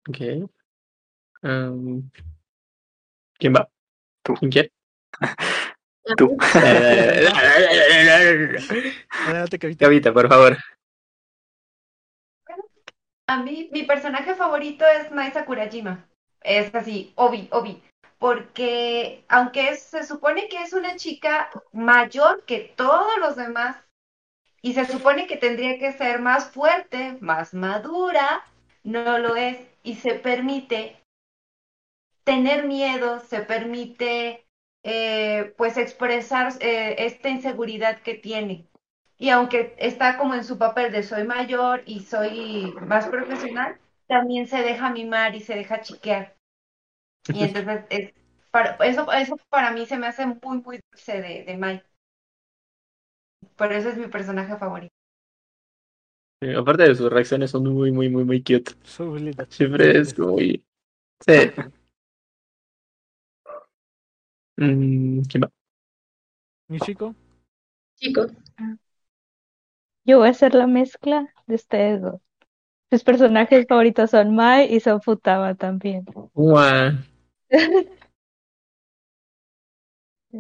ok. 0.07 0.49
Um, 1.43 2.10
¿Quién 3.38 3.53
va? 3.53 3.68
Tú. 4.23 4.34
¿Quién 4.35 4.52
quiere? 4.52 4.72
Tú. 6.18 6.38
Adelante, 9.10 10.11
por 10.14 10.30
favor. 10.30 10.57
A 13.27 13.41
mí, 13.43 13.69
mi 13.73 13.84
personaje 13.84 14.35
favorito 14.35 14.85
es 14.85 15.11
Mai 15.11 15.31
Sakurajima. 15.31 16.07
Es 16.41 16.73
así, 16.76 17.11
Obi, 17.15 17.47
Obi. 17.52 17.81
Porque 18.18 19.24
aunque 19.28 19.76
se 19.76 20.04
supone 20.04 20.48
que 20.48 20.64
es 20.64 20.74
una 20.74 20.96
chica 20.96 21.50
mayor 21.74 22.46
que 22.46 22.74
todos 22.76 23.18
los 23.20 23.36
demás, 23.36 23.78
y 24.62 24.74
se 24.74 24.86
supone 24.86 25.28
que 25.28 25.38
tendría 25.38 25.78
que 25.78 25.94
ser 25.94 26.20
más 26.20 26.50
fuerte, 26.50 27.18
más 27.22 27.54
madura, 27.54 28.44
no 28.84 29.20
lo 29.20 29.36
es. 29.36 29.60
Y 29.84 29.96
se 29.96 30.16
permite 30.16 31.00
tener 32.24 32.66
miedo, 32.66 33.20
se 33.20 33.42
permite 33.42 34.46
eh, 34.84 35.54
pues 35.58 35.78
expresar 35.78 36.54
eh, 36.62 36.96
esta 37.00 37.30
inseguridad 37.30 38.00
que 38.02 38.16
tiene. 38.16 38.68
Y 39.18 39.30
aunque 39.30 39.76
está 39.78 40.18
como 40.18 40.34
en 40.34 40.44
su 40.44 40.58
papel 40.58 40.92
de 40.92 41.04
soy 41.04 41.26
mayor 41.26 41.84
y 41.86 42.02
soy 42.02 42.74
más 42.82 43.08
profesional, 43.08 43.78
también 44.08 44.48
se 44.48 44.64
deja 44.64 44.90
mimar 44.90 45.36
y 45.36 45.42
se 45.42 45.56
deja 45.56 45.82
chiquear. 45.82 46.36
Y 47.27 47.43
entonces 47.43 47.85
es 47.89 48.14
Para, 48.52 48.77
eso, 48.85 49.11
eso 49.11 49.38
para 49.49 49.72
mí 49.72 49.85
se 49.85 49.97
me 49.97 50.07
hace 50.07 50.26
muy, 50.26 50.61
muy 50.61 50.80
dulce 50.91 51.22
de, 51.22 51.43
de 51.43 51.57
Mai. 51.57 51.84
Por 53.57 53.73
eso 53.73 53.89
es 53.89 53.97
mi 53.97 54.07
personaje 54.07 54.56
favorito. 54.56 54.93
Sí, 56.41 56.53
aparte 56.53 56.84
de 56.84 56.95
sus 56.95 57.10
reacciones 57.10 57.52
son 57.52 57.64
muy, 57.64 57.91
muy, 57.91 58.10
muy, 58.10 58.23
muy 58.23 58.43
cute. 58.43 58.73
Siempre 59.49 59.97
es 59.99 60.18
muy... 60.18 60.64
Sí. 61.26 61.34
Mm, 64.57 65.22
¿Quién 65.30 65.43
va? 65.43 65.52
Mi 66.69 66.80
chico, 66.80 67.15
Chico. 67.95 68.27
Yo 70.06 70.19
voy 70.19 70.27
a 70.27 70.31
hacer 70.31 70.56
la 70.56 70.68
mezcla 70.68 71.27
de 71.47 71.56
ustedes 71.56 72.02
dos. 72.02 72.22
Mis 72.91 73.03
personajes 73.03 73.65
favoritos 73.68 74.11
son 74.11 74.35
Mai 74.35 74.73
y 74.73 74.80
son 74.80 75.02
Futaba 75.02 75.56
también. 75.56 76.06
Guau. 77.56 77.95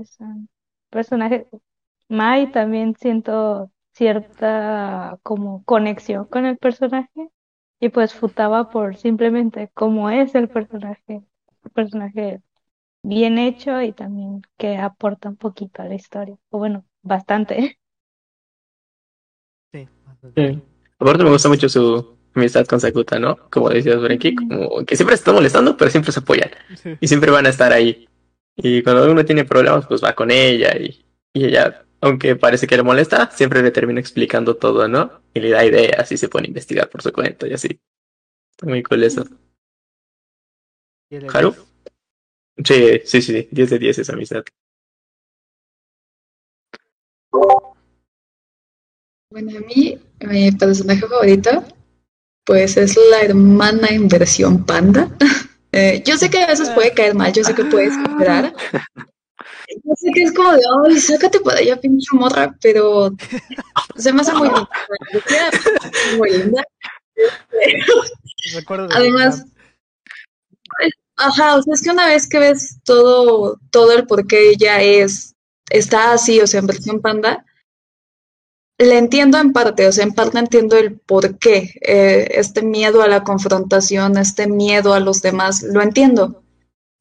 Son 0.05 0.49
personajes. 0.89 1.47
Mai 2.09 2.51
también 2.51 2.95
siento 2.97 3.71
cierta 3.93 5.19
como 5.23 5.63
conexión 5.65 6.25
con 6.25 6.45
el 6.45 6.57
personaje. 6.57 7.29
Y 7.79 7.89
pues 7.89 8.13
Futaba 8.13 8.69
por 8.69 8.95
simplemente 8.97 9.69
cómo 9.73 10.09
es 10.09 10.35
el 10.35 10.49
personaje. 10.49 11.23
Un 11.63 11.71
personaje 11.73 12.41
bien 13.03 13.37
hecho 13.37 13.81
y 13.81 13.93
también 13.93 14.41
que 14.57 14.77
aporta 14.77 15.29
un 15.29 15.37
poquito 15.37 15.81
a 15.81 15.85
la 15.85 15.95
historia. 15.95 16.37
O 16.49 16.59
bueno, 16.59 16.85
bastante. 17.01 17.79
Sí. 20.35 20.61
Aparte 20.99 21.23
me 21.23 21.29
gusta 21.31 21.49
mucho 21.49 21.69
su 21.69 22.14
amistad 22.35 22.65
con 22.65 22.79
Sakuta, 22.79 23.19
¿no? 23.19 23.37
Como 23.49 23.69
decías, 23.69 23.99
Frankie, 23.99 24.35
como 24.35 24.85
que 24.85 24.95
siempre 24.95 25.15
se 25.15 25.21
está 25.21 25.33
molestando, 25.33 25.75
pero 25.77 25.91
siempre 25.91 26.11
se 26.11 26.19
apoyan. 26.19 26.51
Sí. 26.75 26.97
Y 26.99 27.07
siempre 27.07 27.31
van 27.31 27.45
a 27.45 27.49
estar 27.49 27.71
ahí. 27.73 28.07
Y 28.55 28.81
cuando 28.83 29.11
uno 29.11 29.25
tiene 29.25 29.45
problemas, 29.45 29.85
pues 29.87 30.03
va 30.03 30.13
con 30.13 30.31
ella 30.31 30.75
y, 30.77 31.05
y 31.33 31.45
ella, 31.45 31.85
aunque 32.01 32.35
parece 32.35 32.67
que 32.67 32.77
le 32.77 32.83
molesta, 32.83 33.29
siempre 33.31 33.61
le 33.61 33.71
termina 33.71 33.99
explicando 33.99 34.55
todo, 34.55 34.87
¿no? 34.87 35.21
Y 35.33 35.39
le 35.39 35.49
da 35.49 35.65
ideas 35.65 36.11
y 36.11 36.17
se 36.17 36.29
pone 36.29 36.45
a 36.45 36.49
investigar 36.49 36.89
por 36.89 37.01
su 37.01 37.11
cuenta 37.11 37.47
y 37.47 37.53
así. 37.53 37.79
Está 38.51 38.67
muy 38.67 38.81
cool 38.83 39.03
eso. 39.03 39.25
¿Y 41.09 41.17
el 41.17 41.27
¿Haru? 41.29 41.55
Sí, 42.63 43.01
sí, 43.03 43.21
sí, 43.21 43.47
10 43.51 43.69
de 43.69 43.79
10 43.79 43.99
esa 43.99 44.13
amistad. 44.13 44.43
Bueno, 49.29 49.57
a 49.57 49.61
mí, 49.61 49.99
mi 50.21 50.51
personaje 50.53 51.01
favorito, 51.01 51.65
pues 52.45 52.77
es 52.77 52.97
la 53.11 53.21
hermana 53.21 53.87
en 53.89 54.07
versión 54.07 54.65
panda. 54.65 55.09
Eh, 55.77 56.01
yo 56.05 56.15
sé 56.15 56.29
que 56.29 56.41
a 56.41 56.47
veces 56.47 56.69
puede 56.69 56.93
caer 56.93 57.15
mal, 57.15 57.33
yo 57.33 57.43
sé 57.43 57.53
que 57.53 57.65
puede 57.65 57.87
esperar. 57.87 58.53
Yo 58.95 59.93
sé 59.97 60.09
que 60.13 60.23
es 60.23 60.31
como 60.31 60.53
de, 60.53 60.61
ay, 60.87 60.97
sácate 60.97 61.41
para 61.41 61.59
allá, 61.59 61.75
pinche 61.75 62.07
morra, 62.13 62.55
pero 62.61 63.13
se 63.97 64.13
me 64.13 64.21
hace 64.21 64.33
muy 64.35 64.47
linda. 64.47 64.69
Muy 66.17 66.29
linda. 66.31 66.63
Además. 68.91 69.43
Ajá, 71.17 71.57
o 71.57 71.61
sea, 71.61 71.73
es 71.73 71.81
que 71.81 71.89
una 71.89 72.07
vez 72.07 72.29
que 72.29 72.39
ves 72.39 72.77
todo, 72.85 73.59
todo 73.69 73.91
el 73.91 74.07
por 74.07 74.27
qué 74.27 74.51
ella 74.51 74.81
es, 74.81 75.35
está 75.69 76.13
así, 76.13 76.39
o 76.39 76.47
sea, 76.47 76.61
en 76.61 76.67
versión 76.67 77.01
panda, 77.01 77.45
le 78.77 78.97
entiendo 78.97 79.37
en 79.37 79.53
parte, 79.53 79.87
o 79.87 79.91
sea, 79.91 80.03
en 80.03 80.13
parte 80.13 80.39
entiendo 80.39 80.77
el 80.77 80.99
por 80.99 81.37
qué, 81.37 81.73
eh, 81.81 82.27
este 82.31 82.61
miedo 82.61 83.01
a 83.01 83.07
la 83.07 83.23
confrontación, 83.23 84.17
este 84.17 84.47
miedo 84.47 84.93
a 84.93 84.99
los 84.99 85.21
demás, 85.21 85.63
lo 85.63 85.81
entiendo. 85.81 86.43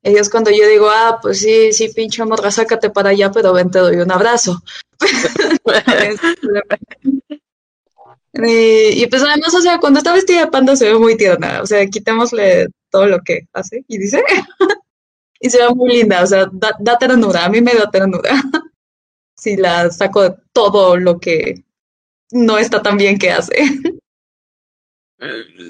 Y 0.02 0.16
es 0.16 0.28
cuando 0.28 0.50
yo 0.50 0.68
digo, 0.68 0.88
ah, 0.90 1.18
pues 1.20 1.40
sí, 1.40 1.72
sí, 1.72 1.88
pinche 1.88 2.24
morra, 2.24 2.50
sácate 2.50 2.90
para 2.90 3.10
allá, 3.10 3.32
pero 3.32 3.52
ven, 3.52 3.70
te 3.70 3.78
doy 3.78 3.96
un 3.96 4.12
abrazo. 4.12 4.62
Y, 8.36 9.06
pues 9.06 9.22
además, 9.22 9.54
o 9.54 9.60
sea, 9.60 9.78
cuando 9.78 9.98
está 9.98 10.12
vestida 10.12 10.40
de 10.40 10.46
panda 10.48 10.74
se 10.74 10.92
ve 10.92 10.98
muy 10.98 11.16
tierna, 11.16 11.62
o 11.62 11.66
sea, 11.66 11.86
quitémosle 11.86 12.66
todo 12.90 13.06
lo 13.06 13.20
que 13.20 13.46
hace 13.52 13.84
y 13.86 13.96
dice, 13.96 14.24
y 15.40 15.50
se 15.50 15.58
ve 15.58 15.68
muy 15.72 15.98
linda, 15.98 16.20
o 16.20 16.26
sea, 16.26 16.48
da, 16.52 16.72
da 16.80 16.98
ternura, 16.98 17.44
a 17.44 17.48
mí 17.48 17.60
me 17.60 17.74
da 17.74 17.88
ternura. 17.88 18.32
Si 19.44 19.56
la 19.58 19.90
saco 19.90 20.22
de 20.22 20.34
todo 20.54 20.96
lo 20.96 21.20
que 21.20 21.64
no 22.32 22.56
está 22.56 22.80
tan 22.80 22.96
bien 22.96 23.18
que 23.18 23.30
hace. 23.30 23.52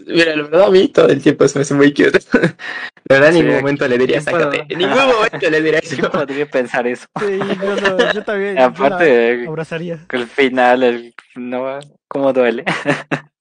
Mira, 0.06 0.36
la 0.36 0.42
verdad 0.44 0.62
a 0.68 0.70
mí 0.70 0.88
todo 0.88 1.08
el 1.08 1.20
tiempo 1.20 1.46
se 1.48 1.58
me 1.58 1.62
hace 1.62 1.74
muy 1.74 1.92
cute. 1.92 2.18
La 3.06 3.16
verdad 3.16 3.28
en 3.30 3.34
Sí, 3.34 3.42
ningún 3.42 3.56
momento 3.60 3.86
le 3.88 3.98
diría 3.98 4.20
¿quién 4.22 4.24
puedo? 4.36 4.50
sácate. 4.52 4.72
En 4.72 4.78
ningún 4.78 4.96
momento 5.06 5.50
le 5.50 5.60
diría 5.60 5.80
¿Quién 5.80 5.98
eso. 5.98 6.10
podría 6.10 6.48
pensar 6.48 6.86
eso? 6.86 7.06
Sí, 7.18 7.26
yo, 7.60 7.74
lo- 7.76 8.12
yo 8.12 8.22
también. 8.22 8.56
yo 8.56 8.62
Aparte, 8.64 9.36
la 9.38 9.48
abrazaría. 9.50 10.06
el 10.12 10.26
final, 10.28 10.82
el, 10.84 11.14
no, 11.34 11.78
cómo 12.08 12.32
duele. 12.32 12.64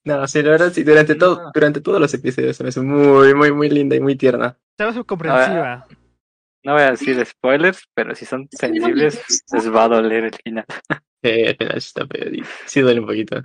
No, 0.04 0.28
sí, 0.28 0.42
la 0.44 0.50
verdad 0.50 0.74
sí, 0.74 0.84
durante 0.84 1.14
todo, 1.16 1.52
durante 1.54 1.80
todos 1.80 2.02
los 2.02 2.14
episodios 2.14 2.58
se 2.58 2.64
me 2.64 2.70
hace 2.70 2.82
muy, 2.82 3.34
muy, 3.36 3.52
muy 3.54 3.70
linda 3.70 3.96
y 3.96 4.00
muy 4.02 4.16
tierna. 4.16 4.58
Estaba 4.78 5.04
comprensiva. 5.04 5.88
No 6.64 6.74
voy 6.74 6.82
a 6.84 6.92
decir 6.92 7.26
spoilers, 7.26 7.84
pero 7.94 8.16
si 8.16 8.26
son 8.26 8.48
sensibles, 8.52 9.22
les 9.52 9.74
va 9.74 9.84
a 9.86 9.88
doler 9.90 10.26
el 10.26 10.36
final. 10.44 10.66
Sí, 11.26 11.30
al 11.48 11.56
final 11.56 11.82
sí 11.82 11.88
está 11.88 12.06
feo 12.06 12.34
y 12.34 12.44
sí 12.66 12.82
duele 12.82 13.00
un 13.00 13.06
poquito. 13.06 13.42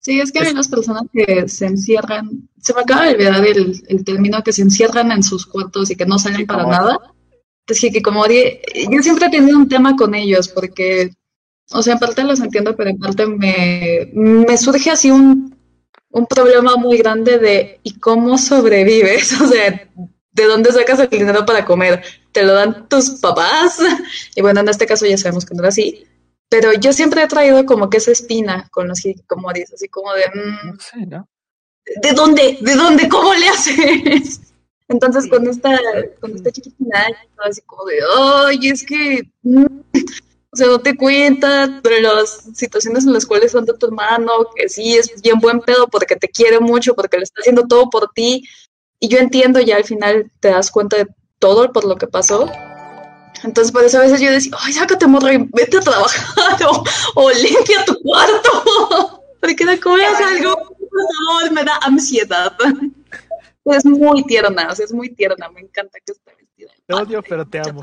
Sí, 0.00 0.20
es 0.20 0.32
que 0.32 0.38
hay 0.40 0.52
unas 0.52 0.68
personas 0.68 1.02
que 1.12 1.48
se 1.48 1.66
encierran, 1.66 2.48
se 2.58 2.72
me 2.74 2.80
acaba 2.80 3.06
de 3.06 3.14
olvidar 3.14 3.46
el, 3.46 3.82
el 3.88 4.04
término, 4.04 4.42
que 4.42 4.52
se 4.52 4.62
encierran 4.62 5.12
en 5.12 5.22
sus 5.22 5.46
cuartos 5.46 5.90
y 5.90 5.96
que 5.96 6.06
no 6.06 6.18
salen 6.18 6.38
Sí, 6.40 6.44
para 6.46 6.62
como- 6.64 6.72
nada. 6.74 6.98
Es 7.66 7.80
que, 7.80 7.90
que 7.90 8.02
como 8.02 8.26
yo 8.26 9.02
siempre 9.02 9.26
he 9.26 9.30
tenido 9.30 9.56
un 9.58 9.68
tema 9.68 9.96
con 9.96 10.14
ellos 10.14 10.48
porque, 10.48 11.10
o 11.70 11.82
sea, 11.82 11.94
en 11.94 11.98
parte 11.98 12.22
los 12.24 12.40
entiendo, 12.40 12.76
pero 12.76 12.90
en 12.90 12.98
parte 12.98 13.26
me, 13.26 14.10
me 14.14 14.56
surge 14.58 14.90
así 14.90 15.10
un, 15.10 15.54
un 16.10 16.26
problema 16.26 16.76
muy 16.76 16.98
grande 16.98 17.38
de 17.38 17.80
¿y 17.82 17.98
cómo 17.98 18.36
sobrevives? 18.38 19.32
O 19.42 19.46
sea, 19.46 19.88
¿de 20.34 20.44
dónde 20.44 20.72
sacas 20.72 20.98
el 20.98 21.08
dinero 21.08 21.46
para 21.46 21.64
comer? 21.64 22.02
¿Te 22.32 22.42
lo 22.42 22.52
dan 22.52 22.88
tus 22.88 23.10
papás? 23.20 23.78
Y 24.36 24.42
bueno, 24.42 24.60
en 24.60 24.68
este 24.68 24.86
caso 24.86 25.06
ya 25.06 25.16
sabemos 25.16 25.46
que 25.46 25.54
no 25.54 25.62
era 25.62 25.68
así. 25.68 26.04
Pero 26.48 26.72
yo 26.74 26.92
siempre 26.92 27.22
he 27.22 27.26
traído 27.26 27.64
como 27.64 27.88
que 27.88 27.96
esa 27.96 28.10
espina 28.12 28.68
con 28.70 28.88
los 28.88 29.04
hikikomores, 29.04 29.72
así 29.72 29.88
como 29.88 30.12
de, 30.12 30.24
mm, 30.34 30.66
No 30.66 30.80
sé, 30.80 31.06
¿no? 31.06 31.28
¿de 32.02 32.12
dónde? 32.12 32.58
¿De 32.60 32.74
dónde? 32.74 33.08
¿Cómo 33.08 33.34
le 33.34 33.48
haces? 33.48 34.40
Entonces 34.88 35.28
con 35.28 35.46
esta, 35.48 35.78
con 36.20 36.34
esta 36.34 36.50
chiquitina, 36.50 37.06
así 37.38 37.62
como 37.62 37.84
de, 37.86 37.98
ay, 38.16 38.58
es 38.68 38.84
que, 38.84 39.30
mm, 39.42 39.64
o 40.52 40.56
sea, 40.56 40.66
no 40.66 40.78
te 40.78 40.96
cuenta 40.96 41.66
de 41.66 42.00
las 42.02 42.44
situaciones 42.54 43.04
en 43.04 43.12
las 43.12 43.26
cuales 43.26 43.52
son 43.52 43.64
de 43.64 43.74
tu 43.74 43.86
hermano, 43.86 44.30
que 44.54 44.68
sí 44.68 44.94
es 44.94 45.20
bien 45.22 45.38
buen 45.40 45.60
pedo 45.60 45.88
porque 45.88 46.16
te 46.16 46.28
quiere 46.28 46.60
mucho, 46.60 46.94
porque 46.94 47.16
le 47.16 47.24
está 47.24 47.40
haciendo 47.40 47.66
todo 47.66 47.88
por 47.90 48.12
ti. 48.12 48.46
Y 49.00 49.08
yo 49.08 49.18
entiendo, 49.18 49.60
ya 49.60 49.76
al 49.76 49.84
final 49.84 50.30
te 50.40 50.48
das 50.48 50.70
cuenta 50.70 50.96
de 50.96 51.06
todo 51.38 51.72
por 51.72 51.84
lo 51.84 51.96
que 51.96 52.06
pasó. 52.06 52.50
Entonces, 53.42 53.72
por 53.72 53.84
eso 53.84 53.98
a 53.98 54.02
veces 54.02 54.20
yo 54.20 54.30
decía, 54.30 54.56
ay, 54.60 54.72
sácate, 54.72 55.06
morra, 55.06 55.34
y 55.34 55.48
vete 55.52 55.78
a 55.78 55.80
trabajar 55.80 56.56
o, 56.68 56.84
o 57.14 57.30
limpia 57.30 57.84
tu 57.84 58.00
cuarto. 58.00 59.20
Porque 59.40 59.64
no 59.64 59.78
comes 59.80 60.20
algo, 60.20 60.56
por 60.56 60.78
favor, 60.78 61.52
me 61.52 61.64
da 61.64 61.78
ansiedad. 61.82 62.56
Es 63.66 63.84
muy 63.86 64.22
tierna, 64.24 64.68
o 64.70 64.74
sea, 64.74 64.84
es 64.84 64.92
muy 64.92 65.08
tierna, 65.14 65.48
me 65.48 65.60
encanta 65.60 65.98
que 66.04 66.12
esté 66.12 66.34
vestida. 66.36 66.70
de 66.70 66.82
Te 66.86 66.94
odio, 66.94 67.22
pero 67.22 67.46
te 67.46 67.58
amo. 67.60 67.82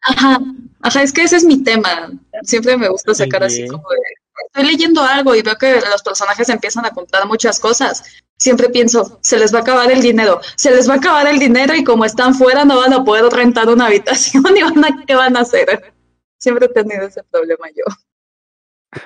Ajá, 0.00 0.40
ajá, 0.80 1.02
es 1.04 1.12
que 1.12 1.22
ese 1.22 1.36
es 1.36 1.44
mi 1.44 1.62
tema. 1.62 2.10
Siempre 2.42 2.76
me 2.76 2.88
gusta 2.88 3.14
sacar 3.14 3.44
así 3.44 3.64
como 3.68 3.88
de, 3.90 3.98
estoy 4.46 4.64
leyendo 4.64 5.02
algo 5.02 5.36
y 5.36 5.42
veo 5.42 5.56
que 5.56 5.80
los 5.80 6.02
personajes 6.02 6.48
empiezan 6.48 6.84
a 6.84 6.90
contar 6.90 7.26
muchas 7.28 7.60
cosas. 7.60 8.02
Siempre 8.42 8.70
pienso, 8.70 9.20
se 9.22 9.38
les 9.38 9.54
va 9.54 9.60
a 9.60 9.62
acabar 9.62 9.88
el 9.92 10.02
dinero, 10.02 10.40
se 10.56 10.72
les 10.72 10.88
va 10.90 10.94
a 10.94 10.96
acabar 10.96 11.28
el 11.28 11.38
dinero 11.38 11.76
y 11.76 11.84
como 11.84 12.04
están 12.04 12.34
fuera 12.34 12.64
no 12.64 12.76
van 12.76 12.92
a 12.92 13.04
poder 13.04 13.32
rentar 13.32 13.68
una 13.68 13.86
habitación 13.86 14.42
y 14.56 14.62
van 14.64 14.84
a, 14.84 15.04
¿qué 15.06 15.14
van 15.14 15.36
a 15.36 15.42
hacer? 15.42 15.94
Siempre 16.40 16.66
he 16.66 16.68
tenido 16.70 17.06
ese 17.06 17.22
problema 17.22 17.68
yo. 17.68 17.84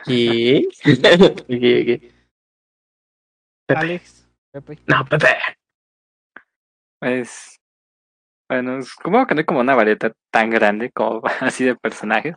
¿Qué? 0.06 0.66
¿Qué, 0.82 0.98
qué? 1.48 2.12
Pepe. 3.66 3.78
Alex, 3.78 4.26
Pepe. 4.52 4.78
No, 4.86 5.04
Pepe. 5.04 5.36
Pues, 6.98 7.60
bueno, 8.48 8.80
supongo 8.80 9.26
que 9.26 9.34
no 9.34 9.40
hay 9.40 9.44
como 9.44 9.60
una 9.60 9.74
variedad 9.74 10.14
tan 10.30 10.48
grande 10.48 10.90
como 10.92 11.20
así 11.42 11.62
de 11.62 11.76
personajes, 11.76 12.36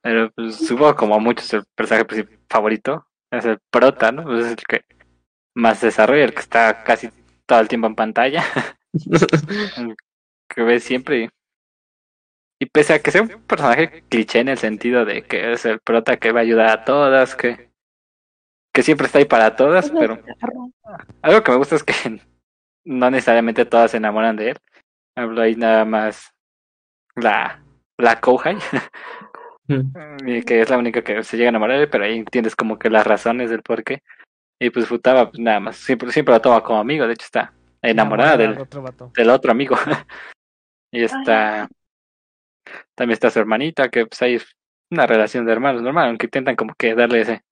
pero 0.00 0.30
pues 0.30 0.66
supongo 0.66 0.96
como 0.96 1.14
a 1.14 1.18
muchos 1.18 1.52
el 1.52 1.64
personaje 1.74 2.26
favorito 2.48 3.06
es 3.30 3.44
el 3.44 3.58
prota, 3.70 4.12
¿no? 4.12 4.24
Pues 4.24 4.46
es 4.46 4.52
el 4.52 4.64
que 4.66 4.97
más 5.58 5.80
desarrolla, 5.80 6.24
el 6.24 6.34
que 6.34 6.40
está 6.40 6.84
casi 6.84 7.10
todo 7.46 7.60
el 7.60 7.68
tiempo 7.68 7.86
en 7.86 7.94
pantalla, 7.94 8.44
el 8.92 9.96
que 10.48 10.62
ves 10.62 10.84
siempre. 10.84 11.30
Y, 12.60 12.66
pese 12.66 12.94
a 12.94 12.98
que 13.00 13.10
sea 13.10 13.22
un 13.22 13.28
personaje 13.46 14.02
cliché 14.08 14.40
en 14.40 14.48
el 14.48 14.58
sentido 14.58 15.04
de 15.04 15.22
que 15.22 15.52
es 15.52 15.64
el 15.64 15.80
prota 15.80 16.16
que 16.16 16.32
va 16.32 16.40
a 16.40 16.42
ayudar 16.42 16.68
a 16.68 16.84
todas, 16.84 17.36
que, 17.36 17.70
que 18.72 18.82
siempre 18.82 19.06
está 19.06 19.18
ahí 19.18 19.26
para 19.26 19.54
todas, 19.54 19.90
pero 19.90 20.20
algo 21.22 21.42
que 21.42 21.52
me 21.52 21.58
gusta 21.58 21.76
es 21.76 21.84
que 21.84 21.94
no 22.84 23.10
necesariamente 23.10 23.64
todas 23.64 23.92
se 23.92 23.98
enamoran 23.98 24.36
de 24.36 24.50
él. 24.50 24.56
Hablo 25.16 25.42
ahí 25.42 25.56
nada 25.56 25.84
más 25.84 26.32
la, 27.16 27.62
la 27.96 28.20
Kouhai, 28.20 28.58
Mm. 29.68 29.78
y 30.26 30.42
que 30.42 30.60
es 30.60 30.70
la 30.70 30.78
única 30.78 31.02
que 31.02 31.22
se 31.22 31.36
llega 31.36 31.48
a 31.48 31.50
enamorar, 31.50 31.88
pero 31.90 32.04
ahí 32.04 32.16
entiendes 32.16 32.56
como 32.56 32.78
que 32.78 32.90
las 32.90 33.06
razones 33.06 33.50
del 33.50 33.62
por 33.62 33.84
qué. 33.84 34.02
Y 34.60 34.70
pues 34.70 34.86
Futaba, 34.86 35.30
pues 35.30 35.40
nada 35.40 35.60
más, 35.60 35.76
siempre, 35.76 36.10
siempre 36.10 36.34
la 36.34 36.40
toma 36.40 36.62
como 36.62 36.80
amigo, 36.80 37.06
de 37.06 37.12
hecho 37.12 37.24
está 37.24 37.52
enamorada 37.80 38.36
del, 38.36 38.58
otro 38.58 38.82
vato. 38.82 39.12
del 39.14 39.30
otro 39.30 39.52
amigo. 39.52 39.76
y 40.92 41.04
está. 41.04 41.68
También 42.94 43.14
está 43.14 43.30
su 43.30 43.38
hermanita, 43.38 43.88
que 43.88 44.06
pues 44.06 44.20
ahí 44.22 44.34
es 44.34 44.56
una 44.90 45.06
relación 45.06 45.46
de 45.46 45.52
hermanos 45.52 45.82
normal, 45.82 46.08
aunque 46.08 46.26
intentan 46.26 46.56
como 46.56 46.74
que 46.74 46.94
darle 46.94 47.20
ese 47.20 47.42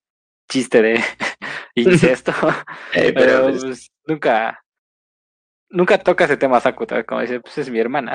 chiste 0.49 0.83
de 0.83 1.01
incesto. 1.75 2.33
Eh, 2.95 3.13
pero 3.13 3.47
pero 3.47 3.61
pues, 3.61 3.91
nunca. 4.07 4.63
Nunca 5.69 5.99
toca 5.99 6.25
ese 6.25 6.37
tema 6.37 6.61
Sakuta, 6.61 7.03
como 7.03 7.21
dice, 7.21 7.41
pues 7.41 7.59
es 7.59 7.71
mi 7.71 7.81
hermana. 7.81 8.13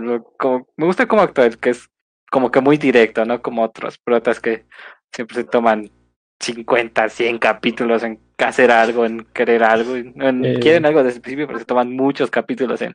Lo- 0.00 0.24
como, 0.38 0.66
me 0.76 0.86
gusta 0.86 1.06
cómo 1.06 1.20
actúa, 1.22 1.50
que 1.50 1.70
es 1.70 1.88
como 2.30 2.50
que 2.50 2.60
muy 2.60 2.78
directo, 2.78 3.24
¿no? 3.26 3.42
Como 3.42 3.62
otros 3.62 3.98
protas 3.98 4.40
que 4.40 4.66
siempre 5.12 5.36
se 5.36 5.44
toman 5.44 5.90
50, 6.40 7.08
100 7.08 7.38
capítulos 7.38 8.02
en 8.02 8.23
hacer 8.38 8.70
algo, 8.70 9.04
en 9.06 9.24
querer 9.32 9.62
algo, 9.62 9.94
en- 9.96 10.44
Eh. 10.44 10.58
quieren 10.60 10.86
algo 10.86 11.02
desde 11.02 11.16
el 11.18 11.22
principio, 11.22 11.46
pero 11.46 11.58
se 11.58 11.64
toman 11.64 11.94
muchos 11.94 12.30
capítulos 12.30 12.82
en, 12.82 12.94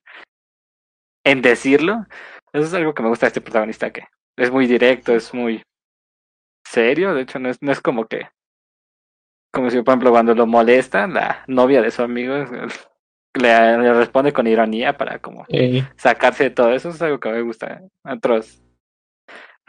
en 1.23 1.41
decirlo. 1.41 2.05
Eso 2.51 2.65
es 2.65 2.73
algo 2.73 2.93
que 2.93 3.03
me 3.03 3.09
gusta 3.09 3.25
de 3.25 3.29
este 3.29 3.41
protagonista, 3.41 3.91
que 3.91 4.03
es 4.37 4.51
muy 4.51 4.67
directo, 4.67 5.13
es 5.15 5.33
muy 5.33 5.61
serio, 6.65 7.13
de 7.13 7.21
hecho 7.21 7.39
no 7.39 7.49
es, 7.49 7.57
no 7.61 7.71
es 7.71 7.79
como 7.81 8.05
que, 8.05 8.27
como 9.53 9.69
si 9.69 9.81
por 9.81 9.93
ejemplo 9.93 10.11
cuando 10.11 10.35
lo 10.35 10.45
molesta, 10.45 11.07
la 11.07 11.43
novia 11.47 11.81
de 11.81 11.91
su 11.91 12.01
amigo 12.03 12.33
le, 13.35 13.77
le 13.77 13.93
responde 13.93 14.33
con 14.33 14.47
ironía 14.47 14.97
para 14.97 15.19
como 15.19 15.45
eh, 15.49 15.83
sacarse 15.95 16.45
de 16.45 16.49
todo 16.51 16.71
eso, 16.73 16.89
es 16.89 17.01
algo 17.01 17.19
que 17.19 17.29
me 17.31 17.41
gusta. 17.41 17.81
Otros 18.03 18.61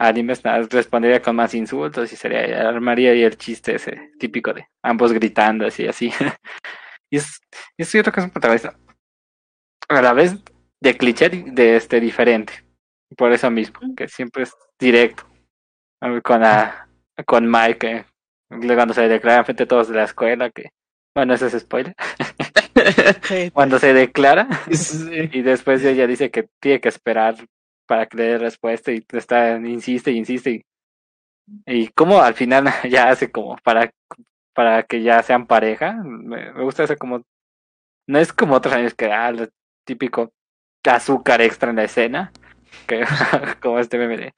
animes 0.07 0.43
nada, 0.43 0.67
respondería 0.69 1.21
con 1.21 1.35
más 1.35 1.53
insultos 1.53 2.11
y 2.11 2.15
sería, 2.15 2.67
armaría 2.67 3.11
ahí 3.11 3.23
el 3.23 3.37
chiste 3.37 3.75
ese 3.75 4.11
típico 4.19 4.53
de 4.53 4.67
ambos 4.83 5.13
gritando 5.13 5.65
así, 5.65 5.87
así. 5.87 6.11
y 7.09 7.17
es, 7.17 7.39
y 7.77 7.83
es 7.83 7.89
cierto 7.89 8.11
que 8.11 8.19
es 8.19 8.25
un 8.25 8.31
protagonista 8.31 8.75
a 9.87 10.01
la 10.01 10.13
vez 10.13 10.35
de 10.81 10.97
cliché 10.97 11.29
de 11.29 11.75
este 11.75 11.99
diferente. 11.99 12.53
Por 13.17 13.31
eso 13.33 13.51
mismo, 13.51 13.79
que 13.95 14.07
siempre 14.07 14.43
es 14.43 14.53
directo. 14.79 15.23
Con 16.23 16.41
la, 16.41 16.87
con 17.27 17.49
Mike, 17.49 17.77
que 17.77 18.05
luego 18.49 18.75
cuando 18.75 18.93
se 18.93 19.07
declara 19.07 19.43
frente 19.43 19.63
a 19.63 19.67
todos 19.67 19.89
de 19.89 19.95
la 19.95 20.05
escuela, 20.05 20.49
que 20.49 20.69
bueno, 21.13 21.33
ese 21.33 21.47
es 21.47 21.59
spoiler. 21.59 21.93
Cuando 23.53 23.79
se 23.79 23.93
declara, 23.93 24.47
sí. 24.71 25.29
y 25.31 25.41
después 25.41 25.83
ella 25.83 26.07
dice 26.07 26.31
que 26.31 26.47
tiene 26.59 26.79
que 26.79 26.89
esperar 26.89 27.35
para 27.91 28.05
que 28.05 28.15
le 28.15 28.23
dé 28.23 28.37
respuesta 28.37 28.93
y 28.93 29.05
está, 29.11 29.57
insiste 29.57 30.11
y 30.11 30.17
insiste. 30.17 30.49
Y, 30.51 30.63
y 31.65 31.87
como 31.89 32.21
al 32.21 32.35
final 32.35 32.63
ya 32.89 33.09
hace 33.09 33.29
como 33.29 33.57
para, 33.57 33.91
para 34.53 34.83
que 34.83 35.03
ya 35.03 35.21
sean 35.23 35.45
pareja. 35.45 35.91
Me, 36.01 36.53
me 36.53 36.63
gusta 36.63 36.85
eso 36.85 36.95
como... 36.95 37.21
No 38.07 38.17
es 38.17 38.31
como 38.31 38.55
otros 38.55 38.73
años 38.73 38.93
que 38.93 39.11
ah, 39.11 39.33
lo 39.33 39.49
típico 39.85 40.31
azúcar 40.85 41.41
extra 41.41 41.71
en 41.71 41.75
la 41.75 41.83
escena. 41.83 42.31
Que, 42.87 43.03
como 43.61 43.77
este 43.79 43.97
meme 43.97 44.15
de, 44.15 44.33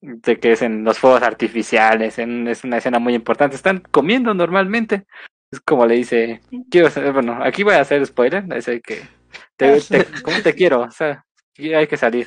de 0.00 0.40
que 0.40 0.50
es 0.50 0.62
en 0.62 0.82
los 0.82 0.98
fuegos 0.98 1.22
artificiales. 1.22 2.18
En, 2.18 2.48
es 2.48 2.64
una 2.64 2.78
escena 2.78 2.98
muy 2.98 3.14
importante. 3.14 3.54
Están 3.54 3.78
comiendo 3.92 4.34
normalmente. 4.34 5.06
Es 5.52 5.60
como 5.60 5.86
le 5.86 5.94
dice, 5.94 6.40
quiero 6.68 6.90
ser, 6.90 7.12
bueno, 7.12 7.38
aquí 7.44 7.62
voy 7.62 7.74
a 7.74 7.82
hacer 7.82 8.04
spoiler, 8.04 8.44
ese 8.56 8.80
que 8.80 9.02
te, 9.56 9.80
te, 9.82 10.04
¿cómo 10.22 10.42
te 10.42 10.52
quiero? 10.52 10.80
O 10.80 10.90
sea, 10.90 11.24
hay 11.58 11.86
que 11.86 11.96
salir. 11.96 12.26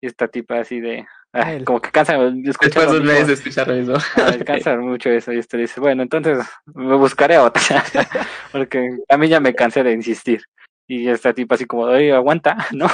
Y 0.00 0.06
esta 0.06 0.28
tipa 0.28 0.60
así 0.60 0.80
de, 0.80 1.06
ah, 1.32 1.56
como 1.64 1.80
que 1.80 1.90
cansa 1.90 2.16
Después 2.18 2.72
de 2.72 2.80
lo 2.84 2.90
un 2.92 2.98
mismo. 2.98 3.12
mes 3.12 3.26
de 3.26 3.32
escuchar 3.34 3.66
lo 3.68 3.74
mismo. 3.74 3.94
Ah, 4.16 4.32
cansa 4.46 4.76
mucho 4.78 5.10
eso. 5.10 5.32
Y 5.32 5.38
este 5.38 5.56
dice, 5.56 5.80
bueno, 5.80 6.02
entonces 6.02 6.38
me 6.66 6.94
buscaré 6.96 7.34
a 7.36 7.42
otra. 7.44 7.62
Porque 8.52 8.96
a 9.08 9.16
mí 9.16 9.28
ya 9.28 9.40
me 9.40 9.54
cansé 9.54 9.82
de 9.82 9.92
insistir. 9.92 10.42
Y 10.86 11.08
esta 11.08 11.32
tipa 11.34 11.56
así 11.56 11.66
como, 11.66 11.82
oye, 11.82 12.12
aguanta, 12.12 12.56
¿no? 12.72 12.86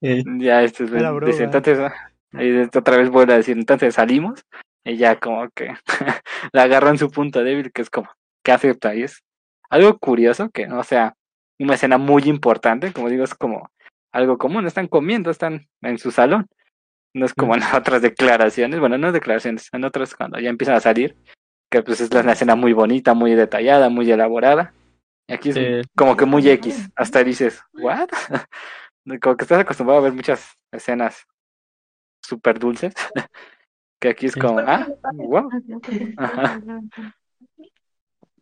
Ya 0.00 0.62
este 0.62 0.84
es- 0.84 0.92
Era 0.92 1.10
broma. 1.10 1.30
dice, 1.30 1.44
entonces, 1.44 1.78
ahí 2.32 2.68
otra 2.74 2.96
vez 2.96 3.10
vuelve 3.10 3.34
a 3.34 3.36
decir, 3.38 3.56
entonces 3.58 3.94
salimos. 3.94 4.44
Y 4.84 4.96
ya 4.96 5.18
como 5.18 5.48
que 5.50 5.74
la 6.52 6.62
agarró 6.62 6.88
en 6.88 6.98
su 6.98 7.10
punto 7.10 7.42
débil, 7.44 7.72
que 7.72 7.82
es 7.82 7.90
como, 7.90 8.08
que 8.42 8.52
acepta. 8.52 8.94
Y 8.94 9.02
es 9.02 9.20
algo 9.68 9.98
curioso 9.98 10.48
que 10.50 10.66
no 10.66 10.82
sea 10.84 11.14
una 11.58 11.74
escena 11.74 11.98
muy 11.98 12.22
importante, 12.24 12.92
como 12.92 13.08
digo, 13.10 13.24
es 13.24 13.34
como 13.34 13.70
algo 14.12 14.38
común, 14.38 14.66
están 14.66 14.88
comiendo, 14.88 15.30
están 15.30 15.68
en 15.82 15.98
su 15.98 16.10
salón. 16.10 16.46
No 17.14 17.26
es 17.26 17.34
como 17.34 17.54
en 17.54 17.60
otras 17.74 18.02
declaraciones, 18.02 18.80
bueno, 18.80 18.98
no 18.98 19.12
declaraciones, 19.12 19.68
en 19.72 19.84
otras 19.84 20.14
cuando 20.14 20.38
ya 20.38 20.50
empiezan 20.50 20.76
a 20.76 20.80
salir, 20.80 21.16
que 21.70 21.82
pues 21.82 22.00
es 22.00 22.10
una 22.10 22.32
escena 22.32 22.54
muy 22.56 22.72
bonita, 22.72 23.14
muy 23.14 23.34
detallada, 23.34 23.88
muy 23.88 24.10
elaborada. 24.10 24.72
Y 25.26 25.34
aquí 25.34 25.50
es 25.50 25.54
Sí. 25.56 25.90
como 25.94 26.16
que 26.16 26.24
muy 26.24 26.48
X, 26.48 26.88
hasta 26.96 27.22
dices, 27.22 27.62
¿what? 27.72 28.08
Como 29.22 29.36
que 29.36 29.44
estás 29.44 29.60
acostumbrado 29.60 30.00
a 30.00 30.02
ver 30.04 30.12
muchas 30.12 30.54
escenas 30.70 31.26
súper 32.22 32.58
dulces, 32.58 32.92
que 34.00 34.10
aquí 34.10 34.26
es 34.26 34.36
como, 34.36 34.58
ah, 34.58 34.86
wow. 35.14 35.48
Ajá. 36.18 36.60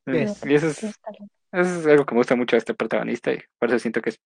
Y 0.06 0.54
eso 0.54 0.66
es, 0.68 0.82
eso 0.82 1.00
es 1.52 1.86
algo 1.86 2.04
que 2.04 2.14
me 2.14 2.20
gusta 2.20 2.34
mucho 2.36 2.56
de 2.56 2.58
este 2.58 2.74
protagonista 2.74 3.32
y 3.32 3.40
por 3.58 3.68
eso 3.68 3.78
siento 3.78 4.00
que 4.00 4.10
es 4.10 4.20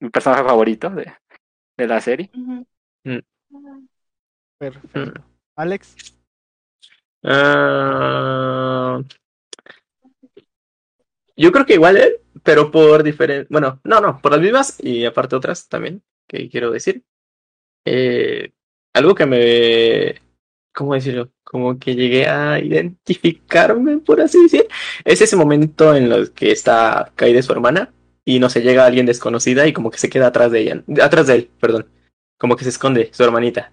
mi 0.00 0.10
personaje 0.10 0.42
favorito 0.44 0.90
de, 0.90 1.12
de 1.76 1.86
la 1.86 2.00
serie. 2.00 2.30
Ujú. 2.34 3.20
Perfecto. 4.58 5.24
Alex, 5.56 5.94
Ah, 7.22 9.00
yo 11.36 11.52
creo 11.52 11.66
que 11.66 11.74
igual 11.74 11.96
él, 11.96 12.16
pero 12.42 12.70
por 12.70 13.02
diferente. 13.02 13.46
Bueno, 13.50 13.80
no, 13.84 14.00
no, 14.00 14.20
por 14.20 14.32
las 14.32 14.40
mismas 14.40 14.78
y 14.82 15.04
aparte 15.04 15.36
otras 15.36 15.68
también 15.68 16.02
que 16.26 16.48
quiero 16.48 16.70
decir. 16.70 17.02
Eh, 17.84 18.52
algo 18.94 19.14
que 19.14 19.26
me. 19.26 20.22
¿Cómo 20.74 20.94
decirlo? 20.94 21.30
Como 21.44 21.78
que 21.78 21.94
llegué 21.94 22.28
a 22.28 22.58
identificarme, 22.60 23.98
por 23.98 24.20
así 24.20 24.42
decir. 24.42 24.66
Es 25.04 25.20
ese 25.20 25.36
momento 25.36 25.94
en 25.94 26.12
el 26.12 26.32
que 26.32 26.52
está 26.52 27.12
caída 27.16 27.42
su 27.42 27.52
hermana 27.52 27.92
y 28.24 28.38
no 28.38 28.50
se 28.50 28.62
llega 28.62 28.86
alguien 28.86 29.06
desconocida 29.06 29.66
y 29.66 29.72
como 29.72 29.90
que 29.90 29.98
se 29.98 30.10
queda 30.10 30.28
atrás 30.28 30.52
de 30.52 30.60
ella. 30.60 30.84
Atrás 31.02 31.26
de 31.26 31.34
él, 31.34 31.50
perdón. 31.60 31.88
Como 32.38 32.56
que 32.56 32.64
se 32.64 32.70
esconde 32.70 33.10
su 33.12 33.22
hermanita. 33.24 33.72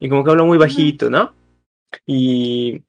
Y 0.00 0.08
como 0.08 0.24
que 0.24 0.30
habla 0.30 0.44
muy 0.44 0.58
bajito, 0.58 1.10
¿no? 1.10 1.34
Y 2.06 2.82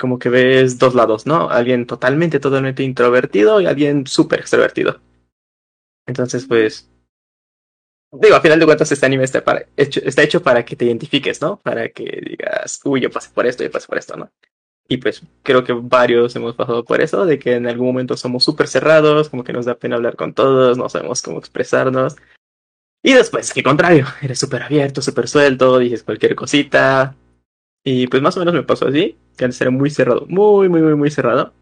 como 0.00 0.18
que 0.18 0.28
ves 0.28 0.78
dos 0.78 0.94
lados, 0.94 1.26
¿no? 1.26 1.48
Alguien 1.50 1.86
totalmente, 1.86 2.40
totalmente 2.40 2.82
introvertido 2.82 3.60
y 3.60 3.66
alguien 3.66 4.06
súper 4.06 4.40
extrovertido. 4.40 5.00
Entonces, 6.06 6.46
pues, 6.46 6.90
digo, 8.12 8.36
a 8.36 8.40
final 8.40 8.58
de 8.58 8.66
cuentas 8.66 8.90
este 8.90 9.06
anime 9.06 9.24
está, 9.24 9.42
para, 9.44 9.66
hecho, 9.76 10.00
está 10.04 10.22
hecho 10.22 10.42
para 10.42 10.64
que 10.64 10.76
te 10.76 10.84
identifiques, 10.84 11.40
¿no? 11.40 11.58
Para 11.60 11.88
que 11.88 12.20
digas, 12.24 12.80
uy, 12.84 13.00
yo 13.00 13.10
pasé 13.10 13.30
por 13.30 13.46
esto, 13.46 13.64
yo 13.64 13.70
pasé 13.70 13.86
por 13.86 13.98
esto, 13.98 14.16
¿no? 14.16 14.30
Y 14.88 14.98
pues 14.98 15.22
creo 15.42 15.64
que 15.64 15.72
varios 15.72 16.34
hemos 16.36 16.54
pasado 16.54 16.84
por 16.84 17.00
eso, 17.00 17.26
de 17.26 17.38
que 17.38 17.54
en 17.54 17.66
algún 17.66 17.88
momento 17.88 18.16
somos 18.16 18.44
súper 18.44 18.68
cerrados, 18.68 19.28
como 19.28 19.44
que 19.44 19.52
nos 19.52 19.66
da 19.66 19.74
pena 19.74 19.96
hablar 19.96 20.16
con 20.16 20.32
todos, 20.32 20.78
no 20.78 20.88
sabemos 20.88 21.22
cómo 21.22 21.38
expresarnos. 21.38 22.16
Y 23.02 23.12
después, 23.12 23.52
al 23.56 23.62
contrario, 23.62 24.06
eres 24.22 24.38
súper 24.38 24.62
abierto, 24.62 25.02
súper 25.02 25.28
suelto, 25.28 25.78
dices 25.78 26.02
cualquier 26.02 26.34
cosita, 26.34 27.16
y 27.88 28.08
pues 28.08 28.20
más 28.20 28.36
o 28.36 28.40
menos 28.40 28.54
me 28.54 28.64
pasó 28.64 28.88
así, 28.88 29.16
que 29.36 29.44
antes 29.44 29.60
era 29.60 29.70
muy 29.70 29.90
cerrado, 29.90 30.26
muy, 30.28 30.68
muy, 30.68 30.82
muy, 30.82 30.96
muy 30.96 31.10
cerrado. 31.10 31.52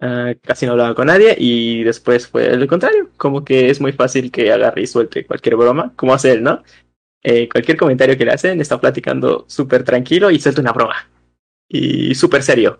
Ah, 0.00 0.34
casi 0.42 0.66
no 0.66 0.72
hablaba 0.72 0.94
con 0.94 1.06
nadie 1.06 1.36
y 1.38 1.84
después 1.84 2.26
fue 2.26 2.56
lo 2.56 2.66
contrario, 2.66 3.10
como 3.16 3.44
que 3.44 3.70
es 3.70 3.80
muy 3.80 3.92
fácil 3.92 4.32
que 4.32 4.50
agarre 4.50 4.82
y 4.82 4.86
suelte 4.86 5.26
cualquier 5.26 5.56
broma, 5.56 5.92
como 5.96 6.14
hace 6.14 6.32
él, 6.32 6.42
¿no? 6.42 6.62
Eh, 7.22 7.48
cualquier 7.48 7.76
comentario 7.76 8.16
que 8.16 8.24
le 8.24 8.32
hacen, 8.32 8.60
está 8.60 8.80
platicando 8.80 9.44
súper 9.48 9.84
tranquilo 9.84 10.30
y 10.30 10.40
suelta 10.40 10.60
una 10.62 10.72
broma. 10.72 11.11
Y 11.72 12.14
súper 12.14 12.42
serio. 12.42 12.78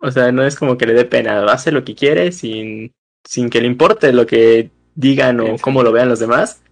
O 0.00 0.10
sea, 0.12 0.30
no 0.30 0.44
es 0.44 0.56
como 0.56 0.78
que 0.78 0.86
le 0.86 0.94
dé 0.94 1.04
pena, 1.04 1.44
hace 1.46 1.72
lo 1.72 1.84
que 1.84 1.96
quiere 1.96 2.30
sin, 2.30 2.94
sin 3.24 3.50
que 3.50 3.60
le 3.60 3.66
importe 3.66 4.12
lo 4.12 4.24
que 4.24 4.70
digan 4.94 5.40
o 5.40 5.56
cómo 5.58 5.82
lo 5.82 5.90
vean 5.90 6.08
los 6.08 6.20
demás. 6.20 6.62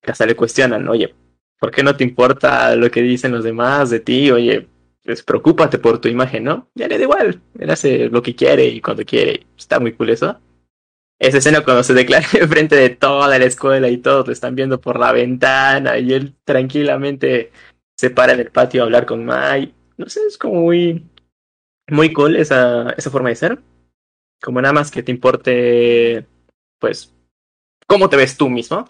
Que 0.00 0.12
hasta 0.12 0.24
le 0.24 0.36
cuestionan, 0.36 0.88
oye, 0.88 1.14
¿por 1.58 1.72
qué 1.72 1.82
no 1.82 1.96
te 1.96 2.04
importa 2.04 2.76
lo 2.76 2.90
que 2.92 3.02
dicen 3.02 3.32
los 3.32 3.42
demás 3.42 3.90
de 3.90 3.98
ti? 3.98 4.30
Oye, 4.30 4.68
pues 5.04 5.24
preocúpate 5.24 5.78
por 5.80 6.00
tu 6.00 6.06
imagen, 6.06 6.44
¿no? 6.44 6.70
Ya 6.76 6.86
le 6.86 6.96
da 6.96 7.04
igual, 7.04 7.40
él 7.58 7.70
hace 7.70 8.08
lo 8.08 8.22
que 8.22 8.36
quiere 8.36 8.66
y 8.66 8.80
cuando 8.80 9.04
quiere, 9.04 9.46
está 9.56 9.80
muy 9.80 9.92
cool 9.94 10.10
eso. 10.10 10.40
Esa 11.18 11.38
escena 11.38 11.64
cuando 11.64 11.82
se 11.82 11.94
declara 11.94 12.24
enfrente 12.34 12.76
de 12.76 12.90
toda 12.90 13.36
la 13.36 13.44
escuela 13.44 13.88
y 13.88 13.98
todos 13.98 14.28
lo 14.28 14.32
están 14.32 14.54
viendo 14.54 14.80
por 14.80 15.00
la 15.00 15.10
ventana 15.10 15.98
y 15.98 16.12
él 16.12 16.36
tranquilamente 16.44 17.50
se 17.96 18.10
para 18.10 18.34
en 18.34 18.40
el 18.40 18.52
patio 18.52 18.82
a 18.82 18.84
hablar 18.84 19.06
con 19.06 19.24
Mai. 19.24 19.74
No 19.98 20.08
sé, 20.08 20.20
es 20.26 20.38
como 20.38 20.62
muy, 20.62 21.04
muy 21.88 22.12
cool 22.12 22.36
esa, 22.36 22.90
esa 22.90 23.10
forma 23.10 23.30
de 23.30 23.36
ser. 23.36 23.58
Como 24.40 24.62
nada 24.62 24.72
más 24.72 24.90
que 24.90 25.02
te 25.02 25.10
importe, 25.10 26.24
pues, 26.78 27.12
cómo 27.86 28.08
te 28.08 28.16
ves 28.16 28.36
tú 28.36 28.48
mismo 28.48 28.86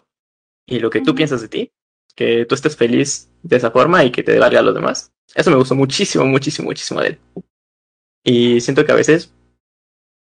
y 0.67 0.81
lo 0.81 0.91
que 0.91 1.01
tú 1.01 1.15
piensas 1.15 1.41
de 1.41 1.49
ti, 1.49 1.73
que 2.15 2.45
tú 2.45 2.55
estés 2.55 2.77
feliz 2.77 3.31
de 3.43 3.57
esa 3.57 3.71
forma 3.71 4.05
y 4.05 4.13
que 4.13 4.23
te 4.23 4.39
valga 4.39 4.61
a 4.61 4.63
los 4.63 4.75
demás. 4.75 5.11
Eso 5.35 5.51
me 5.51 5.57
gustó 5.57 5.75
muchísimo, 5.75 6.27
muchísimo, 6.27 6.67
muchísimo 6.67 7.01
de 7.01 7.09
él. 7.09 7.19
Y 8.23 8.61
siento 8.61 8.85
que 8.85 8.93
a 8.93 8.97
veces, 8.97 9.33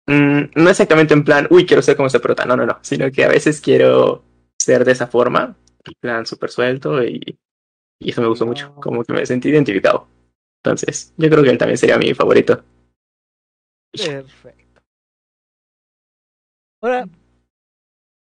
mm, 0.07 0.41
no 0.55 0.69
exactamente 0.69 1.13
en 1.13 1.25
plan, 1.25 1.47
uy, 1.49 1.65
quiero 1.65 1.81
ser 1.81 1.97
como 1.97 2.07
ese 2.07 2.21
prota, 2.21 2.45
no, 2.45 2.55
no, 2.55 2.65
no, 2.65 2.79
sino 2.81 3.11
que 3.11 3.25
a 3.25 3.29
veces 3.29 3.59
quiero 3.59 4.23
ser 4.57 4.85
de 4.85 4.93
esa 4.93 5.07
forma, 5.07 5.57
en 5.83 5.93
plan 5.99 6.25
súper 6.25 6.51
suelto 6.51 7.03
y, 7.03 7.37
y 7.99 8.11
eso 8.11 8.21
me 8.21 8.27
gustó 8.27 8.45
mucho, 8.45 8.73
como 8.75 9.03
que 9.03 9.13
me 9.13 9.25
sentí 9.25 9.49
identificado. 9.49 10.07
Entonces, 10.63 11.13
yo 11.17 11.29
creo 11.29 11.43
que 11.43 11.49
él 11.51 11.57
también 11.57 11.77
sería 11.77 11.97
mi 11.97 12.13
favorito. 12.13 12.63
Perfecto. 13.91 14.81
Ahora 16.81 17.07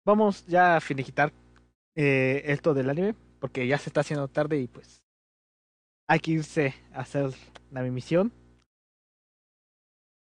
vamos 0.07 0.47
ya 0.47 0.77
a 0.77 0.81
finiquitar 0.81 1.33
eh, 1.95 2.43
esto 2.47 2.73
del 2.75 2.91
anime, 2.91 3.15
porque 3.41 3.67
ya 3.67 3.79
se 3.79 3.91
está 3.91 4.01
haciendo 4.01 4.29
tarde 4.29 4.59
y 4.59 4.67
pues 4.67 5.03
hay 6.09 6.21
que 6.21 6.31
irse 6.33 6.75
a 6.93 7.01
hacer 7.01 7.31
la 7.71 7.83
misión. 7.83 8.33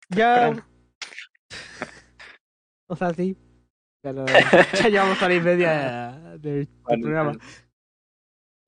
Ya, 0.09 0.67
o 2.89 2.97
sea, 2.97 3.15
sí, 3.15 3.37
pero 4.03 4.27
ya 4.27 4.89
llevamos 4.89 5.23
hora 5.23 5.35
y 5.35 5.41
media 5.41 6.37
de, 6.39 6.51
de 6.51 6.69
programa. 6.85 7.39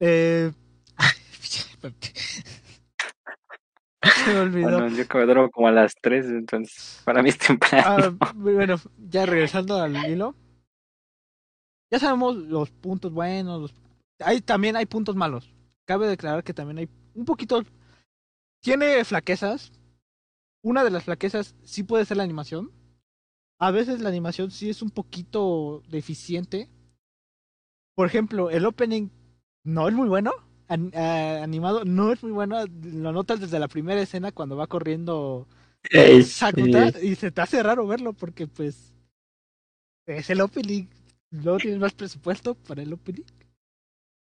Eh... 0.00 0.52
Se 4.24 4.32
me 4.32 4.40
olvidó. 4.40 4.80
Bueno, 4.80 4.88
yo 4.88 5.26
duermo 5.26 5.50
como 5.50 5.68
a 5.68 5.72
las 5.72 5.94
3, 6.00 6.26
entonces 6.26 7.00
para 7.04 7.22
mí 7.22 7.28
es 7.28 7.38
temprano. 7.38 8.16
Ah, 8.20 8.32
bueno, 8.34 8.76
ya 8.98 9.26
regresando 9.26 9.76
al 9.76 9.96
hilo. 10.08 10.34
Ya 11.90 11.98
sabemos 11.98 12.36
los 12.36 12.70
puntos 12.70 13.12
buenos. 13.12 13.60
Los... 13.60 13.74
Hay, 14.20 14.40
también 14.40 14.76
hay 14.76 14.86
puntos 14.86 15.14
malos. 15.14 15.54
Cabe 15.86 16.08
declarar 16.08 16.42
que 16.42 16.54
también 16.54 16.78
hay 16.78 16.88
un 17.14 17.24
poquito. 17.24 17.62
Tiene 18.60 19.04
flaquezas. 19.04 19.72
Una 20.64 20.84
de 20.84 20.90
las 20.90 21.04
flaquezas 21.04 21.54
sí 21.64 21.82
puede 21.82 22.04
ser 22.04 22.16
la 22.16 22.22
animación. 22.22 22.72
A 23.60 23.70
veces 23.70 24.00
la 24.00 24.08
animación 24.08 24.50
sí 24.50 24.70
es 24.70 24.82
un 24.82 24.90
poquito 24.90 25.82
deficiente. 25.88 26.68
Por 27.94 28.06
ejemplo, 28.06 28.50
el 28.50 28.66
opening 28.66 29.10
no 29.64 29.86
es 29.86 29.94
muy 29.94 30.08
bueno. 30.08 30.32
Ah, 30.94 31.40
animado 31.42 31.84
no 31.84 32.12
es 32.12 32.22
muy 32.22 32.32
bueno. 32.32 32.56
Lo 32.82 33.12
notas 33.12 33.40
desde 33.40 33.58
la 33.58 33.68
primera 33.68 34.00
escena 34.00 34.32
cuando 34.32 34.56
va 34.56 34.66
corriendo 34.66 35.46
Sakuta 36.24 36.92
y- 37.02 37.08
y 37.08 37.14
se 37.16 37.30
te 37.30 37.40
hace 37.40 37.62
raro 37.62 37.86
verlo 37.86 38.12
porque 38.12 38.46
pues 38.46 38.92
es 40.06 40.30
el 40.30 40.40
opening. 40.40 40.84
Luego 41.30 41.58
tienes 41.58 41.80
más 41.80 41.92
presupuesto 41.92 42.54
para 42.54 42.82
el 42.82 42.92
opening. 42.92 43.24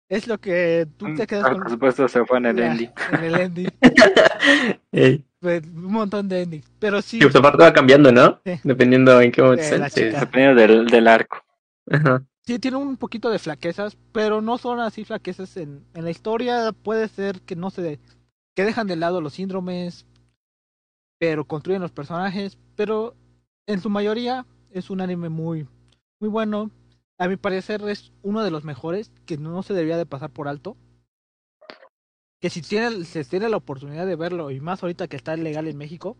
Es 0.09 0.29
lo 0.29 0.39
que 0.39 0.87
tú 0.97 1.15
te 1.17 1.27
quedas 1.27 1.47
Ah, 1.47 1.51
con 1.53 1.63
Por 1.63 1.71
supuesto 1.71 2.07
se 2.09 2.25
fue 2.25 2.39
en 2.39 2.47
el 2.47 2.57
la- 2.57 2.67
ending. 2.73 2.91
en 3.13 3.25
el 3.25 3.35
ending. 3.41 3.69
Pues, 5.39 5.63
un 5.67 5.93
montón 5.93 6.29
de 6.29 6.43
endings. 6.43 6.67
Pero 6.81 7.01
sí, 7.03 7.19
Y 7.19 7.21
pues 7.21 7.37
aparte 7.37 7.63
va 7.63 7.73
cambiando, 7.73 8.11
¿no? 8.11 8.41
Sí. 8.45 8.53
Dependiendo 8.65 9.21
en 9.21 9.31
qué 9.31 9.43
momento 9.43 9.63
Eh, 9.65 9.91
chica. 9.91 10.21
Dependiendo 10.21 10.61
del, 10.61 10.87
del 10.87 11.07
arco. 11.09 11.45
Ajá. 11.91 12.25
Sí 12.47 12.59
tiene 12.59 12.77
un 12.77 12.97
poquito 12.97 13.31
de 13.31 13.39
flaquezas, 13.39 13.97
pero 14.13 14.41
no 14.41 14.57
son 14.59 14.81
así 14.81 15.05
flaquezas 15.05 15.57
en, 15.57 15.85
en 15.95 16.05
la 16.05 16.11
historia. 16.11 16.73
Puede 16.73 17.09
ser 17.09 17.41
que 17.43 17.57
no 17.57 17.71
se 17.71 17.99
que 18.55 18.65
dejan 18.65 18.87
de 18.87 18.97
lado 18.97 19.21
los 19.21 19.35
síndromes, 19.35 20.07
pero 21.19 21.45
construyen 21.45 21.83
los 21.83 21.93
personajes. 21.93 22.57
Pero 22.77 23.15
en 23.67 23.81
su 23.81 23.91
mayoría 23.91 24.47
es 24.71 24.91
un 24.91 25.01
anime 25.01 25.29
muy, 25.29 25.67
muy 26.21 26.31
bueno. 26.31 26.71
A 27.19 27.29
mi 27.29 27.37
parecer 27.37 27.83
es 27.89 28.13
uno 28.23 28.43
de 28.43 28.51
los 28.51 28.65
mejores 28.65 29.11
que 29.27 29.37
no 29.37 29.63
se 29.63 29.75
debía 29.75 29.97
de 29.97 30.07
pasar 30.07 30.31
por 30.31 30.49
alto. 30.49 30.77
Que 32.41 32.51
si 32.51 32.63
tiene, 32.63 33.05
se 33.05 33.25
tiene 33.25 33.49
la 33.49 33.57
oportunidad 33.57 34.07
de 34.07 34.15
verlo, 34.15 34.51
y 34.51 34.61
más 34.61 34.83
ahorita 34.83 35.09
que 35.09 35.17
está 35.17 35.35
legal 35.37 35.67
en 35.67 35.79
México, 35.79 36.17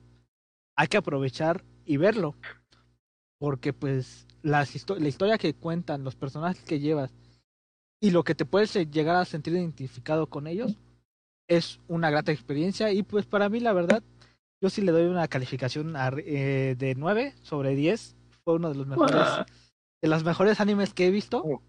hay 0.75 0.89
que 0.89 0.97
aprovechar 0.97 1.63
y 1.85 1.99
verlo. 1.99 2.35
Porque 3.39 3.73
pues 3.73 4.27
las 4.43 4.75
histo- 4.75 4.99
la 4.99 5.09
historia 5.09 5.39
que 5.39 5.55
cuentan, 5.55 6.05
los 6.05 6.15
personajes 6.17 6.63
que 6.65 6.81
llevas 6.81 7.13
y 8.01 8.11
lo 8.11 8.25
que 8.25 8.35
te 8.35 8.45
puedes 8.45 8.75
eh, 8.77 8.87
llegar 8.91 9.17
a 9.17 9.25
sentir 9.25 9.55
identificado 9.55 10.27
con 10.29 10.47
ellos 10.47 10.77
es 11.49 11.81
una 11.89 12.11
grata 12.11 12.33
experiencia 12.33 12.93
y 12.93 13.03
pues 13.03 13.27
para 13.27 13.49
mí 13.49 13.61
la 13.61 13.73
verdad 13.73 14.03
yo 14.63 14.71
sí 14.71 14.83
le 14.83 14.91
doy 14.93 15.05
una 15.07 15.29
calificación 15.29 15.95
eh, 16.19 16.75
de 16.79 16.95
9 16.95 17.35
sobre 17.43 17.75
10 17.75 18.17
fue 18.45 18.55
uno 18.55 18.69
de 18.71 18.75
los 18.77 18.87
mejores 18.87 19.17
Ah. 19.17 19.47
de 20.03 20.09
los 20.09 20.25
mejores 20.25 20.61
animes 20.61 20.93
que 20.95 21.07
he 21.07 21.11
visto 21.11 21.43
Oh. 21.45 21.63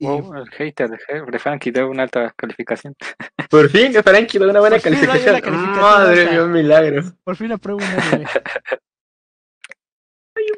y 0.00 0.06
el 0.06 0.48
hater 0.50 0.90
de, 0.90 1.38
Frankie 1.40 1.72
dio 1.72 1.90
una 1.90 2.04
alta 2.04 2.32
calificación. 2.36 2.94
Por 3.50 3.68
fin, 3.68 3.92
Frankie 3.92 4.38
da 4.38 4.48
una 4.48 4.60
buena 4.60 4.76
fin 4.78 4.92
calificación. 4.92 5.40
calificación 5.40 5.80
Madre 5.80 6.30
mía, 6.30 6.44
un 6.44 6.52
milagro. 6.52 7.02
por 7.24 7.34
fin 7.36 7.50
apruebo 7.52 7.78
un 7.80 7.84
anime 7.84 8.26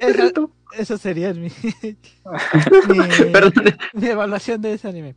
esa, 0.01 0.33
esa 0.73 0.99
sería 0.99 1.33
mi, 1.35 1.49
mi- 2.89 3.33
Perdón. 3.33 3.65
mi 3.95 4.07
evaluación 4.07 4.61
de 4.61 4.75
ese 4.75 4.89
anime. 4.89 5.17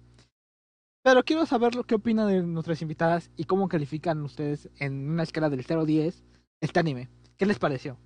Pero 1.04 1.24
quiero 1.24 1.46
saber 1.46 1.76
lo 1.76 1.84
que 1.84 1.96
opinan 1.96 2.28
de 2.28 2.42
nuestras 2.44 2.82
invitadas 2.82 3.30
y 3.36 3.44
cómo 3.44 3.68
califican 3.68 4.22
ustedes 4.22 4.70
en 4.80 5.10
una 5.10 5.24
escala 5.24 5.50
del 5.50 5.66
0 5.66 5.82
a 5.82 5.86
10 5.86 6.24
este 6.62 6.80
anime. 6.80 7.10
¿Qué 7.38 7.46
les 7.46 7.60
pareció? 7.60 7.98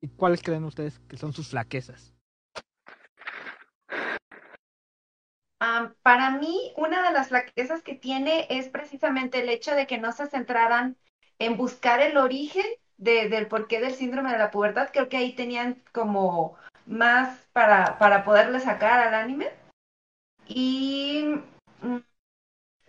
¿Y 0.00 0.08
cuáles 0.08 0.42
creen 0.42 0.64
ustedes 0.64 0.98
que 1.08 1.16
son 1.16 1.32
sus 1.32 1.48
flaquezas? 1.48 2.12
Para 6.02 6.30
mí, 6.32 6.72
una 6.76 7.02
de 7.06 7.12
las 7.12 7.28
flaquezas 7.28 7.82
que 7.82 7.94
tiene 7.94 8.46
es 8.50 8.68
precisamente 8.68 9.40
el 9.40 9.48
hecho 9.48 9.74
de 9.74 9.86
que 9.86 9.98
no 9.98 10.12
se 10.12 10.26
centraran 10.26 10.98
en 11.38 11.56
buscar 11.56 12.00
el 12.00 12.16
origen 12.18 12.66
de- 12.98 13.28
del 13.28 13.46
porqué 13.48 13.80
del 13.80 13.94
síndrome 13.94 14.32
de 14.32 14.38
la 14.38 14.50
pubertad. 14.50 14.88
Creo 14.92 15.08
que 15.08 15.16
ahí 15.16 15.32
tenían 15.34 15.82
como 15.92 16.56
más 16.86 17.38
para, 17.52 17.98
para 17.98 18.24
poderle 18.24 18.60
sacar 18.60 19.00
al 19.00 19.14
anime. 19.14 19.48
Y 20.48 21.24
mm, 21.82 21.98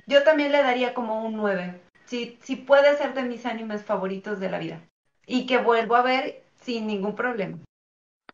yo 0.07 0.23
también 0.23 0.51
le 0.51 0.63
daría 0.63 0.93
como 0.93 1.25
un 1.25 1.35
9. 1.35 1.81
Sí, 2.05 2.37
sí 2.43 2.55
puede 2.55 2.97
ser 2.97 3.13
de 3.13 3.23
mis 3.23 3.45
animes 3.45 3.83
favoritos 3.83 4.39
de 4.39 4.49
la 4.49 4.59
vida. 4.59 4.81
Y 5.25 5.45
que 5.47 5.57
vuelvo 5.57 5.95
a 5.95 6.03
ver 6.03 6.43
sin 6.61 6.87
ningún 6.87 7.15
problema. 7.15 7.59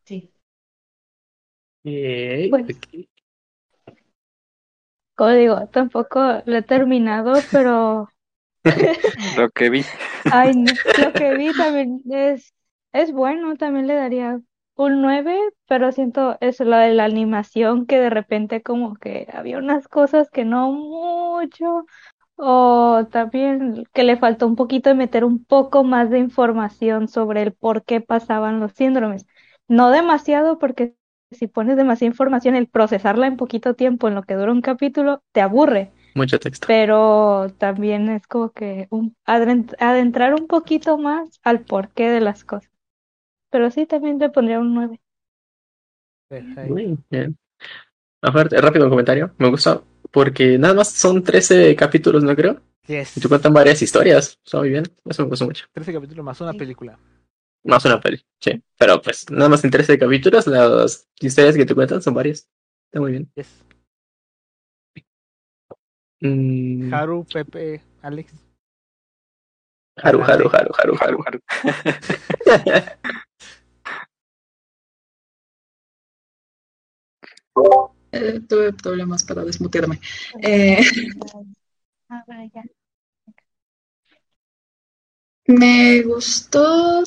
Sí. 0.06 0.31
Ey, 1.84 2.49
Pues, 2.49 2.65
ok. 2.69 3.07
Como 5.15 5.30
digo, 5.31 5.68
tampoco 5.68 6.19
lo 6.45 6.57
he 6.57 6.61
terminado, 6.64 7.48
pero 7.52 8.10
Lo 9.38 9.49
que 9.49 9.69
vi. 9.69 9.85
ay, 10.29 10.53
no, 10.55 10.73
lo 10.97 11.15
que 11.15 11.35
vi 11.35 11.53
también 11.55 12.01
es, 12.09 12.53
es 12.93 13.11
bueno, 13.11 13.55
también 13.57 13.88
le 13.88 13.95
daría 13.95 14.39
un 14.75 15.01
9, 15.01 15.38
pero 15.67 15.91
siento 15.91 16.38
eso, 16.41 16.63
lo 16.65 16.77
de 16.77 16.93
la 16.93 17.05
animación, 17.05 17.85
que 17.85 17.99
de 17.99 18.09
repente 18.09 18.63
como 18.63 18.95
que 18.95 19.27
había 19.33 19.57
unas 19.57 19.88
cosas 19.88 20.29
que 20.31 20.45
no 20.45 20.71
mucho, 20.71 21.85
o 22.38 23.07
también 23.11 23.85
que 23.93 24.03
le 24.03 24.17
faltó 24.17 24.47
un 24.47 24.55
poquito 24.55 24.89
de 24.89 24.95
meter 24.95 25.25
un 25.25 25.43
poco 25.45 25.83
más 25.83 26.09
de 26.09 26.19
información 26.19 27.07
sobre 27.07 27.43
el 27.43 27.53
por 27.53 27.83
qué 27.85 28.01
pasaban 28.01 28.59
los 28.59 28.73
síndromes. 28.73 29.25
No 29.67 29.91
demasiado, 29.91 30.59
porque 30.59 30.95
si 31.31 31.47
pones 31.47 31.77
demasiada 31.77 32.11
información, 32.11 32.55
el 32.55 32.67
procesarla 32.67 33.27
en 33.27 33.38
poquito 33.38 33.75
tiempo, 33.75 34.07
en 34.07 34.15
lo 34.15 34.23
que 34.23 34.35
dura 34.35 34.51
un 34.51 34.61
capítulo, 34.61 35.23
te 35.31 35.41
aburre 35.41 35.93
Mucho 36.13 36.39
texto. 36.39 36.67
pero 36.67 37.47
también 37.57 38.09
es 38.09 38.27
como 38.27 38.51
que 38.51 38.88
un, 38.89 39.15
adentrar 39.25 40.33
un 40.33 40.47
poquito 40.47 40.97
más 40.97 41.39
al 41.43 41.61
porqué 41.61 42.09
de 42.09 42.21
las 42.21 42.43
cosas. 42.43 42.69
Pero 43.49 43.69
sí, 43.71 43.85
también 43.85 44.17
le 44.19 44.29
pondría 44.29 44.59
un 44.59 44.73
9. 44.73 44.99
Perfecto. 46.29 46.73
Muy 46.73 46.97
bien. 47.09 47.38
Aparte, 48.21 48.59
rápido 48.61 48.85
un 48.85 48.91
comentario. 48.91 49.33
Me 49.38 49.49
gusta 49.49 49.81
porque 50.11 50.57
nada 50.57 50.73
más 50.73 50.89
son 50.91 51.23
13 51.23 51.75
capítulos, 51.75 52.23
¿no 52.23 52.35
creo? 52.35 52.61
Yes. 52.88 53.17
Y 53.17 53.21
te 53.21 53.27
cuentan 53.27 53.53
varias 53.53 53.81
historias. 53.81 54.39
Está 54.43 54.59
muy 54.59 54.69
bien. 54.69 54.83
Eso 55.05 55.23
me 55.23 55.29
gustó 55.29 55.45
mucho. 55.45 55.65
13 55.71 55.93
capítulos 55.93 56.23
más 56.25 56.39
una 56.41 56.51
Sí. 56.53 56.57
película. 56.57 56.97
Más 57.63 57.85
una 57.85 57.99
peli, 58.01 58.19
sí. 58.39 58.61
Pero 58.77 59.01
pues 59.01 59.29
nada 59.29 59.47
más 59.49 59.63
en 59.63 59.69
13 59.69 59.99
capítulos, 59.99 60.47
las 60.47 61.07
historias 61.19 61.55
que 61.55 61.65
te 61.65 61.75
cuentan 61.75 62.01
son 62.01 62.13
varias. 62.15 62.49
Está 62.85 62.99
muy 62.99 63.11
bien. 63.11 63.31
Yes. 63.35 63.63
Mm, 66.22 66.93
Haru, 66.93 67.26
Pepe, 67.26 67.81
Alex. 68.03 68.34
Haru, 69.98 70.22
Haru. 70.22 70.49
Haru, 70.49 70.72
Haru, 70.77 70.95
Haru, 71.02 71.18
Haru. 71.26 71.39
Eh, 78.14 78.41
tuve 78.48 78.73
problemas 78.73 79.23
para 79.23 79.45
desmutearme. 79.45 80.02
Eh, 80.41 80.84
me 85.48 86.02
gustó, 86.02 87.03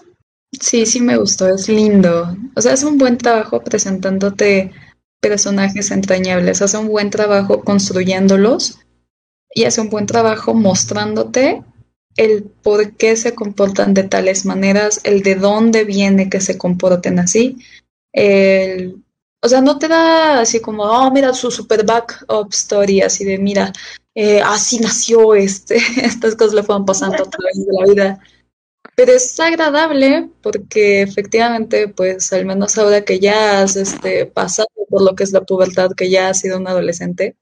sí, 0.53 0.86
sí 0.86 1.01
me 1.01 1.19
gustó, 1.19 1.49
es 1.49 1.69
lindo. 1.69 2.35
O 2.57 2.62
sea, 2.62 2.73
es 2.73 2.85
un 2.85 2.97
buen 2.97 3.19
trabajo 3.19 3.62
presentándote 3.62 4.73
personajes 5.20 5.91
entrañables, 5.91 6.62
hace 6.62 6.78
un 6.78 6.89
buen 6.89 7.11
trabajo 7.11 7.62
construyéndolos 7.62 8.78
y 9.55 9.64
hace 9.64 9.81
un 9.81 9.89
buen 9.89 10.06
trabajo 10.06 10.52
mostrándote 10.52 11.62
el 12.16 12.44
por 12.44 12.97
qué 12.97 13.16
se 13.16 13.35
comportan 13.35 13.94
de 13.94 14.05
tales 14.05 14.44
maneras, 14.44 15.01
el 15.05 15.22
de 15.22 15.36
dónde 15.36 15.85
viene 15.85 16.28
que 16.28 16.40
se 16.40 16.59
comporten 16.59 17.18
así. 17.18 17.59
El, 18.12 19.02
o 19.43 19.48
sea, 19.48 19.60
no 19.60 19.78
te 19.78 19.89
da 19.89 20.40
así 20.40 20.60
como, 20.60 20.85
oh, 20.85 21.10
mira 21.10 21.35
su 21.35 21.51
super 21.51 21.85
back-up 21.85 22.48
story, 22.52 23.01
así 23.01 23.24
de, 23.24 23.39
mira, 23.39 23.72
eh, 24.14 24.40
así 24.40 24.78
nació 24.78 25.35
este, 25.35 25.76
estas 26.02 26.36
cosas 26.36 26.55
le 26.55 26.62
fueron 26.62 26.85
pasando 26.85 27.22
a 27.22 27.31
través 27.31 27.56
de 27.56 27.72
la 27.72 27.93
vida. 27.93 28.20
Pero 28.97 29.12
es 29.12 29.39
agradable 29.40 30.31
porque 30.43 31.02
efectivamente, 31.02 31.89
pues 31.89 32.32
al 32.32 32.47
menos 32.47 32.78
ahora 32.78 33.05
que 33.05 33.18
ya 33.18 33.62
has 33.62 33.76
este, 33.76 34.26
pasado 34.26 34.68
por 34.89 35.02
lo 35.02 35.16
que 35.16 35.24
es 35.24 35.32
la 35.32 35.43
pubertad, 35.43 35.90
que 35.97 36.10
ya 36.10 36.28
has 36.28 36.40
sido 36.40 36.59
un 36.59 36.68
adolescente, 36.68 37.36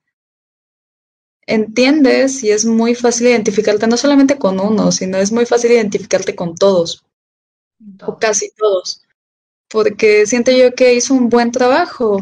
entiendes 1.46 2.42
y 2.42 2.50
es 2.50 2.64
muy 2.64 2.94
fácil 2.94 3.28
identificarte 3.28 3.86
no 3.86 3.96
solamente 3.96 4.38
con 4.38 4.60
uno, 4.60 4.92
sino 4.92 5.18
es 5.18 5.32
muy 5.32 5.46
fácil 5.46 5.72
identificarte 5.72 6.34
con 6.34 6.54
todos, 6.54 7.04
o 8.06 8.18
casi 8.18 8.50
todos, 8.56 9.02
porque 9.68 10.26
siento 10.26 10.52
yo 10.52 10.74
que 10.74 10.94
hizo 10.94 11.14
un 11.14 11.28
buen 11.28 11.50
trabajo 11.50 12.20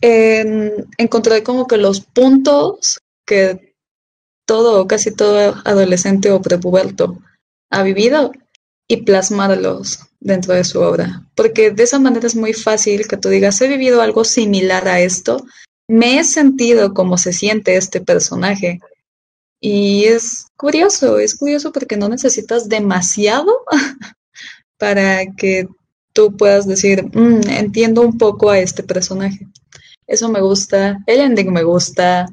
en 0.00 0.86
encontrar 0.98 1.42
como 1.42 1.66
que 1.66 1.76
los 1.76 2.00
puntos 2.00 3.00
que 3.26 3.74
todo 4.46 4.82
o 4.82 4.86
casi 4.86 5.14
todo 5.14 5.54
adolescente 5.64 6.30
o 6.30 6.42
prepuberto 6.42 7.18
ha 7.70 7.82
vivido 7.82 8.32
y 8.86 8.98
plasmarlos 8.98 10.00
dentro 10.20 10.54
de 10.54 10.64
su 10.64 10.80
obra. 10.80 11.22
Porque 11.34 11.70
de 11.70 11.82
esa 11.82 11.98
manera 11.98 12.26
es 12.26 12.36
muy 12.36 12.52
fácil 12.52 13.08
que 13.08 13.16
tú 13.16 13.28
digas, 13.28 13.60
he 13.60 13.68
vivido 13.68 14.02
algo 14.02 14.24
similar 14.24 14.86
a 14.88 15.00
esto, 15.00 15.44
me 15.88 16.18
he 16.18 16.24
sentido 16.24 16.94
como 16.94 17.18
se 17.18 17.32
siente 17.32 17.76
este 17.76 18.00
personaje. 18.00 18.80
Y 19.60 20.04
es 20.04 20.46
curioso, 20.56 21.18
es 21.18 21.36
curioso 21.36 21.72
porque 21.72 21.96
no 21.96 22.08
necesitas 22.08 22.68
demasiado 22.68 23.64
para 24.78 25.24
que 25.36 25.68
tú 26.12 26.36
puedas 26.36 26.66
decir, 26.66 27.04
mm, 27.04 27.48
entiendo 27.48 28.02
un 28.02 28.18
poco 28.18 28.50
a 28.50 28.58
este 28.58 28.82
personaje. 28.82 29.46
Eso 30.06 30.28
me 30.28 30.40
gusta, 30.40 30.98
el 31.06 31.20
ending 31.20 31.52
me 31.52 31.62
gusta, 31.62 32.26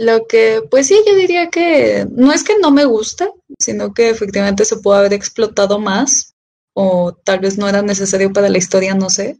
lo 0.00 0.26
que, 0.26 0.62
pues 0.70 0.86
sí, 0.86 0.98
yo 1.06 1.14
diría 1.14 1.50
que 1.50 2.06
no 2.10 2.32
es 2.32 2.42
que 2.42 2.58
no 2.58 2.70
me 2.70 2.86
guste, 2.86 3.30
sino 3.58 3.92
que 3.92 4.08
efectivamente 4.08 4.64
se 4.64 4.78
puede 4.78 5.00
haber 5.00 5.12
explotado 5.12 5.78
más, 5.78 6.34
o 6.72 7.12
tal 7.12 7.40
vez 7.40 7.58
no 7.58 7.68
era 7.68 7.82
necesario 7.82 8.32
para 8.32 8.48
la 8.48 8.56
historia, 8.56 8.94
no 8.94 9.10
sé. 9.10 9.38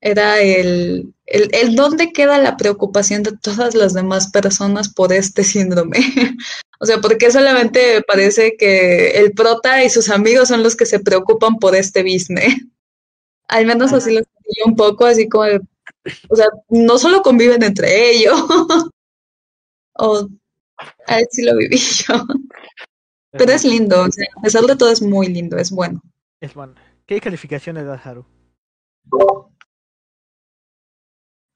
Era 0.00 0.40
el, 0.40 1.14
el, 1.26 1.50
el 1.52 1.74
dónde 1.74 2.12
queda 2.12 2.38
la 2.38 2.56
preocupación 2.56 3.22
de 3.22 3.36
todas 3.36 3.74
las 3.74 3.92
demás 3.94 4.30
personas 4.30 4.88
por 4.88 5.12
este 5.12 5.44
síndrome. 5.44 5.98
o 6.80 6.86
sea, 6.86 7.00
porque 7.00 7.30
solamente 7.30 8.02
parece 8.02 8.56
que 8.56 9.10
el 9.10 9.32
prota 9.32 9.84
y 9.84 9.90
sus 9.90 10.08
amigos 10.08 10.48
son 10.48 10.62
los 10.62 10.76
que 10.76 10.86
se 10.86 11.00
preocupan 11.00 11.56
por 11.56 11.74
este 11.74 12.02
business. 12.02 12.54
Al 13.48 13.66
menos 13.66 13.92
así 13.92 14.12
lo 14.12 14.20
sentí 14.20 14.60
un 14.64 14.74
poco, 14.74 15.06
así 15.06 15.28
como, 15.28 15.44
o 16.28 16.36
sea, 16.36 16.46
no 16.68 16.98
solo 16.98 17.22
conviven 17.22 17.62
entre 17.62 18.10
ellos, 18.10 18.36
o 19.94 20.28
a 21.06 21.16
ver 21.16 21.28
si 21.30 21.42
lo 21.42 21.56
viví 21.56 21.76
yo. 21.76 22.26
Pero 23.30 23.52
es 23.52 23.64
lindo, 23.64 24.02
o 24.02 24.10
sea, 24.10 24.26
a 24.36 24.40
pesar 24.42 24.64
de 24.64 24.74
todo 24.74 24.90
es 24.90 25.00
muy 25.00 25.28
lindo, 25.28 25.56
es 25.58 25.70
bueno. 25.70 26.02
Es 26.40 26.54
bueno. 26.54 26.74
¿Qué 27.06 27.20
calificación 27.20 27.76
le 27.76 27.84
da 27.84 27.94
Haru? 27.94 28.26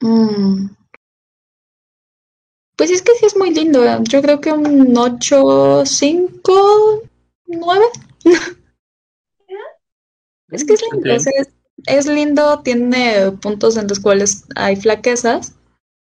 Mm. 0.02 0.70
Pues 2.77 2.90
es 2.90 3.02
que 3.02 3.14
sí 3.14 3.27
es 3.27 3.36
muy 3.36 3.52
lindo. 3.52 3.82
Yo 4.05 4.22
creo 4.22 4.40
que 4.40 4.52
un 4.52 4.97
8, 4.97 5.85
5, 5.85 7.02
9. 7.47 7.85
es 10.51 10.64
que 10.64 10.72
es 10.72 10.82
lindo. 10.90 11.14
O 11.14 11.20
sea, 11.20 11.32
es, 11.39 11.48
es 11.86 12.06
lindo, 12.06 12.60
tiene 12.62 13.32
puntos 13.32 13.77
en 13.77 13.86
los 13.86 14.01
cuales 14.01 14.44
hay 14.56 14.77
flaquezas, 14.77 15.55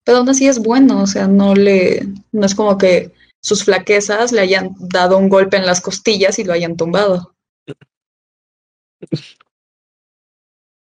pero 0.04 0.18
aún 0.18 0.28
así 0.28 0.46
es 0.46 0.60
bueno, 0.60 1.02
o 1.02 1.06
sea, 1.06 1.26
no 1.26 1.54
le, 1.54 2.06
no 2.32 2.46
es 2.46 2.54
como 2.54 2.78
que 2.78 3.12
sus 3.42 3.64
flaquezas 3.64 4.32
le 4.32 4.40
hayan 4.40 4.74
dado 4.78 5.18
un 5.18 5.28
golpe 5.28 5.56
en 5.56 5.66
las 5.66 5.80
costillas 5.80 6.38
y 6.38 6.44
lo 6.44 6.52
hayan 6.52 6.76
tumbado. 6.76 7.34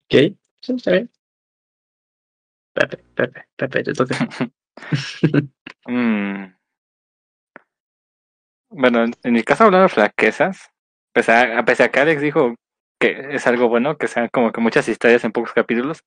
Ok, 0.06 0.36
sí, 0.62 0.74
está 0.74 0.92
bien. 0.92 1.12
Pepe, 2.76 2.98
Pepe, 3.16 3.48
Pepe, 3.56 3.84
te 3.84 3.94
toca. 3.94 4.16
Mm. 5.88 6.56
Bueno, 8.72 9.06
en 9.06 9.34
mi 9.34 9.44
caso 9.44 9.66
hablando 9.66 9.84
de 9.84 9.90
flaquezas, 9.90 10.72
pese 11.14 11.32
a, 11.32 11.60
a 11.60 11.64
pesar 11.64 11.92
que 11.92 12.00
Alex 12.00 12.22
dijo 12.22 12.56
que 13.00 13.36
es 13.36 13.46
algo 13.46 13.70
bueno, 13.70 13.98
que 13.98 14.08
sean 14.08 14.30
como 14.30 14.52
que 14.52 14.62
muchas 14.62 14.88
historias 14.90 15.24
en 15.24 15.32
pocos 15.32 15.54
capítulos, 15.54 16.04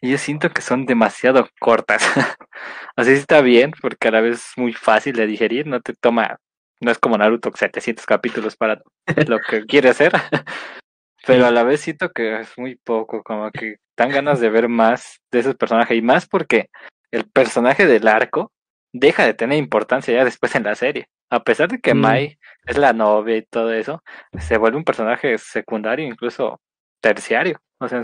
y 0.00 0.10
yo 0.10 0.18
siento 0.18 0.50
que 0.50 0.62
son 0.62 0.86
demasiado 0.86 1.48
cortas. 1.60 2.02
Así 2.96 3.10
sí 3.10 3.16
está 3.18 3.40
bien, 3.40 3.72
porque 3.82 4.08
a 4.08 4.12
la 4.12 4.20
vez 4.20 4.36
es 4.36 4.52
muy 4.56 4.72
fácil 4.72 5.16
de 5.16 5.26
digerir, 5.26 5.66
no 5.66 5.80
te 5.80 5.94
toma, 5.94 6.38
no 6.80 6.90
es 6.92 6.98
como 6.98 7.18
Naruto, 7.18 7.50
700 7.54 8.06
capítulos 8.06 8.56
para 8.56 8.80
lo 9.26 9.40
que 9.40 9.66
quiere 9.66 9.88
hacer, 9.88 10.12
pero 11.26 11.46
a 11.46 11.50
la 11.50 11.64
vez 11.64 11.80
siento 11.80 12.10
que 12.10 12.40
es 12.40 12.56
muy 12.56 12.76
poco, 12.76 13.22
como 13.22 13.50
que 13.50 13.76
dan 13.96 14.10
ganas 14.10 14.40
de 14.40 14.50
ver 14.50 14.68
más 14.68 15.20
de 15.30 15.40
esos 15.40 15.56
personajes, 15.56 15.96
y 15.96 16.02
más 16.02 16.26
porque 16.26 16.68
el 17.10 17.28
personaje 17.28 17.86
del 17.86 18.08
arco 18.08 18.52
deja 18.92 19.24
de 19.24 19.34
tener 19.34 19.58
importancia 19.58 20.14
ya 20.14 20.24
después 20.24 20.54
en 20.54 20.64
la 20.64 20.74
serie. 20.74 21.08
A 21.30 21.42
pesar 21.42 21.68
de 21.68 21.80
que 21.80 21.94
Mm. 21.94 21.98
Mai 22.00 22.38
es 22.66 22.78
la 22.78 22.92
novia 22.92 23.36
y 23.36 23.42
todo 23.42 23.72
eso, 23.72 24.02
se 24.38 24.56
vuelve 24.58 24.78
un 24.78 24.84
personaje 24.84 25.36
secundario, 25.38 26.06
incluso 26.06 26.60
terciario. 27.00 27.58
O 27.78 27.88
sea, 27.88 28.00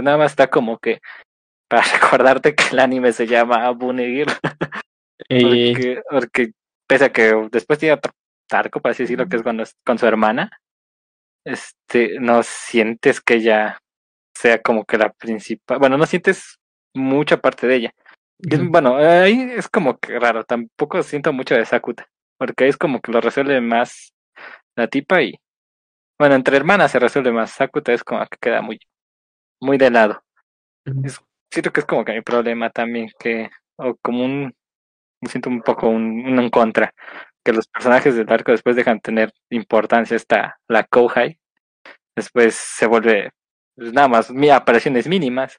nada 0.00 0.16
más 0.16 0.32
está 0.32 0.48
como 0.48 0.78
que 0.78 1.00
para 1.68 1.82
recordarte 2.22 2.54
que 2.54 2.64
el 2.72 2.78
anime 2.78 3.12
se 3.12 3.26
llama 3.26 3.68
Bunny 3.70 4.06
Girl. 4.06 4.32
Y 5.28 5.72
Porque, 5.72 6.02
porque 6.10 6.52
pese 6.88 7.04
a 7.04 7.12
que 7.12 7.48
después 7.52 7.78
tiene 7.78 7.94
otro 7.94 8.12
arco, 8.50 8.80
para 8.80 8.90
así 8.90 9.04
decirlo, 9.04 9.28
que 9.28 9.36
es 9.36 9.42
cuando 9.42 9.62
es 9.62 9.76
con 9.86 9.96
su 9.96 10.06
hermana, 10.06 10.50
este, 11.44 12.18
no 12.20 12.42
sientes 12.42 13.20
que 13.20 13.34
ella 13.34 13.78
sea 14.34 14.60
como 14.62 14.84
que 14.84 14.98
la 14.98 15.12
principal, 15.12 15.78
bueno, 15.78 15.98
no 15.98 16.06
sientes 16.06 16.58
mucha 16.94 17.38
parte 17.38 17.66
de 17.66 17.76
ella. 17.76 17.94
Y 18.38 18.54
es- 18.54 18.60
Ujú. 18.60 18.70
bueno, 18.72 18.96
ahí 18.96 19.50
es 19.56 19.68
como 19.68 19.98
que 19.98 20.18
raro, 20.18 20.44
tampoco 20.44 21.02
siento 21.02 21.32
mucho 21.32 21.54
de 21.54 21.64
Sakuta, 21.66 22.08
porque 22.38 22.64
ahí 22.64 22.70
es 22.70 22.76
como 22.76 23.00
que 23.00 23.12
lo 23.12 23.20
resuelve 23.20 23.60
más 23.60 24.14
la 24.76 24.88
tipa 24.88 25.22
y, 25.22 25.34
bueno, 26.18 26.34
entre 26.36 26.56
hermanas 26.56 26.92
se 26.92 26.98
resuelve 26.98 27.32
más, 27.32 27.52
Sakuta 27.52 27.92
es 27.92 28.04
como 28.04 28.24
que 28.26 28.38
queda 28.40 28.62
muy, 28.62 28.78
muy 29.60 29.78
de 29.78 29.90
lado. 29.90 30.22
Es- 31.04 31.20
siento 31.50 31.72
que 31.72 31.80
es 31.80 31.86
como 31.86 32.04
que 32.04 32.12
mi 32.12 32.22
problema 32.22 32.70
también, 32.70 33.10
que, 33.18 33.50
o 33.76 33.96
como 34.02 34.24
un, 34.24 34.54
me 35.20 35.30
siento 35.30 35.50
un 35.50 35.62
poco 35.62 35.88
un, 35.88 36.04
un 36.26 36.38
en 36.40 36.50
contra, 36.50 36.94
que 37.44 37.52
los 37.52 37.66
personajes 37.66 38.14
del 38.14 38.30
arco 38.30 38.52
después 38.52 38.76
dejan 38.76 38.96
de 38.96 39.02
tener 39.02 39.32
importancia, 39.50 40.16
está 40.16 40.58
la 40.68 40.84
Kouhai, 40.84 41.38
después 42.16 42.54
se 42.54 42.86
vuelve 42.86 43.30
pues, 43.74 43.92
nada 43.92 44.08
más 44.08 44.30
mi 44.30 44.50
apariciones 44.50 45.08
mínimas, 45.08 45.58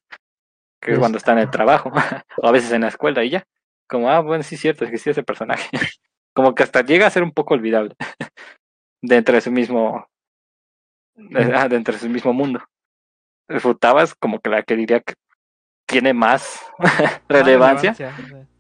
que 0.82 0.94
es 0.94 1.00
cuando 1.00 1.18
está 1.18 1.34
en 1.34 1.40
el 1.40 1.50
trabajo, 1.50 1.92
o 2.38 2.48
a 2.48 2.52
veces 2.52 2.72
en 2.72 2.82
la 2.82 2.88
escuela 2.88 3.24
y 3.24 3.32
ya, 3.32 3.46
como, 3.88 4.10
ah, 4.10 4.22
bueno, 4.22 4.44
sí 4.44 4.56
es 4.56 4.62
cierto, 4.62 4.86
existía 4.86 5.12
ese 5.12 5.24
personaje, 5.24 5.70
como 6.34 6.56
que 6.56 6.64
hasta 6.64 6.82
llega 6.82 7.08
a 7.08 7.12
ser 7.12 7.24
un 7.24 7.32
poco 7.32 7.54
olvidable 7.54 7.96
dentro 9.02 9.36
de 9.36 9.42
su 9.42 9.52
mismo, 9.52 10.08
ah, 11.54 11.68
dentro 11.68 11.94
de 11.94 12.00
su 12.00 12.10
mismo 12.10 12.34
mundo. 12.34 12.64
Futabas 13.60 14.16
como 14.16 14.40
que 14.40 14.50
la 14.50 14.64
que 14.64 14.76
diría 14.76 15.02
que 15.02 15.16
tiene 15.86 16.14
más 16.14 16.62
relevancia. 17.28 17.94
sí. 17.94 18.04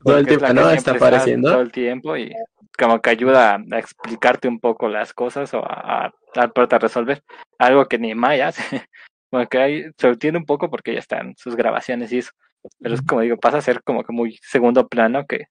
Todo 0.04 0.18
el 0.18 0.24
es 0.24 0.28
tiempo, 0.28 0.48
que 0.48 0.54
¿no? 0.54 0.70
Está 0.72 0.92
apareciendo. 0.92 1.52
Todo 1.52 1.62
el 1.62 1.72
tiempo 1.72 2.18
y 2.18 2.34
como 2.78 3.02
que 3.02 3.10
ayuda 3.10 3.56
a, 3.56 3.80
explicarte 3.80 4.48
un 4.48 4.60
poco 4.60 4.88
las 4.88 5.14
cosas 5.14 5.54
o 5.54 5.60
a, 5.60 6.08
a, 6.08 6.14
a 6.36 6.80
resolver 6.80 7.24
algo 7.58 7.88
que 7.88 8.00
ni 8.00 8.16
Maya 8.16 8.50
hace. 8.50 8.62
Como 9.32 9.48
que 9.48 9.58
ahí 9.58 9.86
se 9.98 10.10
entiende 10.10 10.38
un 10.38 10.46
poco 10.46 10.70
porque 10.70 10.94
ya 10.94 11.00
están 11.00 11.34
sus 11.38 11.56
grabaciones 11.56 12.12
y 12.12 12.20
eso. 12.20 12.32
Pero 12.80 12.94
es 12.94 13.02
como 13.02 13.22
digo, 13.22 13.38
pasa 13.38 13.58
a 13.58 13.62
ser 13.62 13.82
como 13.84 14.04
que 14.04 14.14
muy 14.14 14.38
segundo 14.44 14.88
plano 14.88 15.26
que 15.26 15.46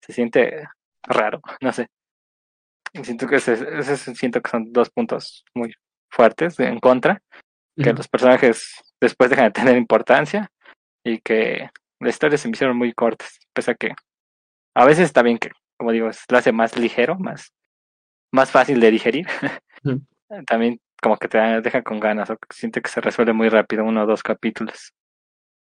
se 0.00 0.14
siente 0.14 0.66
raro, 1.02 1.40
no 1.60 1.72
sé. 1.72 1.88
Siento 3.02 3.26
que 3.26 3.36
ese, 3.36 3.52
ese 3.78 3.96
siento 4.14 4.40
que 4.40 4.50
son 4.50 4.72
dos 4.72 4.90
puntos 4.90 5.44
muy 5.54 5.74
fuertes 6.10 6.58
en 6.58 6.78
contra, 6.78 7.22
que 7.76 7.90
Ujú. 7.90 7.98
los 7.98 8.08
personajes 8.08 8.74
después 9.00 9.30
dejan 9.30 9.46
de 9.46 9.52
tener 9.52 9.76
importancia 9.76 10.50
y 11.04 11.18
que 11.18 11.70
las 12.00 12.14
historias 12.14 12.40
se 12.40 12.48
me 12.48 12.52
hicieron 12.52 12.76
muy 12.76 12.92
cortas, 12.92 13.38
pese 13.52 13.70
a 13.70 13.74
que 13.74 13.94
a 14.74 14.84
veces 14.84 15.04
está 15.04 15.22
bien 15.22 15.38
que, 15.38 15.50
como 15.82 15.92
digo, 15.92 16.08
lo 16.28 16.38
hace 16.38 16.52
más 16.52 16.78
ligero, 16.78 17.18
más, 17.18 17.52
más 18.32 18.50
fácil 18.50 18.78
de 18.80 18.90
digerir. 18.90 19.26
También 20.46 20.80
como 21.02 21.16
que 21.16 21.26
te 21.28 21.38
deja 21.60 21.82
con 21.82 21.98
ganas 21.98 22.30
o 22.30 22.38
siente 22.50 22.80
que 22.80 22.88
se 22.88 23.00
resuelve 23.00 23.32
muy 23.32 23.48
rápido, 23.48 23.84
uno 23.84 24.04
o 24.04 24.06
dos 24.06 24.22
capítulos. 24.22 24.92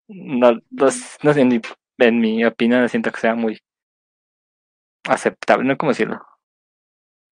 no, 0.09 0.59
los- 0.71 1.17
no 1.23 1.33
sé, 1.33 1.41
en 1.41 1.47
mi, 1.47 1.61
en 1.99 2.19
mi 2.19 2.43
opinión 2.43 2.87
siento 2.89 3.11
que 3.11 3.19
sea 3.21 3.35
muy 3.35 3.57
aceptable, 5.07 5.65
no 5.67 5.77
cómo 5.77 5.91
decirlo. 5.91 6.21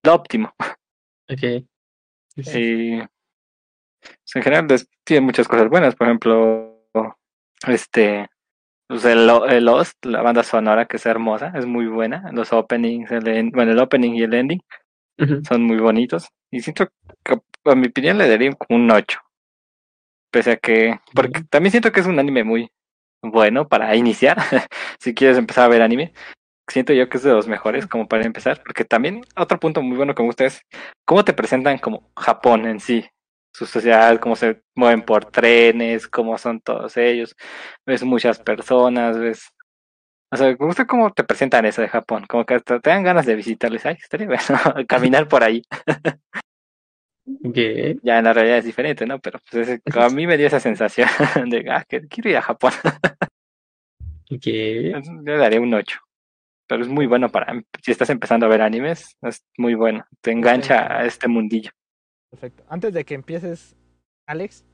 Lo 0.04 0.14
óptimo. 0.14 0.54
Ok. 1.28 1.42
Y 2.36 2.98
pues, 3.00 4.36
en 4.36 4.42
general 4.42 4.66
tiene 5.04 5.20
muchas 5.26 5.46
cosas 5.46 5.68
buenas, 5.68 5.94
por 5.94 6.06
ejemplo, 6.06 6.86
este 7.66 8.28
pues, 8.88 9.04
el, 9.04 9.30
el 9.50 9.64
Lost, 9.66 10.04
la 10.06 10.22
banda 10.22 10.42
sonora 10.44 10.86
que 10.86 10.96
es 10.98 11.06
hermosa, 11.06 11.52
es 11.56 11.66
muy 11.66 11.86
buena, 11.86 12.30
los 12.32 12.52
openings, 12.52 13.10
el, 13.12 13.28
en- 13.28 13.50
bueno, 13.50 13.72
el 13.72 13.78
opening 13.80 14.14
y 14.14 14.22
el 14.24 14.34
ending 14.34 14.60
son 15.48 15.62
muy 15.64 15.78
bonitos. 15.78 16.28
Y 16.52 16.60
siento 16.60 16.88
que 17.24 17.38
a 17.66 17.74
mi 17.76 17.88
opinión 17.88 18.18
le 18.18 18.28
daría 18.28 18.52
como 18.54 18.80
un 18.82 18.90
8. 18.90 19.20
Pese 20.30 20.52
a 20.52 20.56
que, 20.56 21.00
porque 21.14 21.42
también 21.50 21.70
siento 21.70 21.90
que 21.92 22.00
es 22.00 22.06
un 22.06 22.18
anime 22.18 22.44
muy 22.44 22.70
bueno 23.22 23.68
para 23.68 23.96
iniciar, 23.96 24.38
si 25.00 25.14
quieres 25.14 25.38
empezar 25.38 25.64
a 25.64 25.68
ver 25.68 25.82
anime. 25.82 26.12
Siento 26.68 26.94
yo 26.94 27.08
que 27.08 27.18
es 27.18 27.24
de 27.24 27.32
los 27.32 27.48
mejores 27.48 27.86
como 27.86 28.08
para 28.08 28.24
empezar, 28.26 28.62
porque 28.64 28.84
también 28.84 29.22
otro 29.36 29.60
punto 29.60 29.82
muy 29.82 29.96
bueno 29.98 30.14
que 30.14 30.22
me 30.22 30.28
gusta 30.28 30.46
es 30.46 30.62
cómo 31.06 31.24
te 31.24 31.34
presentan 31.34 31.78
como 31.78 32.10
Japón 32.16 32.66
en 32.66 32.80
sí, 32.80 33.06
su 33.58 33.66
sociedad, 33.66 34.18
cómo 34.20 34.36
se 34.36 34.62
mueven 34.76 35.02
por 35.02 35.24
trenes, 35.26 36.06
cómo 36.06 36.38
son 36.38 36.60
todos 36.60 36.96
ellos, 36.96 37.34
ves 37.84 38.04
muchas 38.04 38.38
personas, 38.38 39.18
ves... 39.18 39.50
O 40.30 40.36
sea, 40.36 40.48
me 40.48 40.54
gusta 40.54 40.86
cómo 40.86 41.10
te 41.12 41.24
presentan 41.24 41.64
eso 41.64 41.80
de 41.82 41.88
Japón, 41.88 42.26
como 42.28 42.44
que 42.44 42.54
hasta 42.54 42.80
te 42.80 42.90
dan 42.90 43.02
ganas 43.02 43.26
de 43.26 43.34
visitarles, 43.34 43.84
ay, 43.86 43.96
estaría 44.00 44.26
bueno 44.28 44.86
caminar 44.86 45.26
por 45.26 45.42
ahí. 45.42 45.62
Ok. 47.44 47.56
Ya 48.02 48.18
en 48.18 48.24
la 48.24 48.32
realidad 48.32 48.58
es 48.58 48.64
diferente, 48.64 49.06
¿no? 49.06 49.18
Pero 49.18 49.40
pues 49.50 49.80
a 49.96 50.08
mí 50.10 50.26
me 50.26 50.36
dio 50.36 50.46
esa 50.46 50.60
sensación 50.60 51.08
de, 51.50 51.64
ah, 51.70 51.84
que 51.88 52.06
quiero 52.06 52.30
ir 52.30 52.36
a 52.36 52.42
Japón. 52.42 52.72
Ok. 54.30 54.46
Le 54.46 55.36
daré 55.36 55.58
un 55.58 55.74
8. 55.74 55.98
Pero 56.68 56.82
es 56.82 56.88
muy 56.88 57.06
bueno 57.06 57.30
para, 57.30 57.62
si 57.82 57.90
estás 57.90 58.10
empezando 58.10 58.46
a 58.46 58.48
ver 58.50 58.62
animes, 58.62 59.16
es 59.22 59.42
muy 59.56 59.74
bueno. 59.74 60.06
Te 60.20 60.32
engancha 60.32 60.98
a 60.98 61.06
este 61.06 61.26
mundillo. 61.26 61.70
Perfecto. 62.30 62.64
Antes 62.68 62.92
de 62.92 63.04
que 63.04 63.14
empieces, 63.14 63.76
Alex, 64.26 64.64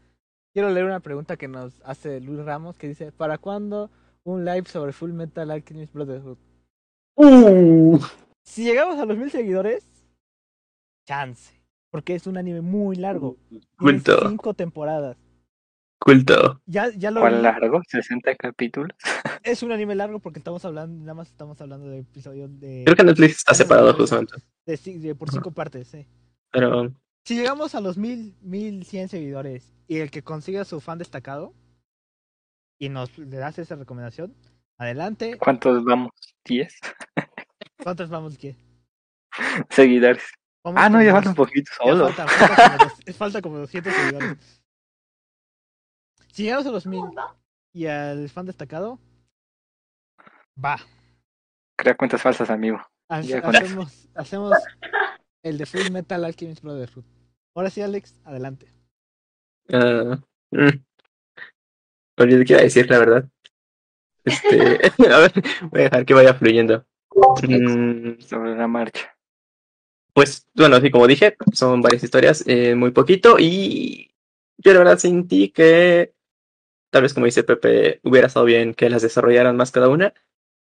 quiero 0.53 0.71
leer 0.71 0.87
una 0.87 1.01
pregunta 1.01 1.37
que 1.37 1.49
nos 1.49 1.81
hace 1.85 2.21
Luis 2.21 2.45
Ramos 2.45 2.77
que 2.79 2.89
dice, 2.89 3.13
¿para 3.13 3.39
cuándo 3.39 3.91
un 4.25 4.45
live 4.45 4.67
sobre 4.67 4.93
Full 4.93 5.13
Metal 5.13 5.51
Alchemist 5.51 5.93
Brotherhood? 5.93 6.39
Uh, 7.17 7.99
Si 8.43 8.65
llegamos 8.65 8.99
a 8.99 9.05
los 9.07 9.17
mil 9.17 9.31
seguidores, 9.31 9.89
chance. 11.07 11.53
Porque 11.91 12.15
es 12.17 12.27
un 12.27 12.37
anime 12.37 12.61
muy 12.61 12.97
largo. 12.97 13.37
Tiene 13.49 13.65
Culto. 13.77 14.29
cinco 14.29 14.53
temporadas. 14.55 15.17
culto. 16.01 16.61
Ya, 16.67 16.91
ya 16.91 17.11
lo 17.13 17.21
¿Cuál 17.21 17.37
vi. 17.37 17.43
largo? 17.43 17.81
¿60 17.83 18.37
capítulos? 18.37 18.97
Es 19.45 19.63
un 19.63 19.73
anime 19.73 19.95
largo 19.95 20.21
porque 20.21 20.39
estamos 20.39 20.65
hablando, 20.65 20.99
nada 21.03 21.13
más 21.13 21.29
estamos 21.29 21.61
hablando 21.61 21.87
de 21.91 21.99
episodios 21.99 22.49
de, 22.61 22.83
Creo 22.87 22.97
que 22.97 23.05
Netflix 23.05 23.37
está 23.37 23.53
separado 23.53 23.93
justamente. 23.93 24.33
de 24.65 24.77
de 24.99 25.15
por 25.15 25.31
cinco 25.31 25.51
partes, 25.51 25.87
sí. 25.89 26.07
Pero 26.51 26.91
Si 27.25 27.37
llegamos 27.37 27.75
a 27.75 27.81
los 27.81 27.97
mil, 27.97 28.37
mil 28.43 28.85
cien 28.85 29.09
seguidores 29.09 29.73
y 29.89 29.99
el 29.99 30.11
que 30.11 30.23
consiga 30.23 30.65
su 30.65 30.81
fan 30.81 30.99
destacado 30.99 31.55
y 32.79 32.89
nos 32.91 33.17
le 33.17 33.37
das 33.39 33.59
esa 33.59 33.77
recomendación, 33.77 34.35
adelante. 34.79 35.39
¿Cuántos 35.39 35.85
vamos? 35.85 36.13
¿10 36.45 36.71
¿Cuántos 37.83 38.11
vamos 38.11 38.37
que? 38.37 38.57
seguidores? 39.71 40.23
Vamos 40.63 40.81
Ah, 40.83 40.89
no, 40.89 41.01
ya 41.03 41.07
dos- 41.13 41.15
falta 41.15 41.29
un 41.31 41.35
poquito 41.37 41.71
ya 41.73 41.77
solo. 41.93 42.09
falta, 42.13 42.27
falta 42.29 42.57
como 42.79 42.79
dos- 43.07 43.17
falta 43.17 43.43
como 43.43 43.59
200 43.59 43.93
seguidores. 43.95 44.63
Si 46.33 46.43
llegamos 46.43 46.67
a 46.67 46.71
los 46.71 46.87
mil 46.87 47.05
y 47.73 47.87
al 47.87 48.29
fan 48.29 48.47
destacado, 48.47 48.99
va. 50.63 50.79
Crea 51.79 51.97
cuentas 51.97 52.21
falsas, 52.23 52.51
amigo. 52.51 52.79
Hacemos, 53.09 54.09
hacemos 54.15 54.53
el 55.43 55.59
de 55.59 55.67
Full 55.67 55.91
Metal 55.91 56.25
Alchemist 56.25 56.63
Brotherhood. 56.63 57.05
Ahora 57.55 57.71
sí, 57.71 57.81
Alex, 57.81 58.21
adelante. 58.25 58.67
ah, 59.73 60.19
mm. 60.51 60.85
olvidé 62.19 62.45
qué 62.45 62.53
iba 62.55 62.61
a 62.61 62.65
decir, 62.65 62.91
la 62.91 62.99
verdad. 62.99 63.29
Este, 64.25 64.81
a 65.13 65.19
ver, 65.19 65.33
voy 65.71 65.81
a 65.81 65.85
dejar 65.85 66.07
que 66.07 66.15
vaya 66.15 66.35
fluyendo. 66.35 66.85
Mm, 67.43 68.21
Sobre 68.21 68.57
la 68.57 68.67
marcha. 68.67 69.17
Pues, 70.13 70.47
bueno, 70.55 70.77
así 70.77 70.91
como 70.91 71.07
dije, 71.07 71.37
son 71.53 71.83
varias 71.83 72.05
historias, 72.05 72.45
eh, 72.47 72.75
muy 72.77 72.93
poquito, 72.93 73.37
y 73.39 74.13
yo 74.59 74.73
la 74.73 74.79
verdad 74.79 74.99
sentí 74.99 75.51
que, 75.51 76.15
tal 76.91 77.03
vez 77.03 77.15
como 77.15 77.27
dice 77.27 77.43
Pepe, 77.43 78.01
hubiera 78.05 78.29
estado 78.29 78.47
bien 78.47 78.75
que 78.75 78.89
las 78.91 79.03
desarrollaran 79.03 79.57
más 79.57 79.73
cada 79.73 79.89
una, 79.89 80.15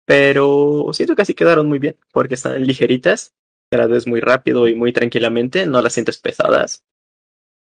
pero 0.06 0.90
siento 0.94 1.16
que 1.16 1.24
así 1.24 1.34
quedaron 1.34 1.68
muy 1.68 1.80
bien, 1.80 1.98
porque 2.12 2.36
están 2.36 2.64
ligeritas, 2.66 3.34
ves 3.72 4.08
muy 4.08 4.20
rápido 4.20 4.68
y 4.68 4.76
muy 4.76 4.94
tranquilamente, 4.94 5.66
no 5.66 5.82
las 5.82 5.94
sientes 5.94 6.18
pesadas. 6.18 6.84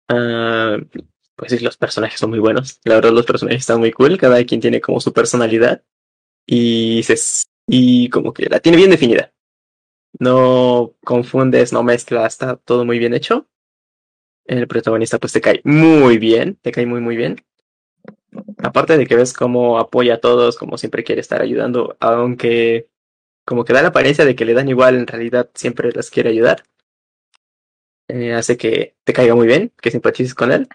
Ah, 0.08 0.78
pues 1.36 1.52
sí, 1.52 1.60
los 1.60 1.78
personajes 1.78 2.20
son 2.20 2.30
muy 2.30 2.40
buenos, 2.40 2.80
la 2.84 2.96
verdad 2.96 3.12
los 3.12 3.26
personajes 3.26 3.62
están 3.62 3.80
muy 3.80 3.92
cool, 3.92 4.18
cada 4.18 4.44
quien 4.46 4.62
tiene 4.62 4.82
como 4.82 5.00
su 5.00 5.14
personalidad, 5.14 5.84
y, 6.46 7.04
se, 7.04 7.16
y 7.68 8.10
como 8.10 8.34
que 8.34 8.48
la 8.48 8.60
tiene 8.60 8.78
bien 8.78 8.92
definida 8.92 9.34
no 10.20 10.94
confundes, 11.04 11.74
no 11.74 11.84
mezclas, 11.84 12.34
está 12.34 12.56
todo 12.58 12.86
muy 12.86 13.00
bien 13.00 13.14
hecho. 13.14 13.48
El 14.46 14.68
protagonista 14.68 15.20
pues 15.20 15.34
te 15.34 15.42
cae 15.42 15.62
muy 15.64 16.18
bien, 16.18 16.58
te 16.62 16.72
cae 16.72 16.86
muy 16.86 17.02
muy 17.02 17.18
bien. 17.18 17.44
Aparte 18.58 18.98
de 18.98 19.08
que 19.08 19.16
ves 19.16 19.34
cómo 19.34 19.80
apoya 19.80 20.16
a 20.16 20.20
todos, 20.20 20.58
como 20.58 20.78
siempre 20.78 21.04
quiere 21.04 21.22
estar 21.22 21.42
ayudando, 21.42 21.96
aunque 22.00 22.88
como 23.46 23.64
que 23.64 23.74
da 23.74 23.82
la 23.82 23.90
apariencia 23.90 24.26
de 24.26 24.36
que 24.36 24.46
le 24.46 24.54
dan 24.54 24.70
igual, 24.70 24.96
en 24.96 25.08
realidad 25.08 25.50
siempre 25.54 25.92
las 25.92 26.10
quiere 26.10 26.30
ayudar. 26.30 26.64
Eh, 28.08 28.34
hace 28.34 28.58
que 28.58 28.96
te 29.04 29.14
caiga 29.14 29.36
muy 29.36 29.48
bien, 29.48 29.72
que 29.82 29.92
simpatices 29.92 30.36
con 30.36 30.52
él. 30.52 30.68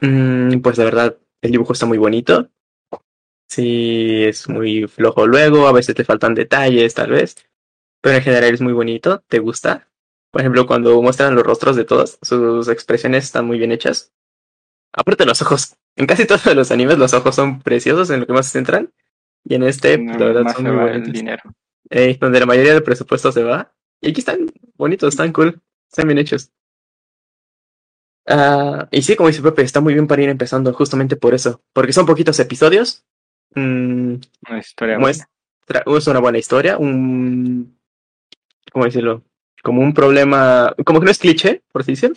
Mm, 0.00 0.60
pues 0.60 0.78
la 0.78 0.84
verdad, 0.84 1.16
el 1.42 1.50
dibujo 1.50 1.72
está 1.72 1.86
muy 1.86 1.98
bonito. 1.98 2.48
Sí, 3.48 4.24
es 4.24 4.48
muy 4.48 4.86
flojo 4.86 5.26
luego, 5.26 5.66
a 5.66 5.72
veces 5.72 5.94
te 5.94 6.04
faltan 6.04 6.34
detalles, 6.34 6.94
tal 6.94 7.10
vez 7.10 7.36
pero 8.06 8.18
en 8.18 8.22
general 8.22 8.54
es 8.54 8.60
muy 8.60 8.72
bonito, 8.72 9.24
¿te 9.26 9.40
gusta? 9.40 9.88
Por 10.30 10.40
ejemplo, 10.40 10.64
cuando 10.64 11.02
muestran 11.02 11.34
los 11.34 11.42
rostros 11.42 11.74
de 11.74 11.84
todos, 11.84 12.20
sus 12.22 12.68
expresiones 12.68 13.24
están 13.24 13.46
muy 13.48 13.58
bien 13.58 13.72
hechas. 13.72 14.12
Aparte 14.92 15.26
los 15.26 15.42
ojos, 15.42 15.74
en 15.96 16.06
casi 16.06 16.24
todos 16.24 16.54
los 16.54 16.70
animes 16.70 16.98
los 16.98 17.14
ojos 17.14 17.34
son 17.34 17.60
preciosos 17.62 18.10
en 18.10 18.20
lo 18.20 18.26
que 18.28 18.32
más 18.32 18.46
se 18.46 18.52
centran. 18.52 18.92
Y 19.48 19.54
en 19.54 19.62
este, 19.62 19.96
la 19.96 20.16
verdad, 20.16 20.54
son 20.54 20.64
muy 20.64 20.72
bonitos. 20.74 21.12
dinero. 21.12 21.42
Eh, 21.88 22.18
donde 22.20 22.40
la 22.40 22.46
mayoría 22.46 22.74
del 22.74 22.82
presupuesto 22.82 23.30
se 23.30 23.44
va. 23.44 23.72
Y 24.00 24.10
aquí 24.10 24.20
están 24.20 24.50
bonitos, 24.74 25.08
están 25.14 25.32
cool, 25.32 25.60
están 25.88 26.08
bien 26.08 26.18
hechos. 26.18 26.50
Ah, 28.26 28.88
y 28.90 29.02
sí, 29.02 29.14
como 29.14 29.28
dice 29.28 29.40
Pepe, 29.42 29.62
está 29.62 29.80
muy 29.80 29.94
bien 29.94 30.08
para 30.08 30.22
ir 30.22 30.28
empezando 30.28 30.72
justamente 30.72 31.16
por 31.16 31.32
eso. 31.32 31.62
Porque 31.72 31.92
son 31.92 32.06
poquitos 32.06 32.38
episodios. 32.40 33.04
Mm, 33.54 34.14
Una 34.48 34.58
historia 34.58 34.98
buena. 34.98 35.28
muestra, 35.68 35.84
es 35.86 36.06
una 36.08 36.18
buena 36.18 36.38
historia, 36.38 36.76
un, 36.76 37.78
¿cómo 38.72 38.84
decirlo? 38.84 39.22
Como 39.62 39.80
un 39.80 39.94
problema, 39.94 40.74
como 40.84 40.98
que 40.98 41.04
no 41.04 41.10
es 41.10 41.18
cliché, 41.18 41.62
por 41.72 41.82
así 41.82 41.92
decirlo. 41.92 42.16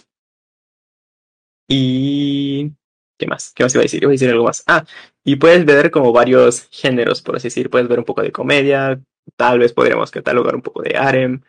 Y, 1.67 2.71
¿qué 3.19 3.27
más? 3.27 3.51
¿Qué 3.53 3.63
más 3.63 3.75
iba 3.75 3.81
a 3.81 3.83
decir? 3.83 4.01
Iba 4.01 4.09
a 4.09 4.13
decir 4.13 4.29
algo 4.29 4.45
más. 4.45 4.63
Ah, 4.65 4.83
y 5.23 5.35
puedes 5.35 5.65
ver 5.65 5.91
como 5.91 6.11
varios 6.11 6.67
géneros, 6.71 7.21
por 7.21 7.35
así 7.35 7.47
decir. 7.49 7.69
Puedes 7.69 7.87
ver 7.87 7.99
un 7.99 8.05
poco 8.05 8.23
de 8.23 8.31
comedia, 8.31 8.99
tal 9.35 9.59
vez 9.59 9.73
podríamos 9.73 10.09
catalogar 10.09 10.55
un 10.55 10.61
poco 10.61 10.81
de 10.81 10.97
harem, 10.97 11.41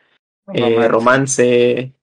eh, 0.52 0.60
Romance, 0.60 0.88
romance, 0.88 1.94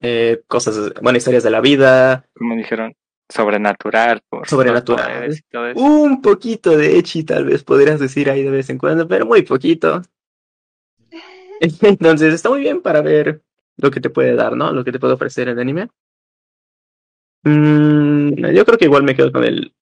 eh, 0.00 0.42
cosas, 0.48 0.94
bueno, 1.02 1.18
historias 1.18 1.44
de 1.44 1.50
la 1.50 1.60
vida, 1.60 2.26
Como 2.34 2.56
dijeron, 2.56 2.94
sobrenatural. 3.28 4.22
Por 4.28 4.48
Sobrenatural. 4.48 5.30
un 5.74 6.22
poquito 6.22 6.76
de 6.76 6.98
echi, 6.98 7.22
tal 7.22 7.44
vez 7.44 7.62
podrías 7.62 8.00
decir 8.00 8.30
ahí 8.30 8.42
de 8.42 8.50
vez 8.50 8.70
en 8.70 8.78
cuando, 8.78 9.06
pero 9.06 9.26
muy 9.26 9.42
poquito. 9.42 10.00
Entonces 11.82 12.34
está 12.34 12.48
muy 12.48 12.60
bien 12.60 12.80
para 12.80 13.02
ver 13.02 13.42
lo 13.76 13.90
que 13.90 14.00
te 14.00 14.10
puede 14.10 14.34
dar, 14.34 14.56
¿no? 14.56 14.72
Lo 14.72 14.84
que 14.84 14.92
te 14.92 14.98
puede 14.98 15.14
ofrecer 15.14 15.48
el 15.48 15.58
anime. 15.58 15.88
Mm, 17.44 18.52
yo 18.52 18.64
creo 18.64 18.78
que 18.78 18.84
igual 18.84 19.02
me 19.02 19.16
quedo 19.16 19.32
con 19.32 19.44
el 19.44 19.74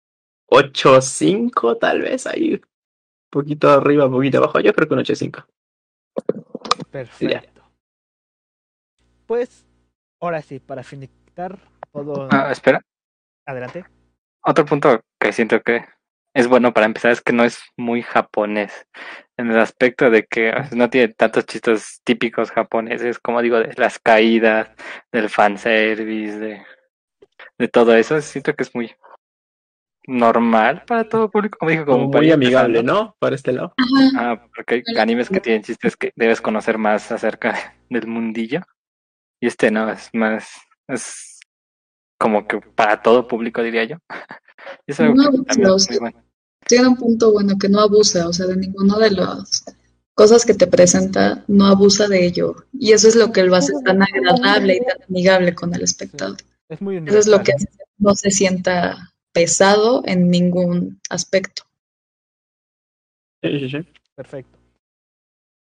8.5, 0.51 1.79
tal 1.79 2.03
vez, 2.03 2.27
ahí. 2.27 2.55
Un 2.55 2.63
poquito 3.31 3.71
arriba, 3.71 4.07
un 4.07 4.13
poquito 4.13 4.39
abajo. 4.39 4.61
Yo 4.61 4.73
creo 4.73 4.89
que 4.89 4.95
un 4.95 5.01
8.5. 5.01 5.47
Perfecto. 6.91 7.63
Pues, 9.27 9.65
ahora 10.21 10.43
sí, 10.43 10.59
para 10.59 10.83
finiquitar 10.83 11.59
todo. 11.93 12.29
Ah, 12.33 12.51
espera. 12.51 12.81
Adelante. 13.47 13.85
Otro 14.43 14.65
punto 14.65 15.01
que 15.21 15.33
siento 15.33 15.61
que 15.63 15.85
es 16.35 16.49
bueno 16.49 16.73
para 16.73 16.87
empezar 16.87 17.13
es 17.13 17.21
que 17.21 17.33
no 17.33 17.45
es 17.45 17.61
muy 17.77 18.03
japonés. 18.03 18.87
En 19.37 19.51
el 19.51 19.59
aspecto 19.59 20.11
de 20.11 20.25
que 20.25 20.53
no 20.73 20.91
tiene 20.91 21.09
tantos 21.09 21.47
chistes 21.47 22.01
típicos 22.05 22.51
japoneses, 22.51 23.19
como 23.19 23.43
digo, 23.43 23.59
de 23.59 23.75
las 23.77 23.99
caídas, 23.99 24.71
del 25.13 25.29
fanservice, 25.29 26.39
de, 26.39 26.63
de 27.61 27.69
todo 27.69 27.95
eso. 27.95 28.21
Siento 28.21 28.55
que 28.55 28.65
es 28.65 28.75
muy, 28.75 28.91
normal 30.07 30.83
para 30.87 31.09
todo 31.09 31.31
público, 31.31 31.59
como 31.59 31.71
dijo, 31.71 31.85
como 31.85 31.99
Como 31.99 32.11
para 32.11 32.23
muy 32.23 32.33
amigable, 32.33 32.81
empezando. 32.81 33.05
¿no? 33.05 33.17
Para 33.19 33.37
este 33.37 33.53
lado. 33.53 33.75
Ah, 34.17 34.43
porque 34.55 34.83
hay 34.87 34.99
animes 34.99 35.29
que 35.29 35.41
tienen 35.41 35.63
chistes 35.63 35.97
que 35.97 36.13
debes 36.17 36.41
conocer 36.41 36.79
más 36.79 37.13
acerca 37.13 37.77
del 37.91 38.07
mundillo. 38.07 38.63
Y 39.41 39.47
este 39.47 39.71
no, 39.71 39.91
es 39.91 40.11
más, 40.13 40.51
es 40.89 41.41
como 42.19 42.47
que 42.47 42.61
para 42.61 43.01
todo 43.01 43.27
público, 43.27 43.63
diría 43.63 43.85
yo. 43.85 43.97
Eso 44.87 45.05
No, 45.05 45.31
bueno. 45.31 46.23
Tiene 46.67 46.89
un 46.89 46.97
punto 46.97 47.33
bueno 47.33 47.57
que 47.59 47.69
no 47.69 47.81
abusa, 47.81 48.29
o 48.29 48.33
sea, 48.33 48.47
de 48.47 48.57
ninguna 48.57 48.99
de 48.99 49.11
las 49.13 49.65
cosas 50.15 50.45
que 50.45 50.53
te 50.53 50.67
presenta, 50.67 51.43
no 51.49 51.67
abusa 51.67 52.07
de 52.07 52.27
ello. 52.27 52.55
Y 52.75 52.93
eso 52.93 53.09
es 53.09 53.17
lo 53.17 53.33
que 53.33 53.43
lo 53.43 53.57
hace 53.57 53.73
tan 53.83 54.03
agradable 54.03 54.77
y 54.77 54.81
tan 54.81 55.03
amigable 55.09 55.55
con 55.55 55.75
el 55.75 55.83
espectador. 55.83 56.37
Es 56.71 56.81
muy 56.81 56.97
Eso 56.97 57.19
es 57.19 57.27
lo 57.27 57.39
que 57.43 57.53
universal. 57.53 57.57
hace 57.57 57.67
que 57.79 57.85
no 57.99 58.15
se 58.15 58.31
sienta 58.31 58.97
pesado 59.33 60.03
en 60.07 60.31
ningún 60.31 61.01
aspecto. 61.11 61.65
Sí, 63.43 63.59
sí, 63.61 63.71
sí. 63.71 63.89
Perfecto. 64.15 64.59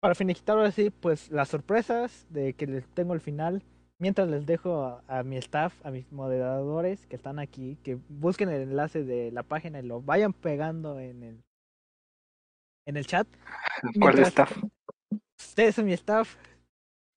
Para 0.01 0.15
finiquitar 0.15 0.57
ahora 0.57 0.71
sí, 0.71 0.89
pues 0.89 1.29
las 1.31 1.49
sorpresas 1.49 2.25
de 2.29 2.53
que 2.53 2.67
les 2.67 2.87
tengo 2.89 3.13
al 3.13 3.21
final, 3.21 3.63
mientras 3.99 4.27
les 4.29 4.45
dejo 4.45 4.83
a, 4.83 5.03
a 5.07 5.23
mi 5.23 5.37
staff, 5.37 5.73
a 5.85 5.91
mis 5.91 6.11
moderadores 6.11 7.05
que 7.07 7.15
están 7.15 7.39
aquí, 7.39 7.77
que 7.83 7.97
busquen 8.09 8.49
el 8.49 8.61
enlace 8.61 9.03
de 9.03 9.31
la 9.31 9.43
página 9.43 9.79
y 9.79 9.83
lo 9.85 10.01
vayan 10.01 10.33
pegando 10.33 10.99
en 10.99 11.23
el 11.23 11.43
en 12.87 12.97
el 12.97 13.07
chat. 13.07 13.27
¿Cuál 13.99 14.15
Mientras- 14.15 14.27
está? 14.27 14.47
Ustedes 15.39 15.75
son 15.75 15.85
mi 15.85 15.93
staff. 15.93 16.35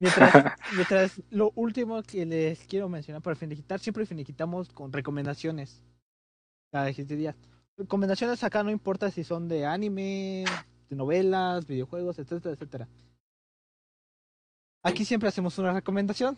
Mientras, 0.00 0.32
mientras 0.74 1.22
lo 1.30 1.52
último 1.54 2.02
que 2.02 2.24
les 2.24 2.60
quiero 2.66 2.88
mencionar 2.88 3.22
para 3.22 3.36
finiquitar, 3.36 3.80
siempre 3.80 4.06
finiquitamos 4.06 4.68
con 4.70 4.92
recomendaciones. 4.92 5.82
Cada 6.70 6.92
15 6.92 7.16
días. 7.16 7.36
Recomendaciones 7.76 8.42
acá 8.44 8.62
no 8.62 8.70
importa 8.70 9.10
si 9.10 9.24
son 9.24 9.48
de 9.48 9.64
anime, 9.64 10.44
de 10.88 10.96
novelas, 10.96 11.66
videojuegos, 11.66 12.18
etcétera, 12.18 12.54
etcétera. 12.54 12.88
Aquí 14.82 15.04
siempre 15.04 15.28
hacemos 15.28 15.58
una 15.58 15.72
recomendación. 15.72 16.36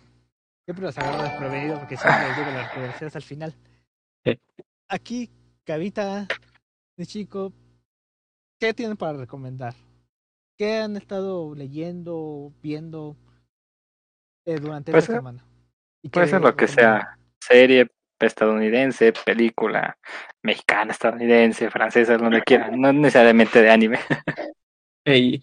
Siempre 0.64 0.84
los 0.84 0.98
agarro 0.98 1.22
desprevenido 1.22 1.78
porque 1.78 1.96
siempre 1.96 2.28
les 2.28 2.36
digo 2.36 2.50
las 2.50 2.68
recomendaciones 2.68 3.16
al 3.16 3.22
final. 3.22 3.54
Aquí, 4.88 5.30
Cavita, 5.64 6.26
chico, 7.02 7.52
¿qué 8.58 8.74
tienen 8.74 8.96
para 8.96 9.18
recomendar? 9.18 9.74
¿Qué 10.56 10.78
han 10.78 10.96
estado 10.96 11.54
leyendo, 11.54 12.52
viendo 12.62 13.16
eh, 14.46 14.58
durante 14.60 14.92
esta 14.92 15.06
ser- 15.06 15.16
semana? 15.16 15.44
¿Y 16.02 16.08
Puede 16.08 16.28
ser 16.28 16.40
lo 16.40 16.56
que 16.56 16.66
sea, 16.66 17.16
serie 17.40 17.88
estadounidense, 18.18 19.12
película 19.12 19.96
mexicana, 20.42 20.92
estadounidense, 20.92 21.70
francesa, 21.70 22.16
donde 22.16 22.42
quieran, 22.42 22.80
no 22.80 22.92
necesariamente 22.92 23.62
de 23.62 23.70
anime. 23.70 23.98
Ey, 25.06 25.42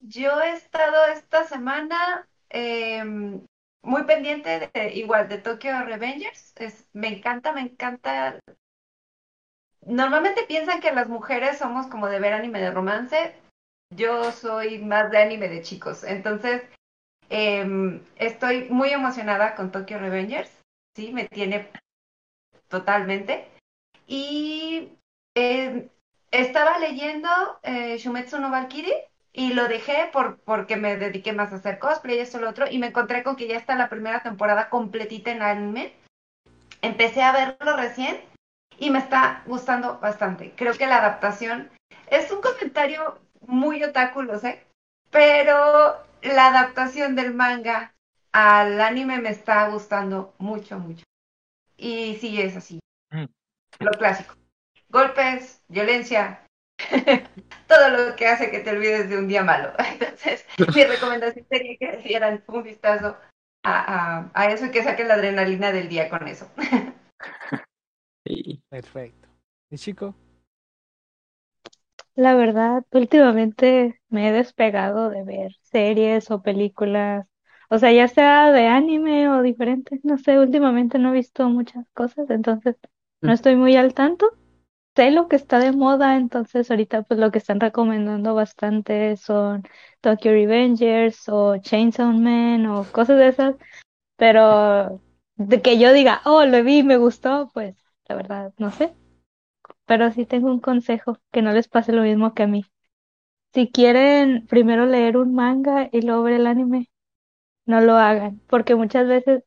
Yo 0.00 0.40
he 0.40 0.52
estado 0.52 1.06
esta 1.12 1.44
semana 1.44 2.26
em, 2.48 3.44
muy 3.82 4.04
pendiente 4.04 4.70
de 4.72 4.94
igual 4.94 5.28
de 5.28 5.38
Tokyo 5.38 5.84
Revengers. 5.84 6.54
Es, 6.56 6.88
me 6.92 7.08
encanta, 7.08 7.52
me 7.52 7.60
encanta. 7.60 8.38
Normalmente 9.86 10.44
piensan 10.46 10.80
que 10.80 10.92
las 10.92 11.08
mujeres 11.08 11.58
somos 11.58 11.86
como 11.86 12.08
de 12.08 12.20
ver 12.20 12.32
anime 12.32 12.60
de 12.60 12.70
romance. 12.70 13.34
Yo 13.94 14.30
soy 14.32 14.78
más 14.78 15.10
de 15.10 15.18
anime 15.18 15.48
de 15.48 15.62
chicos. 15.62 16.04
Entonces, 16.04 16.62
em, 17.30 18.02
estoy 18.16 18.68
muy 18.68 18.90
emocionada 18.90 19.54
con 19.54 19.72
Tokyo 19.72 19.98
Revengers. 19.98 20.50
Sí, 20.94 21.12
me 21.12 21.26
tiene 21.28 21.70
totalmente. 22.68 23.48
Y 24.06 24.92
em, 25.34 25.88
estaba 26.30 26.78
leyendo 26.78 27.28
eh, 27.62 27.96
Shumetsu 27.98 28.38
no 28.40 28.50
Valkyrie 28.50 29.08
y 29.32 29.52
lo 29.54 29.68
dejé 29.68 30.10
por, 30.12 30.40
porque 30.40 30.76
me 30.76 30.96
dediqué 30.96 31.32
más 31.32 31.52
a 31.52 31.56
hacer 31.56 31.78
cosplay 31.78 32.16
y 32.16 32.20
esto 32.20 32.38
y 32.38 32.40
lo 32.42 32.50
otro 32.50 32.66
y 32.68 32.78
me 32.78 32.88
encontré 32.88 33.22
con 33.22 33.36
que 33.36 33.46
ya 33.46 33.56
está 33.56 33.76
la 33.76 33.88
primera 33.88 34.22
temporada 34.22 34.68
completita 34.68 35.30
en 35.30 35.42
anime. 35.42 35.92
Empecé 36.82 37.22
a 37.22 37.32
verlo 37.32 37.76
recién 37.76 38.20
y 38.78 38.90
me 38.90 38.98
está 38.98 39.42
gustando 39.46 39.98
bastante. 40.00 40.52
Creo 40.56 40.74
que 40.74 40.86
la 40.86 40.98
adaptación 40.98 41.70
es 42.10 42.30
un 42.30 42.40
comentario 42.40 43.18
muy 43.46 43.82
otaku, 43.84 44.22
lo 44.22 44.38
sé, 44.38 44.64
pero 45.10 45.96
la 46.22 46.48
adaptación 46.48 47.14
del 47.16 47.34
manga 47.34 47.94
al 48.32 48.80
anime 48.80 49.20
me 49.20 49.30
está 49.30 49.68
gustando 49.68 50.34
mucho, 50.38 50.78
mucho. 50.78 51.04
Y 51.76 52.16
sí, 52.16 52.40
es 52.40 52.56
así. 52.56 52.80
Mm. 53.10 53.24
Lo 53.80 53.90
clásico. 53.92 54.34
Golpes, 54.88 55.62
violencia, 55.68 56.44
todo 57.68 57.88
lo 57.88 58.16
que 58.16 58.26
hace 58.26 58.50
que 58.50 58.60
te 58.60 58.70
olvides 58.70 59.08
de 59.08 59.18
un 59.18 59.28
día 59.28 59.42
malo. 59.42 59.72
Entonces, 59.92 60.46
mi 60.74 60.84
recomendación 60.84 61.46
sería 61.48 61.76
que 61.78 61.96
dieran 61.98 62.44
un 62.46 62.62
vistazo 62.62 63.16
a, 63.64 64.24
a, 64.24 64.30
a 64.34 64.50
eso 64.50 64.66
y 64.66 64.70
que 64.70 64.82
saquen 64.82 65.08
la 65.08 65.14
adrenalina 65.14 65.72
del 65.72 65.88
día 65.88 66.08
con 66.08 66.26
eso. 66.28 66.50
Perfecto. 68.70 69.28
¿Y 69.70 69.76
chico? 69.76 70.14
La 72.20 72.34
verdad, 72.34 72.84
últimamente 72.92 73.98
me 74.10 74.28
he 74.28 74.32
despegado 74.32 75.08
de 75.08 75.24
ver 75.24 75.52
series 75.62 76.30
o 76.30 76.42
películas, 76.42 77.26
o 77.70 77.78
sea, 77.78 77.92
ya 77.92 78.08
sea 78.08 78.52
de 78.52 78.66
anime 78.66 79.30
o 79.30 79.40
diferentes, 79.40 80.04
no 80.04 80.18
sé, 80.18 80.38
últimamente 80.38 80.98
no 80.98 81.08
he 81.10 81.12
visto 81.14 81.48
muchas 81.48 81.88
cosas, 81.94 82.28
entonces 82.28 82.76
no 83.22 83.32
estoy 83.32 83.56
muy 83.56 83.74
al 83.76 83.94
tanto. 83.94 84.28
Sé 84.96 85.10
lo 85.12 85.28
que 85.28 85.36
está 85.36 85.58
de 85.60 85.72
moda, 85.72 86.16
entonces 86.18 86.70
ahorita 86.70 87.04
pues 87.04 87.18
lo 87.18 87.30
que 87.30 87.38
están 87.38 87.58
recomendando 87.60 88.34
bastante 88.34 89.16
son 89.16 89.62
Tokyo 90.02 90.32
Revengers 90.32 91.26
o 91.30 91.56
Chainsaw 91.58 92.12
Man 92.12 92.66
o 92.66 92.84
cosas 92.92 93.16
de 93.18 93.28
esas, 93.28 93.56
pero 94.16 95.00
de 95.36 95.62
que 95.62 95.78
yo 95.78 95.92
diga, 95.94 96.22
oh, 96.26 96.44
lo 96.44 96.62
vi 96.64 96.82
me 96.82 96.98
gustó, 96.98 97.50
pues 97.54 97.76
la 98.08 98.16
verdad, 98.16 98.52
no 98.58 98.70
sé. 98.72 98.94
Pero 99.90 100.12
sí 100.12 100.24
tengo 100.24 100.46
un 100.46 100.60
consejo, 100.60 101.18
que 101.32 101.42
no 101.42 101.50
les 101.50 101.66
pase 101.66 101.90
lo 101.90 102.02
mismo 102.02 102.32
que 102.32 102.44
a 102.44 102.46
mí. 102.46 102.64
Si 103.52 103.72
quieren 103.72 104.46
primero 104.46 104.86
leer 104.86 105.16
un 105.16 105.34
manga 105.34 105.88
y 105.90 106.02
luego 106.02 106.22
ver 106.22 106.34
el 106.34 106.46
anime, 106.46 106.88
no 107.66 107.80
lo 107.80 107.96
hagan, 107.96 108.40
porque 108.46 108.76
muchas 108.76 109.08
veces 109.08 109.42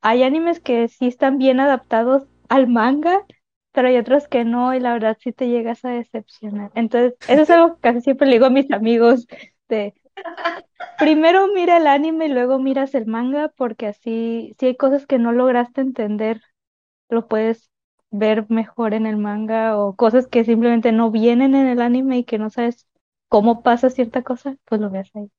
hay 0.00 0.22
animes 0.22 0.60
que 0.60 0.86
sí 0.86 1.08
están 1.08 1.36
bien 1.36 1.58
adaptados 1.58 2.28
al 2.48 2.68
manga, 2.68 3.26
pero 3.72 3.88
hay 3.88 3.96
otros 3.96 4.28
que 4.28 4.44
no, 4.44 4.72
y 4.72 4.78
la 4.78 4.92
verdad 4.92 5.16
sí 5.18 5.32
te 5.32 5.48
llegas 5.48 5.84
a 5.84 5.90
decepcionar. 5.90 6.70
Entonces, 6.76 7.14
eso 7.28 7.42
es 7.42 7.50
algo 7.50 7.74
que 7.74 7.80
casi 7.80 8.00
siempre 8.02 8.28
le 8.28 8.34
digo 8.34 8.46
a 8.46 8.50
mis 8.50 8.70
amigos, 8.70 9.26
de 9.68 9.94
primero 11.00 11.48
mira 11.52 11.78
el 11.78 11.88
anime 11.88 12.26
y 12.26 12.32
luego 12.32 12.60
miras 12.60 12.94
el 12.94 13.06
manga, 13.06 13.48
porque 13.56 13.88
así, 13.88 14.54
si 14.60 14.66
hay 14.66 14.76
cosas 14.76 15.08
que 15.08 15.18
no 15.18 15.32
lograste 15.32 15.80
entender, 15.80 16.40
lo 17.08 17.26
puedes 17.26 17.68
ver 18.10 18.46
mejor 18.48 18.94
en 18.94 19.06
el 19.06 19.16
manga, 19.16 19.78
o 19.78 19.94
cosas 19.94 20.26
que 20.26 20.44
simplemente 20.44 20.92
no 20.92 21.10
vienen 21.10 21.54
en 21.54 21.66
el 21.66 21.80
anime 21.80 22.18
y 22.18 22.24
que 22.24 22.38
no 22.38 22.50
sabes 22.50 22.86
cómo 23.28 23.62
pasa 23.62 23.90
cierta 23.90 24.22
cosa, 24.22 24.56
pues 24.64 24.80
lo 24.80 24.90
ves 24.90 25.10
ahí. 25.14 25.30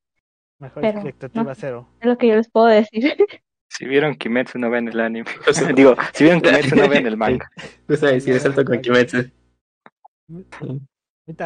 Mejor 0.59 0.81
Pero, 0.81 0.99
expectativa 0.99 1.43
no. 1.43 1.55
cero. 1.55 1.87
Es 1.99 2.07
lo 2.07 2.17
que 2.17 2.27
yo 2.27 2.35
les 2.35 2.49
puedo 2.49 2.67
decir. 2.67 3.15
Si 3.71 3.85
vieron 3.85 4.15
Kimetsu 4.15 4.57
no 4.57 4.71
ven 4.71 4.87
el 4.87 4.99
anime. 4.99 5.29
Digo, 5.75 5.95
si 6.11 6.23
vieron 6.23 6.41
Kimetsu 6.41 6.75
no 6.75 6.89
ven 6.89 7.05
el 7.05 7.15
manga. 7.15 7.51
Tú 7.87 7.95
sabes, 7.95 8.23
si 8.23 8.37
salto 8.39 8.65
con 8.65 8.81
Kimetsu. 8.81 9.29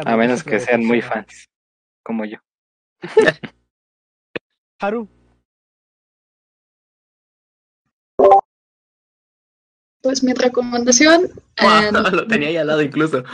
A 0.06 0.16
menos 0.16 0.42
que 0.42 0.58
sean 0.58 0.84
muy 0.84 1.02
fans, 1.02 1.50
como 2.02 2.24
yo. 2.24 2.38
Haru, 4.80 5.06
Pues 10.04 10.22
mi 10.22 10.34
recomendación, 10.34 11.30
eh, 11.56 11.90
Lo 11.90 12.26
tenía 12.26 12.48
ahí 12.48 12.56
al 12.58 12.66
lado 12.66 12.82
incluso. 12.82 13.24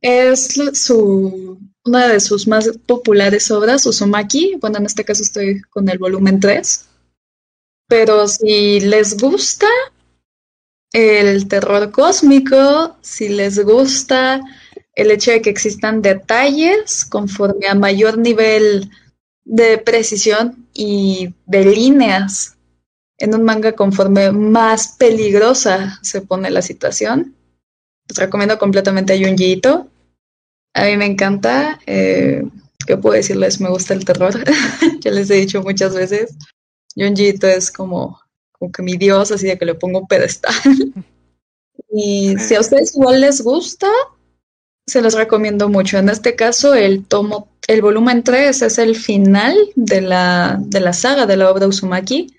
Es 0.00 0.54
su, 0.74 1.58
una 1.84 2.06
de 2.06 2.20
sus 2.20 2.46
más 2.46 2.78
populares 2.86 3.50
obras, 3.50 3.84
Uzumaki. 3.84 4.56
Bueno, 4.60 4.78
en 4.78 4.86
este 4.86 5.04
caso 5.04 5.24
estoy 5.24 5.62
con 5.62 5.88
el 5.88 5.98
volumen 5.98 6.38
3. 6.38 6.86
Pero 7.88 8.28
si 8.28 8.78
les 8.78 9.16
gusta 9.16 9.66
el 10.92 11.48
terror 11.48 11.90
cósmico, 11.90 12.96
si 13.00 13.28
les 13.30 13.58
gusta 13.64 14.42
el 14.94 15.10
hecho 15.10 15.32
de 15.32 15.42
que 15.42 15.50
existan 15.50 16.02
detalles 16.02 17.04
conforme 17.04 17.66
a 17.66 17.74
mayor 17.74 18.16
nivel 18.16 18.92
de 19.44 19.78
precisión 19.78 20.68
y 20.72 21.34
de 21.46 21.64
líneas 21.64 22.55
en 23.18 23.34
un 23.34 23.44
manga 23.44 23.72
conforme 23.72 24.30
más 24.32 24.96
peligrosa 24.98 25.98
se 26.02 26.20
pone 26.20 26.50
la 26.50 26.62
situación, 26.62 27.36
les 28.08 28.18
recomiendo 28.18 28.58
completamente 28.58 29.12
a 29.12 29.18
Junji. 29.18 29.60
A 30.74 30.84
mí 30.84 30.96
me 30.96 31.06
encanta. 31.06 31.80
Eh, 31.86 32.42
¿Qué 32.86 32.96
puedo 32.96 33.14
decirles? 33.14 33.60
Me 33.60 33.68
gusta 33.68 33.94
el 33.94 34.04
terror. 34.04 34.32
ya 35.00 35.10
les 35.10 35.30
he 35.30 35.34
dicho 35.34 35.62
muchas 35.62 35.94
veces. 35.94 36.36
Junji 36.94 37.34
es 37.42 37.70
como, 37.70 38.20
como 38.52 38.70
que 38.70 38.82
mi 38.82 38.96
dios, 38.96 39.32
así 39.32 39.46
de 39.46 39.58
que 39.58 39.64
le 39.64 39.74
pongo 39.74 40.00
un 40.00 40.06
pedestal. 40.06 40.54
y 41.90 42.36
si 42.38 42.54
a 42.54 42.60
ustedes 42.60 42.94
igual 42.94 43.20
les 43.20 43.40
gusta, 43.42 43.88
se 44.86 45.02
los 45.02 45.14
recomiendo 45.14 45.68
mucho. 45.68 45.98
En 45.98 46.08
este 46.08 46.36
caso, 46.36 46.74
el 46.74 47.04
tomo, 47.04 47.48
el 47.66 47.82
volumen 47.82 48.22
3 48.22 48.62
es 48.62 48.78
el 48.78 48.94
final 48.94 49.56
de 49.74 50.00
la, 50.00 50.58
de 50.60 50.80
la 50.80 50.92
saga 50.92 51.26
de 51.26 51.36
la 51.36 51.50
obra 51.50 51.66
Uzumaki. 51.66 52.35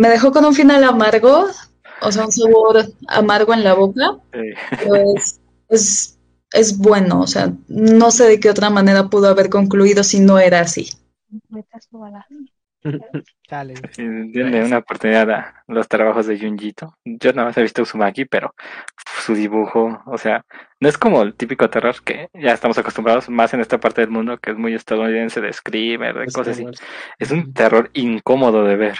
Me 0.00 0.08
dejó 0.08 0.32
con 0.32 0.44
un 0.44 0.54
final 0.54 0.84
amargo, 0.84 1.46
o 2.00 2.12
sea, 2.12 2.24
un 2.24 2.32
sabor 2.32 2.84
amargo 3.08 3.54
en 3.54 3.64
la 3.64 3.74
boca, 3.74 4.18
Eh, 4.32 4.54
pero 4.70 4.94
es, 5.16 5.40
es, 5.68 6.18
es 6.52 6.78
bueno, 6.78 7.20
o 7.20 7.26
sea, 7.26 7.52
no 7.68 8.10
sé 8.10 8.24
de 8.24 8.40
qué 8.40 8.50
otra 8.50 8.70
manera 8.70 9.08
pudo 9.08 9.28
haber 9.28 9.48
concluido 9.50 10.02
si 10.04 10.20
no 10.20 10.38
era 10.38 10.60
así. 10.60 10.90
Sí, 13.92 14.02
denle 14.02 14.64
una 14.64 14.78
oportunidad 14.78 15.30
a 15.30 15.64
los 15.68 15.88
trabajos 15.88 16.26
de 16.26 16.38
Junjito. 16.38 16.94
Yo 17.04 17.32
nada 17.32 17.48
más 17.48 17.56
he 17.56 17.62
visto 17.62 17.82
Uzumaki, 17.82 18.26
pero 18.26 18.54
su 19.20 19.34
dibujo, 19.34 20.02
o 20.06 20.18
sea, 20.18 20.44
no 20.80 20.88
es 20.88 20.98
como 20.98 21.22
el 21.22 21.34
típico 21.34 21.70
terror 21.70 21.94
que 22.04 22.28
ya 22.34 22.52
estamos 22.52 22.76
acostumbrados 22.78 23.28
más 23.30 23.54
en 23.54 23.60
esta 23.60 23.78
parte 23.80 24.02
del 24.02 24.10
mundo 24.10 24.38
que 24.38 24.50
es 24.50 24.58
muy 24.58 24.74
estadounidense 24.74 25.40
de 25.40 25.52
screamer, 25.52 26.18
de 26.18 26.30
cosas 26.30 26.58
así. 26.58 26.68
Es 27.18 27.30
un 27.30 27.52
terror 27.54 27.90
incómodo 27.94 28.64
de 28.64 28.76
ver. 28.76 28.98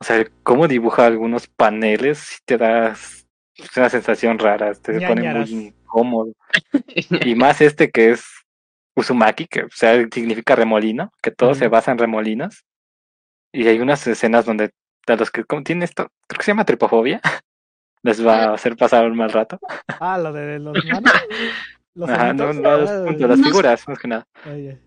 O 0.00 0.04
sea, 0.04 0.24
cómo 0.42 0.68
dibuja 0.68 1.06
algunos 1.06 1.46
paneles 1.48 2.18
si 2.18 2.38
te 2.44 2.56
das 2.56 3.26
una 3.76 3.90
sensación 3.90 4.38
rara, 4.38 4.72
te 4.74 4.92
pone 5.00 5.22
Ñañaras. 5.22 5.50
muy 5.50 5.66
incómodo. 5.66 6.32
Y 7.26 7.34
más 7.34 7.60
este 7.60 7.90
que 7.90 8.10
es 8.10 8.24
Uzumaki, 8.96 9.46
que 9.46 9.64
o 9.64 9.68
sea, 9.72 9.94
significa 10.12 10.54
remolino, 10.54 11.12
que 11.22 11.30
todo 11.30 11.54
se 11.54 11.68
basa 11.68 11.90
en 11.92 11.98
remolinos. 11.98 12.64
Y 13.52 13.66
hay 13.66 13.80
unas 13.80 14.06
escenas 14.06 14.44
donde 14.44 14.70
a 15.06 15.16
los 15.16 15.30
que 15.30 15.42
como 15.44 15.62
tienen 15.62 15.82
esto, 15.84 16.08
creo 16.28 16.38
que 16.38 16.44
se 16.44 16.50
llama 16.52 16.64
tripofobia, 16.64 17.20
les 18.02 18.24
va 18.24 18.44
a 18.44 18.54
hacer 18.54 18.76
pasar 18.76 19.10
un 19.10 19.16
mal 19.16 19.30
rato. 19.32 19.58
Ah, 20.00 20.18
lo 20.18 20.32
de 20.32 20.58
los 20.60 20.74
manos. 20.84 21.12
Los 21.94 22.10
Ajá, 22.10 22.32
no, 22.32 22.52
no, 22.52 22.78
los 22.78 22.90
Ah, 22.90 23.02
puntos, 23.04 23.28
las 23.28 23.38
No. 23.40 23.44
figuras, 23.46 23.88
más 23.88 23.98
que 23.98 24.06
nada. 24.08 24.24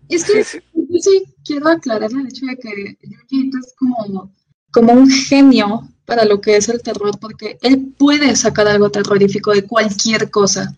Es 0.08 0.24
que 0.24 0.44
Sí, 0.44 0.60
sí. 0.60 0.66
yo 0.72 0.98
sí 0.98 1.24
quiero 1.44 1.68
aclarar 1.68 2.10
el 2.10 2.26
hecho 2.26 2.46
de 2.46 2.56
que 2.56 2.96
Ito 3.28 3.58
es 3.58 3.74
como, 3.76 4.32
como 4.72 4.92
un 4.92 5.08
genio 5.10 5.88
para 6.04 6.24
lo 6.24 6.40
que 6.40 6.56
es 6.56 6.68
el 6.68 6.82
terror, 6.82 7.18
porque 7.20 7.58
él 7.62 7.94
puede 7.96 8.34
sacar 8.36 8.66
algo 8.66 8.90
terrorífico 8.90 9.52
de 9.52 9.66
cualquier 9.66 10.30
cosa. 10.30 10.76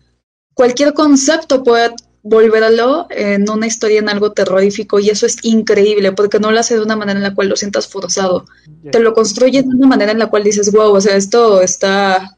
Cualquier 0.53 0.93
concepto 0.93 1.63
puede 1.63 1.95
volverlo 2.21 3.07
en 3.09 3.49
una 3.49 3.67
historia 3.67 3.99
en 3.99 4.09
algo 4.09 4.31
terrorífico 4.31 4.99
y 4.99 5.09
eso 5.09 5.25
es 5.25 5.37
increíble 5.43 6.11
porque 6.11 6.39
no 6.39 6.51
lo 6.51 6.59
hace 6.59 6.75
de 6.75 6.81
una 6.81 6.95
manera 6.95 7.19
en 7.19 7.23
la 7.23 7.35
cual 7.35 7.49
lo 7.49 7.55
sientas 7.55 7.87
forzado. 7.87 8.45
Te 8.91 8.99
lo 8.99 9.13
construye 9.13 9.61
de 9.61 9.69
una 9.69 9.87
manera 9.87 10.11
en 10.11 10.19
la 10.19 10.27
cual 10.27 10.43
dices, 10.43 10.71
wow, 10.71 10.91
o 10.93 11.01
sea, 11.01 11.15
esto 11.15 11.61
está, 11.61 12.37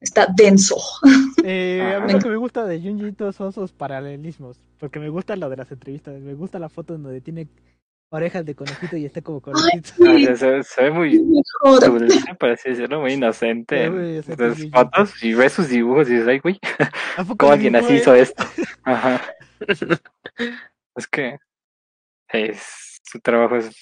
está 0.00 0.26
denso. 0.34 0.76
Eh, 1.44 1.96
a 1.96 1.98
mí 1.98 2.12
lo 2.12 2.20
que 2.20 2.28
me 2.28 2.36
gusta 2.36 2.64
de 2.64 2.80
Junji 2.80 3.16
son 3.36 3.52
sus 3.52 3.72
paralelismos. 3.72 4.60
Porque 4.78 5.00
me 5.00 5.08
gusta 5.08 5.34
lo 5.34 5.50
de 5.50 5.56
las 5.56 5.72
entrevistas. 5.72 6.20
Me 6.20 6.34
gusta 6.34 6.60
la 6.60 6.68
foto 6.68 6.96
donde 6.96 7.20
tiene 7.20 7.48
orejas 8.12 8.44
de 8.44 8.54
conejito 8.54 8.96
y 8.96 9.06
está 9.06 9.22
como 9.22 9.40
conejito. 9.40 9.92
Ah, 10.06 10.14
se, 10.18 10.36
se- 10.36 10.62
se 10.62 10.82
ve 10.82 10.90
muy 10.90 11.18
dulce, 11.64 12.34
por 12.38 12.50
así 12.50 12.68
decirlo, 12.70 13.00
muy 13.00 13.14
inocente 13.14 13.88
las 13.90 14.56
sí, 14.56 14.62
sí. 14.64 14.70
fotos 14.70 15.22
y 15.24 15.34
ves 15.34 15.52
sus 15.54 15.68
dibujos 15.68 16.08
y 16.08 16.12
dices, 16.12 16.28
ay, 16.28 16.38
güey, 16.38 16.58
¿A 17.16 17.22
poco 17.24 17.38
¿cómo 17.38 17.52
alguien 17.52 17.74
así 17.76 17.94
hizo 17.94 18.14
esto? 18.14 18.44
Ajá. 18.84 19.20
Es 20.94 21.06
que 21.08 21.38
es, 22.28 23.00
su 23.02 23.18
trabajo 23.20 23.56
es 23.56 23.74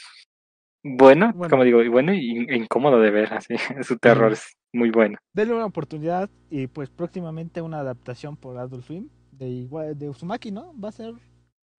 bueno, 0.82 1.32
Bueno. 1.34 1.50
como 1.50 1.64
digo, 1.64 1.82
y 1.82 1.88
bueno 1.88 2.14
y 2.14 2.46
e 2.48 2.56
incómodo 2.56 3.00
de 3.00 3.10
ver, 3.10 3.32
así. 3.34 3.54
Su 3.82 3.98
terror 3.98 4.32
es 4.32 4.56
muy 4.72 4.90
bueno. 4.90 5.18
Denle 5.34 5.54
una 5.54 5.66
oportunidad 5.66 6.30
y 6.50 6.68
pues 6.68 6.88
próximamente 6.88 7.60
una 7.60 7.80
adaptación 7.80 8.36
por 8.36 8.56
Adult 8.56 8.84
Swim 8.86 9.08
de 9.32 9.48
igual 9.48 9.98
de 9.98 10.08
Uzumaki, 10.08 10.50
¿no? 10.52 10.72
Va 10.82 10.88
a 10.88 10.92
ser 10.92 11.12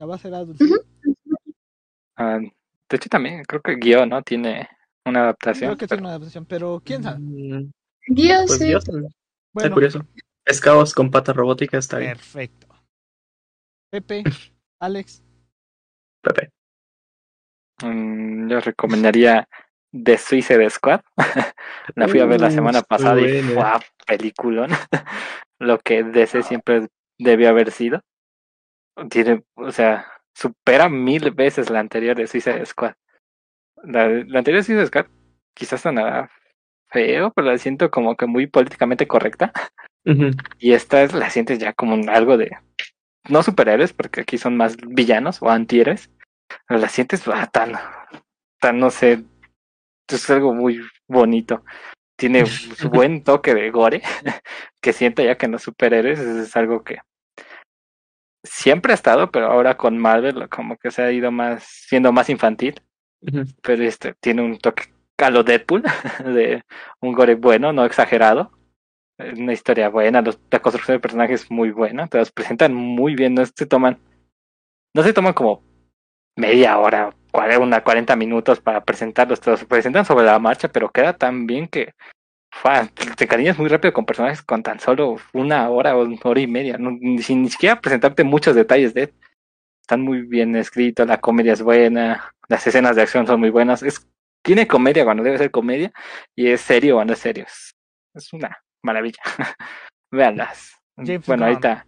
va 0.02 0.16
a 0.16 0.20
ser 0.20 0.34
Adult 0.36 0.58
Swim. 0.58 0.78
Ah, 2.18 2.40
de 2.40 2.96
hecho, 2.98 3.10
también 3.10 3.44
creo 3.46 3.62
que 3.62 3.76
Guión, 3.76 4.10
¿no? 4.10 4.22
Tiene 4.22 4.68
una 5.06 5.22
adaptación. 5.22 5.70
Creo 5.70 5.78
que 5.78 5.88
pero- 5.88 5.98
tiene 5.98 6.02
una 6.02 6.10
adaptación, 6.16 6.46
pero 6.46 6.82
quién 6.86 7.04
sabe. 7.04 7.20
Mm, 7.20 7.72
Guía, 8.08 8.44
Pues 8.48 8.60
sí. 8.60 8.66
Dios, 8.68 8.84
está 9.56 9.72
curioso. 9.72 10.06
Pescados 10.44 10.94
con 10.94 11.12
patas 11.12 11.36
robóticas 11.36 11.80
está 11.86 11.98
bien. 12.00 12.12
perfecto. 12.14 12.68
Pepe, 13.92 14.24
Alex, 14.82 15.24
Pepe. 16.22 16.50
Mm, 17.84 18.50
yo 18.50 18.60
recomendaría 18.60 19.48
The 19.92 20.18
Suicide 20.18 20.70
Squad. 20.70 21.02
la 21.96 22.08
fui 22.08 22.20
a 22.20 22.26
ver 22.26 22.42
la 22.42 22.48
Uh, 22.48 22.52
semana 22.52 22.82
pasada 22.82 23.20
y 23.22 23.42
buena. 23.42 23.54
¡guau! 23.54 23.80
peliculón. 24.08 24.70
Lo 25.60 25.78
que 25.80 26.04
DC 26.04 26.44
siempre 26.44 26.88
debió 27.20 27.50
haber 27.50 27.72
sido. 27.72 28.02
Tiene, 29.10 29.44
o 29.56 29.72
sea, 29.72 30.11
supera 30.34 30.90
mil 30.90 31.32
veces 31.32 31.70
la 31.70 31.80
anterior 31.80 32.16
de 32.16 32.28
Suicide 32.28 32.66
Squad. 32.66 32.94
La, 33.84 34.08
la 34.08 34.40
anterior 34.40 34.62
de 34.62 34.64
Suicide 34.64 34.88
Squad 34.88 35.06
quizás 35.54 35.82
sonaba 35.82 36.30
feo, 36.90 37.32
pero 37.32 37.48
la 37.48 37.58
siento 37.58 37.90
como 37.90 38.16
que 38.16 38.26
muy 38.26 38.48
políticamente 38.48 39.08
correcta. 39.08 39.52
Y 40.58 40.74
esta 40.74 41.04
es, 41.04 41.14
la 41.14 41.30
sientes 41.30 41.60
ya 41.60 41.74
como 41.74 41.94
un- 41.94 42.10
algo 42.10 42.38
de. 42.38 42.52
No 43.30 43.44
superhéroes, 43.44 43.94
porque 43.94 44.22
aquí 44.22 44.38
son 44.38 44.58
más 44.58 44.76
villanos 44.78 45.42
o 45.42 45.50
antihéroes. 45.50 46.10
Pero 46.68 46.80
la 46.80 46.90
sientes 46.90 47.28
ah, 47.28 47.48
tan. 47.48 47.74
tan, 48.60 48.80
no 48.80 48.90
sé. 48.90 49.24
Es 50.08 50.30
algo 50.30 50.54
muy 50.54 50.82
bonito. 51.08 51.64
Tiene 52.18 52.46
su 52.46 52.90
buen 52.90 53.24
toque 53.24 53.54
de 53.54 53.70
gore. 53.72 54.02
Que 54.82 54.94
siento 54.94 55.22
ya 55.22 55.38
que 55.38 55.46
en 55.46 55.52
los 55.52 55.62
superhéroes 55.62 56.20
es, 56.20 56.48
es 56.48 56.56
algo 56.58 56.84
que. 56.84 56.98
Siempre 58.44 58.92
ha 58.94 58.96
estado, 58.96 59.30
pero 59.32 59.48
ahora 59.52 59.78
con 59.78 59.98
Marvel 59.98 60.50
como 60.50 60.78
que 60.78 60.92
se 60.92 61.02
ha 61.04 61.12
ido 61.12 61.32
más. 61.32 61.64
siendo 61.64 62.12
más 62.12 62.30
infantil. 62.30 62.82
Pero 63.62 63.84
este 63.84 64.14
tiene 64.20 64.42
un 64.42 64.58
toque 64.58 64.86
a 65.18 65.30
lo 65.30 65.44
Deadpool. 65.44 65.84
De 66.26 66.64
un 67.02 67.14
gore 67.14 67.36
bueno, 67.36 67.72
no 67.74 67.86
exagerado 67.86 68.52
una 69.38 69.54
historia 69.54 69.90
buena, 69.90 70.22
los- 70.22 70.40
la 70.50 70.60
construcción 70.60 70.96
de 70.96 71.00
personajes 71.00 71.44
es 71.44 71.52
muy 71.52 71.70
buena, 71.70 72.08
te 72.08 72.18
los 72.18 72.32
presentan 72.32 72.74
muy 72.74 73.14
bien, 73.14 73.36
no 73.36 73.46
se 73.46 73.68
toman, 73.68 74.00
no 74.96 75.04
se 75.04 75.14
toman 75.14 75.34
como 75.34 75.64
media 76.36 76.80
hora, 76.80 77.14
una 77.60 77.84
40 77.84 78.16
minutos 78.16 78.60
para 78.62 78.84
presentarlos, 78.84 79.40
te 79.40 79.52
los 79.52 79.64
presentan 79.66 80.06
sobre 80.06 80.26
la 80.26 80.40
marcha, 80.40 80.70
pero 80.70 80.90
queda 80.90 81.14
tan 81.16 81.46
bien 81.46 81.68
que 81.68 81.94
te 83.16 83.24
encariñas 83.24 83.58
muy 83.58 83.68
rápido 83.70 83.94
con 83.94 84.06
personajes 84.06 84.42
con 84.44 84.62
tan 84.62 84.80
solo 84.80 85.18
una 85.34 85.70
hora 85.70 85.96
o 85.98 86.04
una 86.04 86.18
hora 86.24 86.40
y 86.42 86.48
media, 86.48 86.78
no- 86.78 86.98
sin 87.22 87.44
ni 87.44 87.50
siquiera 87.50 87.80
presentarte 87.80 88.24
muchos 88.24 88.56
detalles 88.56 88.94
de 88.94 89.14
están 89.82 90.02
muy 90.02 90.22
bien 90.22 90.56
escritos, 90.56 91.08
la 91.08 91.20
comedia 91.20 91.54
es 91.54 91.62
buena, 91.62 92.34
las 92.48 92.66
escenas 92.68 92.96
de 92.96 93.02
acción 93.02 93.26
son 93.28 93.40
muy 93.40 93.50
buenas, 93.50 93.84
es 93.84 94.08
tiene 94.44 94.68
comedia 94.68 95.04
cuando 95.04 95.24
debe 95.24 95.38
ser 95.38 95.52
comedia 95.52 95.92
y 96.36 96.48
es 96.48 96.62
serio 96.62 96.96
cuando 96.96 97.14
es 97.14 97.20
serio. 97.20 97.46
Es, 97.48 97.76
es 98.16 98.34
una 98.34 98.58
maravilla. 98.84 99.22
Véanlas. 100.12 100.76
James 100.98 101.26
bueno, 101.26 101.44
Gunn. 101.46 101.50
ahorita 101.54 101.86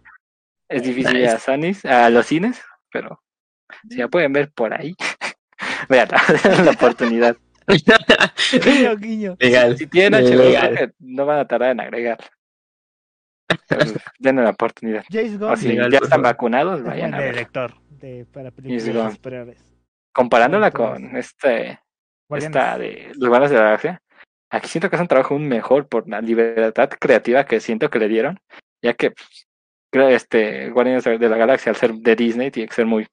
es 0.68 0.82
difícil 0.82 1.16
ir 1.16 1.22
Nice. 1.24 1.34
a, 1.34 1.38
Sonis- 1.38 1.84
a 1.88 2.10
los 2.10 2.26
cines, 2.26 2.62
pero 2.90 3.20
si 3.88 3.96
la 3.98 4.08
pueden 4.08 4.32
ver 4.32 4.50
por 4.52 4.72
ahí, 4.72 4.94
véanla, 5.88 6.20
den 6.44 6.64
la 6.64 6.70
oportunidad. 6.72 7.36
Guiño, 7.66 8.96
guiño. 8.98 9.36
Legal. 9.38 9.76
Si 9.78 9.86
tienen 9.86 10.24
HBO, 10.24 10.92
no 11.00 11.26
van 11.26 11.38
a 11.40 11.46
tardar 11.46 11.70
en 11.70 11.80
agregar. 11.80 12.18
Denle 14.18 14.42
la 14.42 14.50
oportunidad. 14.50 15.04
James 15.10 15.38
Gunn 15.38 15.50
O 15.50 15.56
si 15.56 15.68
Legal, 15.68 15.90
ya 15.90 15.98
están 15.98 16.10
favor. 16.10 16.24
vacunados, 16.24 16.80
es 16.80 16.86
vayan 16.86 17.14
a 17.14 17.18
ver. 17.18 17.34
director 17.34 17.74
de, 17.90 18.26
para 18.32 18.50
películas 18.50 18.86
Gunn. 18.94 19.06
de 19.08 19.12
superhéroes. 19.12 19.74
Comparándola 20.12 20.70
con 20.70 21.16
este 21.16 21.80
Guardianes. 22.28 22.56
esta 22.56 22.78
de 22.78 23.08
los 23.16 23.28
Guardianes 23.28 23.50
de 23.50 23.56
la 23.56 23.64
Galaxia, 23.64 24.02
aquí 24.50 24.68
siento 24.68 24.88
que 24.88 24.96
es 24.96 25.02
un 25.02 25.08
trabajo 25.08 25.34
aún 25.34 25.48
mejor 25.48 25.88
por 25.88 26.08
la 26.08 26.20
libertad 26.20 26.88
creativa 26.88 27.44
que 27.44 27.60
siento 27.60 27.90
que 27.90 27.98
le 27.98 28.08
dieron, 28.08 28.38
ya 28.82 28.94
que 28.94 29.10
pues, 29.10 29.46
creo 29.92 30.08
este 30.08 30.70
Guardianes 30.70 31.04
de 31.04 31.28
la 31.28 31.36
Galaxia 31.36 31.70
al 31.70 31.76
ser 31.76 31.92
de 31.94 32.16
Disney 32.16 32.50
tiene 32.50 32.68
que 32.68 32.74
ser 32.74 32.86
muy 32.86 33.06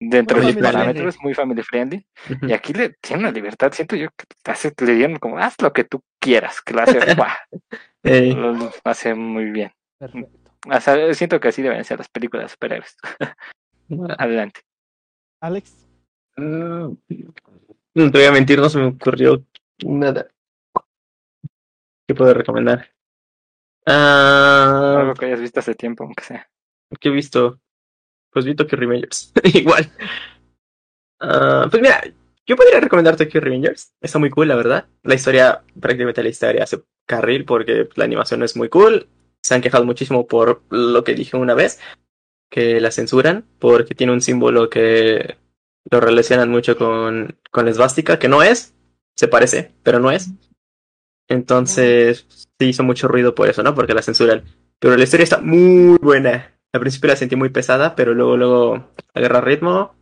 dentro 0.00 0.38
Muy 0.38 0.46
de 0.46 0.52
sus 0.52 0.62
parámetros, 0.62 1.16
muy 1.20 1.34
family 1.34 1.62
friendly, 1.62 2.06
y 2.42 2.52
aquí 2.52 2.72
le 2.72 2.90
tiene 3.00 3.22
una 3.22 3.32
libertad, 3.32 3.72
siento 3.72 3.96
yo 3.96 4.08
que 4.16 4.26
te 4.42 4.50
hace, 4.50 4.72
le 4.84 4.94
dieron 4.94 5.18
como 5.18 5.38
haz 5.38 5.60
lo 5.62 5.72
que 5.72 5.84
tú 5.84 6.02
quieras, 6.20 6.60
que 6.62 6.74
lo 6.74 6.82
hace, 6.82 6.98
¡guau! 7.16 7.30
Ey, 8.02 8.32
lo, 8.32 8.52
lo 8.52 8.72
hace 8.84 9.14
muy 9.14 9.46
bien. 9.46 9.72
Perfecto. 9.98 10.50
O 10.68 10.80
sea, 10.80 11.14
siento 11.14 11.40
que 11.40 11.48
así 11.48 11.62
deben 11.62 11.84
ser 11.84 11.98
las 11.98 12.08
películas 12.08 12.46
de 12.46 12.48
superhéroes. 12.50 12.96
Adelante. 14.18 14.60
Alex, 15.40 15.86
mm, 16.36 16.92
No 17.94 18.10
te 18.10 18.18
voy 18.18 18.24
a 18.24 18.32
mentir, 18.32 18.58
no 18.58 18.68
se 18.68 18.78
me 18.78 18.86
ocurrió 18.86 19.44
nada. 19.84 20.28
¿Qué 22.08 22.14
puedo 22.14 22.34
recomendar? 22.34 22.90
Ah, 23.86 24.96
Algo 25.00 25.14
que 25.14 25.26
hayas 25.26 25.40
visto 25.40 25.60
hace 25.60 25.74
tiempo, 25.74 26.04
aunque 26.04 26.24
sea. 26.24 26.48
¿Qué 27.00 27.08
he 27.08 27.12
visto? 27.12 27.60
Pues 28.36 28.44
vi 28.44 28.54
Tokyo 28.54 28.76
Revengers. 28.76 29.32
Igual. 29.54 29.90
Ah, 31.20 31.68
pues 31.70 31.82
mira, 31.82 32.02
Yo 32.46 32.54
podría 32.54 32.80
recomendar 32.80 33.16
Tokyo 33.16 33.40
Revengers. 33.40 33.94
Está 33.98 34.18
muy 34.18 34.28
cool, 34.28 34.48
la 34.48 34.56
verdad. 34.56 34.88
La 35.04 35.14
historia, 35.14 35.62
prácticamente 35.80 36.22
la 36.22 36.28
historia 36.28 36.64
hace 36.64 36.82
carril 37.06 37.46
porque 37.46 37.88
la 37.94 38.04
animación 38.04 38.42
es 38.42 38.54
muy 38.54 38.68
cool. 38.68 39.08
Se 39.42 39.54
han 39.54 39.62
quejado 39.62 39.86
muchísimo 39.86 40.26
por 40.26 40.60
lo 40.68 41.02
que 41.02 41.14
dije 41.14 41.38
una 41.38 41.54
vez, 41.54 41.80
que 42.50 42.78
la 42.78 42.90
censuran 42.90 43.46
porque 43.58 43.94
tiene 43.94 44.12
un 44.12 44.20
símbolo 44.20 44.68
que 44.68 45.38
lo 45.90 46.00
relacionan 46.00 46.50
mucho 46.50 46.76
con, 46.76 47.38
con 47.50 47.64
la 47.64 47.70
esvástica, 47.70 48.18
que 48.18 48.28
no 48.28 48.42
es, 48.42 48.74
se 49.14 49.28
parece, 49.28 49.72
pero 49.82 49.98
no 49.98 50.10
es. 50.10 50.28
Entonces, 51.26 52.26
sí 52.28 52.66
hizo 52.66 52.82
mucho 52.82 53.08
ruido 53.08 53.34
por 53.34 53.48
eso, 53.48 53.62
¿no? 53.62 53.74
Porque 53.74 53.94
la 53.94 54.02
censuran. 54.02 54.44
Pero 54.78 54.94
la 54.94 55.04
historia 55.04 55.24
está 55.24 55.38
muy 55.38 55.96
buena. 56.02 56.55
Al 56.72 56.80
principio 56.80 57.08
la 57.08 57.16
sentí 57.16 57.36
muy 57.36 57.48
pesada, 57.50 57.94
pero 57.94 58.14
luego, 58.14 58.36
luego 58.36 58.92
agarra 59.14 59.40
ritmo. 59.40 59.94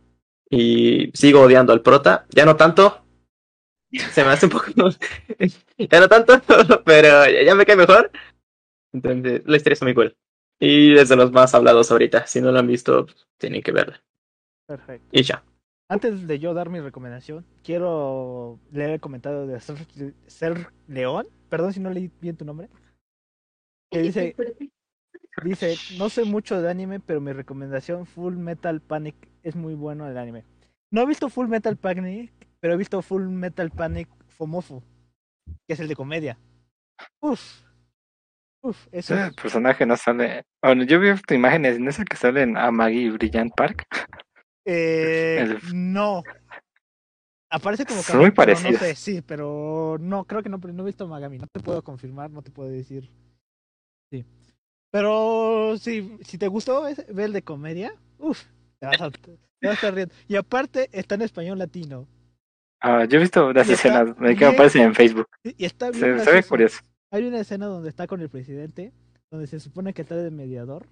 Y 0.49 1.11
sigo 1.13 1.41
odiando 1.41 1.73
al 1.73 1.81
prota. 1.81 2.25
Ya 2.29 2.45
no 2.45 2.55
tanto. 2.55 3.05
Se 3.91 4.23
me 4.23 4.31
hace 4.31 4.45
un 4.45 4.51
poco. 4.51 4.65
ya 5.77 5.99
no 5.99 6.07
tanto, 6.07 6.41
pero 6.85 7.29
ya 7.29 7.55
me 7.55 7.65
cae 7.65 7.75
mejor. 7.75 8.11
Entonces, 8.93 9.43
la 9.45 9.57
historia 9.57 9.73
está 9.73 9.85
muy 9.85 9.93
cool. 9.93 10.15
Y 10.59 10.97
es 10.97 11.09
de 11.09 11.15
los 11.15 11.31
más 11.31 11.53
hablados 11.53 11.91
ahorita. 11.91 12.27
Si 12.27 12.41
no 12.41 12.51
lo 12.51 12.59
han 12.59 12.67
visto, 12.67 13.07
tienen 13.37 13.61
que 13.61 13.71
verla. 13.71 14.01
Perfecto. 14.67 15.07
Y 15.11 15.23
ya. 15.23 15.43
Antes 15.87 16.27
de 16.27 16.39
yo 16.39 16.53
dar 16.53 16.69
mi 16.69 16.79
recomendación, 16.79 17.45
quiero 17.63 18.59
leer 18.71 18.91
el 18.91 18.99
comentario 18.99 19.45
de 19.45 19.59
Ser, 19.59 19.77
Ser 20.25 20.69
León. 20.87 21.27
Perdón 21.49 21.73
si 21.73 21.79
no 21.79 21.91
leí 21.91 22.11
bien 22.21 22.37
tu 22.37 22.45
nombre. 22.45 22.69
Que 23.91 24.01
dice, 24.01 24.35
dice, 25.43 25.75
no 25.97 26.09
sé 26.09 26.23
mucho 26.23 26.61
de 26.61 26.69
anime, 26.69 26.99
pero 26.99 27.21
mi 27.21 27.33
recomendación 27.33 28.05
Full 28.05 28.35
Metal 28.35 28.81
Panic 28.81 29.15
es 29.43 29.55
muy 29.55 29.73
bueno 29.75 30.07
el 30.07 30.17
anime. 30.17 30.43
No 30.91 31.01
he 31.01 31.05
visto 31.05 31.29
Full 31.29 31.47
Metal 31.47 31.75
Panic, 31.77 32.31
pero 32.59 32.73
he 32.73 32.77
visto 32.77 33.01
Full 33.01 33.23
Metal 33.27 33.69
Panic 33.71 34.07
Fomofu, 34.27 34.81
que 35.67 35.73
es 35.73 35.79
el 35.79 35.87
de 35.87 35.95
comedia. 35.95 36.37
Uf. 37.21 37.61
Uf, 38.63 38.87
eso 38.91 39.13
Ese 39.13 39.27
es. 39.27 39.33
personaje 39.35 39.85
no 39.85 39.95
sale. 39.95 40.43
Bueno, 40.63 40.83
yo 40.85 40.99
vi 40.99 41.09
imágenes 41.35 41.75
en 41.77 41.87
esa 41.87 42.03
que 42.03 42.17
sale 42.17 42.41
en 42.41 42.57
Amagi 42.57 43.09
Brilliant 43.11 43.53
Park. 43.55 43.85
Eh, 44.65 45.37
el- 45.63 45.93
no. 45.93 46.23
Aparece 47.51 47.85
como 47.85 48.01
Son 48.01 48.17
muy 48.19 48.31
pero 48.31 48.53
no 48.59 48.71
sé, 48.73 48.95
sí, 48.95 49.21
pero 49.21 49.97
no, 49.99 50.25
creo 50.25 50.41
que 50.41 50.49
no, 50.49 50.59
pero 50.59 50.73
no 50.73 50.81
he 50.83 50.87
visto 50.87 51.07
Magami. 51.07 51.37
No 51.37 51.45
te 51.47 51.59
puedo 51.59 51.83
confirmar, 51.83 52.31
no 52.31 52.41
te 52.41 52.49
puedo 52.51 52.69
decir. 52.69 53.09
Sí. 54.11 54.25
Pero 54.95 55.75
sí, 55.77 56.17
si 56.23 56.37
te 56.37 56.47
gustó 56.47 56.87
ese- 56.87 57.05
ver 57.11 57.25
el 57.25 57.33
de 57.33 57.41
comedia, 57.41 57.93
uff, 58.17 58.43
te 58.79 58.85
vas 58.85 59.01
a, 59.01 59.11
te 59.11 59.31
vas 59.61 59.71
a 59.71 59.73
estar 59.73 59.93
riendo. 59.93 60.15
Y 60.29 60.37
aparte 60.37 60.89
está 60.93 61.15
en 61.15 61.23
español 61.23 61.59
latino. 61.59 62.07
Ah, 62.79 63.03
yo 63.03 63.17
he 63.17 63.21
visto 63.21 63.49
está 63.51 63.73
escenas 63.73 64.15
que 64.15 64.33
bien- 64.35 64.43
aparecen 64.53 64.83
en 64.83 64.95
Facebook. 64.95 65.27
Y 65.43 65.53
y 65.61 65.65
está 65.65 65.91
bien 65.91 66.19
Se, 66.19 66.23
se 66.23 66.31
ve 66.31 66.43
curioso. 66.43 66.79
Hay 67.11 67.25
una 67.25 67.41
escena 67.41 67.65
donde 67.65 67.89
está 67.89 68.07
con 68.07 68.21
el 68.21 68.29
presidente, 68.29 68.93
donde 69.29 69.47
se 69.47 69.59
supone 69.59 69.93
que 69.93 70.01
está 70.03 70.15
de 70.15 70.31
mediador, 70.31 70.85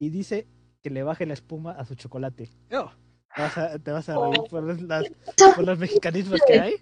y 0.00 0.10
dice 0.10 0.48
que 0.82 0.90
le 0.90 1.04
baje 1.04 1.24
la 1.24 1.34
espuma 1.34 1.70
a 1.78 1.84
su 1.84 1.94
chocolate. 1.94 2.48
Oh, 2.72 2.90
te 3.36 3.42
vas 3.42 3.56
a, 3.58 3.78
te 3.78 3.90
vas 3.92 4.08
a 4.08 4.14
reír 4.16 4.40
por, 4.50 4.64
las, 4.82 5.04
por 5.54 5.64
los 5.64 5.78
mexicanismos 5.78 6.40
que 6.44 6.58
hay. 6.58 6.74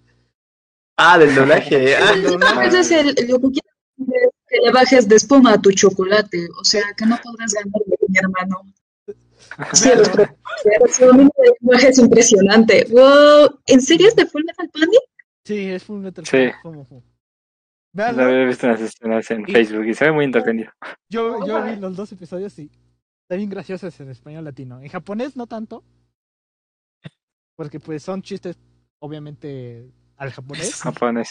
Ah, 0.96 1.18
del 1.18 1.34
doblaje. 1.34 1.96
Ah. 1.96 2.64
Ese 2.64 2.80
es 2.80 2.90
el, 2.92 3.06
lo 3.28 3.38
que 3.40 3.48
quiero 3.50 4.30
que 4.50 4.58
le 4.64 4.72
bajes 4.72 5.08
de 5.08 5.16
espuma 5.16 5.54
a 5.54 5.60
tu 5.62 5.70
chocolate. 5.72 6.48
O 6.60 6.64
sea, 6.64 6.82
que 6.96 7.06
no 7.06 7.16
podrás 7.22 7.52
ganarle, 7.54 7.96
mi 8.08 8.18
hermano. 8.18 8.62
Sí, 9.72 9.90
los 9.96 11.00
lenguaje 11.00 11.88
es 11.88 11.98
impresionante. 11.98 12.86
Wow, 12.90 13.60
¿en 13.66 13.80
serio 13.80 14.08
es 14.08 14.16
de 14.16 14.26
Full 14.26 14.42
Metal 14.44 14.68
Panic? 14.70 15.00
Sí, 15.44 15.58
es 15.70 15.84
Full 15.84 16.00
Metal 16.00 16.24
Sí. 16.26 16.36
Panic. 16.62 16.86
Lo 16.90 17.02
Véanlo. 17.92 18.28
he 18.28 18.46
visto 18.46 18.66
en 18.66 18.72
las 18.72 18.80
escenas 18.82 19.30
en 19.32 19.44
Y- 19.48 19.52
Facebook 19.52 19.84
y 19.86 19.94
se 19.94 20.04
ve 20.04 20.12
muy 20.12 20.24
entretenido. 20.24 20.70
Yo, 21.08 21.44
yo 21.46 21.62
vi 21.64 21.76
los 21.76 21.96
dos 21.96 22.12
episodios 22.12 22.56
y 22.58 22.70
está 23.22 23.36
bien 23.36 23.50
graciosos 23.50 23.98
en 24.00 24.10
español 24.10 24.44
latino. 24.44 24.80
En 24.80 24.88
japonés 24.88 25.36
no 25.36 25.46
tanto, 25.48 25.82
porque 27.56 27.80
pues 27.80 28.02
son 28.02 28.22
chistes 28.22 28.56
obviamente 29.00 29.90
al 30.16 30.30
japonés. 30.30 30.74
Japonés. 30.76 31.30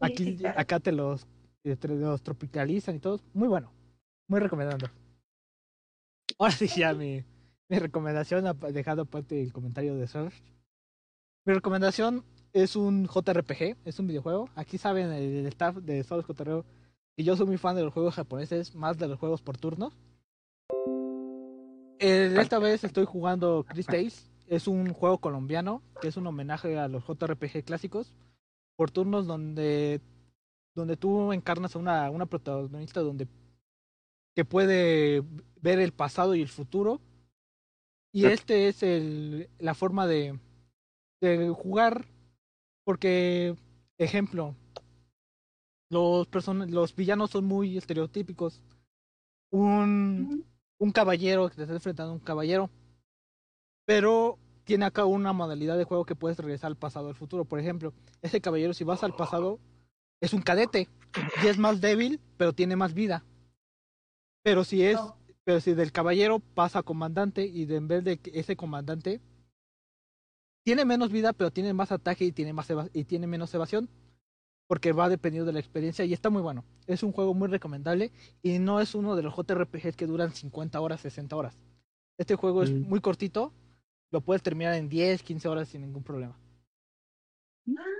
Aquí, 0.00 0.38
acá 0.56 0.78
te 0.80 0.92
los, 0.92 1.26
los 1.64 2.22
tropicalizan 2.22 2.96
y 2.96 3.00
todo. 3.00 3.20
Muy 3.32 3.48
bueno. 3.48 3.70
Muy 4.28 4.40
recomendando. 4.40 4.88
Ahora 6.38 6.52
sí, 6.52 6.66
ya 6.66 6.94
mi, 6.94 7.24
mi 7.68 7.78
recomendación, 7.78 8.44
dejado 8.72 9.02
aparte 9.02 9.40
el 9.42 9.52
comentario 9.52 9.96
de 9.96 10.06
Serge. 10.06 10.42
Mi 11.44 11.54
recomendación 11.54 12.24
es 12.52 12.76
un 12.76 13.06
JRPG, 13.06 13.76
es 13.84 13.98
un 13.98 14.06
videojuego. 14.06 14.48
Aquí 14.54 14.78
saben 14.78 15.12
el, 15.12 15.36
el 15.36 15.46
staff 15.46 15.76
de 15.76 16.02
Solos 16.04 16.26
Cotorreo 16.26 16.64
y 17.16 17.24
yo 17.24 17.36
soy 17.36 17.46
muy 17.46 17.58
fan 17.58 17.76
de 17.76 17.82
los 17.82 17.92
juegos 17.92 18.14
japoneses, 18.14 18.74
más 18.74 18.98
de 18.98 19.08
los 19.08 19.18
juegos 19.18 19.42
por 19.42 19.58
turnos. 19.58 19.96
Eh, 22.00 22.34
esta 22.38 22.58
vez 22.58 22.84
estoy 22.84 23.04
jugando 23.04 23.64
Chris 23.68 23.86
Tales. 23.86 24.30
Es 24.46 24.68
un 24.68 24.92
juego 24.92 25.18
colombiano 25.18 25.82
que 26.00 26.08
es 26.08 26.16
un 26.16 26.26
homenaje 26.26 26.78
a 26.78 26.88
los 26.88 27.04
JRPG 27.06 27.64
clásicos 27.64 28.12
por 28.76 28.90
turnos 28.90 29.26
donde 29.26 30.00
donde 30.74 30.96
tú 30.96 31.32
encarnas 31.32 31.76
a 31.76 31.78
una, 31.78 32.10
una 32.10 32.26
protagonista 32.26 33.00
donde 33.00 33.28
que 34.34 34.44
puede 34.44 35.22
ver 35.60 35.78
el 35.78 35.92
pasado 35.92 36.34
y 36.34 36.42
el 36.42 36.48
futuro. 36.48 37.00
Y 38.12 38.26
este 38.26 38.68
es 38.68 38.82
el 38.82 39.48
la 39.58 39.74
forma 39.74 40.06
de 40.06 40.38
de 41.20 41.48
jugar 41.50 42.06
porque 42.84 43.56
ejemplo 43.98 44.54
los 45.90 46.26
person 46.26 46.70
los 46.70 46.94
villanos 46.94 47.30
son 47.30 47.44
muy 47.44 47.76
estereotípicos. 47.76 48.60
Un 49.50 50.44
un 50.78 50.90
caballero 50.92 51.48
que 51.48 51.56
te 51.56 51.62
está 51.62 51.74
enfrentando 51.74 52.12
a 52.12 52.14
un 52.14 52.20
caballero 52.20 52.68
pero 53.86 54.38
tiene 54.64 54.86
acá 54.86 55.04
una 55.04 55.32
modalidad 55.32 55.76
de 55.76 55.84
juego 55.84 56.04
que 56.04 56.16
puedes 56.16 56.38
regresar 56.38 56.68
al 56.68 56.76
pasado 56.76 57.06
o 57.06 57.08
al 57.10 57.14
futuro. 57.14 57.44
Por 57.44 57.58
ejemplo 57.60 57.92
ese 58.22 58.40
caballero 58.40 58.74
si 58.74 58.84
vas 58.84 59.02
al 59.02 59.14
pasado 59.14 59.58
es 60.24 60.32
un 60.32 60.42
cadete 60.42 60.88
y 61.42 61.46
es 61.46 61.58
más 61.58 61.80
débil, 61.80 62.20
pero 62.36 62.52
tiene 62.52 62.76
más 62.76 62.94
vida. 62.94 63.24
Pero 64.42 64.64
si 64.64 64.82
es, 64.82 64.98
pero 65.44 65.60
si 65.60 65.74
del 65.74 65.92
caballero 65.92 66.38
pasa 66.40 66.80
a 66.80 66.82
comandante 66.82 67.46
y 67.46 67.64
de, 67.66 67.76
en 67.76 67.88
vez 67.88 68.04
de 68.04 68.18
que 68.18 68.38
ese 68.38 68.56
comandante 68.56 69.20
tiene 70.64 70.84
menos 70.84 71.10
vida, 71.12 71.32
pero 71.32 71.50
tiene 71.50 71.72
más 71.74 71.92
ataque 71.92 72.24
y 72.24 72.32
tiene 72.32 72.52
más 72.52 72.68
eva- 72.70 72.88
y 72.92 73.04
tiene 73.04 73.26
menos 73.26 73.52
evasión, 73.54 73.88
porque 74.66 74.92
va 74.92 75.08
dependiendo 75.10 75.46
de 75.46 75.52
la 75.52 75.60
experiencia 75.60 76.04
y 76.04 76.12
está 76.14 76.30
muy 76.30 76.40
bueno. 76.42 76.64
Es 76.86 77.02
un 77.02 77.12
juego 77.12 77.34
muy 77.34 77.48
recomendable 77.48 78.12
y 78.42 78.58
no 78.58 78.80
es 78.80 78.94
uno 78.94 79.14
de 79.16 79.22
los 79.22 79.34
JRPGs 79.34 79.96
que 79.96 80.06
duran 80.06 80.32
50 80.32 80.80
horas, 80.80 81.00
60 81.02 81.36
horas. 81.36 81.58
Este 82.18 82.34
juego 82.36 82.62
es 82.62 82.70
Mm. 82.70 82.88
muy 82.88 83.00
cortito, 83.00 83.52
lo 84.10 84.20
puedes 84.22 84.42
terminar 84.42 84.74
en 84.74 84.88
10, 84.88 85.22
15 85.22 85.48
horas 85.48 85.68
sin 85.68 85.82
ningún 85.82 86.02
problema. 86.02 86.38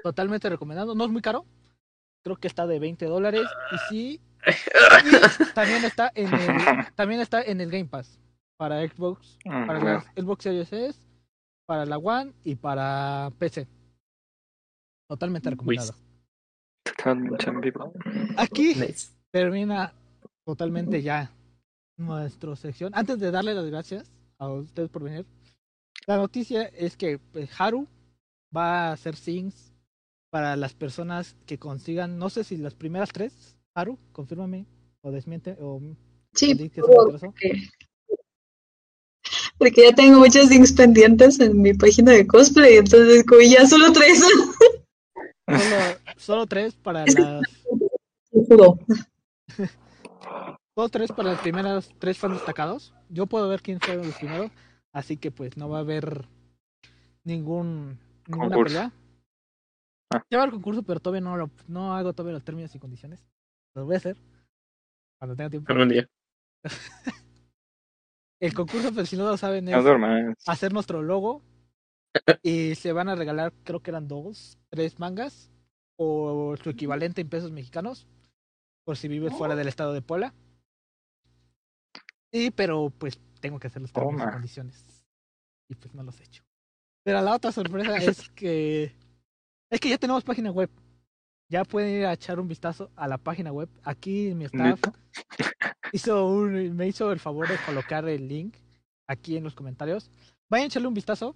Totalmente 0.03 0.49
recomendado, 0.49 0.95
no 0.95 1.05
es 1.05 1.11
muy 1.11 1.23
caro. 1.23 1.45
Creo 2.25 2.37
que 2.37 2.49
está 2.49 2.67
de 2.67 2.79
20 2.79 3.05
dólares 3.07 3.47
y 3.71 3.79
sí. 3.89 4.21
y 4.41 4.41
también 5.55 5.85
está 5.85 6.11
en 6.15 6.33
el, 6.33 6.87
también 6.97 7.21
está 7.21 7.43
en 7.43 7.61
el 7.61 7.71
Game 7.71 7.87
Pass 7.87 8.19
para 8.57 8.87
Xbox, 8.87 9.39
para 9.45 9.79
Ujú. 9.79 9.87
la 9.87 10.01
Xbox 10.17 10.43
Series 10.43 10.73
S, 10.73 11.01
para 11.67 11.85
la 11.85 11.99
One 11.99 12.33
y 12.45 12.55
para 12.55 13.31
PC. 13.39 13.67
Totalmente 15.09 15.51
recomendado. 15.51 15.95
Aquí 18.37 18.75
termina 19.31 19.93
totalmente 20.47 21.03
ya 21.03 21.31
nuestra 21.99 22.57
sección. 22.57 22.93
Antes 22.95 23.19
de 23.19 23.31
darle 23.31 23.55
las 23.55 23.67
gracias 23.67 24.11
a 24.39 24.49
ustedes 24.49 24.89
por 24.89 25.03
venir, 25.03 25.27
la 26.07 26.17
noticia 26.17 26.63
es 26.69 26.97
que 26.97 27.19
pues, 27.19 27.51
Haru 27.59 27.87
va 28.55 28.89
a 28.89 28.93
hacer 28.93 29.15
things 29.17 29.74
para 30.35 30.57
las 30.57 30.75
personas 30.75 31.37
que 31.47 31.61
consigan, 31.61 32.19
no 32.19 32.29
sé 32.29 32.43
si 32.43 32.57
las 32.57 32.75
primeras 32.75 33.11
tres, 33.13 33.57
Haru, 33.73 34.01
confírmame 34.11 34.67
o 35.01 35.13
desmiente 35.13 35.57
o 35.61 35.81
Sí, 36.33 36.57
que 36.71 36.81
porque, 36.81 37.53
porque 39.57 39.83
ya 39.85 39.95
tengo 39.95 40.19
muchos 40.19 40.51
links 40.51 40.73
pendientes 40.73 41.39
en 41.39 41.63
mi 41.63 41.73
página 41.73 42.11
de 42.11 42.27
cosplay, 42.27 42.79
entonces 42.79 43.25
como 43.25 43.43
ya 43.43 43.65
solo 43.65 43.93
tres. 43.93 44.25
Solo, 45.47 45.77
solo 46.17 46.47
tres 46.47 46.75
para 46.75 47.07
las 47.07 47.45
juro. 48.33 48.81
solo 50.75 50.89
tres 50.89 51.13
para 51.13 51.31
las 51.31 51.41
primeras 51.43 51.91
tres 52.01 52.19
fans 52.19 52.35
destacados. 52.35 52.93
Yo 53.09 53.27
puedo 53.27 53.49
ver 53.49 53.63
quién 53.63 53.79
fueron 53.79 54.09
los 54.09 54.17
primeros, 54.17 54.51
así 54.93 55.17
que 55.17 55.31
pues 55.31 55.57
no 55.57 55.69
va 55.69 55.79
a 55.79 55.83
haber 55.83 56.27
ningún 57.23 58.01
ninguna 58.27 58.57
Concurso. 58.57 58.75
pelea. 58.75 59.04
Ah. 60.17 60.25
Va 60.37 60.45
el 60.45 60.51
concurso, 60.51 60.83
pero 60.83 61.01
todavía 61.01 61.21
no 61.21 61.37
lo 61.37 61.51
no 61.67 61.95
hago 61.95 62.13
todavía 62.13 62.35
los 62.35 62.45
términos 62.45 62.75
y 62.75 62.79
condiciones. 62.79 63.27
Los 63.75 63.87
voy 63.87 63.95
a 63.95 63.99
hacer 63.99 64.17
cuando 65.19 65.37
tenga 65.37 65.51
tiempo. 65.51 65.73
Algún 65.73 65.89
día. 65.89 66.09
El 68.41 68.53
concurso, 68.53 68.93
pues 68.93 69.09
si 69.09 69.17
no 69.17 69.27
lo 69.27 69.37
saben, 69.37 69.69
es 69.69 69.75
hacer 70.47 70.73
nuestro 70.73 71.03
logo 71.03 71.43
Y 72.43 72.75
se 72.75 72.93
van 72.93 73.09
a 73.09 73.15
regalar, 73.15 73.53
creo 73.65 73.81
que 73.81 73.91
eran 73.91 74.07
dos, 74.07 74.59
tres 74.69 74.99
mangas, 74.99 75.51
o 75.97 76.55
su 76.63 76.71
equivalente 76.71 77.21
en 77.21 77.29
pesos 77.29 77.53
mexicanos, 77.53 78.07
por 78.85 78.97
si 78.97 79.09
vives 79.09 79.33
fuera 79.35 79.57
del 79.57 79.69
estado 79.69 79.93
de 79.93 80.03
Puebla. 80.03 80.35
Y, 82.33 82.51
pero 82.51 82.91
pues 82.91 83.19
tengo 83.41 83.59
que 83.59 83.69
hacer 83.69 83.83
los 83.83 83.93
términos 83.93 84.29
y 84.29 84.33
condiciones. 84.33 85.07
Y 85.69 85.75
pues 85.75 85.95
no 85.95 86.03
los 86.03 86.21
he 86.21 86.25
hecho. 86.25 86.45
Pero 87.05 87.21
la 87.23 87.35
otra 87.35 87.53
sorpresa 87.53 87.97
es 87.97 88.29
que. 88.31 88.95
Es 89.75 89.81
que 89.81 89.89
ya 89.89 89.99
tenemos 89.99 90.23
página 90.23 90.53
web. 90.53 90.71
Ya 91.49 91.65
pueden 91.65 91.97
ir 91.97 92.07
a 92.07 92.13
echar 92.13 92.39
un 92.39 92.47
vistazo 92.47 92.93
a 92.95 93.09
la 93.09 93.19
página 93.19 93.51
web. 93.51 93.69
Aquí 93.83 94.33
mi 94.33 94.45
staff 94.45 94.79
hizo 95.93 96.29
un, 96.29 96.77
me 96.77 96.87
hizo 96.87 97.11
el 97.11 97.19
favor 97.19 97.49
de 97.49 97.57
colocar 97.67 98.09
el 98.09 98.29
link 98.29 98.55
aquí 99.09 99.37
en 99.37 99.43
los 99.43 99.57
comentarios. 99.57 100.13
Vayan 100.49 100.67
a 100.67 100.67
echarle 100.69 100.87
un 100.87 100.95
vistazo. 100.95 101.35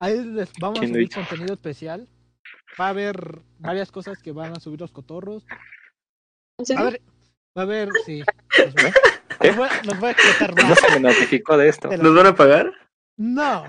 Ahí 0.00 0.24
les 0.24 0.50
vamos 0.58 0.78
a 0.78 0.80
¿Quién 0.80 0.92
lo 0.92 0.94
subir 0.94 1.10
contenido 1.12 1.52
especial. 1.52 2.08
Va 2.80 2.86
a 2.86 2.88
haber 2.88 3.42
varias 3.58 3.92
cosas 3.92 4.22
que 4.22 4.32
van 4.32 4.56
a 4.56 4.60
subir 4.60 4.80
los 4.80 4.92
cotorros. 4.92 5.44
¿En 6.56 6.78
A 6.78 6.82
ver, 6.82 7.02
va 7.54 7.60
a 7.60 7.64
haber, 7.64 7.90
sí. 8.06 8.22
Voy, 9.38 9.68
los 9.84 10.00
voy, 10.00 10.08
a 10.08 10.12
explotar 10.12 10.56
No 10.56 10.66
más. 10.66 10.78
se 10.80 10.98
me 10.98 11.00
notificó 11.00 11.58
de 11.58 11.68
esto. 11.68 11.94
¿Nos 11.94 12.14
van 12.14 12.26
a 12.26 12.34
pagar? 12.34 12.72
No, 13.18 13.66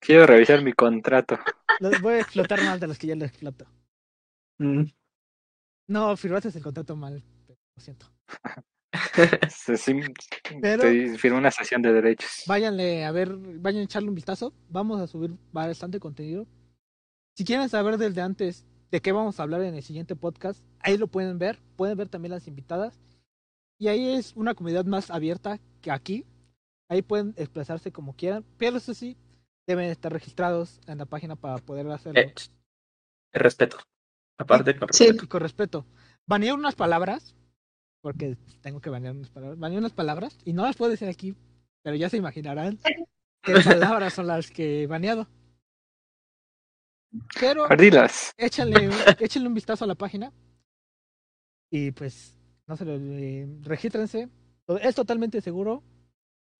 Quiero 0.00 0.26
revisar 0.26 0.62
mi 0.62 0.72
contrato. 0.72 1.38
los 1.80 2.00
voy 2.00 2.14
a 2.14 2.20
explotar 2.20 2.62
más 2.64 2.80
de 2.80 2.86
los 2.86 2.98
que 2.98 3.06
ya 3.08 3.14
les 3.14 3.28
exploto. 3.30 3.66
Mm. 4.58 4.84
No, 5.88 6.16
firmaste 6.16 6.48
el 6.48 6.62
contrato 6.62 6.96
mal. 6.96 7.22
Lo 7.48 7.82
siento. 7.82 8.06
Sí, 9.48 9.76
sí, 9.76 10.00
Pero- 10.60 10.82
te 10.82 11.16
firmé 11.16 11.38
una 11.38 11.50
sesión 11.52 11.80
de 11.80 11.92
derechos. 11.92 12.42
Váyanle 12.46 13.04
a 13.04 13.12
ver, 13.12 13.36
vayan 13.36 13.82
a 13.82 13.84
echarle 13.84 14.08
un 14.08 14.16
vistazo. 14.16 14.52
Vamos 14.68 15.00
a 15.00 15.06
subir 15.06 15.32
bastante 15.52 16.00
contenido. 16.00 16.46
Si 17.36 17.44
quieren 17.44 17.68
saber 17.68 17.98
desde 17.98 18.20
antes 18.20 18.66
de 18.90 19.00
qué 19.00 19.12
vamos 19.12 19.38
a 19.38 19.44
hablar 19.44 19.62
en 19.62 19.74
el 19.76 19.82
siguiente 19.84 20.16
podcast, 20.16 20.64
ahí 20.80 20.98
lo 20.98 21.06
pueden 21.06 21.38
ver. 21.38 21.60
Pueden 21.76 21.96
ver 21.96 22.08
también 22.08 22.32
las 22.32 22.48
invitadas. 22.48 22.98
Y 23.78 23.86
ahí 23.88 24.14
es 24.14 24.32
una 24.34 24.54
comunidad 24.54 24.84
más 24.86 25.10
abierta 25.10 25.60
que 25.80 25.92
aquí. 25.92 26.24
Ahí 26.88 27.02
pueden 27.02 27.32
expresarse 27.36 27.92
como 27.92 28.16
quieran. 28.16 28.44
Pero 28.58 28.78
eso 28.78 28.92
sí, 28.92 29.16
deben 29.66 29.86
estar 29.90 30.12
registrados 30.12 30.80
en 30.86 30.98
la 30.98 31.06
página 31.06 31.36
para 31.36 31.58
poder 31.58 31.88
hacerlo. 31.90 32.20
Eh, 32.20 32.34
respeto. 33.32 33.78
Aparte, 34.38 34.76
con 34.76 34.88
Sí. 34.92 35.04
respeto. 35.06 35.24
Y 35.24 35.28
con 35.28 35.40
respeto. 35.40 35.86
Baneé 36.26 36.52
unas 36.52 36.74
palabras. 36.74 37.36
Porque 38.02 38.38
tengo 38.62 38.80
que 38.80 38.88
banear 38.90 39.14
unas 39.14 39.30
palabras. 39.30 39.58
Baneé 39.58 39.78
unas 39.78 39.92
palabras. 39.92 40.38
Y 40.44 40.52
no 40.54 40.64
las 40.64 40.76
puedo 40.76 40.90
decir 40.90 41.08
aquí. 41.08 41.34
Pero 41.82 41.96
ya 41.96 42.08
se 42.08 42.16
imaginarán 42.16 42.78
qué 43.42 43.54
palabras 43.64 44.14
son 44.14 44.26
las 44.26 44.50
que 44.50 44.82
he 44.82 44.86
baneado. 44.86 45.26
Pero 47.40 47.64
Ardilas. 47.70 48.32
échale, 48.36 48.88
échale 49.18 49.46
un 49.46 49.54
vistazo 49.54 49.84
a 49.84 49.88
la 49.88 49.94
página. 49.94 50.32
Y 51.70 51.90
pues, 51.92 52.38
no 52.66 52.76
se 52.76 52.84
lo 52.84 52.94
eh, 52.96 53.48
regístrense. 53.62 54.28
Es 54.80 54.94
totalmente 54.94 55.40
seguro. 55.40 55.82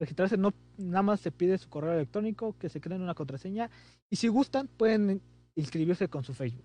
Registrarse 0.01 0.37
no 0.39 0.53
nada 0.79 1.03
más 1.03 1.21
se 1.21 1.31
pide 1.31 1.59
su 1.59 1.69
correo 1.69 1.93
electrónico, 1.93 2.57
que 2.59 2.69
se 2.71 2.81
creen 2.81 3.03
una 3.03 3.15
contraseña. 3.15 3.71
Y 4.09 4.17
si 4.17 4.29
gustan, 4.29 4.67
pueden 4.67 5.21
inscribirse 5.55 6.09
con 6.09 6.25
su 6.25 6.33
Facebook. 6.35 6.65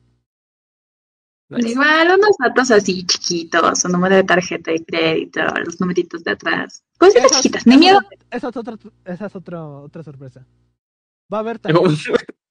Nice. 1.49 1.69
Igual 1.69 2.07
unos 2.17 2.35
datos 2.39 2.71
así 2.71 3.05
chiquitos, 3.05 3.79
su 3.79 3.87
número 3.89 4.15
de 4.15 4.23
tarjeta 4.23 4.71
de 4.71 4.83
crédito, 4.83 5.41
los 5.63 5.79
numeritos 5.79 6.23
de 6.23 6.31
atrás. 6.31 6.83
Cositas 6.97 7.25
Esas- 7.25 7.41
chiquitas, 7.41 7.67
ni 7.67 7.77
miedo. 7.77 7.99
Esa 8.31 8.47
es 8.49 8.57
otra, 8.57 8.77
esa 9.03 9.25
es 9.27 9.35
otra, 9.35 9.63
otra 9.67 10.01
sorpresa. 10.01 10.45
Va 11.31 11.37
a 11.37 11.41
haber 11.41 11.59
también, 11.59 11.85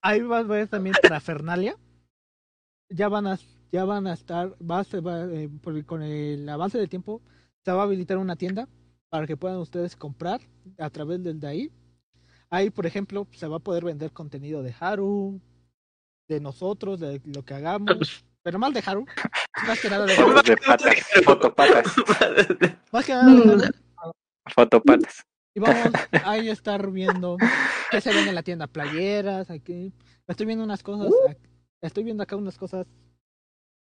ahí 0.03 0.21
va 0.21 0.37
a 0.37 0.41
haber 0.41 0.69
también 0.69 0.95
parafernalia. 1.03 1.77
Ya 2.91 3.09
van 3.09 3.27
a, 3.27 3.39
ya 3.73 3.85
van 3.85 4.07
a 4.07 4.13
estar, 4.13 4.55
va 4.63 4.81
a 4.81 4.85
ser- 4.85 5.05
va, 5.05 5.25
eh, 5.25 5.51
con 5.87 6.03
el 6.03 6.49
avance 6.49 6.79
del 6.79 6.89
tiempo 6.91 7.21
se 7.65 7.73
va 7.73 7.81
a 7.81 7.85
habilitar 7.85 8.19
una 8.19 8.37
tienda 8.37 8.69
para 9.15 9.29
que 9.29 9.37
puedan 9.37 9.59
ustedes 9.59 9.95
comprar 9.95 10.41
a 10.77 10.91
través 10.91 11.23
del 11.23 11.39
de 11.39 11.47
ahí. 11.47 11.71
Ahí, 12.51 12.69
por 12.71 12.85
ejemplo, 12.85 13.29
se 13.31 13.47
va 13.47 13.59
a 13.59 13.61
poder 13.61 13.85
vender 13.85 14.11
contenido 14.11 14.61
de 14.61 14.75
Haru, 14.81 15.41
de 16.29 16.41
nosotros, 16.41 16.99
de 16.99 17.23
lo 17.27 17.45
que 17.45 17.55
hagamos, 17.55 18.25
pero 18.43 18.59
más 18.59 18.75
de 18.75 18.83
Haru, 18.85 19.07
más 19.69 19.81
que 19.81 19.89
nada 19.89 20.05
de 20.07 20.15
Haru, 20.15 20.33
Fotos 20.33 20.45
de 20.47 20.57
patas. 20.57 20.97
Fotopatas. 21.25 21.97
más 22.91 23.07
que 23.07 23.13
nada 23.13 23.33
de 23.33 23.53
Haru. 23.99 24.13
Fotopatas. 24.53 25.23
Y 25.55 25.61
vamos 25.61 25.93
ahí 26.25 26.49
a 26.49 26.53
estar 26.53 26.91
viendo 26.91 27.37
qué 27.93 28.01
se 28.01 28.13
ven 28.13 28.27
en 28.27 28.35
la 28.35 28.43
tienda, 28.43 28.67
playeras, 28.67 29.49
aquí. 29.49 29.93
Estoy 30.27 30.47
viendo 30.47 30.65
unas 30.65 30.83
cosas, 30.83 31.13
ac- 31.29 31.39
estoy 31.83 32.03
viendo 32.03 32.25
acá 32.25 32.35
unas 32.35 32.59
cosas 32.59 32.85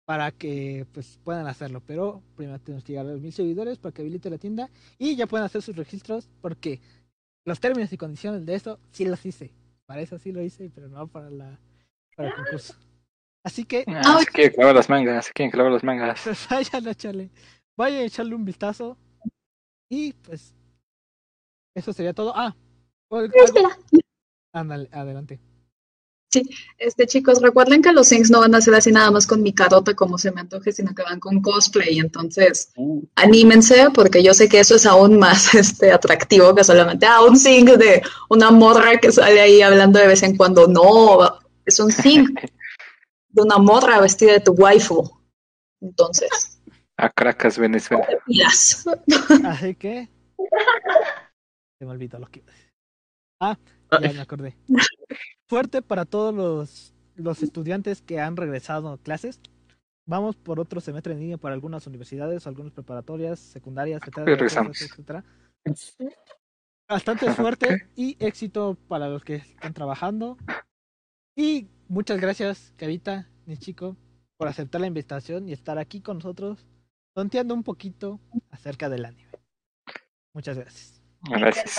para 0.09 0.33
que 0.33 0.87
pues 0.95 1.21
puedan 1.23 1.47
hacerlo, 1.49 1.83
pero 1.87 2.23
primero 2.35 2.59
tenemos 2.61 2.83
que 2.83 2.93
llegar 2.93 3.05
a 3.05 3.11
los 3.13 3.21
mil 3.21 3.31
seguidores 3.31 3.77
para 3.77 3.93
que 3.93 4.01
habilite 4.01 4.31
la 4.31 4.39
tienda 4.39 4.71
y 4.99 5.17
ya 5.17 5.27
pueden 5.27 5.45
hacer 5.45 5.61
sus 5.61 5.77
registros 5.77 6.31
porque 6.41 6.81
los 7.45 7.61
términos 7.61 7.93
y 7.93 7.99
condiciones 7.99 8.47
de 8.47 8.55
eso 8.55 8.79
sí 8.91 9.05
los 9.05 9.27
hice. 9.27 9.53
Para 9.85 10.01
eso 10.01 10.19
sí 10.19 10.33
lo 10.33 10.41
hice, 10.43 10.71
pero 10.75 10.89
no 10.89 11.09
para 11.09 11.29
la 11.29 11.59
para 12.17 12.31
el 12.31 12.35
concurso. 12.37 12.75
Así 13.45 13.67
que 13.67 13.85
Ah, 13.87 14.19
se 14.25 14.31
quieren 14.33 14.55
clavar 14.55 14.75
las 14.77 14.89
mangas. 14.89 15.27
Se 15.27 15.33
quieren 15.35 15.51
clavar 15.51 15.73
las 15.73 15.85
mangas. 15.85 16.21
pues 16.25 16.49
vayan 16.49 16.89
a 16.89 16.91
echarle, 16.93 17.31
vayan 17.77 17.99
a 18.01 18.05
echarle 18.05 18.35
un 18.35 18.47
vistazo 18.47 18.97
y 19.91 20.15
pues 20.15 20.55
eso 21.77 21.93
sería 21.93 22.15
todo. 22.15 22.33
Ah, 22.35 22.57
algo- 23.11 23.31
Espera. 23.45 23.77
ándale, 24.55 24.89
adelante. 24.91 25.39
Este, 26.79 27.07
chicos, 27.07 27.41
recuerden 27.41 27.81
que 27.81 27.93
los 27.93 28.09
Things 28.09 28.31
no 28.31 28.41
van 28.41 28.55
a 28.55 28.61
ser 28.61 28.75
así 28.75 28.93
nada 28.93 29.11
más 29.11 29.27
con 29.27 29.43
mi 29.43 29.53
carota 29.53 29.95
como 29.95 30.19
se 30.19 30.31
me 30.31 30.43
antoje, 30.43 30.73
sino 30.73 30.95
que 30.95 31.03
van 31.03 31.21
con 31.21 31.41
cosplay. 31.41 31.99
Entonces, 31.99 32.71
Uh, 32.77 33.03
anímense, 33.17 33.89
porque 33.95 34.23
yo 34.23 34.35
sé 34.35 34.49
que 34.49 34.61
eso 34.61 34.75
es 34.77 34.87
aún 34.87 35.19
más 35.19 35.55
este, 35.55 35.91
atractivo 35.91 36.55
que 36.55 36.65
solamente 36.65 37.07
ah, 37.07 37.23
un 37.23 37.39
Thing 37.39 37.65
de 37.65 38.03
una 38.29 38.51
morra 38.51 38.99
que 38.99 39.11
sale 39.11 39.41
ahí 39.41 39.63
hablando 39.63 39.99
de 39.99 40.07
vez 40.07 40.23
en 40.23 40.37
cuando. 40.37 40.67
No, 40.67 41.39
es 41.65 41.81
un 41.81 41.91
Thing 41.91 42.27
de 43.31 43.43
una 43.43 43.59
morra 43.59 44.01
vestida 44.01 44.33
de 44.33 44.41
tu 44.41 44.53
waifu. 44.53 45.11
Entonces, 45.81 46.61
a 46.97 47.09
Caracas, 47.11 47.59
Venezuela. 47.59 48.07
pilas. 48.27 48.85
Así 49.45 49.75
que. 49.77 50.09
Se 51.79 51.85
me 51.85 51.93
olvidó 51.93 52.19
lo 52.19 52.27
que. 52.27 52.43
Ah, 53.41 53.57
ya 54.03 54.13
me 54.13 54.21
acordé. 54.21 54.57
Fuerte 55.47 55.83
para 55.83 56.05
todos 56.05 56.35
los, 56.35 56.95
los 57.15 57.43
estudiantes 57.43 58.03
que 58.03 58.21
han 58.21 58.37
regresado 58.37 58.91
a 58.91 58.99
clases. 58.99 59.41
Vamos 60.07 60.37
por 60.37 60.59
otro 60.61 60.81
semestre 60.81 61.13
en 61.13 61.21
línea 61.21 61.37
para 61.37 61.55
algunas 61.55 61.87
universidades, 61.87 62.47
algunas 62.47 62.73
preparatorias, 62.73 63.39
secundarias, 63.39 64.01
etcétera, 64.03 64.25
Regresamos. 64.27 64.81
etcétera, 64.81 65.25
etcétera. 65.65 66.11
Bastante 66.89 67.27
suerte 67.35 67.89
y 67.95 68.17
éxito 68.25 68.77
para 68.89 69.09
los 69.09 69.23
que 69.23 69.37
están 69.37 69.75
trabajando. 69.75 70.39
Y 71.37 71.69
muchas 71.89 72.21
gracias, 72.21 72.73
Carita, 72.77 73.29
mi 73.45 73.59
chico, 73.59 73.97
por 74.39 74.49
aceptar 74.49 74.81
la 74.81 74.87
invitación 74.87 75.49
y 75.49 75.53
estar 75.53 75.79
aquí 75.79 76.01
con 76.01 76.17
nosotros, 76.19 76.67
tonteando 77.15 77.55
un 77.55 77.63
poquito 77.63 78.19
acerca 78.51 78.89
del 78.89 79.05
anime. 79.05 79.29
Muchas 80.33 80.59
gracias. 80.59 81.03
Muchas 81.21 81.41
Gracias. 81.41 81.77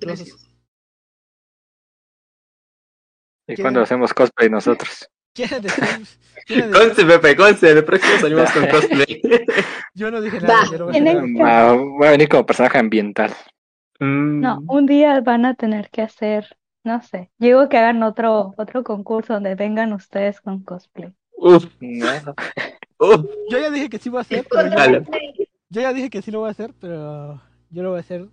gracias. 0.00 0.51
¿Y 3.58 3.62
cuando 3.62 3.80
hacemos 3.82 4.12
cosplay 4.14 4.48
nosotros? 4.50 5.08
¿Quieren 5.34 5.62
decir? 5.62 5.84
Conste, 6.72 7.04
Pepe, 7.06 7.36
conste. 7.36 7.70
El 7.70 7.84
próximo 7.84 8.18
salimos 8.20 8.50
con 8.52 8.66
cosplay. 8.70 9.22
Yo 9.94 10.10
no 10.10 10.20
dije 10.20 10.40
nada, 10.40 10.54
Va, 10.70 10.78
no 10.78 10.84
voy 10.86 10.96
a 10.96 11.02
que- 11.72 11.78
voy 11.98 12.08
venir 12.08 12.28
como 12.28 12.44
personaje 12.46 12.78
ambiental. 12.78 13.32
Mm. 14.00 14.40
No, 14.40 14.62
un 14.68 14.86
día 14.86 15.20
van 15.20 15.44
a 15.46 15.54
tener 15.54 15.88
que 15.90 16.02
hacer, 16.02 16.56
no 16.84 17.00
sé, 17.02 17.30
digo 17.38 17.68
que 17.68 17.78
hagan 17.78 18.02
otro, 18.02 18.52
otro 18.56 18.82
concurso 18.82 19.34
donde 19.34 19.54
vengan 19.54 19.92
ustedes 19.92 20.40
con 20.40 20.62
cosplay. 20.64 21.12
Uf, 21.36 21.66
No, 21.80 22.34
uf. 22.98 23.24
Yo 23.50 23.58
ya 23.58 23.70
dije 23.70 23.88
que 23.88 23.98
sí 23.98 24.08
voy 24.10 24.18
a 24.18 24.22
hacer, 24.22 24.44
pero 24.50 25.04
yo 25.70 25.80
ya 25.80 25.92
dije 25.92 26.10
que 26.10 26.20
sí 26.22 26.30
lo 26.30 26.40
voy 26.40 26.48
a 26.48 26.52
hacer, 26.52 26.74
pero 26.80 27.40
yo 27.70 27.82
lo 27.82 27.90
voy 27.90 27.98
a 27.98 28.00
hacer 28.00 28.26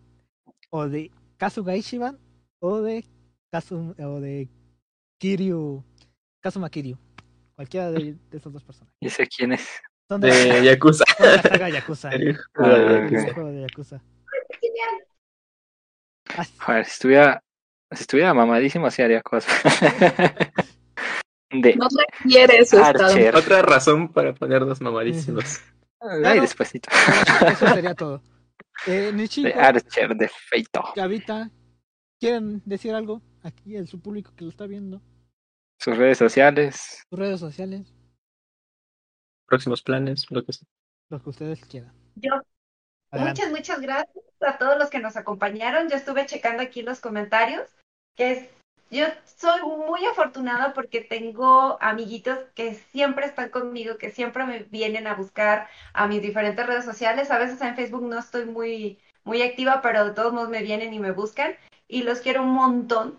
o 0.72 0.88
de 0.88 1.12
Kazuga 1.38 1.76
Ishiban 1.76 2.18
o 2.60 2.82
de 2.82 3.06
Kazu, 3.52 3.96
o 4.00 4.20
de 4.20 4.50
Kiryu, 5.20 5.84
Kazuma 6.41 6.70
Kiryu. 6.70 6.98
Cualquiera 7.56 7.91
de, 7.91 8.16
de 8.32 8.38
esas 8.38 8.54
dos 8.54 8.64
personas. 8.64 8.94
¿Y 9.02 9.10
sé 9.10 9.28
quién 9.28 9.52
es? 9.54 9.68
Son 10.08 10.20
de, 10.22 10.30
De 10.32 10.64
Yakuza. 10.64 11.04
de 11.20 11.26
la 11.36 11.41
saga 11.41 11.70
Yakuza. 11.70 12.10
El 12.14 12.30
hijo 12.30 12.41
Ah, 12.56 12.70
de. 12.70 13.02
Yakuza. 13.04 13.28
El 13.28 13.34
juego 13.34 13.52
de 13.52 13.62
Yakuza. 13.62 14.02
Así- 16.38 16.54
Joder, 16.60 16.86
si 16.86 16.91
estuviera, 16.91 17.44
si 17.91 18.02
estuviera 18.02 18.34
mamadísimo, 18.34 18.90
sí 18.91 19.02
haría 19.02 19.22
cosas. 19.22 19.52
De 21.52 21.76
No 21.76 21.88
requiere 22.24 22.64
su 22.64 22.78
estado. 22.78 23.06
Archer. 23.08 23.36
Otra 23.36 23.62
razón 23.64 24.14
para 24.14 24.34
ponernos 24.36 24.80
mamadísimos. 24.82 25.60
Ay, 26.00 26.40
despacito. 26.40 26.90
Eso 27.52 27.68
sería 27.74 27.96
todo. 27.96 28.22
Eh, 28.86 28.91
De 28.91 29.14
Nichiko, 29.14 29.60
Archer, 29.60 30.16
de 30.16 30.30
Feito. 30.30 30.84
Gavita, 30.96 31.50
¿Quieren 32.20 32.62
decir 32.66 32.94
algo 32.94 33.22
aquí 33.44 33.76
en 33.78 33.88
su 33.88 33.99
público 34.02 34.32
que 34.36 34.44
lo 34.44 34.49
está 34.49 34.66
viendo? 34.68 35.02
Sus 35.80 35.98
redes 35.98 36.18
sociales. 36.18 37.03
Sus 37.10 37.20
redes 37.20 37.40
sociales, 37.40 37.94
Próximos 39.45 39.82
planes, 39.82 40.26
lo 40.30 40.45
que 40.45 40.53
sea. 40.53 40.68
lo 41.10 41.22
que 41.24 41.30
ustedes 41.30 41.66
quieran. 41.66 41.91
Yo, 42.16 42.32
Adelante. 43.11 43.41
muchas, 43.41 43.52
muchas 43.57 43.82
gracias 43.82 44.26
a 44.41 44.57
todos 44.60 44.78
los 44.78 44.90
que 44.90 44.99
nos 44.99 45.18
acompañaron. 45.18 45.90
Yo 45.90 45.95
estuve 45.95 46.26
checando 46.28 46.61
aquí 46.61 46.84
los 46.84 46.99
comentarios, 46.99 47.68
que 48.16 48.32
es, 48.32 48.49
yo 48.91 49.07
soy 49.26 49.61
muy 49.61 50.06
afortunada 50.06 50.74
porque 50.74 51.02
tengo 51.02 51.82
amiguitos 51.82 52.38
que 52.53 52.76
siempre 52.76 53.26
están 53.26 53.49
conmigo, 53.49 53.98
que 53.98 54.11
siempre 54.11 54.45
me 54.45 54.60
vienen 54.64 55.07
a 55.07 55.16
buscar 55.16 55.68
a 55.94 56.07
mis 56.07 56.22
diferentes 56.22 56.66
redes 56.68 56.86
sociales. 56.86 57.32
A 57.32 57.40
veces 57.40 57.60
en 57.61 57.76
Facebook 57.76 58.03
no 58.03 58.20
estoy 58.20 58.45
muy, 58.45 58.99
muy 59.24 59.41
activa, 59.41 59.82
pero 59.82 60.06
de 60.06 60.14
todos 60.14 60.32
modos 60.32 60.49
me 60.49 60.61
vienen 60.61 60.94
y 60.94 60.99
me 60.99 61.11
buscan. 61.11 61.56
Y 61.88 62.03
los 62.03 62.20
quiero 62.20 62.44
un 62.44 62.52
montón. 62.53 63.18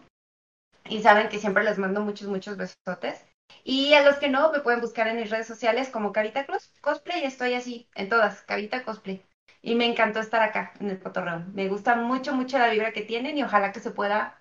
Y 0.91 1.03
saben 1.03 1.29
que 1.29 1.39
siempre 1.39 1.65
les 1.65 1.79
mando 1.79 2.01
muchos, 2.03 2.29
muchos 2.29 2.57
besotes. 2.57 3.25
Y 3.65 3.95
a 3.95 4.03
los 4.03 4.17
que 4.17 4.29
no, 4.29 4.53
me 4.53 4.61
pueden 4.61 4.81
buscar 4.81 5.09
en 5.09 5.17
mis 5.17 5.31
redes 5.31 5.47
sociales 5.47 5.89
como 5.89 6.13
Cavita 6.13 6.47
Cos- 6.47 6.71
Cosplay. 6.81 7.25
Estoy 7.25 7.55
así, 7.55 7.89
en 7.95 8.09
todas, 8.09 8.43
Cavita 8.43 8.85
Cosplay. 8.85 9.23
Y 9.63 9.75
me 9.75 9.87
encantó 9.87 10.21
estar 10.21 10.43
acá 10.43 10.73
en 10.81 10.91
el 10.91 11.01
cotorreo. 11.01 11.45
Me 11.55 11.69
gusta 11.69 11.97
mucho, 11.97 12.35
mucho 12.35 12.59
la 12.59 12.71
vibra 12.71 12.93
que 12.93 13.03
tienen 13.03 13.39
y 13.39 13.43
ojalá 13.43 13.73
que 13.73 13.81
se 13.81 13.91
pueda 13.91 14.41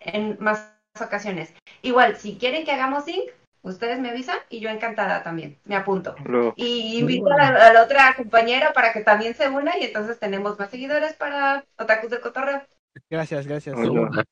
en 0.00 0.36
más 0.40 0.72
ocasiones. 1.00 1.54
Igual, 1.82 2.16
si 2.16 2.38
quieren 2.38 2.64
que 2.64 2.72
hagamos 2.72 3.04
sync, 3.04 3.30
ustedes 3.62 3.98
me 4.00 4.10
avisan 4.10 4.38
y 4.48 4.60
yo 4.60 4.70
encantada 4.70 5.22
también. 5.22 5.58
Me 5.64 5.76
apunto. 5.76 6.16
Y 6.54 6.98
invito 6.98 7.30
a 7.32 7.36
la, 7.52 7.66
a 7.68 7.72
la 7.72 7.82
otra 7.82 8.14
compañera 8.16 8.72
para 8.72 8.92
que 8.92 9.02
también 9.02 9.34
se 9.34 9.48
una 9.48 9.78
y 9.78 9.84
entonces 9.84 10.18
tenemos 10.18 10.58
más 10.58 10.70
seguidores 10.70 11.14
para 11.14 11.64
Otakus 11.78 12.10
del 12.10 12.20
Cotorreo. 12.20 12.62
Gracias, 13.10 13.46
gracias. 13.46 13.76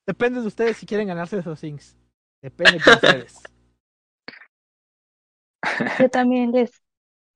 Depende 0.06 0.40
de 0.40 0.46
ustedes 0.46 0.76
si 0.76 0.86
quieren 0.86 1.08
ganarse 1.08 1.38
esos 1.38 1.60
things. 1.60 1.96
Depende 2.42 2.78
de 2.84 2.90
ustedes. 2.92 3.42
Yo 5.98 6.10
también 6.10 6.52
les 6.52 6.82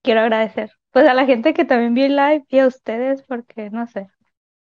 quiero 0.03 0.21
agradecer. 0.21 0.71
Pues 0.91 1.07
a 1.07 1.15
la 1.15 1.27
gente 1.27 1.55
que 1.55 1.65
también 1.65 1.95
vio 1.95 2.07
el 2.07 2.17
live 2.17 2.45
y 2.49 2.59
a 2.59 2.67
ustedes, 2.67 3.23
porque 3.23 3.71
no 3.71 3.87
sé. 3.87 4.09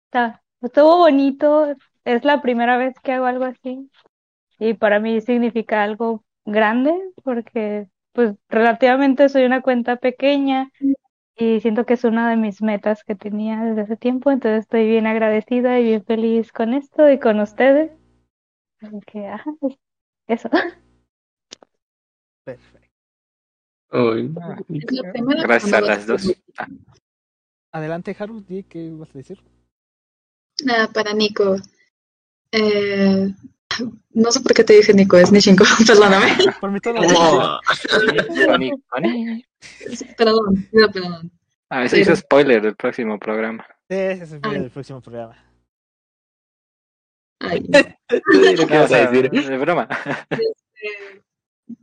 Está, 0.05 0.43
estuvo 0.61 0.97
bonito. 0.97 1.75
Es 2.03 2.23
la 2.23 2.41
primera 2.41 2.77
vez 2.77 2.95
que 3.01 3.13
hago 3.13 3.25
algo 3.25 3.45
así. 3.45 3.89
Y 4.59 4.73
para 4.73 4.99
mí 4.99 5.21
significa 5.21 5.83
algo 5.83 6.23
grande, 6.45 6.93
porque 7.23 7.87
pues 8.13 8.33
relativamente 8.49 9.27
soy 9.29 9.43
una 9.43 9.61
cuenta 9.61 9.97
pequeña 9.97 10.71
y 11.37 11.59
siento 11.59 11.85
que 11.85 11.95
es 11.95 12.03
una 12.03 12.29
de 12.29 12.37
mis 12.37 12.61
metas 12.61 13.03
que 13.03 13.15
tenía 13.15 13.61
desde 13.63 13.81
hace 13.81 13.97
tiempo. 13.97 14.31
Entonces 14.31 14.61
estoy 14.61 14.87
bien 14.87 15.07
agradecida 15.07 15.79
y 15.79 15.83
bien 15.83 16.03
feliz 16.05 16.51
con 16.51 16.73
esto 16.73 17.09
y 17.09 17.19
con 17.19 17.39
ustedes. 17.39 17.91
Así 18.81 18.99
que, 19.05 19.27
ajá, 19.27 19.51
eso. 20.27 20.49
Perfecto. 22.45 22.89
Uy. 23.91 24.33
Primera 25.13 25.43
Gracias 25.43 25.73
a 25.73 25.81
las 25.81 26.05
dos. 26.05 26.33
Ah, 26.57 26.67
Adelante, 27.71 28.15
Haru, 28.17 28.41
di 28.41 28.63
qué 28.63 28.89
vas 28.91 29.09
a 29.09 29.17
decir. 29.17 29.41
Nada, 30.63 30.87
para 30.87 31.13
Nico. 31.13 31.57
Eh, 32.51 33.33
no 34.11 34.31
sé 34.31 34.39
por 34.39 34.53
qué 34.53 34.63
te 34.63 34.73
dije 34.73 34.93
Nico, 34.93 35.17
es 35.17 35.31
Nishinko, 35.31 35.65
perdóname. 35.87 36.37
Por 36.61 36.71
mi 36.71 36.79
tono. 36.79 37.01
Oh. 37.03 37.59
Perdón, 40.17 40.67
pido 40.71 40.91
perdón. 40.91 41.31
A 41.69 41.79
ver, 41.79 41.89
se 41.89 41.99
hizo 41.99 42.15
spoiler 42.15 42.61
del 42.61 42.75
próximo 42.75 43.17
programa. 43.19 43.65
Sí, 43.89 43.95
ese 43.95 44.23
es 44.23 44.31
el 44.33 44.39
Ay. 44.43 44.59
del 44.61 44.71
próximo 44.71 45.01
programa. 45.01 45.41
Ay, 47.39 47.59
no. 47.69 47.79
No, 47.79 48.63
o 48.63 48.67
vas 48.79 48.91
a 48.91 49.07
decir. 49.11 49.29
de 49.29 49.57
broma. 49.57 49.87
Eh, 50.29 51.21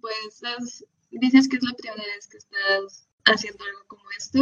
pues 0.01 0.43
es- 0.59 0.85
dices 1.11 1.49
que 1.49 1.57
es 1.57 1.63
la 1.63 1.75
primera 1.77 2.03
vez 2.15 2.27
que 2.29 2.39
estás 2.39 3.07
haciendo 3.25 3.65
algo 3.65 3.81
como 3.87 4.03
esto. 4.17 4.41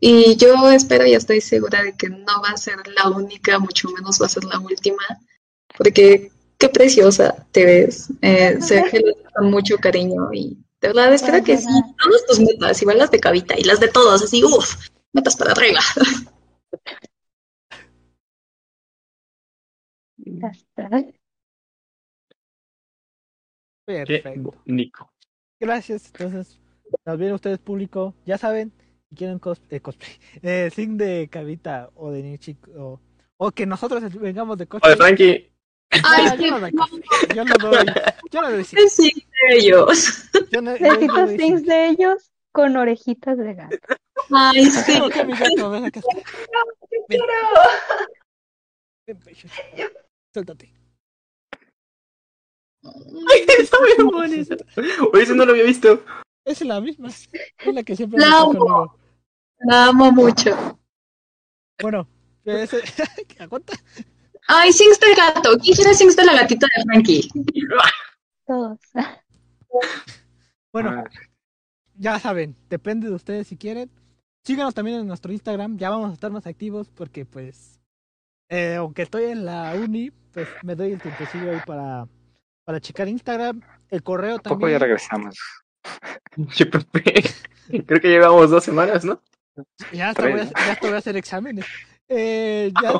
Y 0.00 0.36
yo 0.36 0.70
espero 0.72 1.06
y 1.06 1.14
estoy 1.14 1.40
segura 1.40 1.82
de 1.84 1.96
que 1.96 2.08
no 2.08 2.42
va 2.42 2.50
a 2.50 2.56
ser 2.56 2.76
la 2.88 3.08
única, 3.08 3.58
mucho 3.60 3.88
menos 3.90 4.20
va 4.20 4.26
a 4.26 4.30
ser 4.30 4.42
la 4.44 4.58
última. 4.58 5.02
Porque 5.78 6.32
qué 6.58 6.68
preciosa 6.68 7.46
te 7.52 7.64
ves. 7.64 8.08
Eh, 8.20 8.60
se 8.60 8.82
ve 8.82 8.90
que 8.90 9.00
lo 9.00 9.12
haces 9.12 9.32
con 9.34 9.50
mucho 9.50 9.76
cariño 9.78 10.32
y 10.32 10.58
de 10.82 10.88
verdad 10.88 11.14
espero 11.14 11.42
que 11.44 11.56
sí, 11.56 11.68
todas 12.02 12.26
tus 12.26 12.40
metas, 12.40 12.82
igual 12.82 12.98
las 12.98 13.10
de 13.10 13.20
Cavita 13.20 13.54
y 13.56 13.62
las 13.62 13.78
de 13.78 13.88
todos, 13.88 14.20
así, 14.22 14.42
uff, 14.44 14.88
metas 15.12 15.36
para 15.36 15.52
arriba. 15.52 15.80
Perfecto. 23.84 24.54
Nico. 24.64 25.12
Gracias. 25.60 26.06
Entonces, 26.06 26.60
nos 27.04 27.18
viene 27.18 27.34
ustedes 27.34 27.58
público. 27.58 28.14
Ya 28.24 28.38
saben, 28.38 28.72
si 29.08 29.16
quieren 29.16 29.38
cos 29.38 29.60
eh, 29.70 29.80
cosplay, 29.80 30.10
eh, 30.42 30.70
sync 30.72 30.98
de 30.98 31.28
Cavita 31.30 31.90
o 31.94 32.10
de 32.10 32.22
Nichi 32.22 32.56
o, 32.76 33.00
o 33.36 33.50
que 33.50 33.66
nosotros 33.66 34.02
vengamos 34.14 34.58
de 34.58 34.66
cosplay. 34.66 34.96
Frankie. 34.96 35.51
Ay, 36.04 36.38
yo 36.38 36.50
no 36.50 36.60
doy. 36.60 36.72
Yo 37.34 37.44
no 37.44 37.54
doy. 37.56 37.86
Yo 38.30 38.40
no 38.42 38.50
doy 38.50 38.62
de 38.64 39.56
ellos. 39.56 40.28
Yo 40.50 40.62
no, 40.62 40.76
yo 40.76 40.86
no 40.86 40.94
Necesito 40.94 41.26
doy 41.26 41.38
sync. 41.38 41.66
de 41.66 41.88
ellos 41.88 42.32
con 42.52 42.76
orejitas 42.76 43.36
de 43.38 43.54
gato. 43.54 43.76
Ay, 44.30 44.64
sí. 44.66 45.00
Que 45.12 45.24
mi 45.24 45.32
gato, 45.36 45.70
ven 45.70 45.84
acá. 45.86 46.00
¡Quiero! 47.08 47.24
Ven, 49.06 49.18
pecho. 49.20 49.48
Suéltate. 50.32 50.72
Ay, 52.84 53.46
está 53.58 53.78
bien 53.84 54.06
bonito. 54.08 54.56
Oye, 55.12 55.22
eso 55.22 55.34
no 55.34 55.44
lo 55.44 55.52
había 55.52 55.64
visto. 55.64 56.04
Es 56.44 56.60
la 56.62 56.80
misma. 56.80 57.08
Es 57.08 57.28
la 57.66 57.82
que 57.82 57.94
siempre 57.96 58.18
La 58.18 58.40
amo. 58.40 58.46
conmigo. 58.54 58.98
La 59.60 59.86
amo 59.86 60.10
mucho. 60.12 60.78
Bueno, 61.80 62.08
ese... 62.44 62.82
aguanta. 63.38 63.74
Ay, 64.48 64.72
Sings 64.72 64.98
del 65.00 65.14
gato. 65.14 65.56
¿Quién 65.58 65.76
quiere 65.76 65.94
Sings 65.94 66.16
de 66.16 66.24
la 66.24 66.34
gatita 66.34 66.66
de 66.76 66.82
Frankie? 66.84 67.28
Todos. 68.46 68.78
Bueno, 70.72 70.90
Ah, 70.90 71.04
ya 71.96 72.18
saben, 72.18 72.56
depende 72.68 73.08
de 73.08 73.14
ustedes 73.14 73.46
si 73.46 73.56
quieren. 73.56 73.90
Síganos 74.44 74.74
también 74.74 75.00
en 75.00 75.06
nuestro 75.06 75.32
Instagram, 75.32 75.78
ya 75.78 75.90
vamos 75.90 76.10
a 76.10 76.14
estar 76.14 76.30
más 76.32 76.46
activos 76.46 76.90
porque 76.90 77.24
pues, 77.24 77.80
eh, 78.48 78.74
aunque 78.76 79.02
estoy 79.02 79.24
en 79.24 79.44
la 79.44 79.74
uni, 79.74 80.10
pues 80.32 80.48
me 80.62 80.74
doy 80.74 80.92
el 80.92 81.00
tiempecillo 81.00 81.52
ahí 81.52 81.60
para, 81.64 82.08
para 82.64 82.80
checar 82.80 83.06
Instagram, 83.08 83.60
el 83.88 84.02
correo 84.02 84.36
¿a 84.36 84.38
poco 84.40 84.68
ya 84.68 84.78
también. 84.78 84.80
regresamos? 84.80 85.36
Creo 87.86 88.00
que 88.00 88.08
llevamos 88.08 88.50
dos 88.50 88.64
semanas, 88.64 89.04
¿no? 89.04 89.22
Ya 89.92 90.10
hasta, 90.10 90.22
voy 90.22 90.40
a, 90.40 90.44
ya 90.44 90.72
hasta 90.72 90.86
voy 90.86 90.94
a 90.94 90.98
hacer 90.98 91.16
exámenes. 91.16 91.66
Eh, 92.08 92.72
ya 92.82 92.92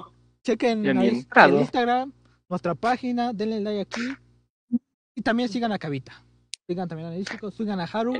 chequen 0.44 0.84
el 0.86 1.04
Instagram, 1.60 2.12
nuestra 2.48 2.74
página, 2.74 3.32
denle 3.32 3.60
like 3.60 3.80
aquí 3.80 4.16
y 5.14 5.22
también 5.22 5.48
sigan 5.48 5.72
a 5.72 5.78
Cavita. 5.78 6.12
Sigan 6.66 6.88
también 6.88 7.08
a 7.08 7.12
Nishiko, 7.12 7.50
sigan 7.50 7.80
a 7.80 7.84
Haru. 7.84 8.14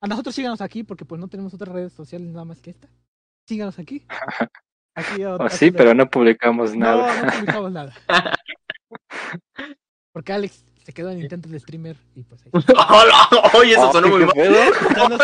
A 0.00 0.06
nosotros 0.06 0.34
síganos 0.34 0.60
aquí 0.60 0.82
porque 0.84 1.04
pues 1.04 1.20
no 1.20 1.28
tenemos 1.28 1.54
otras 1.54 1.72
redes 1.74 1.92
sociales 1.92 2.28
nada 2.28 2.44
más 2.44 2.60
que 2.60 2.70
esta. 2.70 2.88
Síganos 3.46 3.78
aquí. 3.78 4.04
Aquí 4.96 5.24
Oh, 5.24 5.48
sí, 5.48 5.72
pero 5.72 5.92
no 5.92 6.08
publicamos 6.08 6.70
No, 6.76 6.78
nada. 6.78 7.22
no 7.24 7.32
publicamos 7.32 7.72
nada. 7.72 7.94
Porque 10.12 10.32
Alex 10.32 10.64
se 10.84 10.92
quedó 10.92 11.10
en 11.10 11.20
intentos 11.22 11.50
de 11.50 11.58
streamer 11.58 11.96
y 12.14 12.22
pues 12.22 12.42
ahí. 12.44 12.50
Hola, 12.68 13.28
Oye, 13.58 13.72
eso 13.72 13.88
Oh, 13.88 13.92
sonó 13.92 14.08
muy 14.08 14.20
¿qué 14.28 14.48
mal. 14.48 14.72
Ya 14.94 15.08
no, 15.08 15.18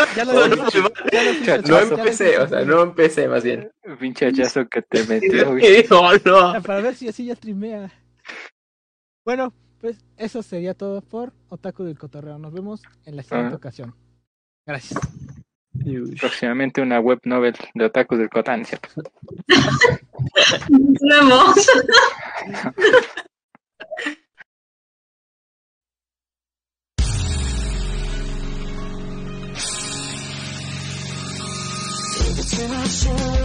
ya 1.11 1.61
no, 1.61 1.79
empecé, 1.79 2.37
o 2.39 2.47
sea, 2.47 2.65
no 2.65 2.81
empecé 2.81 3.27
más 3.27 3.43
bien. 3.43 3.71
Pinche 3.99 4.25
hachazo 4.27 4.67
que 4.67 4.81
te 4.81 5.03
metió. 5.05 5.55
Para 6.63 6.81
ver 6.81 6.95
si 6.95 7.07
así 7.07 7.25
ya 7.25 7.35
streamea. 7.35 7.91
Bueno, 9.23 9.53
pues 9.79 9.97
eso 10.17 10.41
sería 10.41 10.73
todo 10.73 11.01
por 11.01 11.31
Otaku 11.49 11.83
del 11.83 11.97
Cotorreo. 11.99 12.39
Nos 12.39 12.51
vemos 12.53 12.81
en 13.05 13.15
la 13.15 13.23
siguiente 13.23 13.53
Ah. 13.53 13.57
ocasión. 13.57 13.95
Gracias. 14.65 14.99
Próximamente 16.19 16.81
una 16.81 16.99
web 16.99 17.19
novel 17.23 17.55
de 17.75 17.85
otakus 17.85 18.17
del 18.19 18.29
Cotán, 18.29 18.65
¿cierto? 18.65 18.89
Nos 20.69 20.99
vemos. 21.01 21.67
I'll 32.63 33.40